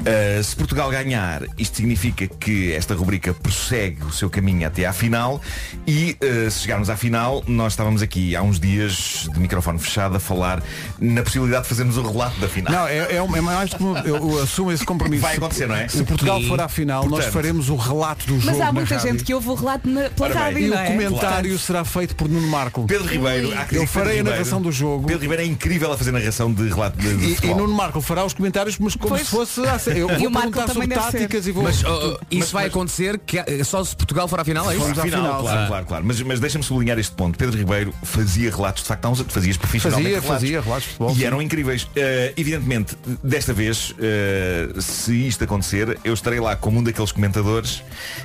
Uh, 0.00 0.42
se 0.42 0.54
Portugal 0.56 0.90
ganhar, 0.90 1.42
isto 1.58 1.76
significa 1.76 2.26
que 2.26 2.72
esta 2.72 2.94
rubrica 2.94 3.32
prossegue 3.34 4.02
o 4.04 4.12
seu 4.12 4.28
caminho 4.30 4.66
até 4.66 4.86
à 4.86 4.92
final 4.92 5.40
e 5.86 6.16
uh, 6.22 6.50
se 6.50 6.60
chegarmos 6.60 6.90
à 6.90 6.96
final, 6.96 7.42
nós 7.46 7.72
estávamos 7.72 8.02
aqui 8.02 8.34
há 8.36 8.42
uns 8.42 8.58
dias 8.60 9.28
de 9.32 9.38
microfone 9.38 9.78
fechado 9.78 10.16
a 10.16 10.20
falar 10.20 10.62
na 10.98 11.22
possibilidade 11.22 11.64
de 11.64 11.68
fazermos 11.68 11.96
o 11.96 12.02
relato 12.02 12.38
da 12.40 12.48
final. 12.48 12.72
Não, 12.72 12.86
é, 12.86 12.96
é, 12.98 13.16
é 13.16 13.40
mais 13.40 13.72
um- 13.74 13.96
eu, 13.98 14.16
eu 14.16 14.42
assumo 14.42 14.72
esse 14.72 14.84
compromisso. 14.84 15.22
Vai 15.22 15.36
acontecer, 15.36 15.66
não 15.66 15.74
é? 15.76 15.88
Se 15.88 16.02
Portugal 16.04 16.40
for 16.42 16.60
à 16.60 16.68
final, 16.68 17.02
nós 17.02 17.10
Portanto, 17.10 17.32
faremos 17.32 17.68
o 17.70 17.76
relato 17.76 18.26
do 18.26 18.34
jogo. 18.40 18.46
Mas 18.46 18.60
há 18.60 18.72
muita 18.72 18.94
rádio. 18.96 19.12
gente 19.12 19.24
que 19.24 19.34
ouve 19.34 19.48
o 19.48 19.54
relato 19.54 19.88
na, 19.88 20.08
pela 20.10 20.28
rádio, 20.34 20.58
E 20.60 20.68
não 20.68 20.76
o 20.76 20.80
é? 20.80 20.86
comentário 20.86 21.58
será 21.58 21.84
feito 21.84 22.14
por 22.16 22.28
Nuno 22.28 22.48
Marco. 22.48 22.85
Pedro 22.86 23.06
Ribeiro, 23.06 23.52
há 23.52 23.64
que 23.64 23.68
dizer 23.70 23.76
eu 23.76 23.80
que 23.82 23.86
farei 23.86 24.16
Pedro 24.16 24.30
a 24.32 24.34
narração 24.36 24.62
do 24.62 24.72
jogo. 24.72 25.06
Pedro 25.06 25.22
Ribeiro 25.22 25.42
é 25.42 25.46
incrível 25.46 25.92
a 25.92 25.96
fazer 25.98 26.12
narração 26.12 26.52
de 26.52 26.68
relato 26.68 26.98
de, 26.98 27.14
de 27.16 27.24
E, 27.24 27.32
e 27.32 27.34
futebol. 27.36 27.56
Nuno 27.58 27.74
Marco 27.74 28.00
fará 28.00 28.24
os 28.24 28.32
comentários, 28.34 28.78
mas 28.78 28.94
como 28.96 29.08
Pois. 29.10 29.22
se 29.22 29.30
fosse. 29.30 29.60
ah, 29.66 29.78
Eu 29.94 30.08
vou 30.18 30.28
o 30.28 30.30
Marco 30.30 30.50
perguntar 30.52 30.72
também 30.72 30.88
sobre 30.88 30.88
deve 30.88 31.10
ser. 31.10 31.12
táticas 31.18 31.46
e 31.46 31.52
vou. 31.52 31.62
Mas 31.64 31.84
oh, 31.84 32.18
isso 32.30 32.40
Mas- 32.40 32.52
vai 32.52 32.64
mas- 32.64 32.72
acontecer 32.72 33.18
que, 33.18 33.64
só 33.64 33.82
se 33.84 33.94
Portugal 33.96 34.28
for 34.28 34.40
à 34.40 34.44
final, 34.44 34.70
é 34.70 34.74
isso? 34.74 34.82
Vamos 34.84 34.98
à 34.98 35.02
Final, 35.02 35.20
final, 35.22 35.42
claro, 35.42 35.60
sim. 35.62 35.66
claro, 35.68 35.86
claro. 35.86 36.04
Mas, 36.06 36.20
mas 36.22 36.40
deixa-me 36.40 36.64
sublinhar 36.64 36.98
este 36.98 37.14
ponto. 37.14 37.38
Pedro 37.38 37.56
Ribeiro 37.56 37.94
fazia 38.02 38.50
relatos, 38.50 38.82
de 38.82 38.88
facto, 38.88 39.04
há 39.04 39.08
uns 39.10 39.20
anos 39.20 39.32
fazias 39.32 39.56
profissionalmente 39.56 40.14
Fazia, 40.14 40.20
relatos. 40.20 40.42
fazia 40.42 40.60
relatos 40.60 40.84
de 40.84 40.88
futebol. 40.90 41.10
E 41.12 41.14
sim. 41.18 41.24
eram 41.24 41.42
incríveis. 41.42 41.88
Eh, 41.96 42.32
evidentemente, 42.36 42.96
desta 43.22 43.52
vez, 43.52 43.94
eh, 43.98 44.68
se 44.80 45.26
isto 45.26 45.44
acontecer, 45.44 45.98
eu 46.04 46.14
estarei 46.14 46.40
lá 46.40 46.56
como 46.56 46.78
um 46.78 46.82
daqueles 46.82 47.12
comentadores 47.12 47.82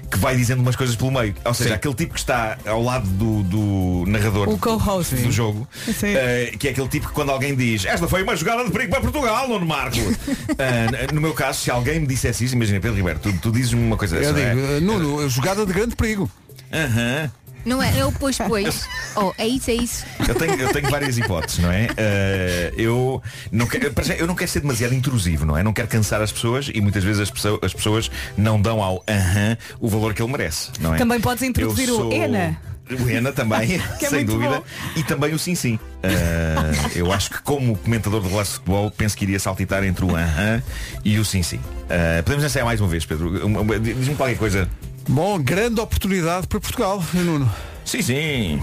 que 0.09 0.17
vai 0.17 0.35
dizendo 0.35 0.61
umas 0.61 0.75
coisas 0.75 0.95
pelo 0.95 1.11
meio. 1.11 1.33
Ou 1.45 1.53
seja, 1.53 1.69
Sim. 1.69 1.75
aquele 1.75 1.93
tipo 1.93 2.13
que 2.13 2.19
está 2.19 2.57
ao 2.65 2.81
lado 2.81 3.07
do, 3.11 3.43
do 3.43 4.03
narrador 4.09 4.50
O 4.53 4.57
co-host. 4.57 5.15
do 5.15 5.31
jogo, 5.31 5.67
eh, 6.03 6.53
que 6.57 6.67
é 6.67 6.71
aquele 6.71 6.87
tipo 6.87 7.07
que 7.07 7.13
quando 7.13 7.29
alguém 7.31 7.55
diz 7.55 7.85
esta 7.85 8.07
foi 8.07 8.23
uma 8.23 8.35
jogada 8.35 8.63
de 8.65 8.71
perigo 8.71 8.91
para 8.91 9.01
Portugal, 9.01 9.47
Nuno 9.47 9.65
Marco. 9.65 9.97
Eh, 10.57 11.07
no 11.13 11.21
meu 11.21 11.33
caso, 11.33 11.59
se 11.61 11.71
alguém 11.71 11.99
me 11.99 12.07
dissesse 12.07 12.45
isso, 12.45 12.55
imagina, 12.55 12.79
Pedro 12.79 12.95
Ribeiro, 12.97 13.19
tu, 13.19 13.31
tu 13.41 13.51
dizes-me 13.51 13.81
uma 13.83 13.97
coisa 13.97 14.17
Eu 14.17 14.33
dessa. 14.33 14.55
digo, 14.55 14.73
é? 14.73 14.79
Nuno, 14.79 15.27
jogada 15.29 15.65
de 15.65 15.73
grande 15.73 15.95
perigo. 15.95 16.29
Aham. 16.71 17.31
Não 17.63 17.81
é, 17.81 17.99
é 17.99 18.05
o 18.05 18.11
pois 18.11 18.37
pois. 18.39 18.87
Oh, 19.15 19.33
é 19.37 19.45
isso, 19.47 19.69
é 19.69 19.73
isso. 19.75 20.03
Eu 20.27 20.33
tenho, 20.33 20.55
eu 20.55 20.71
tenho 20.73 20.89
várias 20.89 21.17
hipóteses, 21.17 21.59
não 21.59 21.71
é? 21.71 21.87
Eh, 21.97 22.73
eu, 22.77 23.21
não 23.51 23.67
quero, 23.67 23.93
eu 24.17 24.25
não 24.25 24.33
quero 24.35 24.49
ser 24.49 24.61
demasiado 24.61 24.93
intrusivo, 24.95 25.45
não 25.45 25.55
é? 25.57 25.61
Não 25.61 25.73
quero 25.73 25.87
cansar 25.87 26.21
as 26.21 26.31
pessoas 26.31 26.69
e 26.73 26.79
muitas 26.81 27.03
vezes 27.03 27.21
as, 27.21 27.29
pessoas, 27.29 27.59
as 27.61 27.73
pessoas 27.73 28.09
não 28.37 28.59
dão 28.61 28.81
ao 28.81 29.03
aham 29.07 29.57
o 29.79 29.87
valor 29.89 30.13
que 30.13 30.21
ele 30.23 30.31
merece, 30.31 30.69
não 30.79 30.95
é? 30.95 30.97
Também 30.97 31.19
podes 31.19 31.43
introduzir 31.43 31.87
Eu 31.89 31.95
o 31.95 31.97
sou- 31.97 32.13
Ena. 32.13 32.57
O 32.99 33.09
Ena 33.09 33.31
também, 33.31 33.79
Que 33.99 34.05
é 34.05 34.09
sem 34.09 34.25
dúvida. 34.25 34.55
bom. 34.57 34.63
E 34.95 35.03
também 35.03 35.33
o 35.33 35.39
Sim 35.39 35.55
Sim. 35.55 35.79
Eh, 36.03 36.71
eu 36.95 37.11
acho 37.11 37.29
que 37.29 37.41
como 37.41 37.77
comentador 37.77 38.21
de 38.21 38.27
relatos 38.29 38.49
de 38.53 38.57
futebol 38.59 38.91
penso 38.91 39.15
que 39.15 39.23
iria 39.25 39.39
saltitar 39.39 39.83
entre 39.83 40.03
o 40.05 40.15
aham 40.15 40.61
e 41.05 41.17
o 41.19 41.25
Sim 41.25 41.43
Sim. 41.43 41.59
Eh, 41.89 42.21
podemos 42.23 42.43
ensaiar 42.43 42.65
mais 42.65 42.79
uma 42.81 42.89
vez, 42.89 43.05
Pedro. 43.05 43.31
Diz-me 43.79 44.15
qualquer 44.15 44.37
coisa. 44.37 44.67
Bom, 45.07 45.39
grande 45.39 45.79
oportunidade 45.79 46.47
para 46.47 46.59
Portugal, 46.59 47.03
Nuno. 47.13 47.51
Sim, 47.85 48.01
sim. 48.01 48.61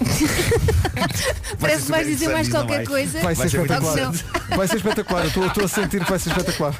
Parece 1.60 1.82
que 1.84 1.90
vais 1.90 2.06
dizer 2.06 2.28
mais 2.30 2.48
qualquer 2.48 2.76
vai. 2.78 2.86
coisa. 2.86 3.20
Vai 3.20 3.34
ser 3.34 3.40
Vai 3.40 3.48
ser 3.50 3.56
espetacular. 3.60 4.12
Vai 4.56 4.68
ser 4.68 4.76
espetacular. 4.76 5.24
Eu 5.36 5.46
estou- 5.46 5.64
a 5.64 5.68
sentir 5.68 6.02
que 6.04 6.10
vai 6.10 6.18
ser 6.18 6.30
espetacular. 6.30 6.74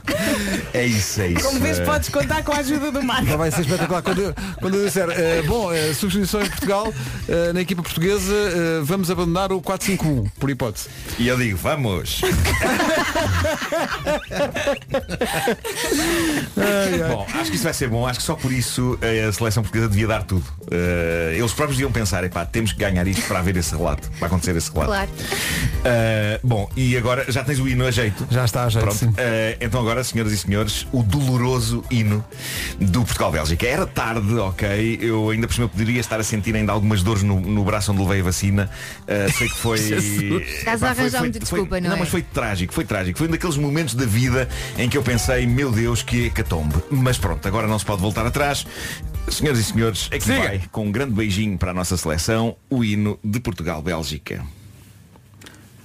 É 0.73 0.87
isso, 0.87 1.21
é 1.21 1.29
isso. 1.29 1.45
Como 1.45 1.61
vês, 1.61 1.79
podes 1.81 2.09
contar 2.09 2.43
com 2.43 2.53
a 2.53 2.57
ajuda 2.57 2.91
do 2.91 3.03
Marco. 3.03 3.37
Vai 3.37 3.51
ser 3.51 3.61
espetacular. 3.63 4.03
Quando 4.03 4.23
eu, 4.23 4.35
quando 4.61 4.75
eu 4.77 4.87
disser, 4.87 5.09
eh, 5.11 5.43
bom, 5.43 5.73
eh, 5.73 5.93
substituição 5.93 6.41
em 6.43 6.49
Portugal, 6.49 6.93
eh, 7.29 7.53
na 7.53 7.61
equipa 7.61 7.83
portuguesa, 7.83 8.33
eh, 8.33 8.81
vamos 8.83 9.11
abandonar 9.11 9.53
o 9.53 9.61
4-5-1, 9.61 10.31
por 10.39 10.49
hipótese. 10.51 10.89
E 11.19 11.29
eu 11.29 11.37
digo, 11.37 11.57
vamos. 11.59 12.21
Bom, 17.09 17.27
acho 17.35 17.51
que 17.51 17.57
isso 17.57 17.65
vai 17.65 17.75
ser 17.75 17.89
bom. 17.89 18.07
Acho 18.07 18.19
que 18.21 18.25
só 18.25 18.35
por 18.35 18.53
isso 18.53 18.99
a 19.29 19.33
seleção 19.33 19.63
portuguesa 19.63 19.89
devia 19.89 20.07
dar 20.07 20.23
tudo. 20.23 20.45
Eles 21.35 21.53
próprios 21.53 21.77
deviam 21.77 21.93
pensar, 21.93 22.25
epá, 22.25 22.45
temos 22.45 22.73
que 22.73 22.79
ganhar 22.79 23.07
isto 23.11 23.23
para 23.29 23.39
haver 23.41 23.57
esse 23.57 23.75
relato. 23.75 24.11
Para 24.19 24.27
acontecer 24.29 24.57
esse 24.57 24.71
relato. 24.73 24.91
Claro. 24.91 25.11
Eh, 25.85 26.41
bom, 26.43 26.69
e 26.77 26.97
agora 26.97 27.25
já 27.31 27.43
tens 27.45 27.59
o 27.59 27.69
hino 27.69 27.87
a 27.87 27.91
jeito. 27.91 28.27
Já 28.31 28.45
está 28.45 28.65
a 28.65 28.69
jeito, 28.69 28.85
Pronto. 28.85 28.99
sim. 28.99 29.13
Eh, 29.17 29.57
então 29.61 29.81
agora, 29.81 30.03
senhoras 30.05 30.33
e 30.33 30.39
senhores, 30.39 30.87
o 30.93 31.03
doloroso 31.03 31.83
hino 31.91 32.25
do 32.81 33.01
Portugal-Bélgica. 33.03 33.67
Era 33.67 33.87
tarde, 33.87 34.35
ok. 34.35 34.99
Eu 35.01 35.31
ainda 35.31 35.47
por 35.47 35.55
cima 35.55 35.69
poderia 35.69 36.01
estar 36.01 36.21
a 36.21 36.25
sentir 36.25 36.55
ainda 36.55 36.73
algumas 36.73 37.03
dores 37.03 37.23
no, 37.23 37.41
no 37.41 37.65
braço 37.65 37.93
onde 37.93 38.03
levei 38.03 38.21
a 38.21 38.25
vacina. 38.25 38.71
Eh, 39.07 39.29
sei 39.37 39.49
que 39.49 39.57
foi. 39.57 39.79
Estás 40.61 40.83
a 40.83 40.91
arranjar 40.91 41.19
foi- 41.19 41.29
muita 41.29 41.47
foi- 41.47 41.59
desculpa, 41.59 41.81
não 41.81 41.93
é? 41.93 41.97
mas 41.99 42.09
foi 42.09 42.23
trágico, 42.23 42.73
foi 42.75 42.85
trágico. 42.85 43.19
Foi 43.19 43.27
um 43.29 43.31
daqueles 43.31 43.57
momentos 43.57 43.95
da 43.95 44.05
vida 44.07 44.49
em 44.79 44.89
que 44.89 44.97
eu 44.99 45.03
pensei, 45.03 45.47
meu 45.47 45.71
Deus, 45.73 46.03
que 46.03 46.27
hecatombe. 46.27 46.77
Mas 46.91 47.19
pronto, 47.19 47.47
agora 47.49 47.67
não 47.67 47.79
se 47.79 47.85
pode 47.85 48.01
voltar 48.03 48.27
atrás. 48.27 48.67
Senhoras 49.31 49.59
e 49.61 49.65
senhores, 49.65 50.09
aqui 50.13 50.25
Siga. 50.25 50.39
vai, 50.41 50.63
com 50.73 50.87
um 50.87 50.93
grande 50.93 51.13
beijinho 51.13 51.57
para 51.57 51.71
a 51.71 51.75
nossa 51.75 51.97
seleção, 51.97 52.57
o 52.69 52.85
hino 52.85 53.19
de 53.23 53.41
Portugal-Bélgica. 53.41 54.45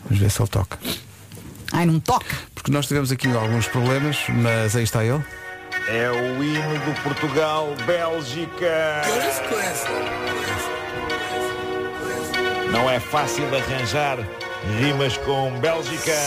Vamos 0.04 0.20
ver 0.20 0.30
se 0.30 0.42
ele 0.42 0.50
toca. 0.50 0.80
Ai, 1.72 1.86
não 1.86 2.00
toca. 2.00 2.36
Porque 2.54 2.72
nós 2.72 2.88
tivemos 2.88 3.12
aqui 3.12 3.28
alguns 3.30 3.68
problemas, 3.68 4.18
mas 4.30 4.76
aí 4.76 4.84
está 4.84 5.04
ele. 5.06 5.24
É 5.88 6.10
o 6.10 6.44
hino 6.44 6.80
do 6.86 7.02
Portugal-Bélgica. 7.04 9.02
Não 12.72 12.90
é 12.90 13.00
fácil 13.00 13.46
arranjar 13.56 14.18
rimas 14.80 15.18
com 15.18 15.52
Bélgica. 15.60 16.18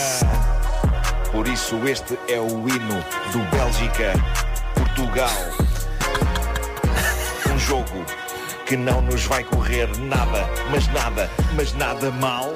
Por 1.31 1.47
isso 1.47 1.75
este 1.87 2.17
é 2.27 2.39
o 2.39 2.67
hino 2.67 3.03
do 3.31 3.39
Bélgica-Portugal. 3.51 5.29
Um 5.59 5.68
que 8.69 8.77
não 8.77 9.01
nos 9.01 9.25
vai 9.25 9.43
correr 9.43 9.89
nada, 9.97 10.47
mas 10.69 10.87
nada, 10.89 11.27
mas 11.55 11.73
nada 11.73 12.11
mal. 12.11 12.51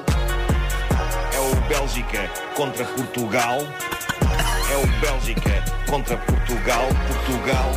É 1.34 1.40
o 1.40 1.68
Bélgica 1.68 2.30
contra 2.54 2.84
Portugal. 2.84 3.58
É 4.70 4.76
o 4.76 4.86
Bélgica 5.00 5.64
contra 5.90 6.16
Portugal. 6.18 6.86
Portugal 7.08 7.68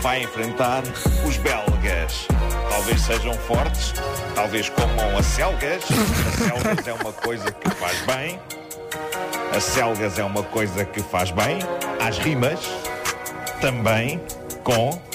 vai 0.00 0.22
enfrentar 0.22 0.82
os 1.22 1.36
belgas. 1.36 2.26
Talvez 2.70 3.02
sejam 3.02 3.34
fortes, 3.34 3.92
talvez 4.34 4.70
comam 4.70 5.18
as 5.18 5.26
selgas. 5.26 5.82
As 5.84 6.34
selgas 6.64 6.88
é 6.88 6.92
uma 6.94 7.12
coisa 7.12 7.52
que 7.52 7.70
faz 7.72 8.00
bem. 8.06 8.40
As 9.54 9.64
selgas 9.64 10.18
é 10.18 10.24
uma 10.24 10.42
coisa 10.44 10.82
que 10.86 11.02
faz 11.02 11.30
bem. 11.30 11.58
Às 12.00 12.16
rimas, 12.16 12.60
também 13.60 14.18
com 14.64 15.09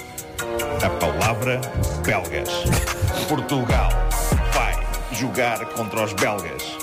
a 0.86 0.90
palavra 0.90 1.60
belgas. 2.06 2.50
Portugal 3.28 3.90
vai 4.54 4.78
jogar 5.12 5.66
contra 5.70 6.04
os 6.04 6.14
belgas. 6.14 6.78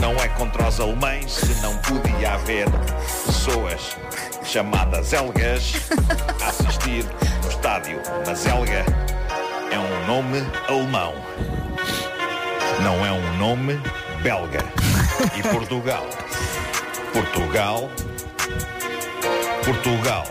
Não 0.00 0.14
é 0.14 0.28
contra 0.28 0.66
os 0.66 0.80
alemães, 0.80 1.30
se 1.30 1.60
não 1.60 1.76
podia 1.78 2.32
haver 2.32 2.66
pessoas 3.26 3.94
chamadas 4.42 5.12
Elgas 5.12 5.74
a 6.42 6.48
assistir 6.48 7.04
no 7.42 7.50
estádio. 7.50 8.00
Mas 8.26 8.46
Elga 8.46 8.86
é 9.70 9.78
um 9.78 10.06
nome 10.06 10.42
alemão. 10.66 11.14
Não 12.82 13.04
é 13.04 13.12
um 13.12 13.36
nome 13.36 13.78
belga. 14.22 14.64
E 15.36 15.42
Portugal. 15.42 16.06
Portugal. 17.12 17.90
Portugal 19.62 20.24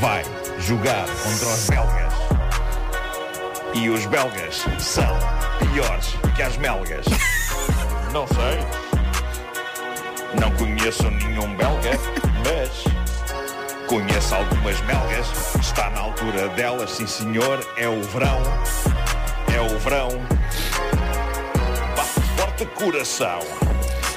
vai 0.00 0.22
jogar 0.58 1.06
contra 1.06 1.48
os 1.48 1.70
belgas. 1.70 2.05
E 3.76 3.90
os 3.90 4.06
belgas 4.06 4.64
são 4.78 5.18
piores 5.58 6.16
que 6.34 6.42
as 6.42 6.56
melgas. 6.56 7.04
Não 8.10 8.26
sei. 8.26 8.58
Não 10.40 10.50
conheço 10.52 11.10
nenhum 11.10 11.54
belga, 11.54 11.90
mas 12.42 12.84
conheço 13.86 14.34
algumas 14.34 14.80
melgas. 14.80 15.54
Está 15.60 15.90
na 15.90 16.00
altura 16.00 16.48
delas, 16.48 16.92
sim 16.92 17.06
senhor. 17.06 17.60
É 17.76 17.86
o 17.86 18.02
verão. 18.02 18.40
É 19.54 19.60
o 19.60 19.78
verão. 19.78 20.08
Bate 21.94 22.64
forte 22.64 22.66
coração. 22.82 23.40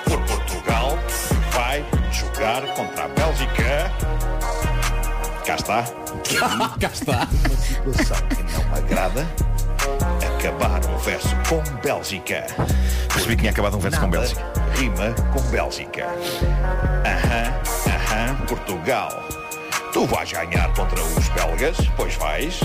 Por 0.06 0.22
Portugal 0.22 0.98
vai 1.52 1.86
jogar 2.14 2.62
contra 2.76 3.04
a 3.04 3.08
Bélgica. 3.10 3.92
Cá 5.50 5.56
está. 5.56 5.84
Cá 6.80 6.92
está. 6.94 7.28
Uma 7.84 7.94
situação 7.96 8.18
que 8.28 8.44
não 8.54 8.76
agrada. 8.76 9.28
Acabar 10.38 10.80
um 10.86 10.98
verso 11.00 11.36
com 11.50 11.60
Bélgica. 11.82 12.46
Percebi 13.12 13.36
que 13.36 13.38
tinha 13.38 13.52
acabado 13.52 13.76
um 13.76 13.80
verso 13.80 14.00
com 14.00 14.12
Bélgica. 14.12 14.46
Rima 14.76 15.12
com 15.34 15.42
Bélgica. 15.50 16.06
Aham, 17.04 17.52
aham, 17.88 18.46
Portugal. 18.46 19.24
Tu 19.92 20.06
vais 20.06 20.32
ganhar 20.32 20.72
contra 20.76 21.02
os 21.02 21.30
belgas, 21.30 21.78
pois 21.98 22.14
vais. 22.18 22.60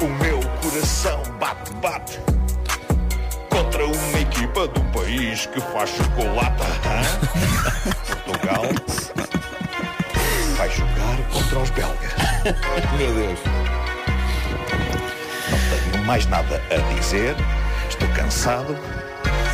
O 0.00 0.06
meu 0.24 0.40
coração 0.62 1.22
bate, 1.38 1.70
bate. 1.82 2.18
Contra 3.50 3.84
uma 3.84 4.20
equipa 4.20 4.68
de 4.68 4.80
um 4.80 4.90
país 4.90 5.44
que 5.44 5.60
faz 5.60 5.90
chocolate. 5.90 6.62
hã? 6.86 8.24
Portugal 8.24 8.64
vai 10.54 10.70
jogar 10.70 11.16
contra 11.32 11.58
os 11.58 11.70
belgas. 11.70 12.12
Meu 12.96 13.12
Deus. 13.12 13.38
Não 15.50 15.90
tenho 15.92 16.04
mais 16.04 16.26
nada 16.26 16.62
a 16.70 16.94
dizer. 16.94 17.36
Estou 17.88 18.08
cansado. 18.10 18.76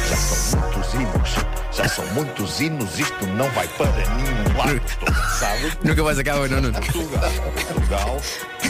Já 0.09 0.16
são 0.16 0.61
muitos 0.61 0.94
hinos. 0.94 1.36
Já 1.72 1.88
são 1.88 2.07
muitos 2.09 2.61
hinos. 2.61 2.98
Isto 2.98 3.26
não 3.26 3.48
vai 3.51 3.66
para 3.68 3.86
nenhum 3.86 4.57
lado. 4.57 4.76
Estou 4.76 5.07
cansado. 5.07 5.72
Nunca 5.84 6.03
mais 6.03 6.18
acaba, 6.18 6.48
não, 6.48 6.61
não. 6.61 6.72
Portugal, 6.72 7.30
Portugal 7.55 8.20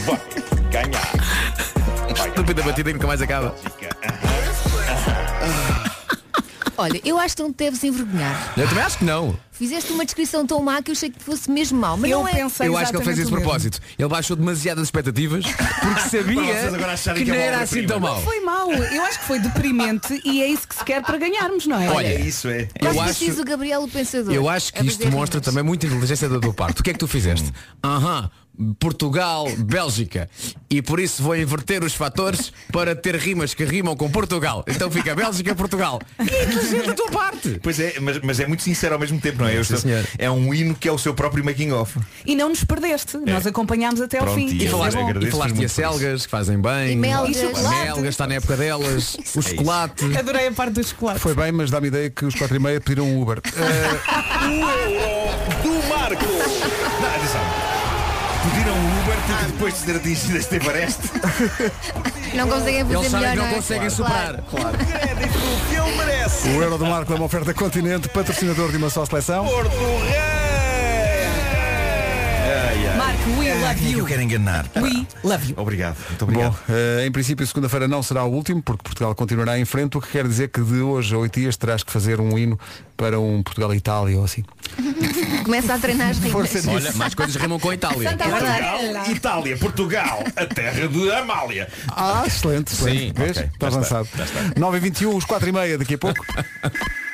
vai 0.04 0.20
ganhar. 0.70 1.10
Estúpida 2.28 2.62
batida 2.62 2.90
e 2.90 2.92
nunca 2.92 3.06
mais 3.06 3.22
acaba. 3.22 3.54
Olha, 6.80 7.00
eu 7.04 7.18
acho 7.18 7.36
que 7.36 7.42
não 7.42 7.52
te 7.52 7.56
deves 7.58 7.84
envergonhar. 7.84 8.52
Eu 8.56 8.68
também 8.68 8.82
acho 8.84 8.98
que 8.98 9.04
não. 9.04 9.38
Fizeste 9.52 9.92
uma 9.92 10.04
descrição 10.06 10.46
tão 10.46 10.62
má 10.62 10.80
que 10.80 10.90
eu 10.90 10.94
achei 10.94 11.10
que 11.10 11.22
fosse 11.22 11.50
mesmo 11.50 11.78
mau. 11.78 11.94
Mas 11.96 12.10
Eu 12.10 12.20
não 12.20 12.28
é. 12.28 12.32
pensei 12.32 12.66
Eu 12.66 12.78
acho 12.78 12.90
que 12.90 12.96
ele 12.96 13.04
fez 13.04 13.18
isso 13.18 13.26
de 13.30 13.36
propósito. 13.36 13.78
Ele 13.98 14.08
baixou 14.08 14.34
demasiadas 14.34 14.84
expectativas 14.84 15.44
porque 15.44 16.00
sabia 16.08 16.34
Para 16.42 16.44
vocês 16.44 16.74
agora 16.74 16.92
acharem 16.92 17.24
que 17.24 17.30
que 17.30 17.36
não 17.36 17.42
é 17.44 17.46
uma 17.48 17.54
era 17.54 17.62
assim 17.62 17.84
obra-prima. 17.84 17.92
tão 17.92 18.00
mau. 18.00 18.14
Não 18.16 18.22
foi 18.22 18.40
mau. 18.40 18.72
Eu 18.72 19.02
acho 19.02 19.18
que 19.18 19.24
foi 19.26 19.38
deprimente 19.38 20.20
e 20.24 20.42
é 20.42 20.46
isso 20.48 20.66
que 20.66 20.74
se 20.76 20.82
quer 20.84 21.02
para 21.02 21.18
ganharmos, 21.18 21.66
não 21.66 21.78
é? 21.78 21.90
Olha, 21.90 22.06
É 22.06 22.20
isso, 22.20 22.48
é. 22.48 22.68
Eu 22.80 22.94
preciso 22.94 23.32
acho, 23.32 23.42
o 23.42 23.44
Gabriel 23.44 23.82
o 23.82 23.88
Pensador. 23.88 24.32
eu 24.32 24.48
acho 24.48 24.70
A 24.74 24.78
que 24.80 24.86
isto 24.86 24.96
fazer 24.98 25.10
demonstra 25.10 25.38
rimas. 25.40 25.46
também 25.54 25.62
muita 25.62 25.86
inteligência 25.86 26.28
da 26.28 26.40
tua 26.40 26.54
parte. 26.54 26.80
O 26.80 26.82
que 26.82 26.88
é 26.88 26.92
que 26.94 26.98
tu 26.98 27.06
fizeste? 27.08 27.52
Aham, 27.84 28.30
Portugal, 28.78 29.46
Bélgica. 29.58 30.28
E 30.68 30.80
por 30.82 31.00
isso 31.00 31.22
vou 31.22 31.36
inverter 31.36 31.82
os 31.82 31.94
fatores 31.94 32.52
para 32.72 32.94
ter 32.94 33.16
rimas 33.16 33.54
que 33.54 33.64
rimam 33.64 33.96
com 33.96 34.10
Portugal. 34.10 34.64
Então 34.66 34.90
fica 34.90 35.14
Bélgica, 35.14 35.54
Portugal. 35.54 36.00
E 36.18 36.28
é 36.34 36.44
inteligente 36.44 36.86
da 36.86 36.94
tua 36.94 37.10
parte. 37.10 37.58
Pois 37.62 37.80
é, 37.80 37.98
mas, 38.00 38.20
mas 38.20 38.40
é 38.40 38.46
muito 38.46 38.62
sincero 38.62 38.94
ao 38.94 39.00
mesmo 39.00 39.20
tempo, 39.20 39.38
não 39.38 39.48
é? 39.48 39.56
Eu 39.56 39.62
é 40.18 40.30
um 40.30 40.52
hino 40.54 40.74
que 40.74 40.88
é 40.88 40.92
o 40.92 40.98
seu 40.98 41.14
próprio 41.14 41.44
making 41.44 41.72
off. 41.72 41.98
E 42.24 42.34
não 42.34 42.48
nos 42.48 42.64
perdeste. 42.64 43.16
Nós 43.18 43.46
acompanhámos 43.46 44.00
até 44.00 44.18
ao 44.18 44.24
Pronto, 44.24 44.38
fim. 44.38 44.48
e 44.48 44.64
E 44.64 44.68
falaste, 44.68 44.96
é 44.96 45.00
e 45.00 45.30
falaste 45.30 45.54
por 45.54 45.64
acelgas, 45.64 46.24
que 46.26 46.30
fazem 46.30 46.60
bem. 46.60 46.92
E 46.92 46.96
melgas. 46.96 47.36
E 47.36 47.40
chocolate. 47.40 47.84
Melgas, 47.84 48.08
está 48.08 48.26
na 48.26 48.34
época 48.34 48.56
delas. 48.56 49.16
O 49.40 49.42
chocolate. 49.42 50.04
Adorei 50.18 50.48
a 50.48 50.52
parte 50.52 50.72
do 50.74 50.84
chocolate. 50.84 51.20
Foi 51.20 51.34
bem, 51.34 51.52
mas 51.52 51.70
dá-me 51.70 51.86
ideia 51.88 52.10
que 52.10 52.24
os 52.24 52.34
4 52.34 52.56
e 52.56 52.58
meia 52.58 52.80
pediram 52.80 53.06
um 53.06 53.22
Uber. 53.22 53.40
Eh, 54.40 55.19
depois 59.50 59.74
de 59.78 59.80
ter 59.84 59.96
atingido 59.96 60.36
este 60.38 60.56
Everest, 60.56 61.00
Não 62.34 62.48
conseguem 62.48 62.84
fazer 62.84 62.96
Eles 62.98 63.10
sabem 63.10 63.28
melhor. 63.30 63.32
que 63.32 63.36
não 63.36 63.46
é? 63.46 63.54
conseguem 63.54 63.90
superar. 63.90 64.42
Claro. 64.50 64.78
crédito 64.78 65.38
que 65.68 65.74
ele 65.76 65.96
merece. 65.96 66.48
o 66.48 66.62
Euro 66.62 66.78
do 66.78 66.86
Marco 66.86 67.12
é 67.12 67.16
uma 67.16 67.24
oferta 67.24 67.52
continente, 67.54 68.08
patrocinador 68.08 68.70
de 68.70 68.76
uma 68.76 68.88
só 68.90 69.04
seleção. 69.04 69.44
Porto 69.46 69.70
Rei! 69.70 70.49
Ai, 72.70 72.86
ai. 72.86 72.96
Marco, 72.96 73.30
we 73.38 73.50
Ah, 73.50 73.54
love 73.68 73.84
é 73.84 73.90
you. 73.90 73.98
eu 73.98 74.06
quero 74.06 74.22
enganar? 74.22 74.64
We 74.76 75.04
love 75.24 75.48
you. 75.50 75.54
Obrigado, 75.56 75.96
muito 76.08 76.22
obrigado. 76.22 76.52
Bom, 76.52 76.58
eh, 76.74 77.04
em 77.06 77.10
princípio 77.10 77.44
segunda-feira 77.44 77.88
não 77.88 78.00
será 78.00 78.22
o 78.24 78.30
último, 78.32 78.62
porque 78.62 78.84
Portugal 78.84 79.12
continuará 79.14 79.58
em 79.58 79.64
frente, 79.64 79.98
o 79.98 80.00
que 80.00 80.08
quer 80.08 80.26
dizer 80.28 80.48
que 80.50 80.60
de 80.62 80.80
hoje 80.80 81.12
a 81.14 81.18
oito 81.18 81.40
dias 81.40 81.56
terás 81.56 81.82
que 81.82 81.90
fazer 81.90 82.20
um 82.20 82.38
hino 82.38 82.56
para 82.96 83.18
um 83.18 83.42
Portugal-Itália 83.42 84.16
ou 84.18 84.24
assim. 84.24 84.44
Começa 85.44 85.74
a 85.74 85.78
treinar 85.78 86.10
as 86.10 86.18
rimas. 86.18 86.32
Força 86.32 86.54
disso. 86.60 86.70
Olha, 86.70 86.92
mais 86.92 87.12
coisas 87.14 87.34
rimam 87.34 87.58
com 87.58 87.70
a 87.70 87.74
Itália. 87.74 88.10
Santa. 88.10 88.24
Portugal, 88.28 89.06
Itália, 89.10 89.56
Portugal, 89.58 90.24
a 90.36 90.46
terra 90.46 90.86
de 90.86 91.10
Amália. 91.12 91.68
Ah, 91.88 92.22
excelente, 92.24 92.72
excelente. 92.72 92.98
Sim, 93.08 93.12
Vês? 93.14 93.36
ok, 93.36 93.50
Está 93.52 93.66
avançado. 93.66 94.04
está, 94.04 94.18
já 94.18 94.24
está. 94.42 94.60
9 94.60 94.76
e 94.76 94.80
21 94.80 95.16
os 95.16 95.24
4 95.24 95.48
e 95.48 95.52
meia 95.52 95.76
daqui 95.78 95.94
a 95.94 95.98
pouco. 95.98 96.24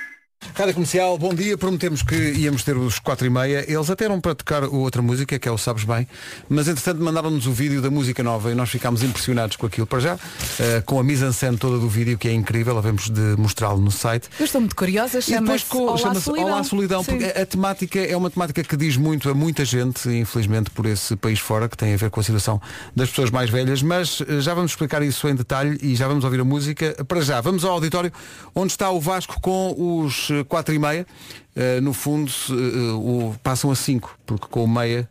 Rádio 0.54 0.74
Comercial, 0.74 1.18
bom 1.18 1.34
dia. 1.34 1.56
Prometemos 1.58 2.02
que 2.02 2.14
íamos 2.14 2.62
ter 2.62 2.76
os 2.76 2.98
4 2.98 3.26
e 3.26 3.30
meia. 3.30 3.64
Eles 3.70 3.90
até 3.90 4.04
eram 4.04 4.20
para 4.20 4.34
tocar 4.34 4.64
outra 4.64 5.02
música, 5.02 5.38
que 5.38 5.48
é 5.48 5.52
o 5.52 5.58
Sabes 5.58 5.84
Bem, 5.84 6.06
mas 6.48 6.68
entretanto 6.68 7.02
mandaram-nos 7.02 7.46
o 7.46 7.52
vídeo 7.52 7.82
da 7.82 7.90
música 7.90 8.22
nova 8.22 8.50
e 8.50 8.54
nós 8.54 8.70
ficámos 8.70 9.02
impressionados 9.02 9.56
com 9.56 9.66
aquilo. 9.66 9.86
Para 9.86 10.00
já, 10.00 10.18
eh, 10.58 10.82
com 10.84 10.98
a 10.98 11.04
mise-en-scène 11.04 11.56
toda 11.58 11.78
do 11.78 11.88
vídeo, 11.88 12.16
que 12.16 12.28
é 12.28 12.32
incrível, 12.32 12.76
havemos 12.78 13.10
de 13.10 13.36
mostrá-lo 13.38 13.80
no 13.80 13.90
site. 13.90 14.28
Eu 14.38 14.44
estou 14.44 14.60
muito 14.60 14.76
curiosa. 14.76 15.20
Chama-se 15.20 15.66
Olá 15.76 15.96
chama-se 15.96 16.20
Solidão. 16.22 16.46
Olá 16.46 16.64
Solidão, 16.64 17.04
Sim. 17.04 17.12
porque 17.12 17.24
a, 17.24 17.42
a 17.42 17.46
temática 17.46 18.00
é 18.00 18.16
uma 18.16 18.30
temática 18.30 18.62
que 18.62 18.76
diz 18.76 18.96
muito 18.96 19.28
a 19.28 19.34
muita 19.34 19.64
gente, 19.64 20.08
infelizmente 20.08 20.70
por 20.70 20.86
esse 20.86 21.16
país 21.16 21.38
fora, 21.38 21.68
que 21.68 21.76
tem 21.76 21.94
a 21.94 21.96
ver 21.96 22.10
com 22.10 22.20
a 22.20 22.22
situação 22.22 22.60
das 22.94 23.10
pessoas 23.10 23.30
mais 23.30 23.50
velhas, 23.50 23.82
mas 23.82 24.22
eh, 24.26 24.40
já 24.40 24.54
vamos 24.54 24.72
explicar 24.72 25.02
isso 25.02 25.28
em 25.28 25.34
detalhe 25.34 25.78
e 25.82 25.94
já 25.94 26.08
vamos 26.08 26.24
ouvir 26.24 26.40
a 26.40 26.44
música. 26.44 26.96
Para 27.06 27.20
já, 27.20 27.40
vamos 27.40 27.64
ao 27.64 27.72
auditório 27.72 28.12
onde 28.54 28.72
está 28.72 28.90
o 28.90 29.00
Vasco 29.00 29.40
com 29.40 29.74
os 29.98 30.30
4 30.44 30.74
e 30.74 30.78
meia. 30.78 31.06
Eh, 31.54 31.80
no 31.80 31.92
fundo, 31.92 32.30
eh, 32.50 33.36
passam 33.42 33.70
a 33.70 33.74
5, 33.74 34.18
porque 34.26 34.46
com 34.48 34.64
o 34.64 34.68
meia. 34.68 35.08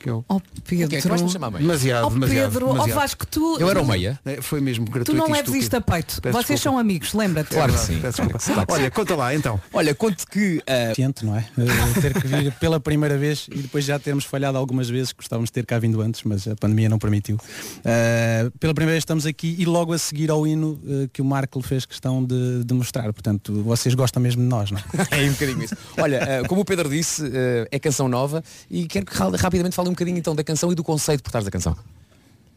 Que 0.00 0.08
é 0.08 0.12
o... 0.12 0.24
Oh 0.28 0.40
Pedro. 0.64 0.98
Tu 0.98 1.28
chamar 1.28 1.50
meia? 1.50 1.60
Demasiado, 1.62 2.06
Oh 2.06 2.10
demasiado. 2.10 2.50
Pedro, 2.52 2.66
oh 2.68 2.72
demasiado. 2.72 2.98
Vasco, 2.98 3.26
tu. 3.26 3.58
Eu 3.60 3.68
era 3.70 3.80
o 3.80 3.84
tu- 3.84 3.88
meia. 3.90 4.18
É, 4.24 4.40
Foi 4.40 4.60
mesmo 4.60 4.86
Tu 4.86 4.90
gratuito 4.92 5.18
não 5.20 5.28
e 5.28 5.32
leves 5.32 5.54
isto 5.54 5.74
a 5.76 5.80
peito. 5.80 6.20
Peço 6.22 6.32
Vocês 6.32 6.46
desculpa. 6.58 6.62
são 6.62 6.78
amigos, 6.78 7.12
lembra-te. 7.12 7.50
Claro 7.50 7.72
que 7.72 7.78
É 7.78 7.82
sim. 7.82 8.00
Claro 8.00 8.66
que 8.66 8.72
Olha, 8.72 8.90
conta 8.90 9.14
lá 9.14 9.34
então. 9.34 9.60
Olha, 9.72 9.94
conto 9.94 10.26
que 10.26 10.62
ah, 10.66 10.94
Ciente, 10.94 11.24
não 11.24 11.36
é? 11.36 11.46
Eh, 11.58 12.00
ter 12.00 12.14
que 12.18 12.26
vir 12.26 12.50
pela 12.54 12.80
primeira 12.80 13.18
vez 13.18 13.46
e 13.52 13.58
depois 13.58 13.84
já 13.84 13.98
termos 13.98 14.24
falhado 14.24 14.56
algumas 14.56 14.88
vezes, 14.88 15.12
gostávamos 15.12 15.48
de 15.50 15.52
ter 15.52 15.66
cá 15.66 15.78
vindo 15.78 16.00
antes, 16.00 16.22
mas 16.24 16.48
a 16.48 16.56
pandemia 16.56 16.88
não 16.88 16.98
permitiu. 16.98 17.36
Eh, 17.84 18.50
pela 18.58 18.72
primeira 18.74 18.92
vez 18.94 19.02
estamos 19.02 19.26
aqui 19.26 19.54
e 19.58 19.64
logo 19.66 19.92
a 19.92 19.98
seguir 19.98 20.30
ao 20.30 20.46
hino 20.46 20.80
eh, 20.86 21.08
que 21.12 21.20
o 21.20 21.24
Marco 21.24 21.60
fez 21.60 21.84
questão 21.84 22.24
de, 22.24 22.64
de 22.64 22.72
mostrar. 22.74 23.12
Portanto, 23.12 23.62
vocês 23.62 23.94
gostam 23.94 24.22
mesmo 24.22 24.40
de 24.42 24.48
nós, 24.48 24.70
não 24.70 24.78
é? 24.78 24.82
é 25.24 25.28
um 25.28 25.32
bocadinho 25.32 25.62
isso. 25.62 25.76
Olha, 25.98 26.16
eh, 26.16 26.42
como 26.48 26.62
o 26.62 26.64
Pedro 26.64 26.88
disse, 26.88 27.30
é 27.70 27.78
canção 27.78 28.08
nova 28.08 28.42
e 28.70 28.86
quero 28.86 29.04
que 29.06 29.14
ra- 29.16 29.30
rapidamente 29.36 29.74
fale 29.76 29.89
um 29.90 29.94
bocadinho 29.94 30.18
então 30.18 30.34
da 30.34 30.44
canção 30.44 30.72
e 30.72 30.74
do 30.74 30.82
conceito 30.82 31.22
por 31.22 31.30
trás 31.30 31.44
da 31.44 31.50
canção. 31.50 31.76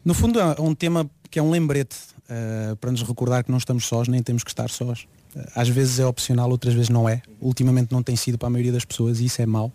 No 0.04 0.14
fundo 0.14 0.38
é 0.38 0.60
um 0.60 0.74
tema 0.74 1.08
que 1.30 1.38
é 1.38 1.42
um 1.42 1.50
lembrete 1.50 1.96
eh, 2.28 2.74
para 2.80 2.90
nos 2.90 3.02
recordar 3.02 3.44
que 3.44 3.50
não 3.50 3.58
estamos 3.58 3.86
sós, 3.86 4.08
nem 4.08 4.22
temos 4.22 4.42
que 4.42 4.50
estar 4.50 4.70
sós. 4.70 5.06
Eh, 5.36 5.46
às 5.54 5.68
vezes 5.68 5.98
é 5.98 6.06
opcional, 6.06 6.50
outras 6.50 6.72
vezes 6.72 6.88
não 6.88 7.08
é. 7.08 7.20
Ultimamente 7.40 7.92
não 7.92 8.02
tem 8.02 8.16
sido 8.16 8.38
para 8.38 8.48
a 8.48 8.50
maioria 8.50 8.72
das 8.72 8.84
pessoas 8.84 9.20
e 9.20 9.26
isso 9.26 9.42
é 9.42 9.46
mau. 9.46 9.72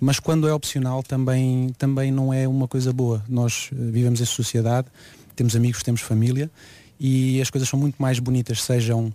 Mas 0.00 0.18
quando 0.18 0.48
é 0.48 0.52
opcional 0.52 1.02
também, 1.02 1.72
também 1.78 2.10
não 2.10 2.32
é 2.32 2.46
uma 2.48 2.66
coisa 2.66 2.92
boa. 2.92 3.24
Nós 3.28 3.70
eh, 3.72 3.76
vivemos 3.76 4.20
em 4.20 4.24
sociedade, 4.24 4.88
temos 5.36 5.54
amigos, 5.54 5.82
temos 5.82 6.00
família 6.00 6.50
e 6.98 7.40
as 7.40 7.50
coisas 7.50 7.68
são 7.68 7.78
muito 7.78 8.00
mais 8.00 8.18
bonitas, 8.18 8.62
sejam 8.62 9.12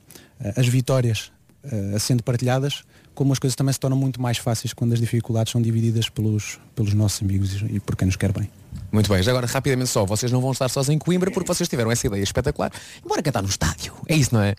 as 0.56 0.68
vitórias 0.68 1.32
sendo 2.00 2.22
partilhadas, 2.22 2.84
como 3.18 3.34
as 3.34 3.40
coisas 3.40 3.56
também 3.56 3.74
se 3.74 3.80
tornam 3.80 3.98
muito 3.98 4.22
mais 4.22 4.38
fáceis 4.38 4.74
quando 4.74 4.94
as 4.94 5.00
dificuldades 5.00 5.52
são 5.52 5.60
divididas 5.60 6.08
pelos, 6.08 6.60
pelos 6.76 6.94
nossos 6.94 7.24
amigos 7.24 7.64
e 7.68 7.80
por 7.80 7.96
quem 7.96 8.06
nos 8.06 8.16
quer 8.16 8.32
bem. 8.32 8.48
Muito 8.92 9.12
bem, 9.12 9.24
já 9.24 9.32
agora 9.32 9.48
rapidamente 9.48 9.90
só, 9.90 10.06
vocês 10.06 10.32
não 10.32 10.40
vão 10.40 10.52
estar 10.52 10.70
sós 10.70 10.88
em 10.88 11.00
Coimbra 11.00 11.32
porque 11.32 11.48
vocês 11.48 11.68
tiveram 11.68 11.92
essa 11.92 12.06
ideia 12.06 12.22
espetacular. 12.22 12.72
Embora 13.04 13.24
cantar 13.24 13.42
no 13.42 13.50
estádio. 13.50 13.92
É 14.08 14.16
isso, 14.16 14.36
não 14.36 14.42
é? 14.42 14.54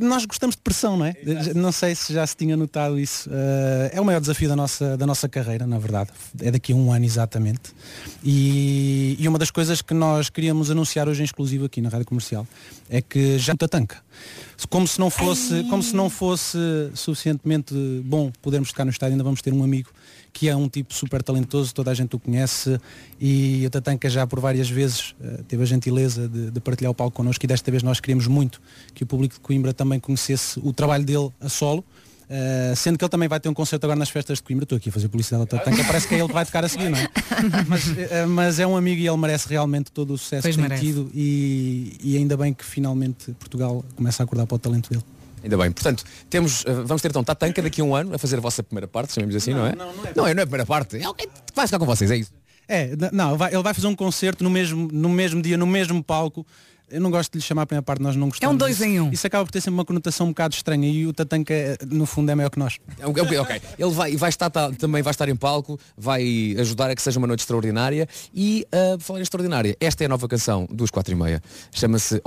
Nós 0.00 0.24
gostamos 0.24 0.56
de 0.56 0.62
pressão, 0.62 0.96
não 0.96 1.04
é? 1.04 1.14
Não 1.54 1.70
sei 1.72 1.94
se 1.94 2.12
já 2.14 2.26
se 2.26 2.34
tinha 2.34 2.56
notado 2.56 2.98
isso. 2.98 3.28
Eh, 3.30 3.90
é 3.94 4.00
o 4.00 4.04
maior 4.04 4.20
desafio 4.20 4.48
da 4.48 4.56
nossa, 4.56 4.96
da 4.96 5.06
nossa 5.06 5.28
carreira, 5.28 5.66
na 5.66 5.78
verdade. 5.78 6.10
É 6.40 6.50
daqui 6.50 6.72
a 6.72 6.76
um 6.76 6.90
ano 6.90 7.04
exatamente. 7.04 7.72
E, 8.24 9.14
e 9.18 9.28
uma 9.28 9.38
das 9.38 9.50
coisas 9.50 9.82
que 9.82 9.92
nós 9.92 10.30
queríamos 10.30 10.70
anunciar 10.70 11.06
hoje 11.06 11.20
em 11.20 11.24
exclusivo 11.24 11.66
aqui 11.66 11.82
na 11.82 11.90
Rádio 11.90 12.06
Comercial 12.06 12.46
é 12.88 13.02
que 13.02 13.38
já 13.38 13.52
está 13.52 13.68
tanca. 13.68 13.98
Como 14.70 14.88
se 14.88 14.98
não 14.98 15.10
fosse, 15.10 15.64
como 15.64 15.82
se 15.82 15.94
não 15.94 16.08
fosse 16.08 16.58
suficientemente 16.94 17.74
bom 18.04 18.32
podermos 18.40 18.70
tocar 18.70 18.84
no 18.84 18.90
estádio, 18.90 19.14
ainda 19.14 19.24
vamos 19.24 19.42
ter 19.42 19.52
um 19.52 19.62
amigo 19.62 19.90
que 20.32 20.48
é 20.48 20.56
um 20.56 20.68
tipo 20.68 20.94
super 20.94 21.22
talentoso, 21.22 21.74
toda 21.74 21.90
a 21.90 21.94
gente 21.94 22.16
o 22.16 22.18
conhece 22.18 22.78
e 23.20 23.64
o 23.66 23.70
Tatanka 23.70 24.08
já 24.08 24.26
por 24.26 24.40
várias 24.40 24.68
vezes 24.70 25.14
eh, 25.22 25.40
teve 25.46 25.62
a 25.62 25.66
gentileza 25.66 26.26
de, 26.28 26.50
de 26.50 26.60
partilhar 26.60 26.90
o 26.90 26.94
palco 26.94 27.14
connosco 27.14 27.44
e 27.44 27.46
desta 27.46 27.70
vez 27.70 27.82
nós 27.82 28.00
queríamos 28.00 28.26
muito 28.26 28.60
que 28.94 29.02
o 29.02 29.06
público 29.06 29.34
de 29.34 29.40
Coimbra 29.40 29.74
também 29.74 30.00
conhecesse 30.00 30.58
o 30.62 30.72
trabalho 30.72 31.04
dele 31.04 31.30
a 31.40 31.48
solo. 31.50 31.84
eh, 32.30 32.72
sendo 32.74 32.96
que 32.96 33.04
ele 33.04 33.10
também 33.10 33.28
vai 33.28 33.38
ter 33.40 33.50
um 33.50 33.54
concerto 33.54 33.84
agora 33.84 33.98
nas 33.98 34.08
festas 34.08 34.38
de 34.38 34.42
Coimbra, 34.42 34.64
estou 34.64 34.76
aqui 34.78 34.88
a 34.88 34.92
fazer 34.92 35.08
publicidade 35.08 35.42
ao 35.42 35.46
Tatanka, 35.46 35.84
parece 35.84 36.08
que 36.08 36.14
é 36.14 36.18
ele 36.18 36.28
que 36.28 36.32
vai 36.32 36.46
tocar 36.46 36.64
a 36.64 36.68
seguir, 36.68 36.88
não 36.88 36.98
é? 36.98 37.08
Mas, 37.68 37.98
eh, 37.98 38.26
mas 38.26 38.58
é 38.58 38.66
um 38.66 38.74
amigo 38.76 39.02
e 39.02 39.06
ele 39.06 39.16
merece 39.18 39.46
realmente 39.48 39.92
todo 39.92 40.14
o 40.14 40.18
sucesso 40.18 40.42
Pois 40.42 40.56
que 40.56 40.62
tem 40.66 40.78
tido 40.78 41.10
e, 41.14 41.98
e 42.02 42.16
ainda 42.16 42.36
bem 42.38 42.54
que 42.54 42.64
finalmente 42.64 43.32
Portugal 43.32 43.84
começa 43.94 44.22
a 44.22 44.24
acordar 44.24 44.46
para 44.46 44.54
o 44.54 44.58
talento 44.58 44.88
dele. 44.88 45.04
Ainda 45.42 45.56
bem. 45.56 45.70
Portanto, 45.72 46.04
temos, 46.30 46.64
eh, 46.66 46.72
vamos 46.84 47.02
ter 47.02 47.08
então 47.08 47.24
Tatanka 47.24 47.60
daqui 47.62 47.80
a 47.80 47.84
um 47.84 47.94
ano 47.94 48.14
a 48.14 48.18
fazer 48.18 48.36
a 48.36 48.40
vossa 48.40 48.62
primeira 48.62 48.86
parte, 48.86 49.12
chamemos 49.12 49.34
assim, 49.34 49.52
não, 49.52 49.66
é? 49.66 49.74
Não, 49.74 49.92
não 49.94 50.04
é. 50.04 50.12
Não 50.14 50.26
é, 50.26 50.34
não 50.34 50.40
é 50.40 50.44
a 50.44 50.46
primeira 50.46 50.66
parte. 50.66 50.96
É 50.98 51.04
alguém 51.04 51.26
que 51.26 51.34
vai 51.54 51.66
ficar 51.66 51.78
com 51.78 51.86
vocês, 51.86 52.10
é 52.10 52.16
isso. 52.16 52.32
É, 52.68 52.90
não, 53.12 53.36
vai- 53.36 53.52
ele 53.52 53.62
vai 53.62 53.74
fazer 53.74 53.86
um 53.88 53.94
concerto 53.94 54.44
no 54.44 54.48
mesmo, 54.50 54.88
no 54.92 55.08
mesmo 55.08 55.42
dia, 55.42 55.56
no 55.56 55.66
mesmo 55.66 56.02
palco. 56.02 56.46
Eu 56.92 57.00
não 57.00 57.10
gosto 57.10 57.32
de 57.32 57.38
lhe 57.38 57.42
chamar 57.44 57.62
a 57.62 57.66
primeira 57.66 57.82
parte, 57.82 58.02
nós 58.02 58.14
não 58.14 58.28
gostamos. 58.28 58.52
É 58.52 58.54
um 58.54 58.56
dois 58.56 58.80
em 58.80 59.00
um. 59.00 59.10
Isso 59.10 59.26
acaba 59.26 59.44
por 59.44 59.50
ter 59.50 59.60
sempre 59.60 59.74
uma 59.74 59.84
conotação 59.84 60.26
um 60.26 60.30
bocado 60.30 60.54
estranha 60.54 60.88
e 60.88 61.06
o 61.06 61.12
Tatanka, 61.12 61.54
no 61.90 62.06
fundo, 62.06 62.30
é 62.30 62.34
maior 62.34 62.50
que 62.50 62.58
nós. 62.58 62.78
É 62.98 63.06
um- 63.06 63.12
é 63.16 63.40
ok. 63.40 63.62
Ele 63.78 63.90
vai, 63.90 64.16
vai 64.16 64.28
estar, 64.28 64.50
tá- 64.50 64.70
também 64.72 65.02
vai 65.02 65.10
estar 65.10 65.28
em 65.28 65.34
palco, 65.36 65.78
vai 65.96 66.54
ajudar 66.58 66.90
a 66.90 66.94
que 66.94 67.02
seja 67.02 67.18
uma 67.18 67.26
noite 67.26 67.40
extraordinária 67.40 68.08
e, 68.34 68.66
uh, 68.72 69.00
falar 69.00 69.18
em 69.20 69.22
extraordinária, 69.22 69.76
esta 69.80 70.04
é 70.04 70.06
a 70.06 70.08
nova 70.08 70.28
canção 70.28 70.66
dos 70.70 70.90
4 70.90 71.12
e 71.12 71.16
meia. 71.16 71.42
Chama-se. 71.72 72.20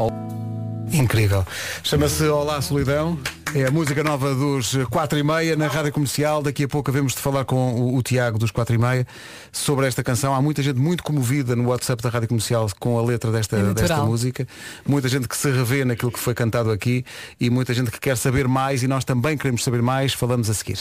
Incrível. 0.94 1.46
Chama-se 1.84 2.24
Olá 2.28 2.62
Solidão. 2.62 3.18
É 3.54 3.66
a 3.68 3.72
música 3.72 4.04
nova 4.04 4.36
dos 4.36 4.76
4 4.90 5.18
e 5.18 5.24
meia 5.24 5.56
na 5.56 5.68
Rádio 5.68 5.92
Comercial. 5.94 6.44
Daqui 6.44 6.66
a 6.66 6.68
pouco 6.68 6.92
havemos 6.92 7.14
de 7.14 7.20
falar 7.20 7.46
com 7.46 7.74
o, 7.74 7.96
o 7.96 8.04
Tiago 8.04 8.38
dos 8.38 8.52
4 8.52 8.76
e 8.76 8.78
meia 8.78 9.08
sobre 9.52 9.88
esta 9.88 10.04
canção. 10.04 10.34
Há 10.36 10.42
muita 10.42 10.62
gente 10.62 10.78
muito 10.78 11.02
comovida 11.04 11.56
no 11.56 11.70
WhatsApp 11.70 12.04
da 12.04 12.10
Rádio 12.10 12.28
Comercial 12.28 12.68
com 12.80 13.00
a 13.00 13.02
letra 13.02 13.32
desta, 13.32 13.56
É 13.58 13.74
desta 13.74 14.04
música. 14.04 14.46
Muita 14.86 15.08
gente 15.08 15.28
que 15.28 15.38
se 15.38 15.50
revê 15.52 15.86
naquilo 15.86 16.12
que 16.12 16.20
foi 16.20 16.34
cantado 16.34 16.72
aqui 16.72 17.06
e 17.40 17.50
muita 17.50 17.74
gente 17.74 17.92
que 17.92 18.00
quer 18.00 18.18
saber 18.18 18.48
mais 18.48 18.84
e 18.84 18.88
nós 18.88 19.04
também 19.04 19.38
queremos 19.38 19.64
saber 19.64 19.82
mais. 19.82 20.14
Falamos 20.14 20.50
a 20.50 20.54
seguir. 20.54 20.80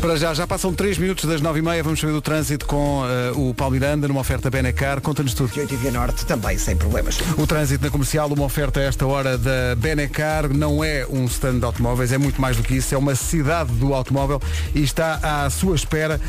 Para 0.00 0.16
já, 0.16 0.32
já 0.32 0.46
passam 0.46 0.72
3 0.72 0.96
minutos 0.96 1.24
das 1.24 1.40
9 1.40 1.58
e 1.58 1.62
meia, 1.62 1.82
vamos 1.82 1.98
saber 1.98 2.12
do 2.12 2.22
trânsito 2.22 2.66
com 2.66 3.02
eh, 3.04 3.32
o 3.34 3.52
Paulo 3.52 3.72
Miranda 3.72 4.06
numa 4.06 4.20
oferta 4.20 4.48
Benecar. 4.48 5.00
Conta-nos 5.00 5.34
tudo. 5.34 5.50
E 5.56 5.60
8 5.60 5.74
e 5.74 5.76
Via 5.76 5.90
Norte 5.90 6.24
também 6.24 6.56
sem 6.56 6.76
problemas. 6.76 7.18
O 7.36 7.44
trânsito 7.48 7.84
na 7.84 7.90
comercial, 7.90 8.28
uma 8.28 8.44
oferta 8.44 8.78
a 8.78 8.84
esta 8.84 9.04
hora 9.04 9.36
da 9.36 9.74
Benecar, 9.76 10.48
não 10.54 10.84
é 10.84 11.04
um 11.10 11.24
stand 11.24 11.58
de 11.58 11.64
automóveis, 11.64 12.12
é 12.12 12.18
muito 12.18 12.40
mais 12.40 12.56
do 12.56 12.62
que 12.62 12.76
isso, 12.76 12.94
é 12.94 12.98
uma 12.98 13.16
cidade 13.16 13.72
do 13.72 13.92
automóvel 13.92 14.40
e 14.72 14.84
está 14.84 15.18
à 15.44 15.50
sua 15.50 15.74
espera 15.74 16.20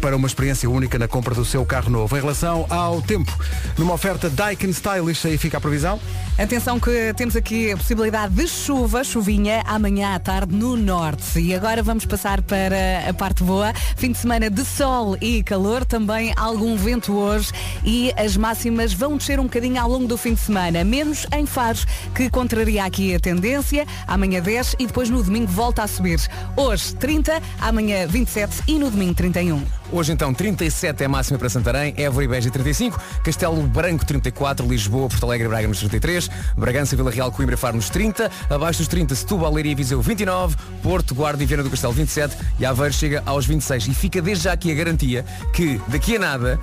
para 0.00 0.16
uma 0.16 0.26
experiência 0.26 0.68
única 0.68 0.98
na 0.98 1.06
compra 1.06 1.34
do 1.34 1.44
seu 1.44 1.66
carro 1.66 1.90
novo. 1.90 2.16
Em 2.16 2.20
relação 2.20 2.64
ao 2.70 3.02
tempo, 3.02 3.36
numa 3.76 3.92
oferta 3.92 4.30
Daikin 4.30 4.70
Stylish, 4.70 5.28
aí 5.28 5.36
fica 5.36 5.58
a 5.58 5.60
previsão. 5.60 6.00
Atenção 6.38 6.80
que 6.80 7.12
temos 7.14 7.36
aqui 7.36 7.72
a 7.72 7.76
possibilidade 7.76 8.32
de 8.32 8.46
chuva, 8.48 9.04
chuvinha, 9.04 9.62
amanhã 9.66 10.14
à 10.14 10.18
tarde 10.18 10.54
no 10.54 10.76
norte. 10.76 11.38
E 11.40 11.54
agora 11.54 11.82
vamos 11.82 12.06
passar 12.06 12.40
para 12.40 13.08
a 13.08 13.12
parte 13.18 13.42
boa. 13.42 13.72
Fim 13.96 14.12
de 14.12 14.18
semana 14.18 14.48
de 14.48 14.64
sol 14.64 15.16
e 15.20 15.42
calor, 15.42 15.84
também 15.84 16.32
algum 16.36 16.76
vento 16.76 17.12
hoje 17.12 17.50
e 17.84 18.12
as 18.16 18.36
máximas 18.36 18.92
vão 18.92 19.16
descer 19.16 19.40
um 19.40 19.42
bocadinho 19.42 19.82
ao 19.82 19.90
longo 19.90 20.06
do 20.06 20.16
fim 20.16 20.34
de 20.34 20.40
semana, 20.40 20.84
menos 20.84 21.26
em 21.32 21.44
Faros, 21.44 21.84
que 22.14 22.30
contraria 22.30 22.84
aqui 22.84 23.14
a 23.14 23.20
tendência. 23.20 23.84
Amanhã 24.06 24.40
10 24.40 24.76
e 24.78 24.86
depois 24.86 25.10
no 25.10 25.22
domingo 25.22 25.48
volta 25.48 25.82
a 25.82 25.88
subir. 25.88 26.20
Hoje 26.56 26.94
30, 26.94 27.42
amanhã 27.60 28.06
27 28.06 28.62
e 28.68 28.78
no 28.78 28.90
domingo 28.90 29.14
31. 29.14 29.77
Hoje 29.90 30.12
então 30.12 30.34
37 30.34 31.02
é 31.02 31.06
a 31.06 31.08
máxima 31.08 31.38
para 31.38 31.48
Santarém, 31.48 31.94
Évora 31.96 32.24
e 32.24 32.28
Beja 32.28 32.50
35, 32.50 33.00
Castelo 33.24 33.62
Branco 33.62 34.04
34, 34.04 34.66
Lisboa, 34.66 35.08
Porto 35.08 35.24
Alegre 35.24 35.46
e 35.46 35.48
Braga 35.48 35.66
nos 35.66 35.78
33, 35.78 36.30
Bragança, 36.56 36.94
Vila 36.94 37.10
Real, 37.10 37.32
Coimbra 37.32 37.54
e 37.54 37.58
Faro 37.58 37.76
nos 37.76 37.88
30, 37.88 38.30
abaixo 38.50 38.80
dos 38.80 38.88
30 38.88 39.14
Setúbal, 39.14 39.52
Leiria 39.52 39.72
e 39.72 39.74
Viseu 39.74 40.02
29, 40.02 40.56
Porto, 40.82 41.14
Guarda 41.14 41.42
e 41.42 41.46
Viana 41.46 41.62
do 41.62 41.70
Castelo 41.70 41.94
27 41.94 42.36
e 42.58 42.66
Aveiro 42.66 42.92
chega 42.92 43.22
aos 43.24 43.46
26 43.46 43.88
e 43.88 43.94
fica 43.94 44.20
desde 44.20 44.44
já 44.44 44.52
aqui 44.52 44.70
a 44.70 44.74
garantia 44.74 45.24
que 45.54 45.80
daqui 45.88 46.16
a 46.16 46.18
nada 46.18 46.60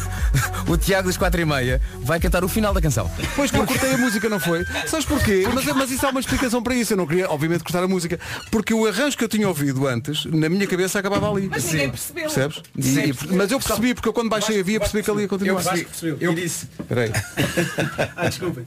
o 0.66 0.76
Tiago 0.76 1.08
das 1.08 1.16
4 1.16 1.40
e 1.40 1.44
meia 1.44 1.80
vai 2.00 2.18
cantar 2.18 2.44
o 2.44 2.48
final 2.48 2.72
da 2.72 2.80
canção. 2.80 3.10
Pois 3.36 3.50
que 3.50 3.58
eu 3.58 3.66
cortei 3.66 3.92
a 3.92 3.98
música, 3.98 4.28
não 4.28 4.40
foi? 4.40 4.64
Sabes 4.86 5.04
porquê? 5.04 5.46
Mas, 5.52 5.64
mas 5.66 5.90
isso 5.90 6.06
há 6.06 6.10
uma 6.10 6.20
explicação 6.20 6.62
para 6.62 6.74
isso. 6.74 6.92
Eu 6.92 6.96
não 6.96 7.06
queria, 7.06 7.30
obviamente, 7.30 7.62
cortar 7.62 7.82
a 7.82 7.88
música. 7.88 8.18
Porque 8.50 8.72
o 8.72 8.86
arranjo 8.86 9.16
que 9.16 9.24
eu 9.24 9.28
tinha 9.28 9.48
ouvido 9.48 9.86
antes, 9.86 10.24
na 10.26 10.48
minha 10.48 10.66
cabeça 10.66 10.98
acabava 10.98 11.30
ali. 11.30 11.48
Mas 11.48 11.64
ninguém 11.64 11.90
percebeu. 11.90 12.24
Percebes? 12.24 12.53
E- 12.76 12.82
Sim. 12.82 13.00
e- 13.30 13.34
mas 13.34 13.50
eu 13.50 13.60
percebi, 13.60 13.94
porque 13.94 14.08
eu 14.08 14.12
quando 14.12 14.28
baixei 14.30 14.60
a 14.60 14.62
via 14.62 14.78
percebi 14.80 15.02
que 15.02 15.10
ali 15.10 15.22
ia 15.22 15.28
continuar. 15.28 15.62
Eu 16.20 16.34
disse. 16.34 16.68
Espera 16.78 17.02
aí. 17.02 17.12
Ah, 18.16 18.28
desculpem. 18.28 18.66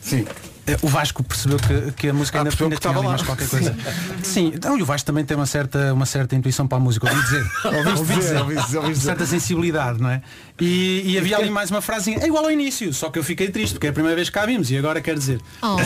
Sim. 0.00 0.24
Eh, 0.66 0.76
O 0.82 0.88
Vasco 0.88 1.22
percebeu 1.24 1.58
que, 1.58 1.92
que 1.92 2.08
a 2.08 2.12
música 2.12 2.38
Ah, 2.38 2.42
ainda, 2.42 2.50
ainda 2.50 2.56
que 2.56 2.66
tinha 2.66 2.74
estava 2.76 2.98
ali 2.98 3.08
mais 3.08 3.22
qualquer 3.22 3.48
coisa. 3.48 3.74
Sim, 4.22 4.52
então, 4.54 4.78
e 4.78 4.82
o 4.82 4.84
Vasco 4.86 5.06
também 5.06 5.24
tem 5.24 5.36
uma 5.36 5.46
certa, 5.46 5.92
uma 5.92 6.04
certa 6.06 6.36
intuição 6.36 6.66
para 6.68 6.76
a 6.78 6.80
música, 6.80 7.08
ouvi 7.08 7.22
dizer. 7.22 7.44
Ouviste 7.96 8.14
dizer, 8.20 8.36
ouviste 8.38 8.64
dizer, 8.66 8.76
ouviste 8.78 8.98
dizer. 8.98 9.06
certa 9.06 9.26
sensibilidade, 9.26 10.00
não 10.00 10.10
é? 10.10 10.22
E, 10.60 11.02
e 11.12 11.18
havia 11.18 11.38
ali 11.38 11.50
mais 11.50 11.70
uma 11.70 11.80
frase, 11.80 12.14
é 12.14 12.26
igual 12.26 12.44
ao 12.44 12.50
início, 12.50 12.92
só 12.92 13.10
que 13.10 13.18
eu 13.18 13.24
fiquei 13.24 13.48
triste, 13.50 13.72
porque 13.74 13.86
é 13.86 13.90
a 13.90 13.92
primeira 13.92 14.14
vez 14.14 14.28
que 14.28 14.34
cá 14.34 14.44
vimos 14.46 14.70
e 14.70 14.76
agora 14.76 15.00
quer 15.00 15.16
dizer. 15.16 15.40
Oh. 15.62 15.76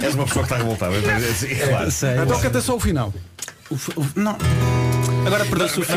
És 0.00 0.14
uma 0.14 0.24
pessoa 0.26 0.44
que 0.46 0.52
está 0.52 0.56
revoltada. 0.56 0.94
Sim, 1.34 1.48
claro. 1.68 1.90
Sei, 1.90 2.18
Então 2.18 2.40
canta 2.40 2.60
só 2.60 2.76
o 2.76 2.80
final. 2.80 3.12
O 3.70 3.74
f- 3.76 3.92
o- 3.96 4.06
não. 4.14 4.36
Agora 5.26 5.44
perdeu-se 5.44 5.80
o 5.80 5.84
fio. 5.84 5.96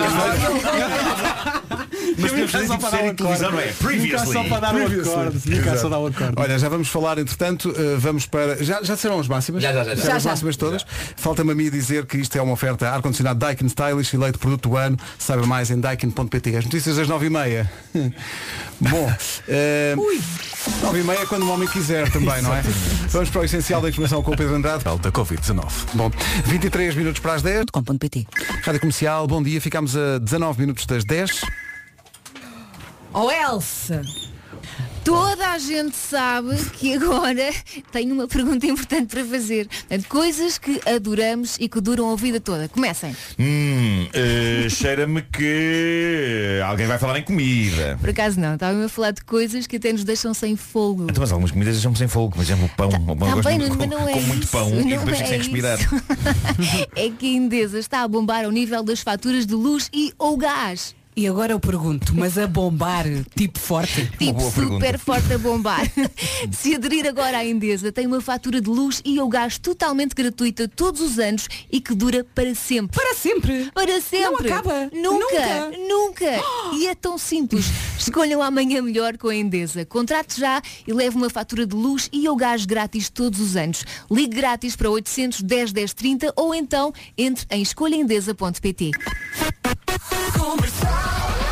Mas 2.18 2.32
podemos 2.32 2.52
fazer 2.52 2.68
tipo 2.68 2.90
série 2.90 3.10
de 3.10 3.16
televisão, 3.16 3.52
não 3.52 3.60
é? 3.60 3.68
Previously. 3.68 4.34
só 4.34 4.44
para 4.44 4.60
dar 4.60 4.76
o 4.76 5.02
acorde. 5.02 5.50
Nunca 5.50 5.78
só 5.78 5.90
dar 5.90 6.00
o 6.00 6.08
acorde. 6.08 6.34
Olha, 6.36 6.60
já 6.60 6.70
vamos 6.70 6.88
falar, 6.88 7.18
entretanto, 7.20 7.74
eh, 7.78 7.96
vamos 7.98 8.26
para. 8.26 8.64
Já, 8.64 8.82
já 8.82 8.98
serão 8.98 9.20
as 9.20 9.28
máximas? 9.28 9.62
Já, 9.62 9.72
já, 9.72 9.84
já, 9.84 9.96
já. 9.96 10.16
As 10.16 10.26
máximas 10.26 10.58
todas. 10.58 10.86
Falta-me 11.16 11.52
a 11.52 11.56
mim 11.56 11.70
dizer 11.70 12.06
que 12.06 12.18
isto 12.18 12.36
é 12.38 12.42
uma 12.42 12.54
oferta 12.54 12.90
ar-condicionado 12.90 13.40
Daikin 13.40 13.68
Stylish, 13.68 14.16
eleito 14.16 14.40
produto 14.40 14.70
do 14.70 14.76
ano. 14.76 14.98
Saiba 15.20 15.46
mais 15.46 15.70
em 15.70 15.80
daikin.pt. 15.80 16.56
As 16.56 16.66
notícias 16.66 16.96
das 16.98 17.08
9h30. 17.08 17.68
Bom, 18.80 19.14
eh, 19.48 19.96
9h30 20.82 21.28
quando 21.28 21.44
o 21.44 21.52
homem 21.52 21.68
quiser 21.68 22.12
também, 22.12 22.42
não 22.42 22.54
é? 22.54 22.62
Vamos 23.10 23.30
para 23.30 23.42
o 23.42 23.44
essencial 23.46 23.82
da 23.82 23.90
informação 23.90 24.22
com 24.24 24.32
o 24.32 24.38
Pedro 24.38 24.56
Andrade. 24.56 24.84
Da 24.84 25.12
Covid-19. 25.12 25.66
Bom, 25.94 26.12
23 26.46 26.96
minutos 26.96 27.20
para 27.20 27.34
as 27.34 27.42
10. 27.42 27.66
Com.pt 27.72 28.28
Rádio 28.64 28.80
Comercial, 28.80 29.28
bom 29.28 29.42
dia. 29.42 29.60
Ficamos 29.62 29.96
a 29.96 30.18
19 30.20 30.60
minutos 30.62 30.86
das 30.86 31.04
10. 31.04 31.42
Oh 33.20 33.32
Elsa! 33.32 34.04
Toda 35.04 35.48
a 35.52 35.58
gente 35.58 35.96
sabe 35.96 36.56
que 36.74 36.94
agora 36.94 37.50
tenho 37.92 38.14
uma 38.14 38.28
pergunta 38.28 38.68
importante 38.68 39.08
para 39.08 39.26
fazer. 39.26 39.68
Portanto, 39.68 40.08
coisas 40.08 40.60
que 40.60 40.80
adoramos 40.86 41.58
e 41.60 41.68
que 41.68 41.82
duram 41.82 42.12
a 42.12 42.16
vida 42.16 42.40
toda. 42.40 42.68
Comecem. 42.70 43.16
Hum, 43.40 44.08
eh, 44.14 44.68
cheira-me 44.70 45.24
que 45.24 46.60
alguém 46.64 46.86
vai 46.86 47.00
falar 47.00 47.18
em 47.18 47.24
comida. 47.24 47.98
Por 48.00 48.10
acaso 48.12 48.40
não, 48.40 48.54
estava 48.54 48.86
a 48.86 48.90
falar 48.90 49.12
de 49.12 49.24
coisas 49.24 49.66
que 49.66 49.78
até 49.78 49.92
nos 49.92 50.04
deixam 50.04 50.32
sem 50.36 50.56
fogo. 50.56 51.08
Então, 51.10 51.22
mas 51.22 51.32
algumas 51.32 51.50
comidas 51.50 51.74
deixam-me 51.74 51.98
sem 51.98 52.08
fogo. 52.08 52.36
Por 52.36 52.42
exemplo, 52.44 52.66
o 52.66 52.70
pão. 52.70 52.90
Tá 52.92 52.98
gosto 53.16 53.44
bem, 53.44 53.58
muito- 53.58 53.78
não 53.78 53.98
com, 54.00 54.10
é 54.10 54.14
com 54.14 54.22
muito 54.22 54.44
isso, 54.44 54.52
pão 54.52 54.70
e 54.70 54.84
não 54.84 55.06
depois 55.06 55.18
fico 55.18 55.24
é 55.24 55.26
sem 55.26 55.38
respirar. 55.40 55.80
isso. 55.80 56.86
é 56.96 57.10
que 57.10 57.26
a 57.26 57.38
Endesa 57.38 57.80
está 57.80 58.04
a 58.04 58.08
bombar 58.08 58.46
ao 58.46 58.52
nível 58.52 58.84
das 58.84 59.00
faturas 59.02 59.48
de 59.48 59.56
luz 59.56 59.90
e 59.92 60.14
ou 60.20 60.38
gás. 60.38 60.97
E 61.18 61.28
agora 61.28 61.52
eu 61.52 61.60
pergunto, 61.60 62.14
mas 62.16 62.38
a 62.38 62.46
bombar 62.46 63.04
tipo 63.36 63.58
forte? 63.58 64.06
Tipo 64.20 64.40
super 64.40 64.68
pergunta. 64.68 64.98
forte 65.00 65.34
a 65.34 65.38
bombar. 65.40 65.82
Se 66.54 66.76
aderir 66.76 67.08
agora 67.08 67.40
à 67.40 67.44
Endesa, 67.44 67.92
tem 67.92 68.06
uma 68.06 68.22
fatura 68.22 68.62
de 68.62 68.70
luz 68.70 69.02
e 69.04 69.20
ou 69.20 69.28
gás 69.28 69.58
totalmente 69.58 70.14
gratuita 70.14 70.68
todos 70.68 71.02
os 71.02 71.18
anos 71.18 71.48
e 71.72 71.82
que 71.82 71.96
dura 71.96 72.24
para 72.36 72.54
sempre. 72.54 72.96
Para 72.96 73.16
sempre? 73.16 73.72
Para 73.74 74.00
sempre. 74.00 74.48
Não 74.48 74.58
acaba? 74.58 74.92
Nunca. 74.94 75.72
Nunca. 75.90 76.44
E 76.76 76.86
é 76.86 76.94
tão 76.94 77.18
simples. 77.18 77.66
Escolham 77.98 78.40
amanhã 78.40 78.80
melhor 78.84 79.18
com 79.18 79.30
a 79.30 79.36
Endesa. 79.36 79.84
Contrate 79.86 80.40
já 80.40 80.62
e 80.86 80.94
leve 80.94 81.18
uma 81.18 81.32
fatura 81.32 81.66
de 81.66 81.76
luz 81.76 82.10
e 82.14 82.30
ou 82.30 82.36
gás 82.36 82.64
grátis 82.64 83.10
todos 83.10 83.40
os 83.40 83.56
anos. 83.56 83.84
Ligue 84.12 84.36
grátis 84.36 84.76
para 84.76 84.88
810 84.88 85.74
1030 85.74 86.34
ou 86.36 86.54
então 86.54 86.94
entre 87.18 87.44
em 87.50 87.64
escolhaendesa.pt. 87.64 88.92
Comercial. 89.88 91.47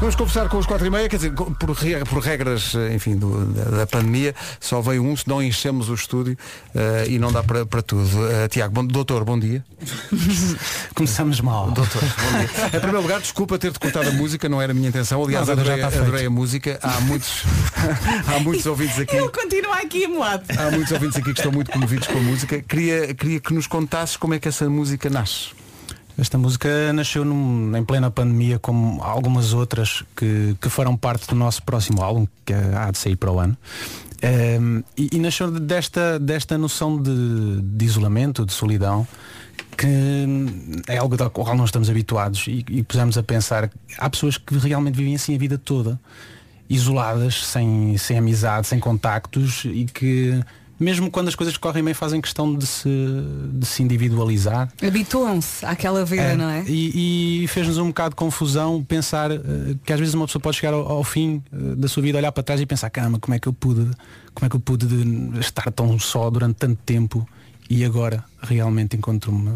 Vamos 0.00 0.14
conversar 0.14 0.48
com 0.48 0.58
os 0.58 0.64
4 0.66 0.86
e 0.86 0.90
meia, 0.90 1.08
quer 1.08 1.16
dizer, 1.16 1.32
por, 1.32 1.50
por 1.56 2.20
regras, 2.22 2.72
eh, 2.76 2.94
enfim, 2.94 3.16
do- 3.16 3.46
da, 3.46 3.64
da 3.78 3.86
pandemia, 3.86 4.32
só 4.60 4.80
veio 4.80 5.02
um, 5.04 5.16
senão 5.16 5.42
enchemos 5.42 5.88
o 5.88 5.94
estúdio 5.94 6.38
eh, 6.72 7.06
e 7.08 7.18
não 7.18 7.32
dá 7.32 7.42
para, 7.42 7.66
para 7.66 7.82
tudo. 7.82 8.08
Eh, 8.30 8.46
Tiago, 8.46 8.72
bom, 8.72 8.86
doutor, 8.86 9.24
bom 9.24 9.36
dia. 9.36 9.64
Começamos 10.94 11.40
mal. 11.40 11.72
Doutor, 11.72 12.00
bom 12.00 12.38
dia. 12.38 12.66
Em 12.66 12.80
primeiro 12.80 13.02
lugar, 13.02 13.20
desculpa 13.20 13.58
ter-te 13.58 13.80
cortado 13.80 14.08
a 14.08 14.12
música, 14.12 14.48
não 14.48 14.62
era 14.62 14.70
a 14.70 14.74
minha 14.74 14.88
intenção. 14.88 15.20
Aliás, 15.24 15.44
já 15.48 15.54
adorei, 15.54 15.82
adorei 15.82 16.26
a 16.26 16.30
música. 16.30 16.78
Há 16.80 17.00
muitos, 17.00 17.42
há 18.32 18.38
muitos 18.38 18.66
ouvintes 18.66 19.00
aqui. 19.00 19.16
Ele 19.16 19.28
continua 19.30 19.78
aqui 19.78 20.04
amoado. 20.04 20.44
Há 20.56 20.70
muitos 20.70 20.92
ouvintes 20.92 21.16
aqui 21.16 21.32
que 21.34 21.40
estão 21.40 21.50
muito 21.50 21.72
comovidos 21.72 22.06
com 22.06 22.18
a 22.18 22.22
música. 22.22 22.62
Queria, 22.62 23.12
queria 23.14 23.40
que 23.40 23.52
nos 23.52 23.66
contasses 23.66 24.16
como 24.16 24.32
é 24.32 24.38
que 24.38 24.46
essa 24.46 24.70
música 24.70 25.10
nasce. 25.10 25.48
Esta 26.18 26.36
música 26.36 26.92
nasceu 26.92 27.24
num- 27.24 27.76
em 27.76 27.84
plena 27.84 28.10
pandemia, 28.10 28.58
como 28.58 29.00
algumas 29.02 29.52
outras 29.52 30.02
que, 30.16 30.56
que 30.60 30.68
farão 30.68 30.96
parte 30.96 31.28
do 31.28 31.36
nosso 31.36 31.62
próximo 31.62 32.02
álbum, 32.02 32.26
que 32.44 32.52
há 32.52 32.90
de 32.90 32.98
sair 32.98 33.14
para 33.14 33.30
o 33.30 33.38
ano. 33.38 33.56
Ehm, 34.20 34.80
e, 34.96 35.10
e 35.12 35.18
nasceu 35.20 35.48
desta, 35.48 36.18
desta 36.18 36.58
noção 36.58 37.00
de, 37.00 37.62
de 37.62 37.84
isolamento, 37.84 38.44
de 38.44 38.52
solidão, 38.52 39.06
que 39.76 39.86
é 40.88 40.96
algo 40.98 41.22
ao 41.22 41.30
qual 41.30 41.56
nós 41.56 41.68
estamos 41.68 41.88
habituados 41.88 42.48
e, 42.48 42.64
e 42.68 42.82
pusemos 42.82 43.16
a 43.16 43.22
pensar, 43.22 43.70
há 43.96 44.10
pessoas 44.10 44.36
que 44.36 44.58
realmente 44.58 44.96
vivem 44.96 45.14
assim 45.14 45.36
a 45.36 45.38
vida 45.38 45.56
toda, 45.56 46.00
isoladas, 46.68 47.46
sem, 47.46 47.96
sem 47.96 48.18
amizade, 48.18 48.66
sem 48.66 48.80
contactos 48.80 49.64
e 49.66 49.84
que 49.84 50.42
mesmo 50.78 51.10
quando 51.10 51.28
as 51.28 51.34
coisas 51.34 51.56
correm 51.56 51.82
bem 51.82 51.94
fazem 51.94 52.20
questão 52.20 52.54
de 52.54 52.66
se, 52.66 52.88
de 53.52 53.66
se 53.66 53.82
individualizar. 53.82 54.68
Habituam-se 54.82 55.64
àquela 55.64 56.04
vida, 56.04 56.22
É, 56.22 56.36
não 56.36 56.48
é? 56.48 56.64
E, 56.66 57.44
e 57.44 57.48
fez-nos 57.48 57.78
um 57.78 57.88
bocado 57.88 58.10
de 58.10 58.16
confusão 58.16 58.82
pensar 58.82 59.30
eh, 59.30 59.38
que 59.84 59.92
às 59.92 59.98
vezes 59.98 60.14
uma 60.14 60.26
pessoa 60.26 60.40
pode 60.40 60.56
chegar 60.56 60.74
ao, 60.74 60.86
ao 60.86 61.04
fim 61.04 61.42
eh, 61.52 61.74
da 61.76 61.88
sua 61.88 62.02
vida, 62.02 62.18
olhar 62.18 62.32
para 62.32 62.42
trás 62.42 62.60
e 62.60 62.66
pensar, 62.66 62.90
caramba, 62.90 63.18
como 63.18 63.34
é 63.34 63.38
que 63.38 63.48
eu 63.48 63.52
pude, 63.52 63.90
como 64.34 64.46
é 64.46 64.48
que 64.48 64.56
eu 64.56 64.60
pude 64.60 64.86
de 64.86 65.40
estar 65.40 65.70
tão 65.72 65.98
só 65.98 66.30
durante 66.30 66.56
tanto 66.56 66.78
tempo 66.84 67.26
e 67.70 67.84
agora 67.84 68.24
realmente 68.40 68.96
encontro-me 68.96 69.50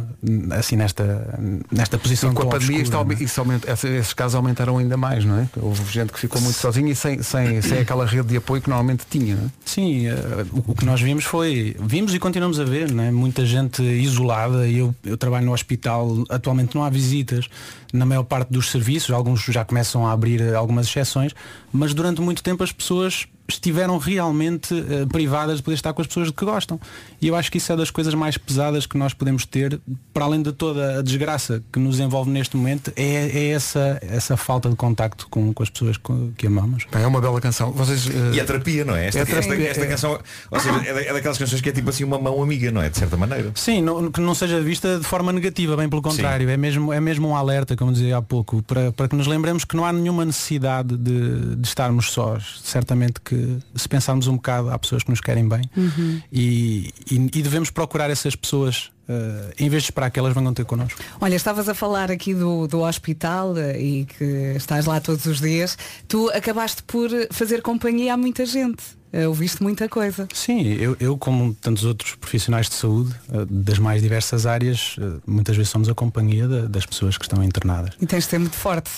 assim 0.52 0.74
nesta, 0.76 1.38
nesta 1.70 1.96
posição 1.96 2.32
E 2.32 2.34
com 2.34 2.42
a 2.42 2.46
pandemia 2.46 2.80
obscura, 2.80 3.14
é? 3.14 3.22
isso 3.24 3.40
aumenta- 3.40 3.72
esse- 3.72 3.88
esses 3.88 4.12
casos 4.12 4.34
aumentaram 4.34 4.76
ainda 4.76 4.96
mais, 4.96 5.24
não 5.24 5.38
é? 5.38 5.48
Houve 5.56 5.90
gente 5.90 6.12
que 6.12 6.18
ficou 6.18 6.40
muito 6.42 6.56
sozinha 6.56 6.90
e 6.90 6.94
sem, 6.96 7.22
sem, 7.22 7.62
sem 7.62 7.78
aquela 7.78 8.04
rede 8.04 8.28
de 8.28 8.36
apoio 8.36 8.60
que 8.60 8.68
normalmente 8.68 9.04
tinha, 9.08 9.34
é? 9.34 9.38
Sim, 9.64 10.08
eh, 10.08 10.16
o, 10.52 10.74
que 10.74 10.84
nós 10.84 11.00
vimos 11.00 11.24
foi, 11.24 11.76
vimos 11.80 12.12
e 12.12 12.18
continuamos 12.18 12.58
a 12.60 12.64
ver, 12.64 12.90
não 12.90 13.04
é? 13.04 13.10
muita 13.12 13.46
gente 13.46 13.80
isolada, 13.82 14.68
eu, 14.68 14.94
eu 15.04 15.16
trabalho 15.16 15.46
no 15.46 15.52
hospital, 15.52 16.24
atualmente 16.28 16.74
não 16.74 16.82
há 16.84 16.90
visitas 16.90 17.48
na 17.92 18.04
maior 18.04 18.24
parte 18.24 18.48
dos 18.52 18.70
serviços, 18.70 19.10
alguns 19.10 19.42
já 19.44 19.64
começam 19.64 20.06
a 20.06 20.12
abrir 20.12 20.54
algumas 20.54 20.86
exceções, 20.86 21.32
mas 21.72 21.94
durante 21.94 22.20
muito 22.20 22.42
tempo 22.42 22.62
as 22.64 22.72
pessoas 22.72 23.26
estiveram 23.52 23.98
realmente 23.98 24.74
eh, 24.74 25.06
privadas 25.06 25.58
de 25.58 25.62
poder 25.62 25.74
estar 25.74 25.92
com 25.92 26.00
as 26.00 26.06
pessoas 26.06 26.28
de 26.28 26.32
que 26.32 26.44
gostam. 26.44 26.80
E 27.20 27.28
eu 27.28 27.36
acho 27.36 27.50
que 27.50 27.58
isso 27.58 27.72
é 27.72 27.76
das 27.76 27.90
coisas 27.90 28.14
mais 28.14 28.36
pesadas 28.36 28.86
que 28.86 28.96
nós 28.98 29.14
podemos 29.14 29.44
ter, 29.46 29.80
para 30.12 30.24
além 30.24 30.42
de 30.42 30.52
toda 30.52 30.98
a 30.98 31.02
desgraça 31.02 31.62
que 31.72 31.78
nos 31.78 32.00
envolve 32.00 32.30
neste 32.30 32.56
momento, 32.56 32.92
é, 32.96 33.04
é 33.26 33.48
essa, 33.50 33.98
essa 34.02 34.36
falta 34.36 34.68
de 34.68 34.76
contacto 34.76 35.26
com, 35.28 35.52
com 35.52 35.62
as 35.62 35.70
pessoas 35.70 35.96
co- 35.96 36.30
que 36.36 36.46
amamos. 36.46 36.84
É 36.92 37.06
uma 37.06 37.20
bela 37.20 37.40
canção. 37.40 37.72
Vocês, 37.72 38.06
E 38.34 38.40
a 38.40 38.44
terapia, 38.44 38.84
não 38.84 38.94
é? 38.96 39.06
Esta, 39.06 39.18
É 39.18 39.22
esta- 39.22 39.40
terapia, 39.42 39.68
esta 39.70 39.84
é. 39.84 39.86
canção, 39.88 40.18
ou 40.50 40.60
seja, 40.60 40.76
é, 40.86 40.94
da- 40.94 41.02
é 41.02 41.12
daquelas 41.12 41.38
canções 41.38 41.60
que 41.60 41.68
é 41.68 41.72
tipo 41.72 41.90
assim 41.90 42.04
uma 42.04 42.18
mão 42.18 42.42
amiga, 42.42 42.70
não 42.70 42.82
é? 42.82 42.88
De 42.88 42.98
certa 42.98 43.16
maneira. 43.16 43.52
Sim, 43.54 43.82
não, 43.82 44.10
que 44.10 44.20
não 44.20 44.34
seja 44.34 44.60
vista 44.60 44.98
de 44.98 45.04
forma 45.04 45.32
negativa, 45.32 45.76
bem 45.76 45.88
pelo 45.88 46.02
contrário. 46.02 46.48
É 46.48 46.56
mesmo, 46.56 46.92
é 46.92 47.00
mesmo 47.00 47.28
um 47.28 47.36
alerta, 47.36 47.76
como 47.76 47.92
dizia 47.92 48.16
há 48.16 48.22
pouco, 48.22 48.62
para, 48.62 48.92
para 48.92 49.08
que 49.08 49.16
nos 49.16 49.26
lembremos 49.26 49.64
que 49.64 49.76
não 49.76 49.84
há 49.84 49.92
nenhuma 49.92 50.24
necessidade 50.24 50.96
de, 50.96 51.56
de 51.56 51.66
estarmos 51.68 52.10
sós. 52.10 52.60
Certamente 52.64 53.20
que 53.24 53.34
se 53.74 53.88
pensarmos 53.88 54.26
um 54.26 54.34
bocado, 54.36 54.70
há 54.70 54.78
pessoas 54.78 55.02
que 55.02 55.10
nos 55.10 55.20
querem 55.20 55.48
bem 55.48 55.62
Uhum. 55.76 56.20
e, 56.32 56.92
e- 57.10 57.30
e 57.38 57.42
devemos 57.42 57.70
procurar 57.70 58.10
essas 58.10 58.34
pessoas 58.36 58.90
eh, 59.08 59.54
em 59.58 59.68
vez 59.68 59.82
de 59.82 59.88
esperar 59.88 60.10
que 60.10 60.18
elas 60.18 60.32
venham 60.34 60.54
ter 60.54 60.64
connosco. 60.64 61.00
Olha, 61.20 61.34
estavas 61.34 61.68
a 61.68 61.74
falar 61.74 62.10
aqui 62.10 62.34
do, 62.34 62.66
do 62.68 62.80
hospital 62.82 63.56
eh, 63.58 63.80
e 63.80 64.04
que 64.06 64.24
estás 64.56 64.86
lá 64.86 65.00
todos 65.00 65.26
os 65.26 65.40
dias. 65.40 65.76
Tu 66.08 66.28
acabaste 66.30 66.82
por 66.84 67.10
fazer 67.30 67.62
companhia 67.62 68.14
a 68.14 68.16
muita 68.16 68.46
gente. 68.46 68.82
Eh, 69.12 69.26
Ouviste 69.28 69.62
muita 69.62 69.88
coisa. 69.88 70.26
Sim, 70.32 70.62
eu, 70.74 70.96
eu 70.98 71.18
como 71.18 71.52
tantos 71.54 71.84
outros 71.84 72.14
profissionais 72.14 72.68
de 72.68 72.74
saúde, 72.76 73.14
das 73.50 73.78
mais 73.78 74.00
diversas 74.00 74.46
áreas, 74.46 74.96
muitas 75.26 75.54
vezes 75.56 75.70
somos 75.70 75.88
a 75.88 75.94
companhia 75.94 76.48
da- 76.48 76.66
das 76.66 76.86
pessoas 76.86 77.18
que 77.18 77.24
estão 77.24 77.42
internadas. 77.44 77.94
E 78.00 78.06
tens 78.06 78.24
de 78.24 78.30
ser 78.30 78.38
muito 78.38 78.56
forte. 78.56 78.90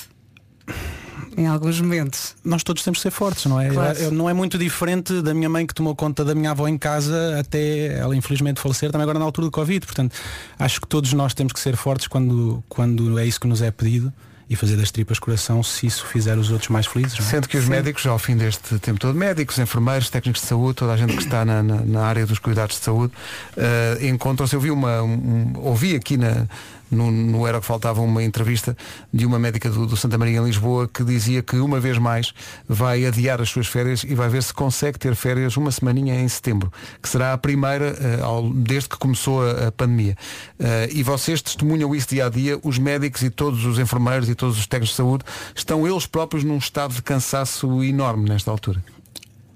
Em 1.36 1.46
alguns 1.46 1.80
momentos. 1.80 2.34
Nós 2.44 2.62
todos 2.62 2.82
temos 2.82 2.98
que 2.98 3.02
ser 3.02 3.10
fortes, 3.10 3.46
não 3.46 3.60
é? 3.60 3.68
Claro. 3.68 3.98
Eu- 3.98 4.10
Não 4.12 4.28
é 4.30 4.32
muito 4.32 4.56
diferente 4.58 5.20
da 5.22 5.34
minha 5.34 5.48
mãe 5.48 5.66
que 5.66 5.74
tomou 5.74 5.94
conta 5.96 6.24
da 6.24 6.34
minha 6.34 6.50
avó 6.52 6.68
em 6.68 6.78
casa 6.78 7.38
até 7.38 7.98
ela 7.98 8.14
infelizmente 8.16 8.60
falecer, 8.60 8.90
também 8.92 9.02
agora 9.02 9.18
na 9.18 9.24
altura 9.24 9.46
do 9.46 9.50
Covid. 9.50 9.84
Portanto, 9.86 10.14
acho 10.58 10.80
que 10.80 10.86
todos 10.86 11.12
nós 11.12 11.34
temos 11.34 11.52
que 11.52 11.60
ser 11.60 11.76
fortes 11.76 12.06
quando, 12.06 12.62
quando 12.68 13.18
é 13.18 13.26
isso 13.26 13.40
que 13.40 13.46
nos 13.46 13.62
é 13.62 13.70
pedido 13.70 14.12
e 14.48 14.54
fazer 14.54 14.76
das 14.76 14.90
tripas 14.90 15.18
coração 15.18 15.62
se 15.62 15.86
isso 15.86 16.04
fizer 16.06 16.36
os 16.36 16.50
outros 16.50 16.68
mais 16.68 16.86
felizes. 16.86 17.18
não 17.18 17.26
é? 17.26 17.30
Sendo 17.30 17.48
que 17.48 17.56
os 17.56 17.64
médicos, 17.66 18.06
ao 18.06 18.18
fim 18.18 18.36
deste 18.36 18.78
tempo 18.78 19.00
todo, 19.00 19.16
médicos, 19.18 19.58
enfermeiros, 19.58 20.10
técnicos 20.10 20.42
de 20.42 20.48
saúde, 20.48 20.74
toda 20.74 20.92
a 20.92 20.96
gente 20.98 21.16
que 21.16 21.22
está 21.22 21.46
na, 21.46 21.62
na- 21.62 21.80
na 21.80 22.02
área 22.04 22.26
dos 22.26 22.38
cuidados 22.38 22.76
de 22.78 22.84
saúde, 22.84 23.12
eh, 23.56 23.98
encontram-se. 24.02 24.54
Eu 24.54 24.60
vi 24.60 24.70
uma. 24.70 25.02
um- 25.02 25.52
ouvi 25.56 25.96
aqui 25.96 26.18
na, 26.18 26.46
no, 26.94 27.10
no 27.10 27.46
Era 27.46 27.60
que 27.60 27.66
faltava 27.66 28.00
uma 28.00 28.22
entrevista 28.22 28.76
de 29.12 29.26
uma 29.26 29.38
médica 29.38 29.68
do, 29.70 29.86
do 29.86 29.96
Santa 29.96 30.16
Maria 30.16 30.38
em 30.38 30.44
Lisboa 30.44 30.88
que 30.88 31.02
dizia 31.04 31.42
que 31.42 31.56
uma 31.56 31.80
vez 31.80 31.98
mais 31.98 32.32
vai 32.68 33.04
adiar 33.06 33.40
as 33.40 33.48
suas 33.50 33.66
férias 33.66 34.04
e 34.04 34.14
vai 34.14 34.28
ver 34.28 34.42
se 34.42 34.54
consegue 34.54 34.98
ter 34.98 35.14
férias 35.14 35.56
uma 35.56 35.70
semaninha 35.70 36.14
em 36.14 36.28
setembro, 36.28 36.72
que 37.02 37.08
será 37.08 37.32
a 37.32 37.38
primeira 37.38 37.96
eh, 38.00 38.20
ao- 38.22 38.50
desde 38.52 38.88
que 38.88 38.96
começou 38.96 39.42
a, 39.44 39.68
a 39.68 39.72
pandemia. 39.72 40.16
Eh, 40.58 40.88
e 40.92 41.02
vocês 41.02 41.42
testemunham 41.42 41.94
isso 41.94 42.08
dia 42.08 42.26
a 42.26 42.28
dia, 42.28 42.58
os 42.62 42.78
médicos 42.78 43.22
e 43.22 43.30
todos 43.30 43.64
os 43.64 43.78
enfermeiros 43.78 44.28
e 44.28 44.34
todos 44.34 44.58
os 44.58 44.66
técnicos 44.66 44.90
de 44.90 44.96
saúde 44.96 45.24
estão 45.54 45.86
eles 45.86 46.06
próprios 46.06 46.44
num 46.44 46.58
estado 46.58 46.94
de 46.94 47.02
cansaço 47.02 47.82
enorme 47.82 48.28
nesta 48.28 48.50
altura. 48.50 48.82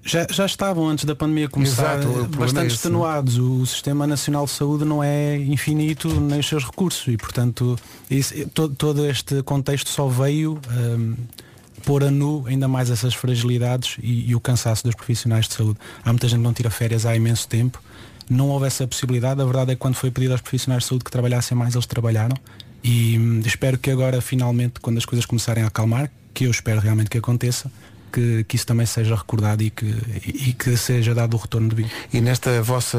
Já, 0.03 0.25
já 0.31 0.45
estavam 0.45 0.87
antes 0.87 1.05
da 1.05 1.15
pandemia 1.15 1.49
começar 1.49 1.99
Exato, 1.99 2.21
é 2.33 2.37
bastante 2.37 2.67
esse, 2.67 2.75
extenuados. 2.77 3.37
O 3.37 3.65
Sistema 3.65 4.07
Nacional 4.07 4.45
de 4.45 4.51
Saúde 4.51 4.85
não 4.85 5.03
é 5.03 5.37
infinito 5.37 6.07
nem 6.19 6.39
os 6.39 6.47
seus 6.47 6.63
recursos 6.65 7.05
e, 7.07 7.17
portanto, 7.17 7.77
isso- 8.09 8.33
todo, 8.53 8.73
todo 8.75 9.05
este 9.05 9.43
contexto 9.43 9.89
só 9.89 10.07
veio 10.07 10.59
hum, 10.71 11.15
pôr 11.85 12.03
a 12.03 12.09
nu 12.11 12.45
ainda 12.47 12.67
mais 12.67 12.89
essas 12.89 13.13
fragilidades 13.13 13.97
e, 14.01 14.29
e 14.29 14.35
o 14.35 14.39
cansaço 14.39 14.83
dos 14.85 14.95
profissionais 14.95 15.47
de 15.47 15.53
saúde. 15.53 15.77
Há 16.03 16.09
muita 16.11 16.27
gente 16.27 16.39
que 16.39 16.43
não 16.43 16.53
tira 16.53 16.69
férias 16.69 17.05
há 17.05 17.15
imenso 17.15 17.47
tempo. 17.47 17.81
Não 18.29 18.47
houve 18.49 18.67
essa 18.67 18.87
possibilidade. 18.87 19.41
A 19.41 19.45
verdade 19.45 19.71
é 19.71 19.75
que 19.75 19.79
quando 19.81 19.95
foi 19.95 20.11
pedido 20.11 20.31
aos 20.31 20.41
profissionais 20.41 20.83
de 20.83 20.89
saúde 20.89 21.03
que 21.03 21.11
trabalhassem 21.11 21.57
mais, 21.57 21.75
eles 21.75 21.85
trabalharam. 21.85 22.35
E 22.83 23.17
hum, 23.19 23.41
espero 23.45 23.77
que 23.77 23.91
agora, 23.91 24.21
finalmente, 24.21 24.79
quando 24.79 24.97
as 24.97 25.05
coisas 25.05 25.25
começarem 25.25 25.63
a 25.63 25.67
acalmar, 25.67 26.09
que 26.33 26.45
eu 26.45 26.51
espero 26.51 26.79
realmente 26.79 27.09
que 27.09 27.17
aconteça, 27.17 27.69
que, 28.09 28.43
que 28.43 28.55
isso 28.55 28.65
também 28.65 28.85
seja 28.85 29.15
recordado 29.15 29.61
e 29.61 29.69
que, 29.69 29.85
e 30.25 30.53
que 30.53 30.75
seja 30.75 31.13
dado 31.15 31.35
o 31.35 31.37
retorno 31.37 31.69
devido. 31.69 31.89
E 32.11 32.19
nesta 32.19 32.61
vossa, 32.61 32.97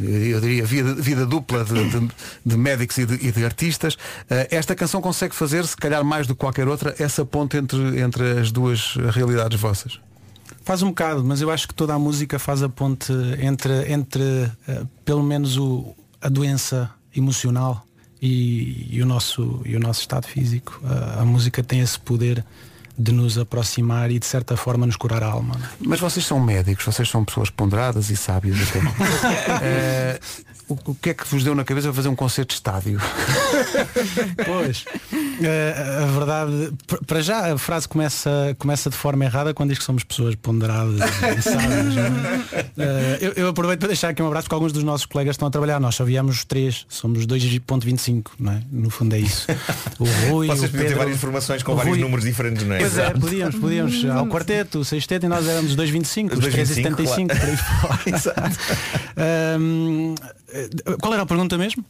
eu 0.00 0.40
diria, 0.40 0.64
vida, 0.64 0.94
vida 0.94 1.26
dupla 1.26 1.64
de, 1.64 1.74
de- 1.90 2.10
de 2.46 2.56
médicos 2.56 2.96
e 2.98 3.04
de, 3.06 3.26
e 3.26 3.32
de 3.32 3.44
artistas, 3.44 3.96
eh, 4.30 4.48
esta 4.50 4.74
canção 4.74 5.00
consegue 5.02 5.34
fazer, 5.34 5.66
se 5.66 5.76
calhar 5.76 6.04
mais 6.04 6.26
do 6.26 6.34
que 6.34 6.40
qualquer 6.40 6.68
outra, 6.68 6.94
essa 6.98 7.24
ponte 7.24 7.56
entre, 7.56 8.00
entre 8.00 8.38
as 8.38 8.50
duas 8.50 8.94
realidades 9.12 9.60
vossas. 9.60 9.98
Faz 10.62 10.80
um 10.82 10.88
bocado, 10.88 11.22
mas 11.22 11.40
eu 11.42 11.50
acho 11.50 11.68
que 11.68 11.74
toda 11.74 11.92
a 11.92 11.98
música 11.98 12.38
faz 12.38 12.62
a 12.62 12.68
ponte 12.68 13.12
entre, 13.40 13.92
entre 13.92 14.22
eh, 14.68 14.82
pelo 15.04 15.22
menos 15.22 15.56
o, 15.58 15.94
a 16.20 16.28
doença 16.28 16.90
emocional 17.14 17.86
e, 18.20 18.88
e 18.90 19.02
o 19.02 19.06
nosso, 19.06 19.60
e 19.66 19.76
o 19.76 19.80
nosso 19.80 20.00
estado 20.00 20.26
físico. 20.26 20.80
A- 20.84 21.20
a 21.20 21.24
música 21.24 21.62
tem 21.62 21.80
esse 21.80 21.98
poder 21.98 22.42
de 22.96 23.12
nos 23.12 23.36
aproximar 23.38 24.10
e 24.10 24.18
de 24.18 24.26
certa 24.26 24.56
forma 24.56 24.86
nos 24.86 24.96
curar 24.96 25.22
a 25.22 25.26
alma. 25.26 25.54
é? 25.56 25.68
Mas 25.80 26.00
vocês 26.00 26.24
são 26.24 26.38
médicos, 26.40 26.84
vocês 26.84 27.08
são 27.08 27.24
pessoas 27.24 27.50
ponderadas 27.50 28.10
e 28.10 28.16
sábias 28.16 28.56
até. 28.68 28.80
Eh, 29.62 30.20
o, 30.68 30.74
o 30.90 30.94
que 30.94 31.10
é 31.10 31.14
que 31.14 31.26
vos 31.26 31.44
deu 31.44 31.54
na 31.54 31.64
cabeça 31.64 31.88
para 31.88 31.94
fazer 31.94 32.08
um 32.08 32.16
concerto 32.16 32.48
de 32.48 32.54
estádio? 32.54 33.00
Pois, 34.46 34.84
a 36.02 36.06
verdade, 36.06 36.72
para 37.06 37.20
já 37.22 37.52
a 37.54 37.58
frase 37.58 37.88
começa, 37.88 38.54
começa 38.58 38.88
de 38.90 38.96
forma 38.96 39.24
errada 39.24 39.52
quando 39.54 39.70
diz 39.70 39.78
que 39.78 39.84
somos 39.84 40.04
pessoas 40.04 40.34
ponderadas 40.34 41.00
é? 41.00 42.66
Eh, 42.76 43.18
eu, 43.20 43.32
eu 43.32 43.48
aproveito 43.48 43.80
para 43.80 43.88
deixar 43.88 44.08
aqui 44.10 44.22
um 44.22 44.26
abraço 44.26 44.44
porque 44.44 44.54
alguns 44.54 44.72
dos 44.72 44.82
nossos 44.82 45.06
colegas 45.06 45.34
estão 45.34 45.48
a 45.48 45.50
trabalhar. 45.50 45.80
Nós 45.80 45.94
só 45.94 46.04
viemos 46.04 46.44
três, 46.44 46.84
somos 46.88 47.26
2.25, 47.26 48.30
não 48.38 48.52
é? 48.52 48.62
No 48.70 48.90
fundo 48.90 49.14
é 49.14 49.18
isso. 49.20 49.46
O 49.98 50.04
Rui, 50.30 50.46
Vocês 50.48 50.68
o 50.68 50.72
podiam 50.72 50.88
ter 50.88 50.94
várias 50.96 51.18
formações 51.20 51.62
com 51.62 51.74
vários 51.74 51.94
Rui- 51.96 52.02
números 52.02 52.24
diferentes, 52.24 52.64
não 52.66 52.74
é? 52.74 52.78
Pois 52.80 52.98
é, 52.98 53.02
Exato. 53.02 53.20
podíamos, 53.20 53.54
podíamos. 53.56 54.04
Ao 54.10 54.26
quarteto, 54.26 54.78
o 54.80 54.84
sexteto 54.84 55.26
e 55.26 55.28
nós 55.28 55.46
éramos 55.46 55.70
os 55.72 55.76
2.25, 55.76 56.32
os 56.32 56.38
Os 56.38 56.44
2,25, 56.54 56.96
3,75 56.96 57.26
por 57.38 57.48
aí 57.48 57.56
fora. 57.56 58.54
Ahm, 59.56 60.14
eh, 60.52 60.68
qual 61.00 61.12
era 61.14 61.22
a 61.22 61.26
pergunta 61.26 61.56
mesmo? 61.58 61.84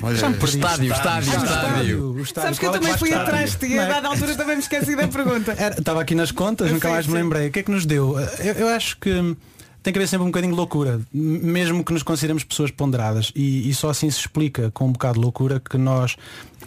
Perdi. 0.00 0.56
Estádio, 0.56 0.92
estádio, 0.92 1.32
estádio. 1.34 2.18
Sabes 2.34 2.58
que 2.58 2.66
eu 2.66 2.70
é 2.70 2.72
também 2.72 2.96
fui 2.96 3.12
atrás 3.12 3.52
de 3.52 3.58
ti, 3.58 3.74
Não 3.74 3.82
a 3.82 3.86
é? 3.86 3.88
dada 3.88 4.08
altura 4.08 4.34
também 4.36 4.56
me 4.56 4.62
esqueci 4.62 4.96
da 4.96 5.08
pergunta. 5.08 5.56
Estava 5.78 6.00
aqui 6.00 6.14
nas 6.14 6.30
contas, 6.30 6.70
nunca 6.70 6.88
mais 6.88 7.06
me 7.06 7.14
lembrei. 7.14 7.48
O 7.48 7.52
que 7.52 7.60
é 7.60 7.62
que 7.62 7.70
nos 7.70 7.86
deu? 7.86 8.16
Eu, 8.56 8.68
acho 8.68 8.98
que 8.98 9.10
tem 9.82 9.92
que 9.92 9.98
haver 9.98 10.08
sempre 10.08 10.24
um 10.24 10.30
bocadinho 10.30 10.52
de 10.52 10.56
loucura, 10.58 11.00
mesmo 11.12 11.84
que 11.84 11.92
nos 11.92 12.02
consideremos 12.02 12.44
pessoas 12.44 12.70
ponderadas. 12.70 13.32
E, 13.34 13.68
e 13.68 13.74
só 13.74 13.90
assim 13.90 14.10
se 14.10 14.20
explica 14.20 14.70
com 14.72 14.86
um 14.86 14.92
bocado 14.92 15.14
de 15.14 15.20
loucura 15.20 15.60
que 15.60 15.78
nós, 15.78 16.16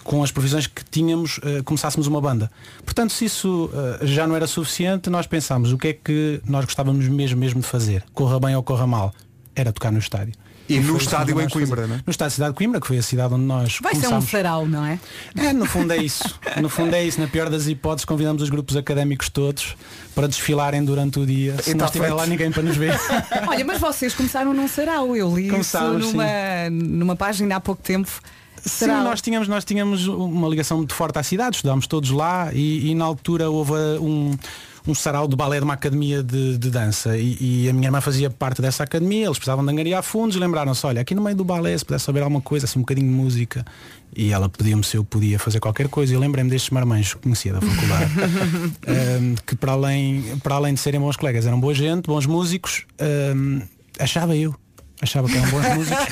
com 0.04 0.24
as 0.24 0.32
profissões 0.32 0.68
que 0.68 0.84
tínhamos, 0.84 1.40
eh, 1.44 1.62
começássemos 1.64 2.08
uma 2.08 2.22
banda. 2.22 2.50
Portanto, 2.84 3.14
se 3.14 3.26
isso 3.26 3.70
eh, 3.74 4.06
já 4.08 4.26
não 4.26 4.36
era 4.36 4.48
suficiente, 4.48 5.10
nós 5.10 5.28
pensámos 5.28 5.72
o 5.72 5.78
que 5.78 5.90
é 5.90 5.94
que 5.94 6.42
nós 6.48 6.66
gostávamos 6.66 7.08
mesmo, 7.08 7.40
mesmo 7.40 7.62
de 7.62 7.68
fazer, 7.68 8.04
corra 8.14 8.40
bem 8.40 8.56
ou 8.56 8.64
corra 8.64 8.88
mal, 8.88 9.14
era 9.56 9.72
tocar 9.72 9.92
no 9.92 10.00
estádio. 10.00 10.34
E 10.76 10.80
no 10.80 10.98
estádio 10.98 11.36
que 11.36 11.42
em 11.44 11.50
Coimbra, 11.50 11.82
fazíamos. 11.82 11.90
não 11.90 11.96
é? 11.98 12.04
No 12.06 12.12
estádio 12.12 12.30
de 12.30 12.36
Cidade 12.36 12.52
de 12.54 12.58
Coimbra, 12.58 12.82
que 12.82 12.88
foi 12.88 12.98
a 12.98 13.04
cidade 13.04 13.34
onde 13.34 13.44
nós 13.44 13.78
Vai 13.82 13.94
ser 13.94 14.00
um 14.00 14.02
começámos. 14.10 14.30
sarau, 14.30 14.68
não 14.68 14.86
é? 14.86 15.00
É, 15.36 15.54
no 15.54 15.66
fundo 15.66 15.92
é 15.94 15.98
isso. 15.98 16.40
No 16.62 16.70
fundo 16.70 16.96
é 16.96 17.04
isso. 17.04 17.20
Na 17.20 17.28
pior 17.28 17.50
das 17.50 17.68
hipóteses, 17.68 18.06
convidamos 18.06 18.42
os 18.44 18.50
grupos 18.50 18.76
académicos 18.76 19.30
todos 19.30 19.76
para 20.16 20.28
desfilarem 20.28 20.84
durante 20.84 21.20
o 21.20 21.26
dia. 21.26 21.56
Se 21.62 21.72
E 21.72 21.74
não 21.74 21.80
tá 21.80 21.86
estiver 21.86 22.06
feito. 22.08 22.18
lá 22.20 22.26
ninguém 22.26 22.52
para 22.52 22.64
nos 22.64 22.76
ver. 22.78 22.94
Olha, 23.48 23.64
mas 23.66 23.80
vocês 23.80 24.14
começaram 24.14 24.54
num 24.54 24.68
sarau, 24.68 25.16
eu 25.16 25.34
li 25.36 25.44
isso 25.44 25.52
Começámos, 25.52 26.06
sim. 26.08 26.12
numa, 26.14 26.70
numa 26.70 27.16
página 27.16 27.56
há 27.56 27.60
pouco 27.60 27.82
tempo. 27.82 28.10
Sim, 28.64 28.86
nós 28.88 29.22
tínhamos, 29.22 29.48
nós 29.48 29.66
tínhamos 29.66 30.08
uma 30.08 30.48
ligação 30.48 30.78
muito 30.78 30.94
forte 30.94 31.18
à 31.18 31.24
cidade, 31.24 31.56
estudámos 31.56 31.88
todos 31.88 32.12
lá 32.12 32.52
e, 32.54 32.92
e 32.92 32.96
na 32.96 33.06
altura 33.06 33.50
houve 33.50 33.74
um, 34.00 34.38
um 34.88 34.96
sarau 34.96 35.28
de 35.28 35.36
balé 35.36 35.58
de 35.58 35.64
uma 35.64 35.74
academia 35.74 36.24
de, 36.24 36.58
de 36.58 36.70
dança. 36.70 37.18
E, 37.18 37.38
e 37.40 37.70
a 37.70 37.74
minha 37.74 37.88
irmã 37.88 38.02
fazia 38.02 38.30
parte 38.30 38.62
dessa 38.62 38.84
academia, 38.84 39.26
eles 39.26 39.38
precisavam 39.38 39.64
de 39.64 39.72
angariar 39.72 40.02
fundos 40.04 40.36
e 40.36 40.40
lembraram-se, 40.40 40.86
olha, 40.86 41.02
aqui 41.02 41.14
no 41.14 41.22
meio 41.22 41.36
do 41.36 41.44
balé 41.44 41.78
se 41.78 41.86
pudesse 41.86 42.06
saber 42.06 42.22
alguma 42.22 42.42
coisa, 42.42 42.66
assim 42.66 42.80
um 42.80 42.82
bocadinho 42.82 43.08
de 43.08 43.14
música. 43.14 43.66
E 44.16 44.32
ela 44.32 44.50
pedia-me 44.50 44.84
se 44.84 44.98
eu 44.98 45.04
podia 45.04 45.40
fazer 45.40 45.60
qualquer 45.60 45.88
coisa. 45.88 46.12
E 46.12 46.16
eu 46.16 46.20
lembrei-me 46.20 46.50
destes 46.50 46.70
marmães 46.72 47.14
que 47.14 47.22
conhecia 47.22 47.54
da 47.54 47.62
faculdade. 47.62 48.12
Ahm, 48.88 49.36
que 49.46 49.56
para 49.56 49.72
além, 49.74 50.38
para 50.44 50.56
além 50.56 50.74
de 50.74 50.80
serem 50.80 51.00
bons 51.00 51.16
colegas 51.16 51.46
eram 51.46 51.60
boa 51.60 51.74
gente, 51.74 52.08
bons 52.08 52.26
músicos 52.26 52.86
ahm, 53.00 53.62
achava 54.00 54.36
eu 54.36 54.56
achava 55.02 55.28
que 55.28 55.38
eram 55.38 55.50
bons 55.50 55.68
músicos 55.76 56.06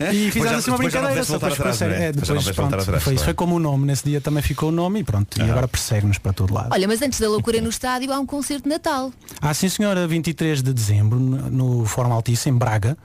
e 0.00 0.02
Depois 0.02 0.32
fizeram 0.32 0.50
já- 0.50 0.56
assim 0.58 0.70
uma 0.70 0.78
brincadeira 0.78 1.24
só 1.24 1.34
depois 1.34 1.54
ficou 1.54 1.72
sério. 1.72 1.94
é? 1.94 2.04
É, 2.06 2.12
Depois 2.12 2.50
pronto, 2.50 2.74
atrás, 2.74 2.84
foi, 2.84 2.96
isso, 2.96 3.04
claro. 3.04 3.24
foi 3.24 3.34
como 3.34 3.56
o 3.56 3.58
nome 3.58 3.86
nesse 3.86 4.04
dia 4.04 4.20
também 4.20 4.42
ficou 4.42 4.68
o 4.68 4.72
nome 4.72 5.00
e 5.00 5.04
pronto 5.04 5.38
e 5.40 5.42
agora 5.50 5.68
persegue-nos 5.68 6.18
para 6.18 6.32
todo 6.32 6.52
lado 6.52 6.68
Olha, 6.72 6.86
mas 6.88 7.00
antes 7.02 7.20
da 7.20 7.28
loucura 7.28 7.60
no 7.60 7.68
estádio 7.70 8.12
há 8.12 8.18
um 8.18 8.26
concerto 8.26 8.64
de 8.64 8.68
Natal. 8.70 9.12
ah, 9.40 9.54
sim 9.54 9.68
senhora, 9.68 10.06
23 10.06 10.62
de 10.62 10.72
dezembro, 10.72 11.18
no 11.18 11.84
Fórum 11.84 12.12
Altice, 12.12 12.48
em 12.48 12.52
Braga. 12.54 12.96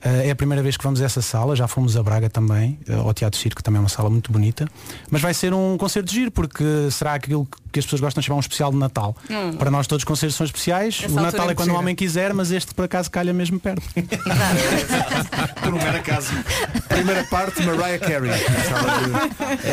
Eh, 0.00 0.28
é 0.28 0.30
a 0.30 0.36
primeira 0.36 0.62
vez 0.62 0.76
que 0.76 0.84
vamos 0.84 1.00
a 1.02 1.04
essa 1.06 1.20
sala, 1.20 1.56
já 1.56 1.66
fomos 1.66 1.96
a 1.96 2.02
Braga 2.04 2.30
também, 2.30 2.78
eh, 2.88 2.94
ao 2.94 3.12
Teatro 3.12 3.38
Circo, 3.40 3.60
também 3.62 3.78
é 3.78 3.80
uma 3.82 3.88
sala 3.88 4.08
muito 4.08 4.30
bonita. 4.30 4.68
Mas 5.10 5.20
vai 5.20 5.34
ser 5.34 5.52
um 5.52 5.76
concerto 5.76 6.08
de 6.10 6.14
giro, 6.14 6.30
porque 6.30 6.64
será 6.92 7.14
aquilo 7.14 7.44
que 7.46 7.56
as 7.76 7.84
pessoas 7.84 8.00
gostam 8.00 8.20
de 8.20 8.26
chamar 8.26 8.36
um 8.36 8.40
especial 8.40 8.70
de 8.70 8.76
Natal. 8.76 9.16
Hum. 9.30 9.52
Para 9.52 9.70
nós 9.70 9.86
todos 9.86 10.02
os 10.02 10.04
concertos 10.04 10.36
são 10.36 10.44
especiais. 10.44 11.00
Essa 11.04 11.12
o 11.12 11.22
Natal 11.22 11.48
é 11.48 11.52
é 11.52 11.54
quando 11.54 11.70
o 11.70 11.74
homem 11.74 11.94
quiser, 11.94 12.32
mas 12.32 12.50
este 12.50 12.74
por 12.74 12.84
acaso 12.84 13.10
calha 13.10 13.32
mesmo 13.32 13.58
perto. 13.58 13.82
Por 15.62 15.74
um 15.74 15.78
mero 15.78 15.98
acaso. 15.98 16.32
Primeira 16.88 17.24
parte, 17.24 17.62
Mariah 17.62 17.98
Carey. 17.98 18.30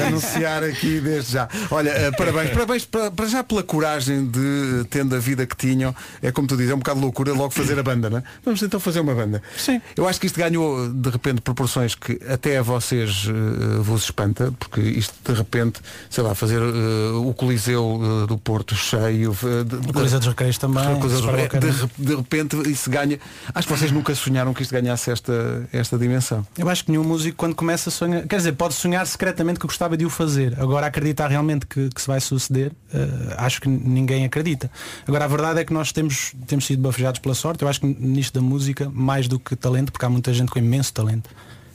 Anunciar 0.07 0.63
aqui 0.63 0.99
desde 0.99 1.34
já. 1.34 1.47
Olha, 1.72 1.89
eh, 1.89 2.11
parabéns, 2.11 2.49
parabéns 2.51 2.85
para, 2.85 3.11
para 3.11 3.26
já 3.27 3.43
pela 3.43 3.63
coragem 3.63 4.26
de, 4.26 4.85
tendo 4.89 5.15
a 5.15 5.19
vida 5.19 5.45
que 5.45 5.55
tinham, 5.55 5.95
é 6.22 6.31
como 6.31 6.47
tu 6.47 6.55
dizes, 6.55 6.72
é 6.72 6.76
um 6.76 6.80
bocado 6.80 6.99
de 6.99 7.05
loucura 7.05 7.34
logo 7.34 7.51
fazer 7.51 7.77
a 7.80 7.84
banda, 7.84 8.09
não 8.09 8.17
é? 8.19 8.23
Vamos 8.43 8.61
então 8.61 8.80
fazer 8.80 8.99
uma 8.99 9.13
banda. 9.13 9.41
Sim. 9.57 9.81
Eu 9.95 10.07
acho 10.07 10.19
que 10.19 10.27
isto 10.27 10.38
ganhou 10.38 10.89
de 10.89 11.09
repente 11.09 11.41
proporções 11.41 11.95
que 11.95 12.19
até 12.27 12.57
a 12.57 12.61
vocês 12.61 13.27
eh, 13.27 13.81
vos 13.81 14.03
espanta, 14.03 14.53
porque 14.59 14.81
isto 14.81 15.13
de 15.23 15.38
repente, 15.38 15.80
sei 16.09 16.23
lá, 16.23 16.34
fazer 16.35 16.61
eh, 16.61 17.11
o 17.13 17.34
Coliseu 17.34 17.84
eh, 18.23 18.27
do 18.27 18.37
Porto 18.37 18.75
cheio, 18.75 19.35
eh, 19.43 19.63
de, 19.63 19.75
O 19.89 19.93
Coliseu 19.93 20.19
dos 20.19 20.27
Recreios 20.27 20.57
também, 20.57 20.83
de, 20.99 22.05
de 22.05 22.15
repente 22.15 22.69
isso 22.69 22.89
ganha. 22.89 23.19
Acho 23.53 23.67
que 23.67 23.73
vocês 23.77 23.91
nunca 23.91 24.13
sonharam 24.15 24.53
que 24.53 24.61
isto 24.61 24.71
ganhasse 24.71 25.11
esta, 25.11 25.67
esta 25.71 25.97
dimensão. 25.97 26.45
Eu 26.57 26.69
acho 26.69 26.85
que 26.85 26.91
nenhum 26.91 27.03
músico 27.03 27.37
quando 27.37 27.55
começa 27.55 27.89
a 27.89 27.91
sonhar, 27.91 28.27
quer 28.27 28.37
dizer, 28.37 28.53
pode 28.53 28.73
sonhar 28.73 29.05
secretamente 29.05 29.59
que 29.59 29.67
gostava 29.67 29.95
de 29.95 30.05
o 30.05 30.09
fazer. 30.09 30.59
Agora 30.59 30.87
acreditar 30.87 31.27
realmente 31.27 31.65
que, 31.65 31.89
que 31.89 32.01
se 32.01 32.07
vai 32.07 32.19
suceder, 32.19 32.71
eh, 32.93 33.35
acho 33.37 33.61
que 33.61 33.69
ninguém 33.69 34.25
acredita. 34.25 34.69
Agora 35.07 35.25
a 35.25 35.27
verdade 35.27 35.59
é 35.59 35.65
que 35.65 35.73
nós 35.73 35.91
temos, 35.91 36.33
temos 36.47 36.65
sido 36.65 36.81
bafejados 36.81 37.19
pela 37.19 37.35
sorte. 37.35 37.61
Eu 37.63 37.67
acho 37.67 37.81
que 37.81 37.87
nisto 37.87 38.33
da 38.33 38.41
música, 38.41 38.89
mais 38.93 39.27
do 39.27 39.39
que 39.39 39.55
talento, 39.55 39.91
porque 39.91 40.05
há 40.05 40.09
muita 40.09 40.33
gente 40.33 40.51
com 40.51 40.59
imenso 40.59 40.93
talento, 40.93 41.29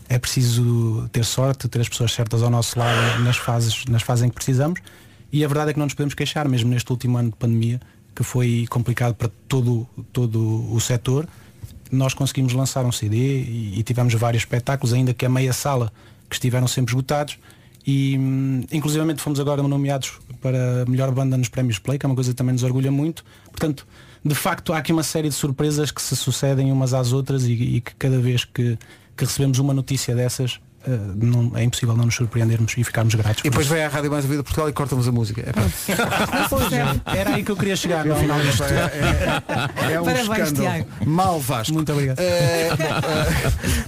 é 0.09 0.19
preciso 0.19 1.09
ter 1.13 1.25
sorte, 1.25 1.69
ter 1.69 1.81
as 1.81 1.89
pessoas 1.89 2.13
certas 2.13 2.43
ao 2.43 2.51
nosso 2.51 2.79
lado 2.79 3.23
nas 3.23 3.37
fases, 3.37 3.85
nas 3.87 4.03
fases 4.03 4.25
em 4.25 4.29
que 4.29 4.35
precisamos. 4.35 4.81
E 5.33 5.45
a 5.45 5.49
verdade 5.49 5.71
é 5.71 5.73
que 5.73 5.79
não 5.79 5.87
nos 5.87 5.95
podemos 5.95 6.15
queixar, 6.15 6.49
mesmo 6.49 6.71
neste 6.71 6.91
último 6.91 7.17
ano 7.19 7.31
de 7.31 7.37
pandemia, 7.37 7.81
que 8.15 8.23
foi 8.23 8.67
complicado 8.69 9.15
para 9.15 9.31
todo, 9.49 9.87
todo 10.13 10.73
o 10.73 10.81
setor 10.81 11.29
nós 11.91 12.15
conseguimos 12.15 12.53
lançar 12.53 12.85
um 12.85 12.93
CD 12.93 13.17
e, 13.17 13.79
e 13.79 13.83
tivemos 13.83 14.15
vários 14.15 14.43
espetáculos, 14.43 14.93
ainda 14.93 15.13
que 15.13 15.27
a 15.27 15.29
meia 15.29 15.53
sala 15.53 15.93
que 16.29 16.37
estiveram 16.37 16.69
sempre 16.69 16.93
esgotados. 16.93 17.39
E 17.87 18.17
hum, 18.19 18.63
inclusivamente 18.71 19.21
fomos 19.21 19.41
agora 19.41 19.63
nomeados 19.63 20.13
para 20.41 20.85
melhor 20.87 21.11
banda 21.11 21.37
nos 21.37 21.49
prémios 21.49 21.79
Play, 21.79 21.99
que 21.99 22.07
é 22.07 22.09
uma 22.09 22.15
coisa 22.15 22.31
que 22.31 22.37
também 22.37 22.53
nos 22.53 22.63
orgulha 22.63 22.91
muito. 22.91 23.25
Portanto, 23.51 23.87
de 24.25 24.35
facto 24.35 24.73
há 24.73 24.79
aqui 24.79 24.93
uma 24.93 25.03
série 25.03 25.29
de 25.29 25.35
surpresas 25.35 25.91
que 25.91 26.01
se 26.01 26.15
sucedem 26.15 26.71
umas 26.71 26.95
às 26.95 27.13
outras 27.13 27.45
e, 27.45 27.53
e 27.53 27.81
que 27.81 27.95
cada 27.97 28.19
vez 28.19 28.45
que, 28.45 28.79
que 29.17 29.25
recebemos 29.25 29.59
uma 29.59 29.75
notícia 29.75 30.15
dessas 30.15 30.61
não- 31.17 31.53
é 31.57 31.63
impossível 31.65 31.97
não 31.97 32.05
nos 32.07 32.15
surpreendermos 32.15 32.75
e 32.77 32.85
ficarmos 32.85 33.15
gratos. 33.15 33.41
E 33.45 33.51
depois 33.51 33.67
vem 33.67 33.85
à 33.85 33.89
Rádio 33.89 34.11
Mais 34.11 34.25
Vida 34.25 34.43
Portugal 34.43 34.69
e 34.69 34.73
cortamos 34.73 35.07
a 35.07 35.13
música. 35.13 35.43
É 35.43 35.51
é, 37.17 37.19
era 37.21 37.35
aí 37.35 37.43
que 37.45 37.51
eu 37.51 37.57
queria 37.57 37.77
chegar 37.77 38.05
no 38.05 38.17
final 38.17 38.41
disto. 38.41 38.63
É, 38.65 39.93
é 39.93 40.01
um 40.01 40.05
Parabéns, 40.05 40.29
escândalo. 40.29 40.55
Tiago. 40.55 40.87
Mal 41.07 41.41
Vasco. 41.41 41.75
Muito 41.75 41.93
obrigado. 41.93 42.19
Eh, 42.21 42.69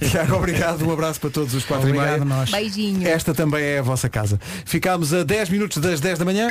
eh, 0.01 0.05
Tiago, 0.09 0.35
obrigado. 0.35 0.85
Um 0.87 0.91
abraço 0.91 1.19
para 1.19 1.29
todos 1.29 1.53
os 1.53 1.65
quatro 1.65 1.87
Obrigado 1.87 2.21
e 2.21 2.25
meia. 2.25 2.25
nós. 2.25 2.51
Beijinho. 2.51 3.07
Esta 3.07 3.33
também 3.33 3.63
é 3.63 3.79
a 3.79 3.83
vossa 3.83 4.07
casa. 4.09 4.39
Ficámos 4.65 5.13
a 5.13 5.23
10 5.23 5.49
minutos 5.49 5.77
das 5.79 5.99
10 5.99 6.19
da 6.19 6.25
manhã. 6.25 6.49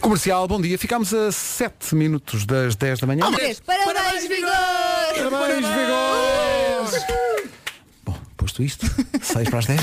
Comercial, 0.00 0.46
bom 0.48 0.60
dia. 0.60 0.76
Ficámos 0.78 1.14
a 1.14 1.30
7 1.30 1.94
minutos 1.94 2.44
das 2.44 2.74
10 2.74 3.00
da 3.00 3.06
manhã. 3.06 3.20
Parabéns, 3.20 3.60
parabéns, 3.60 4.28
vigor! 4.28 5.30
Parabéns, 5.30 5.66
vigor! 5.66 7.61
Posto 8.42 8.60
isto, 8.64 8.90
6 9.22 9.48
para 9.50 9.60
as 9.60 9.66
10. 9.66 9.80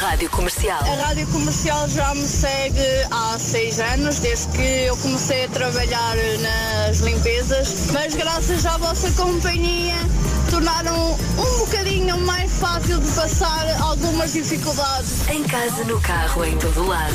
Rádio 0.00 0.28
Comercial. 0.30 0.80
A 0.80 1.06
Rádio 1.06 1.28
Comercial 1.28 1.88
já 1.88 2.12
me 2.12 2.26
segue 2.26 2.80
há 3.12 3.38
seis 3.38 3.78
anos, 3.78 4.18
desde 4.18 4.48
que 4.48 4.86
eu 4.86 4.96
comecei 4.96 5.44
a 5.44 5.48
trabalhar 5.50 6.16
nas 6.40 6.98
limpezas, 6.98 7.92
mas 7.92 8.16
graças 8.16 8.66
à 8.66 8.76
vossa 8.78 9.12
companhia 9.12 9.94
tornaram 10.50 11.12
um 11.38 11.58
bocadinho 11.58 12.18
mais 12.22 12.50
fácil 12.54 12.98
de 12.98 13.08
passar 13.12 13.80
algumas 13.80 14.32
dificuldades. 14.32 15.28
Em 15.28 15.44
casa, 15.44 15.84
no 15.84 16.00
carro, 16.00 16.44
em 16.44 16.58
todo 16.58 16.84
lado. 16.88 17.14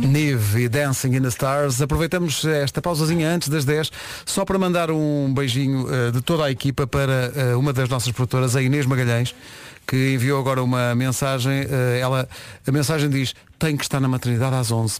Nive 0.00 0.62
e 0.62 0.68
Dancing 0.68 1.14
in 1.14 1.22
the 1.22 1.28
Stars. 1.28 1.80
Aproveitamos 1.80 2.44
esta 2.44 2.82
pausazinha 2.82 3.28
antes 3.30 3.48
das 3.48 3.64
10 3.64 3.90
só 4.26 4.44
para 4.44 4.58
mandar 4.58 4.90
um 4.90 5.32
beijinho 5.32 5.86
eh, 5.92 6.10
de 6.10 6.20
toda 6.20 6.44
a 6.44 6.50
equipa 6.50 6.86
para 6.86 7.32
eh, 7.36 7.54
uma 7.54 7.72
das 7.72 7.88
nossas 7.88 8.10
produtoras, 8.12 8.56
a 8.56 8.62
Inês 8.62 8.84
Magalhães, 8.84 9.34
que 9.86 10.14
enviou 10.14 10.40
agora 10.40 10.62
uma 10.62 10.94
mensagem. 10.94 11.66
eh, 11.70 12.00
ela, 12.00 12.28
a 12.66 12.72
mensagem 12.72 13.08
diz, 13.08 13.34
tem 13.60 13.76
que 13.76 13.84
estar 13.84 14.00
na 14.00 14.08
maternidade 14.08 14.56
às 14.56 14.72
11. 14.72 14.98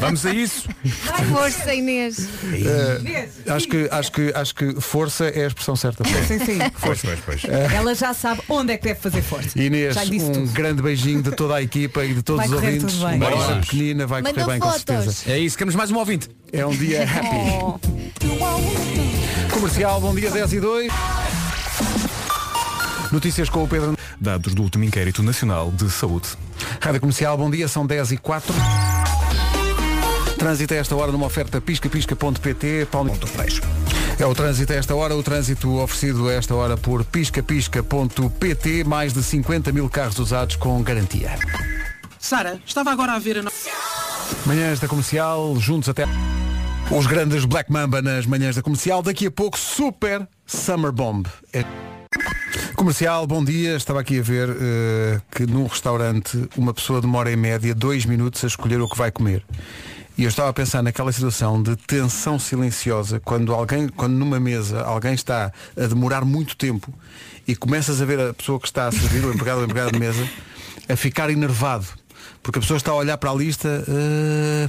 Vamos 0.00 0.24
a 0.24 0.32
isso. 0.32 0.68
Vai 0.84 1.24
força, 1.26 1.74
Inês. 1.74 2.28
Eh, 2.54 3.28
acho, 3.48 3.68
que, 3.68 3.88
acho, 3.90 4.12
que, 4.12 4.32
acho 4.34 4.54
que 4.54 4.80
força 4.80 5.24
é 5.26 5.42
a 5.44 5.46
expressão 5.48 5.74
certa. 5.74 6.04
Sim, 6.04 6.38
sim. 6.38 6.58
Pois, 6.80 7.02
pois, 7.02 7.18
pois. 7.26 7.44
Ela 7.44 7.94
já 7.96 8.14
sabe 8.14 8.42
onde 8.48 8.72
é 8.72 8.76
que 8.78 8.84
deve 8.84 9.00
fazer 9.00 9.22
força. 9.22 9.58
Inês, 9.60 9.94
Já 9.96 10.04
lhe 10.04 10.10
disse 10.12 10.26
um 10.30 10.32
tudo. 10.32 10.52
grande 10.52 10.82
beijinho 10.82 11.20
de 11.20 11.32
toda 11.32 11.56
a 11.56 11.62
equipa 11.62 12.04
e 12.04 12.14
de 12.14 12.22
todos 12.22 12.46
Vai 12.46 12.56
os 12.56 12.62
ouvintes. 12.64 12.94
Uma 13.02 13.26
hora 13.26 13.60
pequenina 13.60 14.06
vai 14.06 14.22
Mandou 14.22 14.44
correr 14.44 14.52
bem 14.52 14.60
com 14.60 14.70
fotos. 14.70 14.84
certeza. 14.86 15.32
É 15.32 15.38
isso, 15.40 15.58
queremos 15.58 15.74
mais 15.74 15.90
um 15.90 15.96
ouvinte. 15.98 16.30
É 16.52 16.64
um 16.64 16.70
dia 16.70 17.02
happy. 17.02 17.26
Oh. 17.60 17.78
Comercial, 19.52 20.00
bom 20.00 20.14
dia 20.14 20.30
10 20.30 20.52
e 20.52 20.60
2. 20.60 20.92
Notícias 23.14 23.48
com 23.48 23.62
o 23.62 23.68
Pedro. 23.68 23.96
Dados 24.20 24.56
do 24.56 24.62
último 24.62 24.82
inquérito 24.82 25.22
nacional 25.22 25.70
de 25.70 25.88
saúde. 25.88 26.30
Rádio 26.80 27.00
Comercial, 27.00 27.38
bom 27.38 27.48
dia, 27.48 27.68
são 27.68 27.86
10 27.86 28.10
e 28.10 28.16
4. 28.16 28.52
Trânsito 30.36 30.74
a 30.74 30.76
esta 30.78 30.96
hora 30.96 31.12
numa 31.12 31.26
oferta 31.26 31.60
piscapisca.pt. 31.60 32.88
Paulo 32.90 33.10
Ponto 33.10 33.28
fecho. 33.28 33.62
É 34.18 34.26
o 34.26 34.34
trânsito 34.34 34.72
a 34.72 34.76
esta 34.76 34.96
hora, 34.96 35.14
o 35.14 35.22
trânsito 35.22 35.76
oferecido 35.76 36.28
a 36.28 36.32
esta 36.32 36.56
hora 36.56 36.76
por 36.76 37.04
piscapisca.pt, 37.04 38.82
mais 38.82 39.12
de 39.12 39.22
50 39.22 39.70
mil 39.70 39.88
carros 39.88 40.18
usados 40.18 40.56
com 40.56 40.82
garantia. 40.82 41.38
Sara, 42.18 42.60
estava 42.66 42.90
agora 42.90 43.12
a 43.12 43.18
ver 43.20 43.38
a 43.38 43.42
no... 43.44 43.50
Manhãs 44.44 44.80
da 44.80 44.88
Comercial, 44.88 45.54
juntos 45.60 45.88
até 45.88 46.04
os 46.90 47.06
grandes 47.06 47.44
Black 47.44 47.70
Mamba 47.70 48.02
nas 48.02 48.26
manhãs 48.26 48.56
da 48.56 48.62
Comercial. 48.62 49.04
Daqui 49.04 49.26
a 49.26 49.30
pouco, 49.30 49.56
Super 49.56 50.26
Summer 50.44 50.90
Bomb. 50.90 51.28
É... 51.52 51.83
Comercial, 52.84 53.26
bom 53.26 53.42
dia. 53.42 53.76
Estava 53.76 54.00
aqui 54.00 54.18
a 54.18 54.22
ver 54.22 54.46
eh, 54.46 55.18
que 55.30 55.46
num 55.46 55.66
restaurante 55.66 56.46
uma 56.54 56.74
pessoa 56.74 57.00
demora 57.00 57.32
em 57.32 57.36
média 57.36 57.74
dois 57.74 58.04
minutos 58.04 58.44
a 58.44 58.46
escolher 58.46 58.78
o 58.82 58.86
que 58.86 58.94
vai 58.94 59.10
comer. 59.10 59.42
E 60.18 60.24
eu 60.24 60.28
estava 60.28 60.50
a 60.50 60.52
pensar 60.52 60.82
naquela 60.82 61.10
situação 61.10 61.62
de 61.62 61.76
tensão 61.76 62.38
silenciosa, 62.38 63.18
quando 63.20 63.54
alguém, 63.54 63.88
quando 63.88 64.12
numa 64.12 64.38
mesa 64.38 64.82
alguém 64.82 65.14
está 65.14 65.50
a 65.74 65.86
demorar 65.86 66.26
muito 66.26 66.58
tempo 66.58 66.92
e 67.48 67.56
começas 67.56 68.02
a 68.02 68.04
ver 68.04 68.20
a 68.20 68.34
pessoa 68.34 68.60
que 68.60 68.66
está 68.66 68.86
a 68.86 68.92
servir, 68.92 69.24
o 69.24 69.32
empregado 69.32 69.60
ou 69.60 69.64
empregada 69.64 69.90
de 69.90 69.98
mesa, 69.98 70.28
a 70.86 70.94
ficar 70.94 71.30
enervado. 71.30 71.86
Porque 72.42 72.58
a 72.58 72.60
pessoa 72.60 72.76
está 72.76 72.90
a 72.90 72.96
olhar 72.96 73.16
para 73.16 73.30
a 73.30 73.34
lista. 73.34 73.82
eh, 73.88 74.68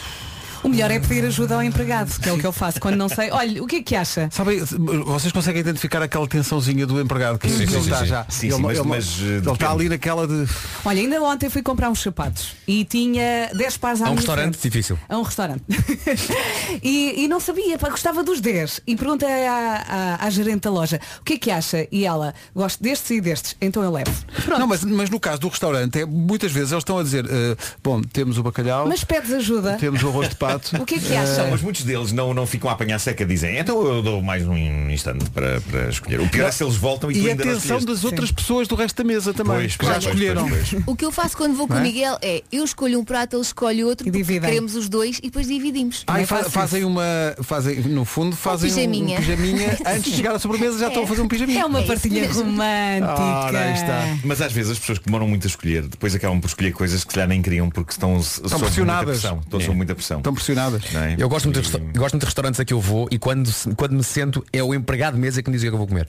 O 0.66 0.68
melhor 0.70 0.90
é 0.90 1.00
pedir 1.00 1.24
ajuda 1.26 1.54
ao 1.54 1.62
empregado, 1.62 2.20
que 2.20 2.28
é 2.28 2.34
o 2.34 2.40
que 2.40 2.46
eu 2.48 2.52
faço 2.52 2.80
quando 2.80 2.96
não 2.96 3.08
sei. 3.08 3.30
Olha, 3.30 3.62
o 3.62 3.68
que 3.68 3.76
é 3.76 3.84
que 3.84 3.96
acha? 3.96 4.28
Sabem, 4.32 4.60
vocês 5.06 5.32
conseguem 5.32 5.62
identificar 5.62 6.02
aquela 6.02 6.28
tensãozinha 6.28 6.88
do 6.88 7.00
empregado 7.00 7.38
que 7.38 7.48
Sim, 7.48 7.62
ele 7.62 7.68
sim, 7.72 7.78
está 7.82 8.00
sim, 8.00 8.06
já. 8.08 8.26
sim. 8.28 8.40
Sim, 8.40 8.48
ele, 8.48 8.56
sim, 8.56 8.62
mas- 8.64 8.78
ele- 8.80 8.88
mas, 8.88 9.20
eh, 9.22 9.24
ele 9.46 9.52
está 9.52 9.72
ali 9.72 9.90
naquela 9.90 10.28
de. 10.28 10.48
Olha, 10.84 11.00
ainda 11.02 11.22
ontem 11.22 11.50
fui 11.52 11.62
comprar 11.62 11.92
uns 11.92 12.02
sapatos 12.02 12.54
e 12.68 12.84
tinha 12.84 13.52
10 13.54 13.78
pares 13.78 14.02
à 14.02 14.06
A 14.06 14.08
um 14.08 14.12
minha 14.14 14.22
restaurante 14.22 14.54
frente. 14.58 14.64
difícil. 14.64 14.98
A 15.08 15.18
um 15.18 15.22
restaurante. 15.22 15.64
e, 16.82 17.24
e 17.24 17.28
não 17.28 17.40
sabia, 17.40 17.78
pá, 17.78 17.90
gostava 17.90 18.24
dos 18.24 18.42
10. 18.42 18.82
E 18.88 18.96
perguntei 18.96 19.46
à, 19.48 20.18
à, 20.20 20.26
à 20.26 20.30
gerente 20.32 20.62
da 20.62 20.72
loja, 20.72 21.00
o 21.22 21.24
que 21.24 21.34
é 21.34 21.38
que 21.38 21.52
acha? 21.52 21.88
E 21.92 22.06
ela, 22.06 22.34
gosto 22.56 22.82
destes 22.82 23.12
e 23.12 23.22
destes, 23.22 23.56
então 23.62 23.84
eu 23.84 23.92
levo. 23.92 24.12
Não, 24.48 24.66
mas, 24.68 24.84
mas 24.84 25.10
no 25.12 25.20
caso 25.20 25.40
do 25.42 25.48
restaurante, 25.48 26.00
é, 26.00 26.06
muitas 26.06 26.52
vezes 26.52 26.72
eles 26.72 26.82
estão 26.82 26.98
a 26.98 27.04
dizer, 27.04 27.26
eh, 27.30 27.56
bom, 27.84 28.02
temos 28.02 28.38
o 28.40 28.44
bacalhau, 28.44 28.88
Mas 28.88 29.04
pedes 29.04 29.32
ajuda. 29.32 29.78
temos 29.80 30.02
o 30.02 30.08
arroz 30.10 30.30
de 30.30 30.36
pato. 30.60 30.82
O 30.82 30.86
que 30.86 30.96
é 30.96 31.00
que 31.00 31.14
eh, 31.14 31.18
acha? 31.18 31.48
Mas 31.50 31.62
muitos 31.62 31.84
deles 31.84 32.12
não, 32.12 32.34
não 32.34 32.46
ficam 32.46 32.70
a 32.70 32.74
apanhar 32.74 33.00
seca, 33.00 33.26
dizem, 33.26 33.58
então 33.58 33.86
eu 33.86 34.02
dou 34.02 34.22
mais 34.22 34.48
um 34.48 34.56
instante 34.90 35.30
para, 35.30 35.62
para 35.62 35.90
escolher. 35.90 36.20
O 36.22 36.30
pior 36.30 36.48
é 36.48 36.52
se 36.52 36.64
eles 36.64 36.76
voltam 36.76 37.12
e, 37.12 37.14
tu 37.16 37.20
E 37.20 37.28
a 37.28 37.32
ainda 37.32 37.46
não 37.46 37.52
atenção 37.54 37.80
das 37.82 38.04
outras 38.04 38.32
pessoas 38.32 38.68
do 38.68 38.76
resto 38.76 38.96
da 38.96 39.04
mesa 39.08 39.34
também, 39.34 39.56
Pois, 39.56 39.76
que 39.78 39.86
já 39.86 39.92
pois, 39.94 40.06
escolheram. 40.06 40.48
pois, 40.50 40.70
pois. 40.70 40.84
O 40.86 40.96
que 40.96 41.06
eu 41.06 41.12
faço 41.12 41.38
quando 41.38 41.56
vou 41.56 41.68
com 41.68 41.74
Não 41.74 41.82
o 41.82 41.84
é? 41.84 41.88
Miguel 41.88 42.18
é 42.22 42.44
eu 42.52 42.64
escolho 42.64 43.00
um 43.00 43.04
prato, 43.04 43.36
ele 43.36 43.42
escolhe 43.44 43.84
outro, 43.84 44.10
queremos 44.12 44.76
os 44.76 44.90
dois 44.90 45.18
e 45.20 45.24
depois 45.24 45.48
dividimos. 45.48 46.04
Ah, 46.08 46.22
e 46.22 46.26
fa- 46.26 46.38
Faço 46.38 46.50
fazem 46.52 46.84
uma. 46.84 47.04
Fazem, 47.44 47.80
no 47.82 48.04
fundo, 48.06 48.36
fazem 48.36 48.70
um, 48.70 48.74
um 48.74 49.16
pijaminha. 49.18 49.78
Antes 49.86 50.04
de 50.12 50.18
chegar 50.18 50.36
à 50.36 50.40
sobremesa 50.40 50.78
já 50.80 50.88
estão 50.88 51.04
a 51.04 51.08
fazer 51.08 51.22
um 51.22 51.28
pijaminha. 51.28 51.62
É 51.62 51.66
uma 51.66 51.82
partilha 51.84 52.28
romântica. 52.32 53.22
Ora, 53.22 53.60
aí 53.60 53.74
está. 53.74 54.18
Mas 54.24 54.42
às 54.42 54.52
vezes 54.52 54.72
as 54.74 54.80
pessoas 54.80 54.98
que 55.00 55.06
demoram 55.06 55.28
muito 55.28 55.46
a 55.46 55.50
escolher, 55.50 55.84
depois 55.88 56.14
acabam 56.16 56.40
por 56.40 56.48
escolher 56.48 56.72
coisas 56.74 57.04
que 57.04 57.12
se 57.12 57.16
calhar 57.16 57.28
nem 57.28 57.42
queriam 57.42 57.70
porque 57.70 57.92
estão, 57.92 58.18
estão 58.20 58.60
pressionadas. 58.60 59.06
Muita 59.06 59.20
pressão, 59.22 59.40
estão 59.44 59.60
É. 59.60 59.64
sob 59.64 59.78
muita 59.78 59.96
pressão. 59.96 60.18
Estão 60.18 60.34
pressionadas. 60.46 60.84
Não 60.94 61.02
é? 61.04 61.16
Eu 61.18 61.28
gosto 61.30 61.46
muito, 61.46 61.62
de 61.62 61.70
gosto 61.98 62.14
muito 62.14 62.20
de 62.20 62.26
restaurantes 62.26 62.60
a 62.60 62.66
que 62.66 62.74
eu 62.74 62.80
vou 62.80 63.08
e 63.12 63.18
quando, 63.18 63.50
quando 63.76 63.94
me 63.94 64.04
sento 64.04 64.46
é 64.54 64.64
o 64.64 64.74
empregado 64.74 65.16
de 65.16 65.20
mesa 65.20 65.42
que 65.42 65.50
me 65.50 65.58
diz 65.58 65.64
o 65.64 65.66
que 65.66 65.70
é 65.70 65.74
eu 65.74 65.78
vou 65.78 65.88
comer. 65.88 66.08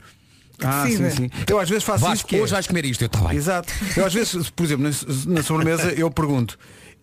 Ah, 0.63 0.83
sim, 0.87 0.97
Decida. 0.97 1.11
sim. 1.11 1.29
Eu 1.47 1.59
às 1.59 1.69
vezes 1.69 1.83
faço 1.83 1.99
Vasco, 1.99 2.15
isso 2.15 2.25
que 2.25 2.35
é- 2.37 2.41
hoje 2.41 2.51
vais 2.51 2.65
comer 2.67 2.85
isto, 2.85 3.03
eu 3.03 3.09
tá 3.09 3.19
bem. 3.19 3.37
Exato. 3.37 3.71
Eu 3.95 4.05
às 4.05 4.13
vezes, 4.13 4.49
por 4.49 4.65
exemplo, 4.65 4.83
na, 4.89 5.33
na 5.35 5.43
sobremesa 5.43 5.91
eu 5.93 6.09
pergunto, 6.09 6.57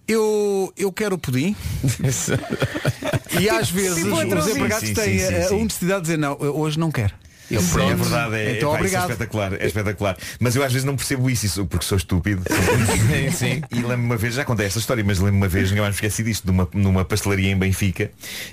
eu, 0.09 0.73
eu 0.77 0.93
quero 0.93 1.17
pudim 1.17 1.55
e 3.41 3.49
às 3.49 3.71
vezes 3.71 4.05
outro 4.05 4.39
os 4.39 4.49
empregados 4.49 4.89
Sim, 4.89 4.95
têm 4.95 5.19
sim, 5.19 5.27
sim, 5.27 5.35
a, 5.35 5.39
a 5.39 5.49
sim. 5.49 5.55
honestidade 5.61 6.01
de 6.01 6.07
dizer 6.07 6.17
não, 6.19 6.37
hoje 6.41 6.79
não 6.79 6.91
quero. 6.91 7.15
Pronto. 7.49 7.91
é 7.91 7.95
verdade, 7.95 8.35
é, 8.37 8.57
então 8.57 8.73
pá, 8.73 8.81
isso 8.83 8.97
é 8.97 9.01
espetacular, 9.01 9.53
é 9.55 9.67
espetacular. 9.67 10.17
Mas 10.41 10.57
eu 10.57 10.63
às 10.65 10.73
vezes 10.73 10.85
não 10.85 10.97
percebo 10.97 11.29
isso, 11.29 11.47
isso 11.47 11.67
porque 11.67 11.85
sou 11.85 11.99
estúpido. 11.99 12.43
sim, 12.51 13.31
sim. 13.31 13.63
E 13.71 13.77
lembro-me 13.77 14.05
uma 14.05 14.17
vez, 14.17 14.35
já 14.35 14.45
contei 14.45 14.67
esta 14.67 14.79
história, 14.79 15.05
mas 15.05 15.19
lembro-me 15.19 15.39
uma 15.39 15.49
vez, 15.49 15.71
nunca 15.71 15.83
mais 15.83 15.95
me 15.95 15.97
esqueci 15.97 16.23
disto, 16.23 16.47
numa, 16.47 16.69
numa 16.73 17.05
pastelaria 17.05 17.51
em 17.51 17.57
Benfica, 17.57 18.11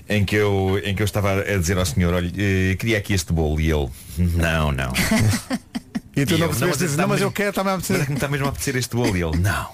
em 0.10 0.26
que 0.26 0.36
eu, 0.36 0.80
em 0.84 0.94
que 0.96 1.02
eu 1.02 1.06
estava 1.06 1.42
a 1.42 1.58
dizer 1.58 1.78
ao 1.78 1.86
senhor, 1.86 2.14
olha, 2.14 2.32
eh, 2.38 2.76
queria 2.76 2.98
aqui 2.98 3.14
este 3.14 3.32
bolo 3.32 3.60
e 3.62 3.72
ele, 3.72 3.90
não, 4.18 4.72
não. 4.72 4.92
E 6.14 6.26
tu 6.26 6.34
E 6.34 6.38
não 6.40 6.48
percebeste 6.50 6.80
dizer, 6.84 6.92
está 6.92 7.04
não, 7.04 7.08
mas 7.10 7.22
eu 7.22 7.32
quero, 7.32 7.52
está-me 7.52 7.70
a 7.70 7.78
Mas 7.78 7.90
é 7.90 7.94
apetecer. 7.94 8.06
que 8.06 8.12
me 8.12 8.18
está 8.18 8.28
mesmo 8.28 8.46
a 8.46 8.50
apetecer 8.50 8.76
este 8.76 8.96
bolo 8.98 9.16
e 9.16 9.24
ele, 9.24 9.38
não. 9.38 9.70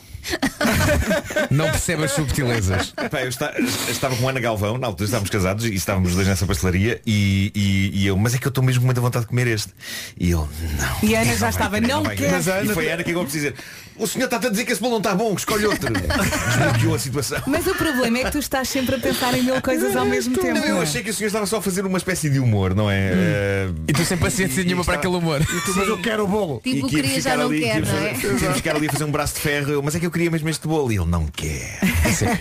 Não 1.49 1.65
percebe 1.71 2.03
as 2.03 2.11
subtilezas. 2.11 2.93
Pá, 3.09 3.21
eu 3.21 3.27
esta- 3.27 3.53
estava 3.89 4.15
com 4.15 4.27
a 4.27 4.31
Ana 4.31 4.39
Galvão, 4.39 4.77
na 4.77 4.87
altura 4.87 5.05
estávamos 5.05 5.29
casados 5.29 5.65
e 5.65 5.73
estávamos 5.73 6.09
os 6.09 6.15
dois 6.15 6.27
nessa 6.27 6.45
pastelaria 6.45 7.01
e, 7.05 7.51
e- 7.55 7.91
e 8.01 8.07
eu, 8.07 8.17
mas 8.17 8.33
é 8.33 8.37
que 8.37 8.45
eu 8.47 8.49
estou 8.49 8.63
mesmo 8.63 8.81
com 8.81 8.85
muita 8.85 9.01
vontade 9.01 9.25
de 9.25 9.29
comer 9.29 9.47
este. 9.47 9.73
E 10.19 10.25
ele, 10.31 10.35
não. 10.35 11.09
E 11.09 11.15
a 11.15 11.21
Ana 11.21 11.35
já 11.35 11.49
estava, 11.49 11.79
não 11.79 12.03
vai 12.03 12.15
quer. 12.15 12.41
querer. 12.41 12.65
E 12.65 12.73
foi 12.73 12.89
a 12.91 12.93
Ana 12.95 13.03
que 13.03 13.11
eu 13.11 13.21
preciso 13.23 13.45
dizer, 13.47 13.55
o 13.97 14.07
senhor 14.07 14.25
está 14.25 14.37
a 14.37 14.49
dizer 14.49 14.65
que 14.65 14.71
esse 14.71 14.81
bolo 14.81 14.93
não 14.93 14.97
está 14.99 15.15
bom, 15.15 15.33
que 15.33 15.41
escolhe 15.41 15.65
outro. 15.65 15.93
Desbloqueou 15.93 16.95
a 16.95 16.99
situação. 16.99 17.41
Mas 17.47 17.65
o 17.67 17.75
problema 17.75 18.19
é 18.19 18.23
que 18.25 18.31
tu 18.31 18.39
estás 18.39 18.67
sempre 18.69 18.95
a 18.95 18.99
pensar 18.99 19.33
em 19.37 19.43
mil 19.43 19.61
coisas 19.61 19.95
ao 19.95 20.05
mesmo 20.05 20.35
tempo. 20.37 20.59
Não, 20.59 20.65
eu 20.65 20.81
achei 20.81 21.03
que 21.03 21.09
o 21.09 21.13
senhor 21.13 21.27
estava 21.27 21.45
só 21.45 21.57
a 21.57 21.61
fazer 21.61 21.85
uma 21.85 21.97
espécie 21.97 22.29
de 22.29 22.39
humor, 22.39 22.75
não 22.75 22.89
é? 22.89 23.11
Eh, 23.13 23.69
E 23.87 23.93
tu 23.93 24.03
sem 24.05 24.17
paciência 24.17 24.63
nenhuma 24.63 24.83
para 24.83 24.95
aquele 24.95 25.15
humor. 25.15 25.41
Mas 25.75 25.87
eu 25.87 25.97
quero 25.99 26.23
o 26.23 26.27
bolo. 26.27 26.61
Tipo, 26.63 26.87
e 26.87 26.89
queria 26.89 27.21
já 27.21 27.31
ficar 27.31 27.37
não 27.37 27.45
ali, 27.47 27.61
quer, 27.61 27.81
não 27.81 27.97
é? 27.97 28.13
fazer- 28.13 28.33
queria 28.37 28.53
ficar 28.53 28.75
ali 28.75 28.87
a 28.87 28.91
fazer 28.91 29.03
um 29.03 29.11
braço 29.11 29.35
de 29.35 29.39
ferro, 29.41 29.71
eu, 29.71 29.81
mas 29.83 29.95
é 29.95 29.99
que 29.99 30.05
eu 30.05 30.11
queria 30.17 30.31
mesmo 30.31 30.49
este 30.49 30.67
bolo 30.67 30.91
e 30.91 30.95
ele 30.95 31.05
não 31.05 31.27
quer. 31.27 31.79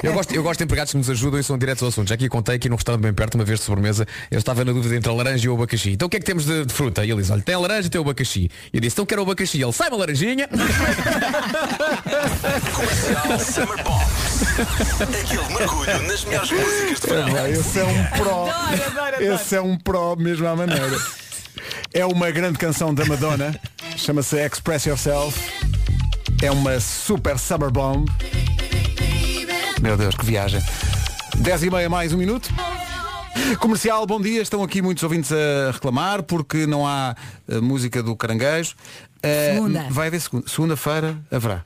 Eu 0.03 0.15
gosto, 0.15 0.35
eu 0.35 0.43
gosto 0.43 0.59
de 0.61 0.65
empregados 0.65 0.93
que 0.93 0.97
nos 0.97 1.11
ajudam 1.11 1.39
e 1.39 1.45
são 1.45 1.59
diretos 1.59 1.83
ao 1.83 1.91
assunto. 1.91 2.09
Já 2.09 2.15
aqui 2.15 2.27
contei 2.27 2.55
aqui 2.57 2.71
num 2.71 2.77
restaurante 2.77 3.03
bem 3.03 3.13
perto, 3.13 3.35
uma 3.35 3.45
vez 3.45 3.59
de 3.61 3.67
sobremesa, 3.67 4.07
eu 4.31 4.39
estava 4.39 4.65
na 4.65 4.73
dúvida 4.73 4.97
entre 4.97 5.11
a 5.11 5.15
laranja 5.15 5.45
e 5.45 5.49
o 5.51 5.55
abacaxi. 5.55 5.91
Então 5.91 6.07
o 6.07 6.09
que 6.09 6.17
é 6.17 6.21
que 6.21 6.25
temos 6.25 6.47
de, 6.47 6.65
de 6.65 6.73
fruta? 6.73 7.05
E 7.05 7.11
ele 7.11 7.21
diz, 7.21 7.31
olha, 7.31 7.43
tem 7.43 7.55
a 7.55 7.59
laranja 7.59 7.87
e 7.89 7.91
tem 7.91 8.01
o 8.01 8.05
abacaxi. 8.05 8.51
E 8.73 8.77
eu 8.79 8.81
disse, 8.81 8.95
então 8.95 9.05
quero 9.05 9.21
o 9.21 9.25
abacaxi. 9.27 9.61
Ele, 9.63 9.73
sai 9.75 9.89
uma 9.91 9.99
laranjinha. 9.99 10.49
Comercial 12.75 13.39
Summer. 13.39 13.77
Aquele 15.03 15.55
mergulho 15.59 16.03
nas 16.09 16.25
melhores 16.25 16.51
músicas 16.51 17.01
de 17.01 17.11
É, 17.13 17.25
verão. 17.25 17.47
esse 17.49 17.79
é 17.79 17.85
um 17.85 18.05
pró. 18.19 18.49
Adoro, 18.51 18.83
adoro, 18.87 19.17
adoro. 19.17 19.35
Esse 19.35 19.55
é 19.57 19.61
um 19.61 19.77
pró 19.77 20.17
mesmo 20.17 20.47
à 20.49 20.57
maneira. 20.57 20.97
É 21.93 22.07
uma 22.07 22.31
grande 22.31 22.57
canção 22.59 22.95
da 22.95 23.05
Madonna. 23.05 23.55
Chama-se 23.99 24.37
Express 24.39 24.87
Yourself. 24.89 25.39
É 26.43 26.51
uma 26.51 26.79
super 26.81 27.39
summer 27.39 27.71
bomb. 27.71 28.07
Meu 29.81 29.97
Deus, 29.97 30.15
que 30.15 30.25
viagem. 30.25 30.61
10 31.39 31.65
e 31.65 31.71
meia 31.71 31.89
mais 31.89 32.13
um 32.13 32.19
minuto. 32.19 32.49
Comercial, 33.61 34.07
bom 34.07 34.21
dia. 34.21 34.43
Estão 34.43 34.63
aqui 34.63 34.81
muitos 34.83 35.03
ouvintes 35.03 35.31
a 35.33 35.71
reclamar 35.73 36.23
porque 36.23 36.67
não 36.67 36.87
há 36.87 37.15
eh, 37.49 37.61
música 37.61 38.03
do 38.03 38.17
caranguejo. 38.17 38.75
Eh, 39.23 39.55
Segunda. 39.55 39.87
vai 39.91 40.09
haver 40.09 40.21
segunda. 40.21 40.49
Segunda-feira 40.49 41.17
haverá. 41.31 41.65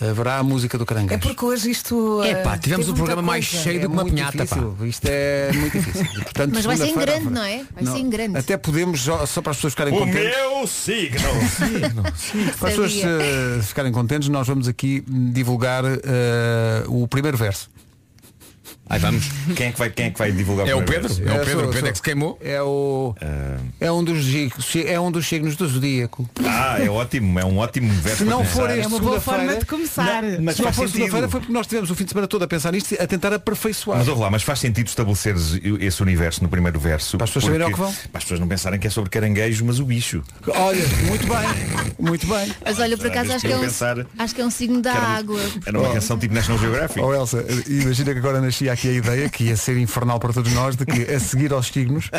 Haverá 0.00 0.38
a 0.38 0.42
música 0.42 0.78
do 0.78 0.86
caranguejo. 0.86 1.14
É 1.14 1.18
porque 1.18 1.44
hoje 1.44 1.70
isto. 1.70 2.22
É 2.22 2.30
eh, 2.30 2.34
pá, 2.42 2.56
tivemos 2.56 2.86
teve 2.86 2.92
o 2.92 2.94
programa 2.94 3.22
muita 3.22 3.32
mais 3.32 3.48
coisa. 3.48 3.62
cheio 3.64 3.80
do 3.80 3.88
que 3.88 3.92
uma 3.92 4.04
pinhata, 4.04 4.38
pá. 4.38 4.44
difícil. 4.44 4.76
Isto 4.86 5.06
é 5.06 5.52
muito 5.52 5.78
difícil. 5.78 6.06
Portanto, 6.22 6.50
Mas 6.54 6.64
vai 6.64 6.76
ser 6.76 6.86
em 6.86 6.94
grande, 6.96 7.30
não 7.30 7.42
é? 7.42 7.64
Vai 7.74 7.86
ser 7.86 7.98
em 7.98 8.10
grande. 8.10 8.38
Até 8.38 8.56
podemos, 8.56 9.00
só, 9.00 9.26
só 9.26 9.42
para 9.42 9.50
as 9.50 9.56
pessoas 9.56 9.72
ficarem 9.72 9.94
O 9.94 9.98
contentes. 9.98 10.22
meu 10.36 10.66
signo. 10.66 11.18
Para 12.58 12.68
as 12.68 12.74
pessoas 12.74 12.92
eh, 13.02 13.60
ficarem 13.62 13.92
contentes, 13.92 14.28
nós 14.28 14.46
vamos 14.46 14.68
aqui 14.68 15.02
divulgar 15.08 15.84
eh, 15.84 16.84
o 16.86 17.06
primeiro 17.08 17.36
verso. 17.36 17.70
Aí 18.90 18.98
vamos. 18.98 19.28
Quem 19.54 19.68
é 19.68 19.72
que 19.72 19.78
vai, 19.78 19.90
quem 19.90 20.06
é 20.06 20.10
que 20.10 20.18
vai 20.18 20.32
divulgar 20.32 20.66
É 20.68 20.74
o 20.74 20.82
Pedro? 20.82 21.08
verso? 21.08 21.22
É 21.22 21.26
o 21.26 21.28
É, 21.28 21.38
Pedro. 21.38 21.50
sou- 21.52 21.60
o 21.60 21.64
Pedro 21.66 21.80
sou. 21.80 21.88
é 21.88 21.92
que 21.92 21.98
se 21.98 22.02
queimou. 22.02 22.38
É 22.42 22.62
o. 22.62 23.14
É 23.80 23.92
um 23.92 24.02
dos, 24.02 24.18
gi- 24.24 24.50
é 24.86 24.98
um 25.00 25.10
dos 25.12 25.26
signos 25.26 25.56
do 25.56 25.68
zodíaco. 25.68 26.28
Ah, 26.44 26.76
é 26.80 26.88
ótimo, 26.88 27.38
é 27.38 27.44
um 27.44 27.58
ótimo 27.58 27.92
verso 28.00 28.18
Se 28.18 28.24
não 28.24 28.38
para 28.40 28.46
for 28.48 28.60
começar. 28.68 28.74
este 28.78 28.84
É 28.84 28.88
uma 28.88 28.98
boa 29.00 29.20
forma 29.20 29.56
de 29.56 29.64
começar. 29.66 30.22
Mas 30.22 30.56
Se 30.56 30.62
não 30.62 30.66
faz 30.66 30.76
for 30.76 30.86
sentido. 30.88 30.92
segunda-feira 30.92 31.28
foi 31.28 31.40
porque 31.40 31.52
nós 31.52 31.66
tivemos 31.66 31.90
o 31.90 31.94
fim 31.94 32.04
de 32.04 32.10
semana 32.10 32.26
todo 32.28 32.42
a 32.44 32.48
pensar 32.48 32.72
nisto 32.72 32.92
e 32.92 32.98
a 32.98 33.06
tentar 33.06 33.32
aperfeiçoar. 33.32 33.98
Mas 33.98 34.08
ouve 34.08 34.22
lá, 34.22 34.30
mas 34.30 34.42
faz 34.42 34.58
sentido 34.58 34.86
estabeleceres 34.86 35.58
esse 35.80 36.02
universo 36.02 36.42
no 36.42 36.48
primeiro 36.48 36.78
verso 36.80 37.16
Para 37.18 37.24
as 37.24 37.30
pessoas 37.30 37.44
saberem 37.44 37.66
ao 37.66 37.72
que 37.72 37.78
vão. 37.78 37.92
Para 37.92 38.18
as 38.18 38.24
pessoas 38.24 38.40
não 38.40 38.48
pensarem 38.48 38.78
que 38.80 38.86
é 38.86 38.90
sobre 38.90 39.10
caranguejo, 39.10 39.64
mas 39.64 39.78
o 39.80 39.84
bicho. 39.84 40.22
Olha, 40.46 40.82
muito 41.06 41.26
bem, 41.26 41.96
muito 41.98 42.26
bem. 42.26 42.52
Mas 42.64 42.78
olha, 42.78 42.96
por 42.96 43.06
Às 43.06 43.12
acaso 43.12 43.28
vezes 43.28 43.36
acho 43.36 43.46
que, 43.46 43.52
é 43.52 43.56
um, 43.56 43.60
pensar 43.60 44.06
acho 44.18 44.34
que 44.34 44.40
é 44.40 44.44
um 44.44 44.50
signo 44.50 44.80
da 44.80 44.92
que 44.92 44.96
era 44.98 45.06
água. 45.08 45.40
Era 45.66 45.78
uma 45.78 45.92
canção 45.92 46.18
tipo 46.18 46.34
National 46.34 46.58
Geographic. 46.60 47.00
Oh 47.00 47.12
Elsa, 47.14 47.44
imagina 47.68 48.12
que 48.12 48.18
agora 48.18 48.40
nascia 48.40 48.72
aqui 48.78 48.88
a 48.88 48.92
ideia 48.92 49.28
que 49.28 49.44
ia 49.44 49.56
ser 49.56 49.76
infernal 49.76 50.20
para 50.20 50.32
todos 50.32 50.52
nós 50.52 50.76
de 50.76 50.86
que 50.86 51.02
a 51.12 51.18
seguir 51.18 51.52
aos 51.52 51.66
signos 51.66 52.10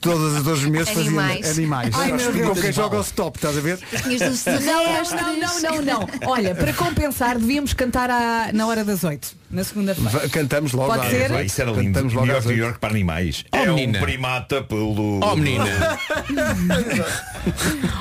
todos 0.00 0.36
os 0.38 0.42
12 0.42 0.70
meses 0.70 0.88
faziam 0.88 1.18
Animais. 1.20 1.50
animais. 1.58 1.94
Ai, 1.96 2.12
meu 2.12 2.48
Com 2.54 2.60
quem 2.60 2.72
joga 2.72 2.96
ao 2.96 3.02
stop, 3.02 3.38
estás 3.38 3.56
a 3.56 3.60
ver? 3.60 3.78
Não, 4.64 5.04
não, 5.04 5.36
não, 5.38 5.60
não, 5.60 5.82
não. 5.82 6.08
Olha, 6.28 6.54
para 6.54 6.72
compensar, 6.72 7.38
devíamos 7.38 7.72
cantar 7.72 8.10
à- 8.10 8.50
na 8.52 8.66
hora 8.66 8.84
das 8.84 9.04
8, 9.04 9.36
na 9.50 9.62
segunda-feira. 9.62 10.10
Va- 10.10 10.28
Cantamos 10.28 10.72
logo 10.72 10.88
Pode 10.92 11.06
às 11.06 11.10
ser? 11.12 11.22
oito. 11.30 11.34
Ah, 11.36 11.42
isso 11.44 11.62
era 11.62 11.70
lindo. 11.70 11.84
Cantamos 11.84 12.12
New 12.14 12.20
logo 12.20 12.32
às 12.32 12.44
York, 12.44 12.48
New 12.48 12.56
oito. 12.56 12.64
York 12.66 12.80
para 12.80 12.90
animais. 12.90 13.44
Oh, 13.52 13.56
é 13.56 13.70
um 13.70 13.74
menina. 13.76 14.00
primata 14.00 14.62
pelo. 14.64 15.20
Oh 15.22 15.36
menina. 15.36 15.64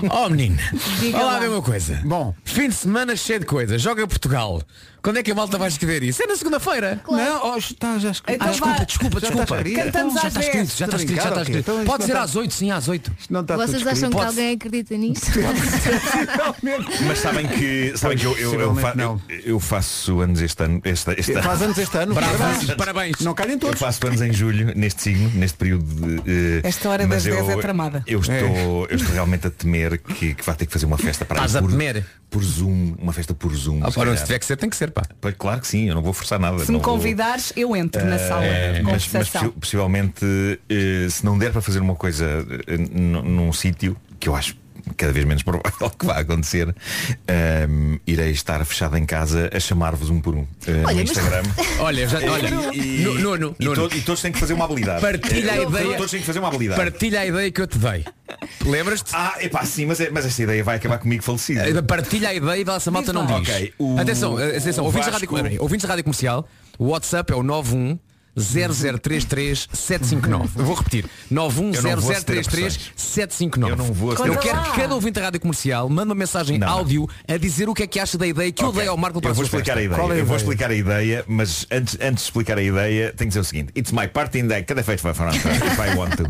oh 0.10 0.30
menina. 0.30 0.58
Diga 1.00 1.18
Olha 1.18 1.26
lá 1.26 1.34
lá. 1.34 1.40
ver 1.40 1.50
uma 1.50 1.62
coisa. 1.62 2.02
Bom. 2.04 2.34
Fim 2.44 2.70
de 2.70 2.76
semana 2.76 3.16
cheio 3.16 3.40
de 3.40 3.46
coisas. 3.46 3.82
Joga 3.82 4.08
Portugal. 4.08 4.62
Quando 5.02 5.18
é 5.18 5.24
que 5.24 5.32
a 5.32 5.36
malta 5.36 5.58
vai 5.58 5.68
escrever 5.68 6.04
isso? 6.04 6.22
É 6.22 6.28
na 6.28 6.36
segunda-feira. 6.36 7.02
Não, 7.10 7.54
oh, 7.54 7.58
está 7.58 7.98
já 7.98 8.12
escrito. 8.12 8.36
Então 8.36 8.48
Ah, 8.48 8.52
desculpa, 8.52 8.78
vá. 8.78 8.84
desculpa, 8.84 9.20
Já 9.20 9.28
desculpa. 9.28 9.56
escrito. 9.58 9.84
Cantamos 9.84 10.14
já 10.14 10.20
às 10.22 10.28
está 10.28 10.40
10. 10.42 10.46
escrito, 10.54 10.78
já 10.78 10.86
está 10.86 10.98
escrito, 10.98 11.16
já 11.24 11.30
está 11.30 11.42
escrito. 11.42 11.60
Então 11.72 11.86
Pode 11.86 12.04
ser 12.04 12.12
está- 12.12 12.24
às 12.24 12.36
8, 12.36 12.54
sim, 12.54 12.72
às 12.72 12.88
8. 12.88 13.12
Isto 13.20 13.34
não 13.34 13.42
está 13.42 13.56
Vocês 13.58 13.70
acham 13.78 13.92
escrito. 13.94 14.10
que 14.12 14.16
Pode- 14.16 14.28
alguém 14.28 14.54
acredita 14.54 14.98
nisso? 14.98 15.26
Mas 17.08 17.20
sabem 17.20 17.48
que, 17.48 17.94
sabem 17.98 18.18
que 18.18 18.26
eu, 18.26 18.32
eu, 18.34 18.38
eu, 18.38 18.46
Possivelmente 18.52 18.82
fa- 18.82 18.96
não. 18.96 19.22
eu- 19.30 19.40
eu 19.46 19.60
faço 19.60 20.22
anos 20.22 20.42
este 20.42 20.64
ano. 20.64 20.82
Este, 20.84 21.12
este 21.20 21.32
ano. 21.34 21.44
Faz 21.44 21.62
anos 21.62 21.78
este 21.78 21.98
ano. 21.98 22.14
Parabéns. 22.16 22.74
Parabéns. 22.76 23.20
Não 23.22 23.34
calhem 23.34 23.54
Eu 23.54 23.60
todos. 23.60 23.80
faço 23.80 24.06
anos 24.08 24.22
em 24.22 24.32
julho, 24.34 24.72
neste 24.76 25.02
signo, 25.02 25.30
neste 25.34 25.58
período 25.58 25.84
de. 25.86 26.30
eh, 26.30 26.62
Esta 26.64 26.90
hora 26.90 27.08
mas 27.08 27.24
das 27.24 27.34
10 27.36 27.50
eu- 27.50 27.58
é 27.58 27.62
tramada. 27.62 28.04
Eu 28.08 28.20
estou, 28.20 28.88
eu 28.90 28.96
estou 28.96 29.14
realmente 29.14 29.48
a 29.48 29.52
temer 29.52 30.00
que, 30.02 30.36
que 30.36 30.46
vai 30.46 30.56
ter 30.56 30.66
que 30.66 30.74
fazer 30.74 30.86
uma 30.86 30.98
festa 30.98 31.26
para 31.26 31.38
Estás 31.46 31.56
a 31.56 31.62
temer? 31.68 32.06
por 32.30 32.44
Zoom, 32.44 32.96
uma 33.00 33.12
festa 33.14 33.34
por 33.34 33.54
Zoom. 33.54 33.82
Ah, 33.84 33.92
se 33.92 34.24
tiver 34.26 34.40
que 34.40 34.46
ser, 34.46 34.56
tem 34.58 34.70
que 34.70 34.76
ser, 34.76 34.91
pá. 34.92 35.04
Pois, 35.20 35.36
Claro 35.38 35.62
que 35.62 35.68
sim, 35.68 35.88
eu 35.90 35.96
não 35.96 36.02
vou 36.02 36.14
forçar 36.14 36.40
nada. 36.40 36.60
Se 36.60 36.72
me 36.72 36.78
não 36.78 36.84
vou- 36.84 36.94
convidares, 36.94 37.52
eu 37.56 37.76
entro 37.76 38.04
na 38.06 38.20
sala 38.20 38.44
de 38.76 38.82
mas, 38.84 39.08
mas 39.12 39.30
possivelmente 39.60 40.26
eh, 40.70 41.08
se 41.10 41.26
não 41.26 41.38
der 41.38 41.52
para 41.52 41.62
fazer 41.62 41.80
uma 41.80 41.96
coisa 41.96 42.46
n- 42.68 43.22
num 43.22 43.52
sítio 43.54 43.96
que 44.20 44.30
eu 44.30 44.36
acho 44.36 44.56
cada 44.98 45.12
vez 45.14 45.26
menos 45.26 45.42
provável 45.44 45.90
que 45.92 46.06
vá 46.06 46.18
acontecer, 46.20 46.68
ahm, 47.28 47.98
irei 48.06 48.32
estar 48.32 48.64
fechado 48.66 48.98
em 48.98 49.06
casa 49.06 49.50
a 49.54 49.60
chamar-vos 49.60 50.10
um 50.10 50.20
por 50.20 50.36
um 50.36 50.40
no 50.42 50.48
Olha, 50.88 50.96
mas- 50.96 50.98
Instagram. 51.10 51.44
Olha, 51.80 52.08
já- 52.08 52.20
olha, 52.20 52.48
e, 52.74 53.04
Nu- 53.04 53.14
Nuno, 53.20 53.56
e, 53.60 53.66
Nuno. 53.66 53.90
to- 53.90 53.96
e 53.96 54.02
todos 54.02 54.22
têm 54.22 54.32
que 54.32 54.40
fazer 54.40 54.54
uma 54.54 54.66
habilidade. 54.66 55.02
Partilha 55.02 55.54
a 55.54 55.64
ideia. 55.64 55.98
Todos 55.98 56.12
têm 56.12 56.20
que 56.20 56.26
fazer 56.26 56.40
uma 56.40 56.48
habilidade. 56.50 56.80
Partilha 56.82 57.20
a 57.22 57.26
ideia 57.26 57.52
que 57.52 57.62
eu 57.62 57.68
te 57.68 57.78
dei. 57.78 58.06
Lembras-te? 58.66 59.12
Ah, 59.14 59.36
epá, 59.40 59.66
sim, 59.66 59.86
mas, 59.86 60.00
é- 60.00 60.10
mas 60.10 60.26
esta 60.26 60.44
ideia 60.44 60.64
vai 60.64 60.76
acabar 60.78 60.98
comigo 61.00 61.24
falecido. 61.24 61.62
Eh, 61.62 61.82
Partilha 61.82 62.30
a 62.30 62.34
ideia 62.34 62.58
e 62.60 62.64
vê 62.64 62.72
lá 62.72 62.80
se 62.80 62.90
a 62.90 62.92
malta 62.92 63.12
não 63.12 63.26
diz. 63.26 63.36
Ok, 63.50 63.74
o- 63.80 64.00
Atenção, 64.00 64.40
eh, 64.40 64.58
atenção, 64.58 64.84
o 64.84 64.88
ouvintes 64.88 65.08
da, 65.08 65.12
Vasco- 65.14 65.34
rádio, 65.36 65.44
peraí, 65.50 65.60
ouvintes 65.60 65.84
da 65.84 65.90
rádio 65.90 66.04
comercial, 66.04 66.48
o 66.78 66.88
WhatsApp 66.90 67.34
é 67.34 67.36
o 67.36 67.44
91 67.44 67.98
0033 68.36 69.68
759. 69.74 70.60
Eu 70.60 70.66
vou 70.66 70.76
repetir. 70.76 71.06
91 71.30 71.74
Eu 71.74 71.82
não 71.84 72.02
vou 72.02 72.12
aceder 72.12 72.40
a 72.40 72.42
0033 72.44 72.92
759. 72.96 73.72
Eu 73.72 73.78
não 73.78 73.94
vou 73.94 74.14
Eu 74.14 74.34
a 74.34 74.38
quero 74.38 74.64
que 74.64 74.72
cada 74.72 74.96
ouvinte 74.96 75.14
da 75.14 75.22
rádio 75.26 75.40
comercial 75.40 75.90
mande 75.90 76.10
uma 76.10 76.16
mensagem 76.16 76.58
Não, 76.58 76.68
não. 76.68 76.74
áudio 76.78 77.08
a 77.28 77.38
dizer 77.38 77.68
o 77.70 77.74
que 77.74 77.84
é 77.84 77.88
que 77.88 78.00
acha 78.00 78.18
da 78.18 78.28
ideia 78.28 78.52
que 78.52 78.64
eu 78.64 78.72
dei 78.72 78.88
ao 78.88 78.98
Marco 78.98 79.20
para 79.20 79.30
Eu 79.30 79.32
a 79.32 79.36
vou 79.36 79.44
explicar 79.44 79.78
a 79.78 79.84
ideia. 79.84 80.00
eu 80.16 80.26
vou 80.26 80.38
explicar 80.38 80.72
a 80.72 80.76
ideia, 80.76 81.26
mas 81.28 81.66
antes, 81.72 81.98
antes 82.02 82.24
de 82.24 82.30
explicar 82.30 82.58
a 82.58 82.64
ideia, 82.64 83.08
tenho 83.08 83.18
que 83.18 83.26
dizer 83.28 83.40
o 83.40 83.44
seguinte. 83.44 83.72
It's 83.76 83.92
my 83.92 84.08
party 84.08 84.44
day. 84.44 84.64
Cada 84.64 84.84
feito 84.84 85.04
vai 85.04 85.14
falar 85.14 85.36
if 85.36 85.46
I 85.46 85.96
want 85.98 86.16
to. 86.18 86.24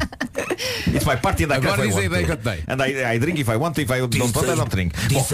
It's 0.93 1.05
my 1.05 1.17
party 1.17 1.45
day. 1.45 1.57
Agora 1.57 1.85
if 1.85 1.85
I 1.85 1.87
diz 1.87 1.97
a 1.97 2.03
ideia 2.05 2.25
que 2.25 2.31
eu 2.31 2.37
te 2.37 2.43
dei. 2.43 2.63
And 2.67 2.85
I, 2.85 3.15
I 3.15 3.19
drink 3.19 3.39
if 3.41 3.47
I 3.49 3.55
want 3.55 3.75
to, 3.75 3.81
if 3.81 3.89
I 3.89 3.99
don't 3.99 4.19
want, 4.19 4.35
I 4.37 4.55
don't 4.55 4.69
drink. 4.69 4.95
Bom, 5.11 5.25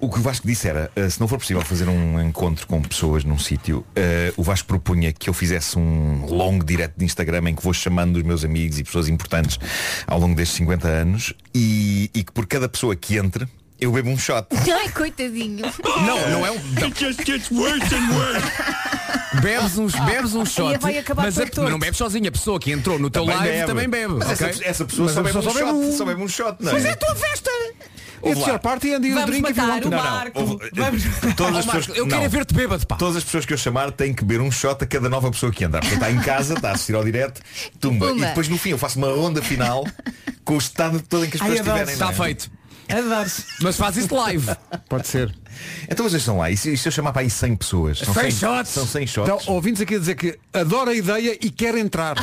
O 0.00 0.08
que 0.10 0.18
o 0.18 0.22
Vasco 0.22 0.46
disse 0.46 0.68
era, 0.68 0.90
eh, 0.94 1.08
se 1.10 1.20
não 1.20 1.28
for 1.28 1.38
possível 1.38 1.62
fazer 1.62 1.88
um 1.88 2.20
encontro 2.20 2.66
com 2.66 2.80
pessoas 2.82 3.24
num 3.24 3.38
sítio, 3.38 3.84
eh, 3.94 4.32
o 4.36 4.42
Vasco 4.42 4.68
propunha 4.68 5.12
que 5.12 5.28
eu 5.28 5.34
fizesse 5.34 5.78
um 5.78 5.95
longo 6.26 6.64
direto 6.64 6.94
de 6.96 7.04
Instagram 7.04 7.50
em 7.50 7.54
que 7.54 7.62
vou 7.62 7.72
chamando 7.72 8.16
os 8.16 8.22
meus 8.22 8.44
amigos 8.44 8.78
e 8.78 8.84
pessoas 8.84 9.08
importantes 9.08 9.58
ao 10.06 10.18
longo 10.18 10.34
destes 10.34 10.56
50 10.58 10.88
anos 10.88 11.32
e, 11.54 12.10
e 12.14 12.24
que 12.24 12.32
por 12.32 12.46
cada 12.46 12.68
pessoa 12.68 12.94
que 12.94 13.16
entre, 13.16 13.46
eu 13.80 13.92
bebo 13.92 14.10
um 14.10 14.18
shot. 14.18 14.46
Ai, 14.72 14.88
coitadinho. 14.90 15.66
Não, 15.84 16.30
não 16.30 16.46
é 16.46 16.50
um. 16.50 16.58
Bebes 19.42 19.76
um, 19.76 19.86
bebes 20.06 20.34
um 20.34 20.46
shot, 20.46 20.78
mas 21.14 21.38
a, 21.38 21.46
torto. 21.46 21.70
não 21.70 21.78
bebes 21.78 21.98
sozinho, 21.98 22.28
a 22.28 22.32
pessoa 22.32 22.58
que 22.58 22.72
entrou 22.72 22.98
no 22.98 23.10
teu 23.10 23.24
live 23.24 23.66
também 23.66 23.88
bebe. 23.88 24.14
Mas 24.14 24.30
ok? 24.30 24.48
essa, 24.48 24.64
essa 24.64 24.84
pessoa 24.84 25.06
Mas 25.06 25.14
só 25.14 25.22
bebe 25.22 25.36
um 25.36 25.42
pessoa 25.42 25.52
só 25.54 25.58
shot. 25.58 25.72
bebe 25.72 25.86
um. 25.86 25.92
Só 25.96 26.04
bebe 26.04 26.22
um 26.22 26.28
shot, 26.28 26.56
não 26.60 26.70
é? 26.70 26.74
Mas 26.74 26.84
é 26.86 26.90
a 26.90 26.96
tua 26.96 27.14
festa! 27.14 27.50
Ouve 28.22 28.32
It's 28.38 28.46
lá. 28.46 28.48
your 28.54 28.58
party 28.60 28.94
and 28.94 29.04
you 29.04 29.26
drink 29.26 29.48
if 29.50 29.56
you 29.56 29.66
want 29.66 29.82
to. 29.82 29.90
Não, 29.90 30.00
Vamos- 30.74 31.02
Todas 31.36 31.56
as 31.58 31.64
pessoas 31.66 31.88
eu 31.88 32.04
quero 32.06 32.16
não. 32.18 32.22
é 32.24 32.28
ver-te 32.28 32.54
bêbado, 32.54 32.86
pá. 32.86 32.96
Todas 32.96 33.16
as 33.16 33.24
pessoas 33.24 33.44
que 33.46 33.52
eu 33.52 33.58
chamar 33.58 33.90
têm 33.92 34.12
que 34.14 34.24
beber 34.24 34.42
um 34.42 34.50
shot 34.50 34.82
a 34.82 34.86
cada 34.86 35.08
nova 35.08 35.30
pessoa 35.30 35.52
que 35.52 35.64
entra. 35.64 35.80
Porque 35.80 35.94
está 35.94 36.10
em 36.10 36.18
casa, 36.20 36.54
está 36.54 36.70
a 36.70 36.72
assistir 36.72 36.94
ao 36.94 37.04
direto, 37.04 37.40
tumba. 37.80 38.08
Pumba. 38.08 38.24
E 38.24 38.28
depois 38.28 38.48
no 38.48 38.58
fim 38.58 38.70
eu 38.70 38.78
faço 38.78 38.98
uma 38.98 39.08
ronda 39.08 39.42
final 39.42 39.86
com 40.44 40.54
o 40.54 40.58
estado 40.58 41.00
todo 41.08 41.24
em 41.24 41.30
que 41.30 41.36
as 41.36 41.42
Ai, 41.42 41.48
pessoas 41.50 41.68
adoro. 41.68 41.84
estiverem. 41.90 41.92
Está 41.94 42.04
não 42.06 42.12
é? 42.12 42.26
feito. 42.26 42.50
Adoro. 42.88 43.30
Mas 43.62 43.76
faz 43.76 43.96
isso 43.96 44.14
live. 44.14 44.46
Pode 44.88 45.08
ser. 45.08 45.34
Então 45.88 46.08
vocês 46.08 46.22
estão 46.22 46.38
lá. 46.38 46.50
E 46.50 46.56
se, 46.56 46.72
e 46.72 46.76
se 46.76 46.88
eu 46.88 46.92
chamar 46.92 47.12
para 47.12 47.22
aí 47.22 47.30
100 47.30 47.56
pessoas? 47.56 47.98
São 47.98 48.14
100 48.14 48.30
100 48.30 48.30
shots. 48.32 48.70
São 48.72 48.86
100 48.86 49.06
shots. 49.06 49.32
Então, 49.32 49.54
ouvintes 49.54 49.82
aqui 49.82 49.94
a 49.94 49.98
dizer 49.98 50.14
que 50.14 50.38
adora 50.52 50.90
a 50.90 50.94
ideia 50.94 51.36
e 51.40 51.50
quer 51.50 51.74
entrar. 51.76 52.16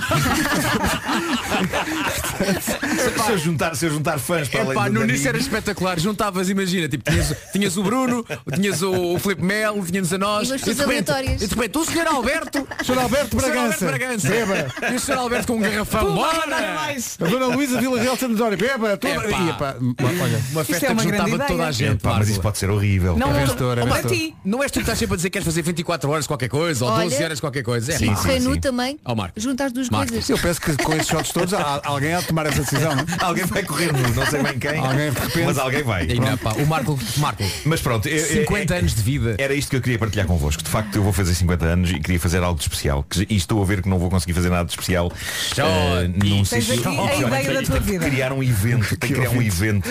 se, 3.25 3.31
eu 3.31 3.37
juntar, 3.37 3.75
se 3.75 3.85
eu 3.85 3.91
juntar 3.91 4.19
fãs 4.19 4.47
para 4.47 4.61
Epá, 4.61 4.81
além 4.81 4.93
no 4.93 4.99
de 5.05 5.09
início 5.09 5.29
era 5.29 5.37
espetacular. 5.37 5.99
Juntavas, 5.99 6.49
imagina, 6.49 6.87
tipo, 6.87 7.09
tinhas, 7.09 7.35
tinhas 7.51 7.77
o 7.77 7.83
Bruno, 7.83 8.25
tinhas 8.53 8.81
o, 8.81 9.13
o 9.13 9.19
Filipe 9.19 9.43
Melo, 9.43 9.85
tinhas 9.85 10.11
a 10.13 10.17
nós. 10.17 10.49
E 10.49 10.51
umas 10.51 10.61
de 10.61 10.73
repente, 10.73 11.11
e 11.11 11.35
de 11.35 11.55
repente, 11.55 11.77
o 11.77 11.85
Sr. 11.85 12.07
Alberto. 12.07 12.67
Sr. 12.83 12.99
Alberto 12.99 13.37
o 13.37 13.39
Sr. 13.39 13.45
Bragança. 13.45 13.85
Bragança. 13.85 14.27
Beba. 14.27 14.67
E 14.91 14.95
o 14.95 14.99
Sr. 14.99 15.17
Alberto 15.17 15.47
com 15.47 15.57
um 15.57 15.61
garrafão. 15.61 16.15
Bora! 16.15 16.43
nada 16.47 16.73
mais. 16.73 17.17
A 17.21 17.25
Dona 17.25 17.47
Luísa 17.47 17.79
Vila 17.79 17.99
Real 17.99 18.17
Sanadória, 18.17 18.57
beba, 18.57 18.97
toda... 18.97 19.13
Epá. 19.13 19.39
E, 19.39 19.49
epá, 19.49 19.75
olha, 20.23 20.43
Uma 20.51 20.63
festa 20.63 20.87
é 20.87 20.89
uma 20.91 21.01
que 21.01 21.09
juntava 21.09 21.39
toda 21.45 21.67
a 21.67 21.71
gente. 21.71 21.95
Epá, 21.95 22.15
mas 22.17 22.29
isso 22.29 22.41
pode 22.41 22.57
ser 22.57 22.69
horrível. 22.69 23.17
Não, 23.27 23.35
É 23.37 23.45
vencedor, 23.45 23.77
é 23.77 23.85
vencedor. 23.85 24.11
ti. 24.11 24.35
Não 24.45 24.61
és 24.63 24.71
tu 24.71 24.75
que 24.75 24.79
estás 24.81 24.99
sempre 24.99 25.13
a 25.13 25.17
dizer 25.17 25.29
que 25.29 25.33
queres 25.33 25.45
fazer 25.45 25.61
24 25.61 26.09
horas 26.11 26.27
qualquer 26.27 26.49
coisa 26.49 26.85
ou 26.85 26.91
Olha. 26.91 27.09
12 27.09 27.23
horas 27.23 27.39
qualquer 27.39 27.63
coisa. 27.63 27.93
É, 27.93 27.97
Sim. 27.97 28.13
Renu 28.13 28.59
também. 28.59 28.99
Ó, 29.05 29.15
Marco. 29.15 29.39
Junta 29.39 29.65
as 29.65 29.71
duas 29.71 29.89
Marco. 29.89 30.11
coisas. 30.11 30.29
eu 30.29 30.37
penso 30.37 30.61
que 30.61 30.75
com 30.77 30.93
esses 30.93 31.07
shots 31.07 31.31
todos 31.31 31.53
há- 31.53 31.81
alguém 31.85 32.13
há 32.13 32.19
de 32.21 32.27
tomar 32.27 32.45
essa 32.45 32.61
decisão, 32.61 32.95
não? 32.95 33.01
é? 33.03 33.05
Alguém 33.23 33.45
vai 33.45 33.63
correr 33.63 33.91
nu, 33.93 33.99
não 34.13 34.25
sei 34.25 34.43
bem 34.43 34.59
quem. 34.59 34.77
Alguém, 34.79 35.09
repente. 35.11 35.45
Mas 35.45 35.57
alguém 35.57 35.83
vai. 35.83 36.05
E 36.05 36.19
não, 36.19 36.37
pá, 36.37 36.51
o 36.53 36.65
Marco, 36.67 36.99
Marco, 37.17 37.43
Mas 37.65 37.81
pronto, 37.81 38.07
eu- 38.07 38.17
eu- 38.17 38.25
50 38.41 38.75
é- 38.75 38.79
anos 38.79 38.93
de 38.93 39.01
vida. 39.01 39.35
Era 39.39 39.53
isto 39.53 39.69
que 39.69 39.75
eu 39.77 39.81
queria 39.81 39.97
partilhar 39.99 40.25
convosco. 40.27 40.61
De 40.63 40.69
facto, 40.69 40.95
eu 40.95 41.03
vou 41.03 41.13
fazer 41.13 41.33
50 41.33 41.65
anos 41.65 41.89
e 41.91 41.99
queria 41.99 42.19
fazer 42.19 42.43
algo 42.43 42.57
de 42.57 42.63
especial. 42.63 43.03
Que- 43.09 43.25
E 43.29 43.35
estou 43.35 43.61
a 43.61 43.65
ver 43.65 43.81
que 43.81 43.89
não 43.89 43.97
vou 43.99 44.09
conseguir 44.09 44.33
fazer 44.33 44.49
nada 44.49 44.65
de 44.65 44.71
especial. 44.71 45.11
eh, 45.57 46.07
num 46.23 46.43
sítio- 46.45 46.81
que. 46.81 47.99
Criar 47.99 48.33
um 48.33 48.43
evento. 48.43 48.97
Tem 48.97 49.09
que 49.09 49.15
criar 49.15 49.29
um 49.29 49.41
evento. 49.41 49.89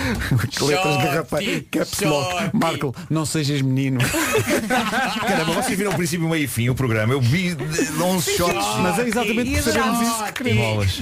Letras 0.60 0.96
garrafais, 0.96 1.62
caps 1.70 2.00
lock. 2.02 2.50
Marco, 2.56 2.94
não 3.12 3.24
sejas 3.26 3.60
menino. 3.62 4.00
Caramba, 5.26 5.52
vocês 5.54 5.76
viram 5.78 5.92
o 5.92 5.94
princípio, 5.94 6.28
meio 6.28 6.44
e 6.44 6.48
fim 6.48 6.68
o 6.68 6.74
programa. 6.74 7.12
Eu 7.12 7.20
vi 7.20 7.54
de- 7.54 7.64
de 7.92 8.02
11 8.02 8.36
shots. 8.36 8.66
Mas 8.80 8.98
é 8.98 9.08
exatamente 9.08 9.52
por 9.62 9.62
sabermos 9.72 10.00
isso 10.08 10.24
que 10.24 10.32
queremos. 10.32 10.62
Bolas. 10.64 11.00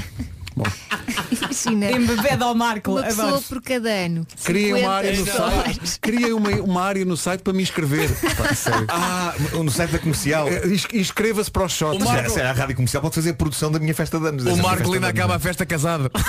Imagina. 1.30 1.90
Embebeda 1.92 2.44
ao 2.44 2.54
Marco. 2.54 2.90
Uma 2.92 3.02
pessoa 3.04 3.28
Adoro. 3.28 3.42
por 3.48 3.62
cada 3.62 3.88
ano. 3.88 4.26
Cria 4.44 4.76
uma 4.76 4.78
50 4.78 4.92
área 4.92 5.16
no 5.16 5.26
site. 5.26 6.00
Cria 6.00 6.36
uma, 6.36 6.50
uma 6.50 6.82
área 6.82 7.04
no 7.04 7.16
site 7.16 7.40
para 7.40 7.52
me 7.52 7.62
inscrever. 7.62 8.10
Sério. 8.54 8.84
Ah, 8.88 9.32
no 9.54 9.70
site 9.70 9.90
da 9.92 9.98
comercial. 9.98 10.48
É, 10.48 10.66
ins- 10.66 10.86
Inscreva-se 10.92 11.50
para 11.50 11.64
os 11.64 11.72
shots. 11.72 12.04
Será- 12.06 12.28
será 12.28 12.50
a 12.50 12.52
rádio 12.52 12.74
comercial 12.76 13.00
pode 13.02 13.14
fazer 13.14 13.30
a 13.30 13.34
produção 13.34 13.70
da 13.70 13.78
minha 13.78 13.94
festa 13.94 14.18
de 14.18 14.26
anos. 14.26 14.44
O 14.44 14.56
Marco 14.58 14.92
anos. 14.92 15.08
acaba 15.08 15.36
a 15.36 15.38
festa 15.38 15.64
casado. 15.64 16.10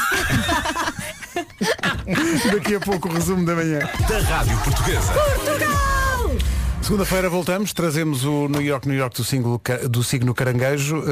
Daqui 2.51 2.75
a 2.75 2.79
pouco 2.79 3.09
o 3.09 3.13
resumo 3.13 3.45
da 3.45 3.55
manhã. 3.55 3.79
Da 3.79 4.19
Rádio 4.19 4.57
Portuguesa. 4.59 5.90
Segunda-feira 6.91 7.29
voltamos, 7.29 7.71
trazemos 7.71 8.25
o 8.25 8.49
New 8.49 8.61
York, 8.61 8.85
New 8.85 8.97
York 8.97 9.15
do, 9.15 9.23
signo, 9.23 9.57
ca- 9.59 9.77
do 9.87 10.03
signo 10.03 10.33
caranguejo. 10.33 10.97
Uh, 10.99 11.05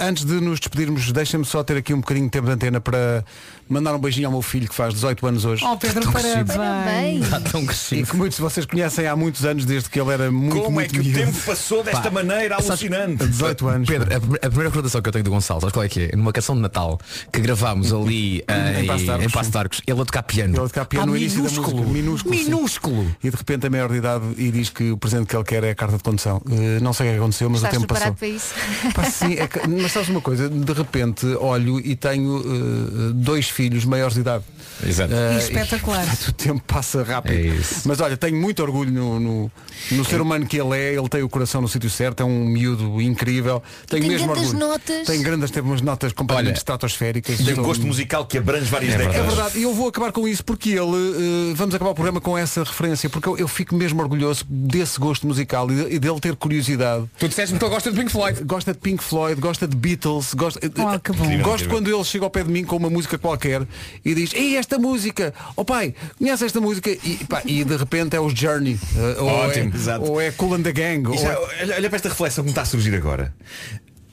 antes 0.00 0.24
de 0.24 0.40
nos 0.40 0.58
despedirmos, 0.58 1.12
deixem-me 1.12 1.44
só 1.46 1.62
ter 1.62 1.76
aqui 1.76 1.94
um 1.94 2.00
bocadinho 2.00 2.26
de 2.26 2.32
tempo 2.32 2.46
de 2.48 2.52
antena 2.52 2.80
para 2.80 3.24
mandar 3.68 3.94
um 3.94 3.98
beijinho 4.00 4.26
ao 4.26 4.32
meu 4.32 4.42
filho 4.42 4.68
que 4.68 4.74
faz 4.74 4.92
18 4.92 5.24
anos 5.28 5.44
hoje. 5.44 5.64
Oh 5.64 5.76
Pedro, 5.76 6.02
Tão 6.02 6.12
crescido. 6.12 6.52
parabéns. 6.52 7.22
Está 7.26 7.38
tão 7.42 7.62
E 7.62 7.66
crescido. 7.66 8.08
que 8.08 8.16
muitos 8.16 8.38
de 8.38 8.42
vocês 8.42 8.66
conhecem 8.66 9.06
há 9.06 9.14
muitos 9.14 9.44
anos, 9.44 9.64
desde 9.64 9.88
que 9.88 10.00
ele 10.00 10.10
era 10.10 10.32
muito, 10.32 10.56
Como 10.64 10.80
é 10.80 10.82
muito 10.82 10.94
que 10.94 10.98
o 10.98 11.04
miúdo. 11.04 11.18
tempo 11.20 11.38
passou 11.46 11.84
desta 11.84 12.02
Pá, 12.02 12.10
maneira 12.10 12.56
alucinante? 12.56 13.24
18 13.24 13.68
anos. 13.68 13.88
Pedro, 13.88 14.12
a, 14.12 14.16
a 14.16 14.48
primeira 14.48 14.68
recordação 14.68 15.00
que 15.00 15.08
eu 15.10 15.12
tenho 15.12 15.24
do 15.24 15.30
Gonçalo, 15.30 15.60
sabes 15.60 15.72
qual 15.72 15.84
é 15.84 15.88
que 15.88 16.10
é? 16.12 16.16
Numa 16.16 16.32
canção 16.32 16.56
de 16.56 16.60
Natal 16.62 16.98
que 17.32 17.38
gravámos 17.38 17.92
ali 17.92 18.42
eh, 18.48 18.80
Em 18.80 18.86
Passo 18.86 19.04
de 19.04 19.10
Arcos, 19.12 19.26
em 19.26 19.30
Passo 19.30 19.50
de 19.52 19.58
Arcos, 19.58 19.80
ele 19.86 20.00
a 20.00 20.04
tocar 20.04 20.22
piano. 20.24 20.56
Ele 20.56 20.64
a 20.64 20.68
tocar 20.68 20.84
piano 20.86 21.04
Ah, 21.04 21.06
no 21.06 21.16
início 21.16 21.40
da 21.40 21.48
minúsculo. 21.48 21.76
música. 21.84 21.92
Minúsculo, 21.92 22.34
sim. 22.34 22.44
Minúsculo. 22.46 23.16
E 23.22 23.30
de 23.30 23.36
repente 23.36 23.64
é 23.68 23.70
maior 23.70 23.88
de 23.88 23.96
idade 23.98 24.24
e 24.36 24.50
diz 24.50 24.68
que 24.70 24.90
o 24.90 24.96
presente 24.98 25.19
que 25.26 25.36
ele 25.36 25.44
quer 25.44 25.64
é 25.64 25.70
a 25.70 25.74
carta 25.74 25.96
de 25.96 26.02
condução. 26.02 26.38
Uh, 26.46 26.82
não 26.82 26.92
sei 26.92 27.08
o 27.08 27.12
que 27.12 27.16
aconteceu, 27.18 27.48
mas 27.50 27.58
Estás 27.58 27.76
o 27.76 27.80
tempo 27.80 27.94
passou. 27.94 28.14
para 28.14 28.28
isso? 28.28 28.54
Pá, 28.94 29.04
sim, 29.04 29.34
é 29.34 29.46
que- 29.46 29.66
mas 29.68 29.92
sabes 29.92 30.08
uma 30.08 30.20
coisa, 30.20 30.48
de 30.48 30.72
repente 30.72 31.26
olho 31.40 31.78
e 31.80 31.94
tenho 31.96 32.38
uh, 32.38 33.12
dois 33.12 33.48
filhos 33.48 33.84
maiores 33.84 34.14
de 34.14 34.20
idade. 34.20 34.44
Exato. 34.86 35.12
Uh, 35.12 35.38
Espetacular. 35.38 36.06
e, 36.26 36.28
o 36.30 36.32
tempo 36.32 36.62
passa 36.66 37.02
rápido. 37.02 37.34
É. 37.52 37.60
Mas 37.84 38.00
olha, 38.00 38.16
tenho 38.16 38.36
muito 38.36 38.62
orgulho 38.62 38.90
no, 38.90 39.20
no, 39.20 39.52
no 39.92 40.04
ser 40.04 40.20
humano 40.20 40.46
que 40.46 40.56
ele 40.58 40.76
é, 40.76 40.94
ele 40.94 41.08
tem 41.08 41.22
o 41.22 41.28
coração 41.28 41.60
no 41.60 41.68
sítio 41.68 41.90
certo, 41.90 42.20
é 42.22 42.24
um 42.24 42.44
miúdo 42.46 43.00
incrível. 43.00 43.62
Tenho 43.86 44.02
Tem 44.02 44.10
mesmo 44.10 44.28
grandes 44.28 44.50
orgulho. 44.52 44.68
notas. 44.68 45.06
Tem 45.06 45.22
grandes, 45.22 45.50
tem 45.50 45.62
umas 45.62 45.80
notas 45.82 46.12
completamente 46.12 46.52
Olha, 46.52 46.56
estratosféricas. 46.58 47.38
Tem 47.38 47.54
um 47.58 47.62
gosto 47.62 47.86
musical 47.86 48.24
que 48.26 48.38
abrange 48.38 48.66
várias 48.70 48.94
é 48.94 48.98
décadas. 48.98 49.26
verdade, 49.26 49.58
e 49.58 49.62
eu 49.62 49.74
vou 49.74 49.88
acabar 49.88 50.12
com 50.12 50.26
isso 50.26 50.44
porque 50.44 50.70
ele, 50.70 51.52
vamos 51.54 51.74
acabar 51.74 51.90
o 51.90 51.94
programa 51.94 52.20
com 52.20 52.36
essa 52.38 52.62
referência, 52.64 53.10
porque 53.10 53.28
eu, 53.28 53.36
eu 53.36 53.48
fico 53.48 53.74
mesmo 53.74 54.00
orgulhoso 54.00 54.44
desse 54.48 54.98
gosto 54.98 55.09
musical 55.26 55.70
e, 55.70 55.74
de- 55.84 55.98
dele 55.98 56.20
ter 56.20 56.36
curiosidade. 56.36 57.04
Tu 57.18 57.28
disseste-me 57.28 57.58
que 57.58 57.64
ele 57.64 57.74
gosta 57.74 57.90
de 57.90 57.96
Pink 57.98 58.10
Floyd. 58.12 58.44
Gosta 58.44 58.72
de 58.72 58.78
Pink 58.78 59.02
Floyd, 59.02 59.40
gosta 59.40 59.66
de 59.68 59.76
Beatles, 59.76 60.34
gosta, 60.34 60.60
eh, 60.64 60.68
Oh, 60.68 60.98
que 61.00 61.12
bom. 61.12 61.24
Incrível, 61.24 61.44
gosto 61.44 61.64
incrível. 61.64 61.70
quando 61.70 61.94
ele 61.94 62.04
chega 62.04 62.24
ao 62.24 62.30
pé 62.30 62.42
de 62.44 62.50
mim 62.50 62.64
com 62.64 62.76
uma 62.76 62.90
música 62.90 63.18
qualquer 63.18 63.66
e 64.04 64.14
diz, 64.14 64.32
ei, 64.34 64.56
esta 64.56 64.78
música, 64.78 65.34
oh 65.56 65.64
pai, 65.64 65.94
conhece 66.18 66.44
esta 66.44 66.60
música? 66.60 66.90
E, 66.90 67.20
pá, 67.28 67.42
e 67.44 67.64
de 67.64 67.76
repente 67.76 68.14
é 68.16 68.20
os 68.20 68.32
Journey, 68.32 68.78
eh, 68.96 69.16
ou, 69.20 69.26
Ótimo, 69.28 69.72
é, 69.72 69.76
exato. 69.76 70.04
ou 70.10 70.20
é 70.20 70.30
Cool 70.30 70.54
and 70.54 70.62
the 70.62 70.72
Gang, 70.72 71.06
ou 71.08 71.16
já- 71.18 71.32
é- 71.32 71.38
olha, 71.62 71.74
olha 71.76 71.88
para 71.90 71.96
esta 71.96 72.08
reflexão 72.08 72.44
que 72.44 72.46
me 72.48 72.52
está 72.52 72.62
a 72.62 72.64
surgir 72.66 72.94
agora. 72.94 73.34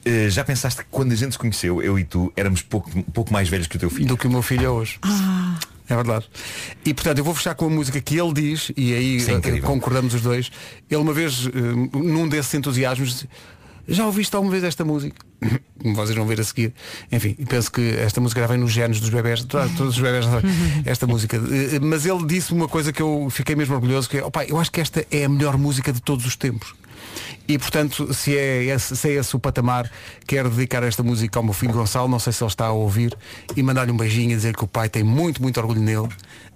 Eh, 0.04 0.30
já 0.30 0.44
pensaste 0.44 0.80
que 0.82 0.86
quando 0.90 1.12
a 1.12 1.14
gente 1.16 1.32
se 1.32 1.38
conheceu, 1.38 1.82
eu 1.82 1.98
e 1.98 2.04
tu, 2.04 2.32
éramos 2.36 2.62
pouco, 2.62 2.90
pouco 3.12 3.32
mais 3.32 3.48
velhos 3.48 3.66
que 3.66 3.76
o 3.76 3.78
teu 3.78 3.90
filho? 3.90 4.06
do 4.06 4.16
que 4.16 4.26
o 4.26 4.30
meu 4.30 4.40
filho 4.42 4.64
é 4.66 4.70
hoje. 4.70 4.98
É 5.88 5.94
verdade. 5.96 6.26
E 6.84 6.92
portanto 6.92 7.18
eu 7.18 7.24
vou 7.24 7.34
fechar 7.34 7.54
com 7.54 7.66
a 7.66 7.70
música 7.70 8.00
que 8.00 8.18
ele 8.20 8.32
diz, 8.32 8.70
e 8.76 8.92
aí 8.94 9.16
é 9.18 9.56
eh, 9.56 9.60
concordamos 9.60 10.12
os 10.14 10.20
dois. 10.20 10.50
Ele 10.90 11.00
uma 11.00 11.12
vez, 11.12 11.46
eh, 11.46 11.98
num 11.98 12.28
desses 12.28 12.52
entusiasmos, 12.54 13.08
disse, 13.10 13.28
já 13.88 14.04
ouviste 14.04 14.36
alguma 14.36 14.52
vez 14.52 14.64
esta 14.64 14.84
música? 14.84 15.16
Como 15.80 15.94
vocês 15.94 16.14
vão 16.16 16.26
ver 16.26 16.38
a 16.40 16.44
seguir. 16.44 16.74
Enfim, 17.10 17.34
penso 17.48 17.72
que 17.72 17.80
esta 17.98 18.20
música 18.20 18.40
já 18.42 18.46
vem 18.46 18.58
nos 18.58 18.70
genes 18.72 19.00
dos 19.00 19.08
bebés, 19.08 19.42
todos 19.44 19.96
os 19.96 19.98
bebés 19.98 20.24
já 20.26 20.30
sabem 20.32 20.50
esta 20.84 21.06
música. 21.06 21.36
Eh, 21.38 21.78
Mas 21.80 22.04
ele 22.04 22.26
disse 22.26 22.52
uma 22.52 22.68
coisa 22.68 22.92
que 22.92 23.00
eu 23.00 23.28
fiquei 23.30 23.56
mesmo 23.56 23.74
orgulhoso, 23.74 24.10
que 24.10 24.18
é, 24.18 24.24
"Opa, 24.24 24.44
eu 24.44 24.58
acho 24.58 24.70
que 24.70 24.80
esta 24.80 25.06
é 25.10 25.24
a 25.24 25.28
melhor 25.28 25.56
música 25.56 25.90
de 25.92 26.02
todos 26.02 26.26
os 26.26 26.36
tempos. 26.36 26.74
E 27.48 27.58
portanto, 27.58 28.12
se 28.12 28.36
é, 28.36 28.64
esse, 28.64 28.94
se 28.94 29.08
é 29.08 29.12
esse 29.14 29.34
o 29.34 29.38
patamar, 29.38 29.90
quero 30.26 30.50
dedicar 30.50 30.82
esta 30.82 31.02
música 31.02 31.38
ao 31.38 31.42
meu 31.42 31.54
filho 31.54 31.72
Gonçalo, 31.72 32.06
não 32.06 32.18
sei 32.18 32.30
se 32.32 32.42
ele 32.44 32.50
está 32.50 32.66
a 32.66 32.72
ouvir, 32.72 33.16
e 33.56 33.62
mandar-lhe 33.62 33.90
um 33.90 33.96
beijinho 33.96 34.32
e 34.32 34.36
dizer 34.36 34.54
que 34.54 34.62
o 34.64 34.66
pai 34.68 34.88
tem 34.90 35.02
muito, 35.02 35.40
muito 35.40 35.58
orgulho 35.58 35.80
nele. 35.80 36.08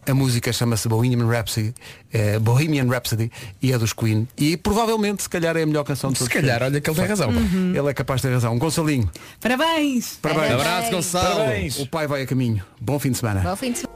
A 0.07 0.13
música 0.13 0.53
chama-se 0.53 0.89
Bohemian 0.89 1.27
Rhapsody, 1.29 1.73
eh, 2.13 2.37
Bohemian 2.41 2.87
Rhapsody 2.89 3.31
e 3.63 3.73
é 3.73 3.79
dos 3.79 3.93
Queen. 3.93 4.27
E 4.37 4.57
provavelmente, 4.57 5.23
se 5.23 5.29
calhar, 5.31 5.57
é 5.57 5.63
a 5.63 5.67
melhor 5.67 5.85
canção 5.85 6.11
de 6.11 6.19
Se 6.19 6.25
todos. 6.25 6.35
calhar, 6.35 6.57
os 6.57 6.59
tempos. 6.59 6.73
olha 6.73 6.81
que 6.81 6.91
ele 6.91 6.97
tem 6.99 7.07
razão. 7.07 7.31
Uhum. 7.31 7.73
Ele 7.75 7.89
é 7.89 7.95
capaz 7.95 8.21
de 8.21 8.27
ter 8.29 8.35
razão. 8.35 8.59
Gonçalinho, 8.59 9.09
Parabéns! 9.41 10.19
parabéns. 10.21 10.53
Abraço, 10.55 10.91
Gonçalo. 10.91 11.37
Parabéns. 11.37 11.79
O 11.79 11.87
pai 11.87 12.07
vai 12.09 12.23
a 12.23 12.27
caminho. 12.27 12.63
Bom 12.81 12.99
fim 12.99 13.13
de 13.13 13.19
semana. 13.19 13.41
Bom 13.41 13.57
fim 13.57 13.73
de 13.73 13.79
semana. 13.79 13.93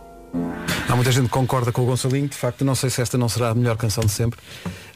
Há 0.88 0.94
muita 0.94 1.10
gente 1.10 1.24
que 1.24 1.30
concorda 1.30 1.72
com 1.72 1.82
o 1.82 1.86
Gonçalinho. 1.86 2.28
De 2.28 2.36
facto, 2.36 2.64
não 2.64 2.76
sei 2.76 2.88
se 2.88 3.02
esta 3.02 3.18
não 3.18 3.28
será 3.28 3.48
a 3.50 3.54
melhor 3.54 3.76
canção 3.76 4.04
de 4.04 4.12
sempre. 4.12 4.38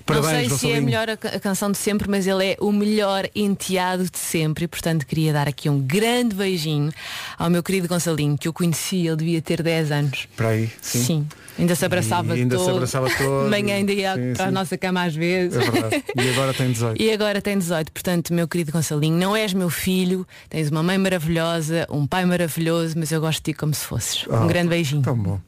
Não 0.09 0.21
Parabéns, 0.23 0.49
sei 0.49 0.59
se 0.59 0.71
é 0.73 0.79
a 0.79 0.81
melhor 0.81 1.09
a, 1.11 1.17
ca- 1.17 1.29
a 1.29 1.41
canção 1.41 1.71
de 1.71 1.79
sempre, 1.79 2.09
mas 2.11 2.27
ele 2.27 2.45
é 2.45 2.57
o 2.61 2.73
melhor 2.73 3.29
enteado 3.35 4.05
de 4.11 4.19
sempre. 4.19 4.65
E, 4.65 4.69
portanto, 4.69 5.07
queria 5.07 5.33
dar 5.33 5.47
aqui 5.47 5.69
um 5.69 5.79
grande 5.81 6.35
beijinho 6.35 6.91
ao 7.39 7.49
meu 7.51 7.63
querido 7.63 7.87
Gonçalinho, 7.87 8.37
que 8.37 8.49
eu 8.49 8.53
conheci, 8.53 9.07
ele 9.07 9.17
devia 9.17 9.41
ter 9.43 9.63
10 9.63 9.93
anos. 9.93 10.27
Para 10.37 10.49
aí, 10.49 10.71
sim. 10.83 11.27
Ainda 11.59 11.75
se 11.75 11.85
abraçava 11.85 12.37
E 12.37 12.41
ainda 12.41 12.57
se 12.59 12.65
todo. 12.65 12.75
abraçava 12.77 13.09
todo. 13.19 13.51
Manhã 13.51 13.75
ainda 13.75 13.93
ia 13.93 14.15
Sim, 14.15 14.33
para 14.35 14.45
a 14.45 14.49
sim. 14.49 14.55
nossa 14.55 14.79
cama 14.79 15.05
às 15.05 15.15
vezes. 15.15 15.57
É 15.59 15.71
verdade. 15.71 16.05
E 16.17 16.29
agora 16.31 16.55
tem 16.55 16.73
18. 16.73 16.97
E 17.03 17.13
agora 17.13 17.43
tem 17.43 17.59
18, 17.59 17.93
portanto, 17.93 18.33
meu 18.35 18.49
querido 18.49 18.73
Gonçalinho, 18.73 19.17
não 19.17 19.37
és 19.37 19.53
meu 19.53 19.69
filho, 19.71 20.27
tens 20.49 20.71
uma 20.71 20.83
mãe 20.83 20.97
maravilhosa, 20.97 21.87
um 21.91 22.07
pai 22.07 22.25
maravilhoso, 22.25 22.95
mas 22.99 23.13
eu 23.13 23.21
gosto 23.21 23.39
de 23.45 23.53
ti 23.53 23.55
como 23.59 23.75
se 23.75 23.85
fosses. 23.85 24.25
Ah, 24.31 24.41
um 24.41 24.47
grande 24.47 24.69
beijinho. 24.71 25.03
Tão 25.03 25.17
bom. 25.17 25.39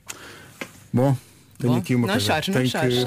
Bom, 0.92 1.16
tenho 1.58 1.72
Bom, 1.74 1.78
aqui 1.78 1.94
uma 1.94 2.06
não 2.06 2.14
coisa. 2.14 2.26
chores, 2.42 2.48
não 2.48 2.66
chores. 2.66 3.04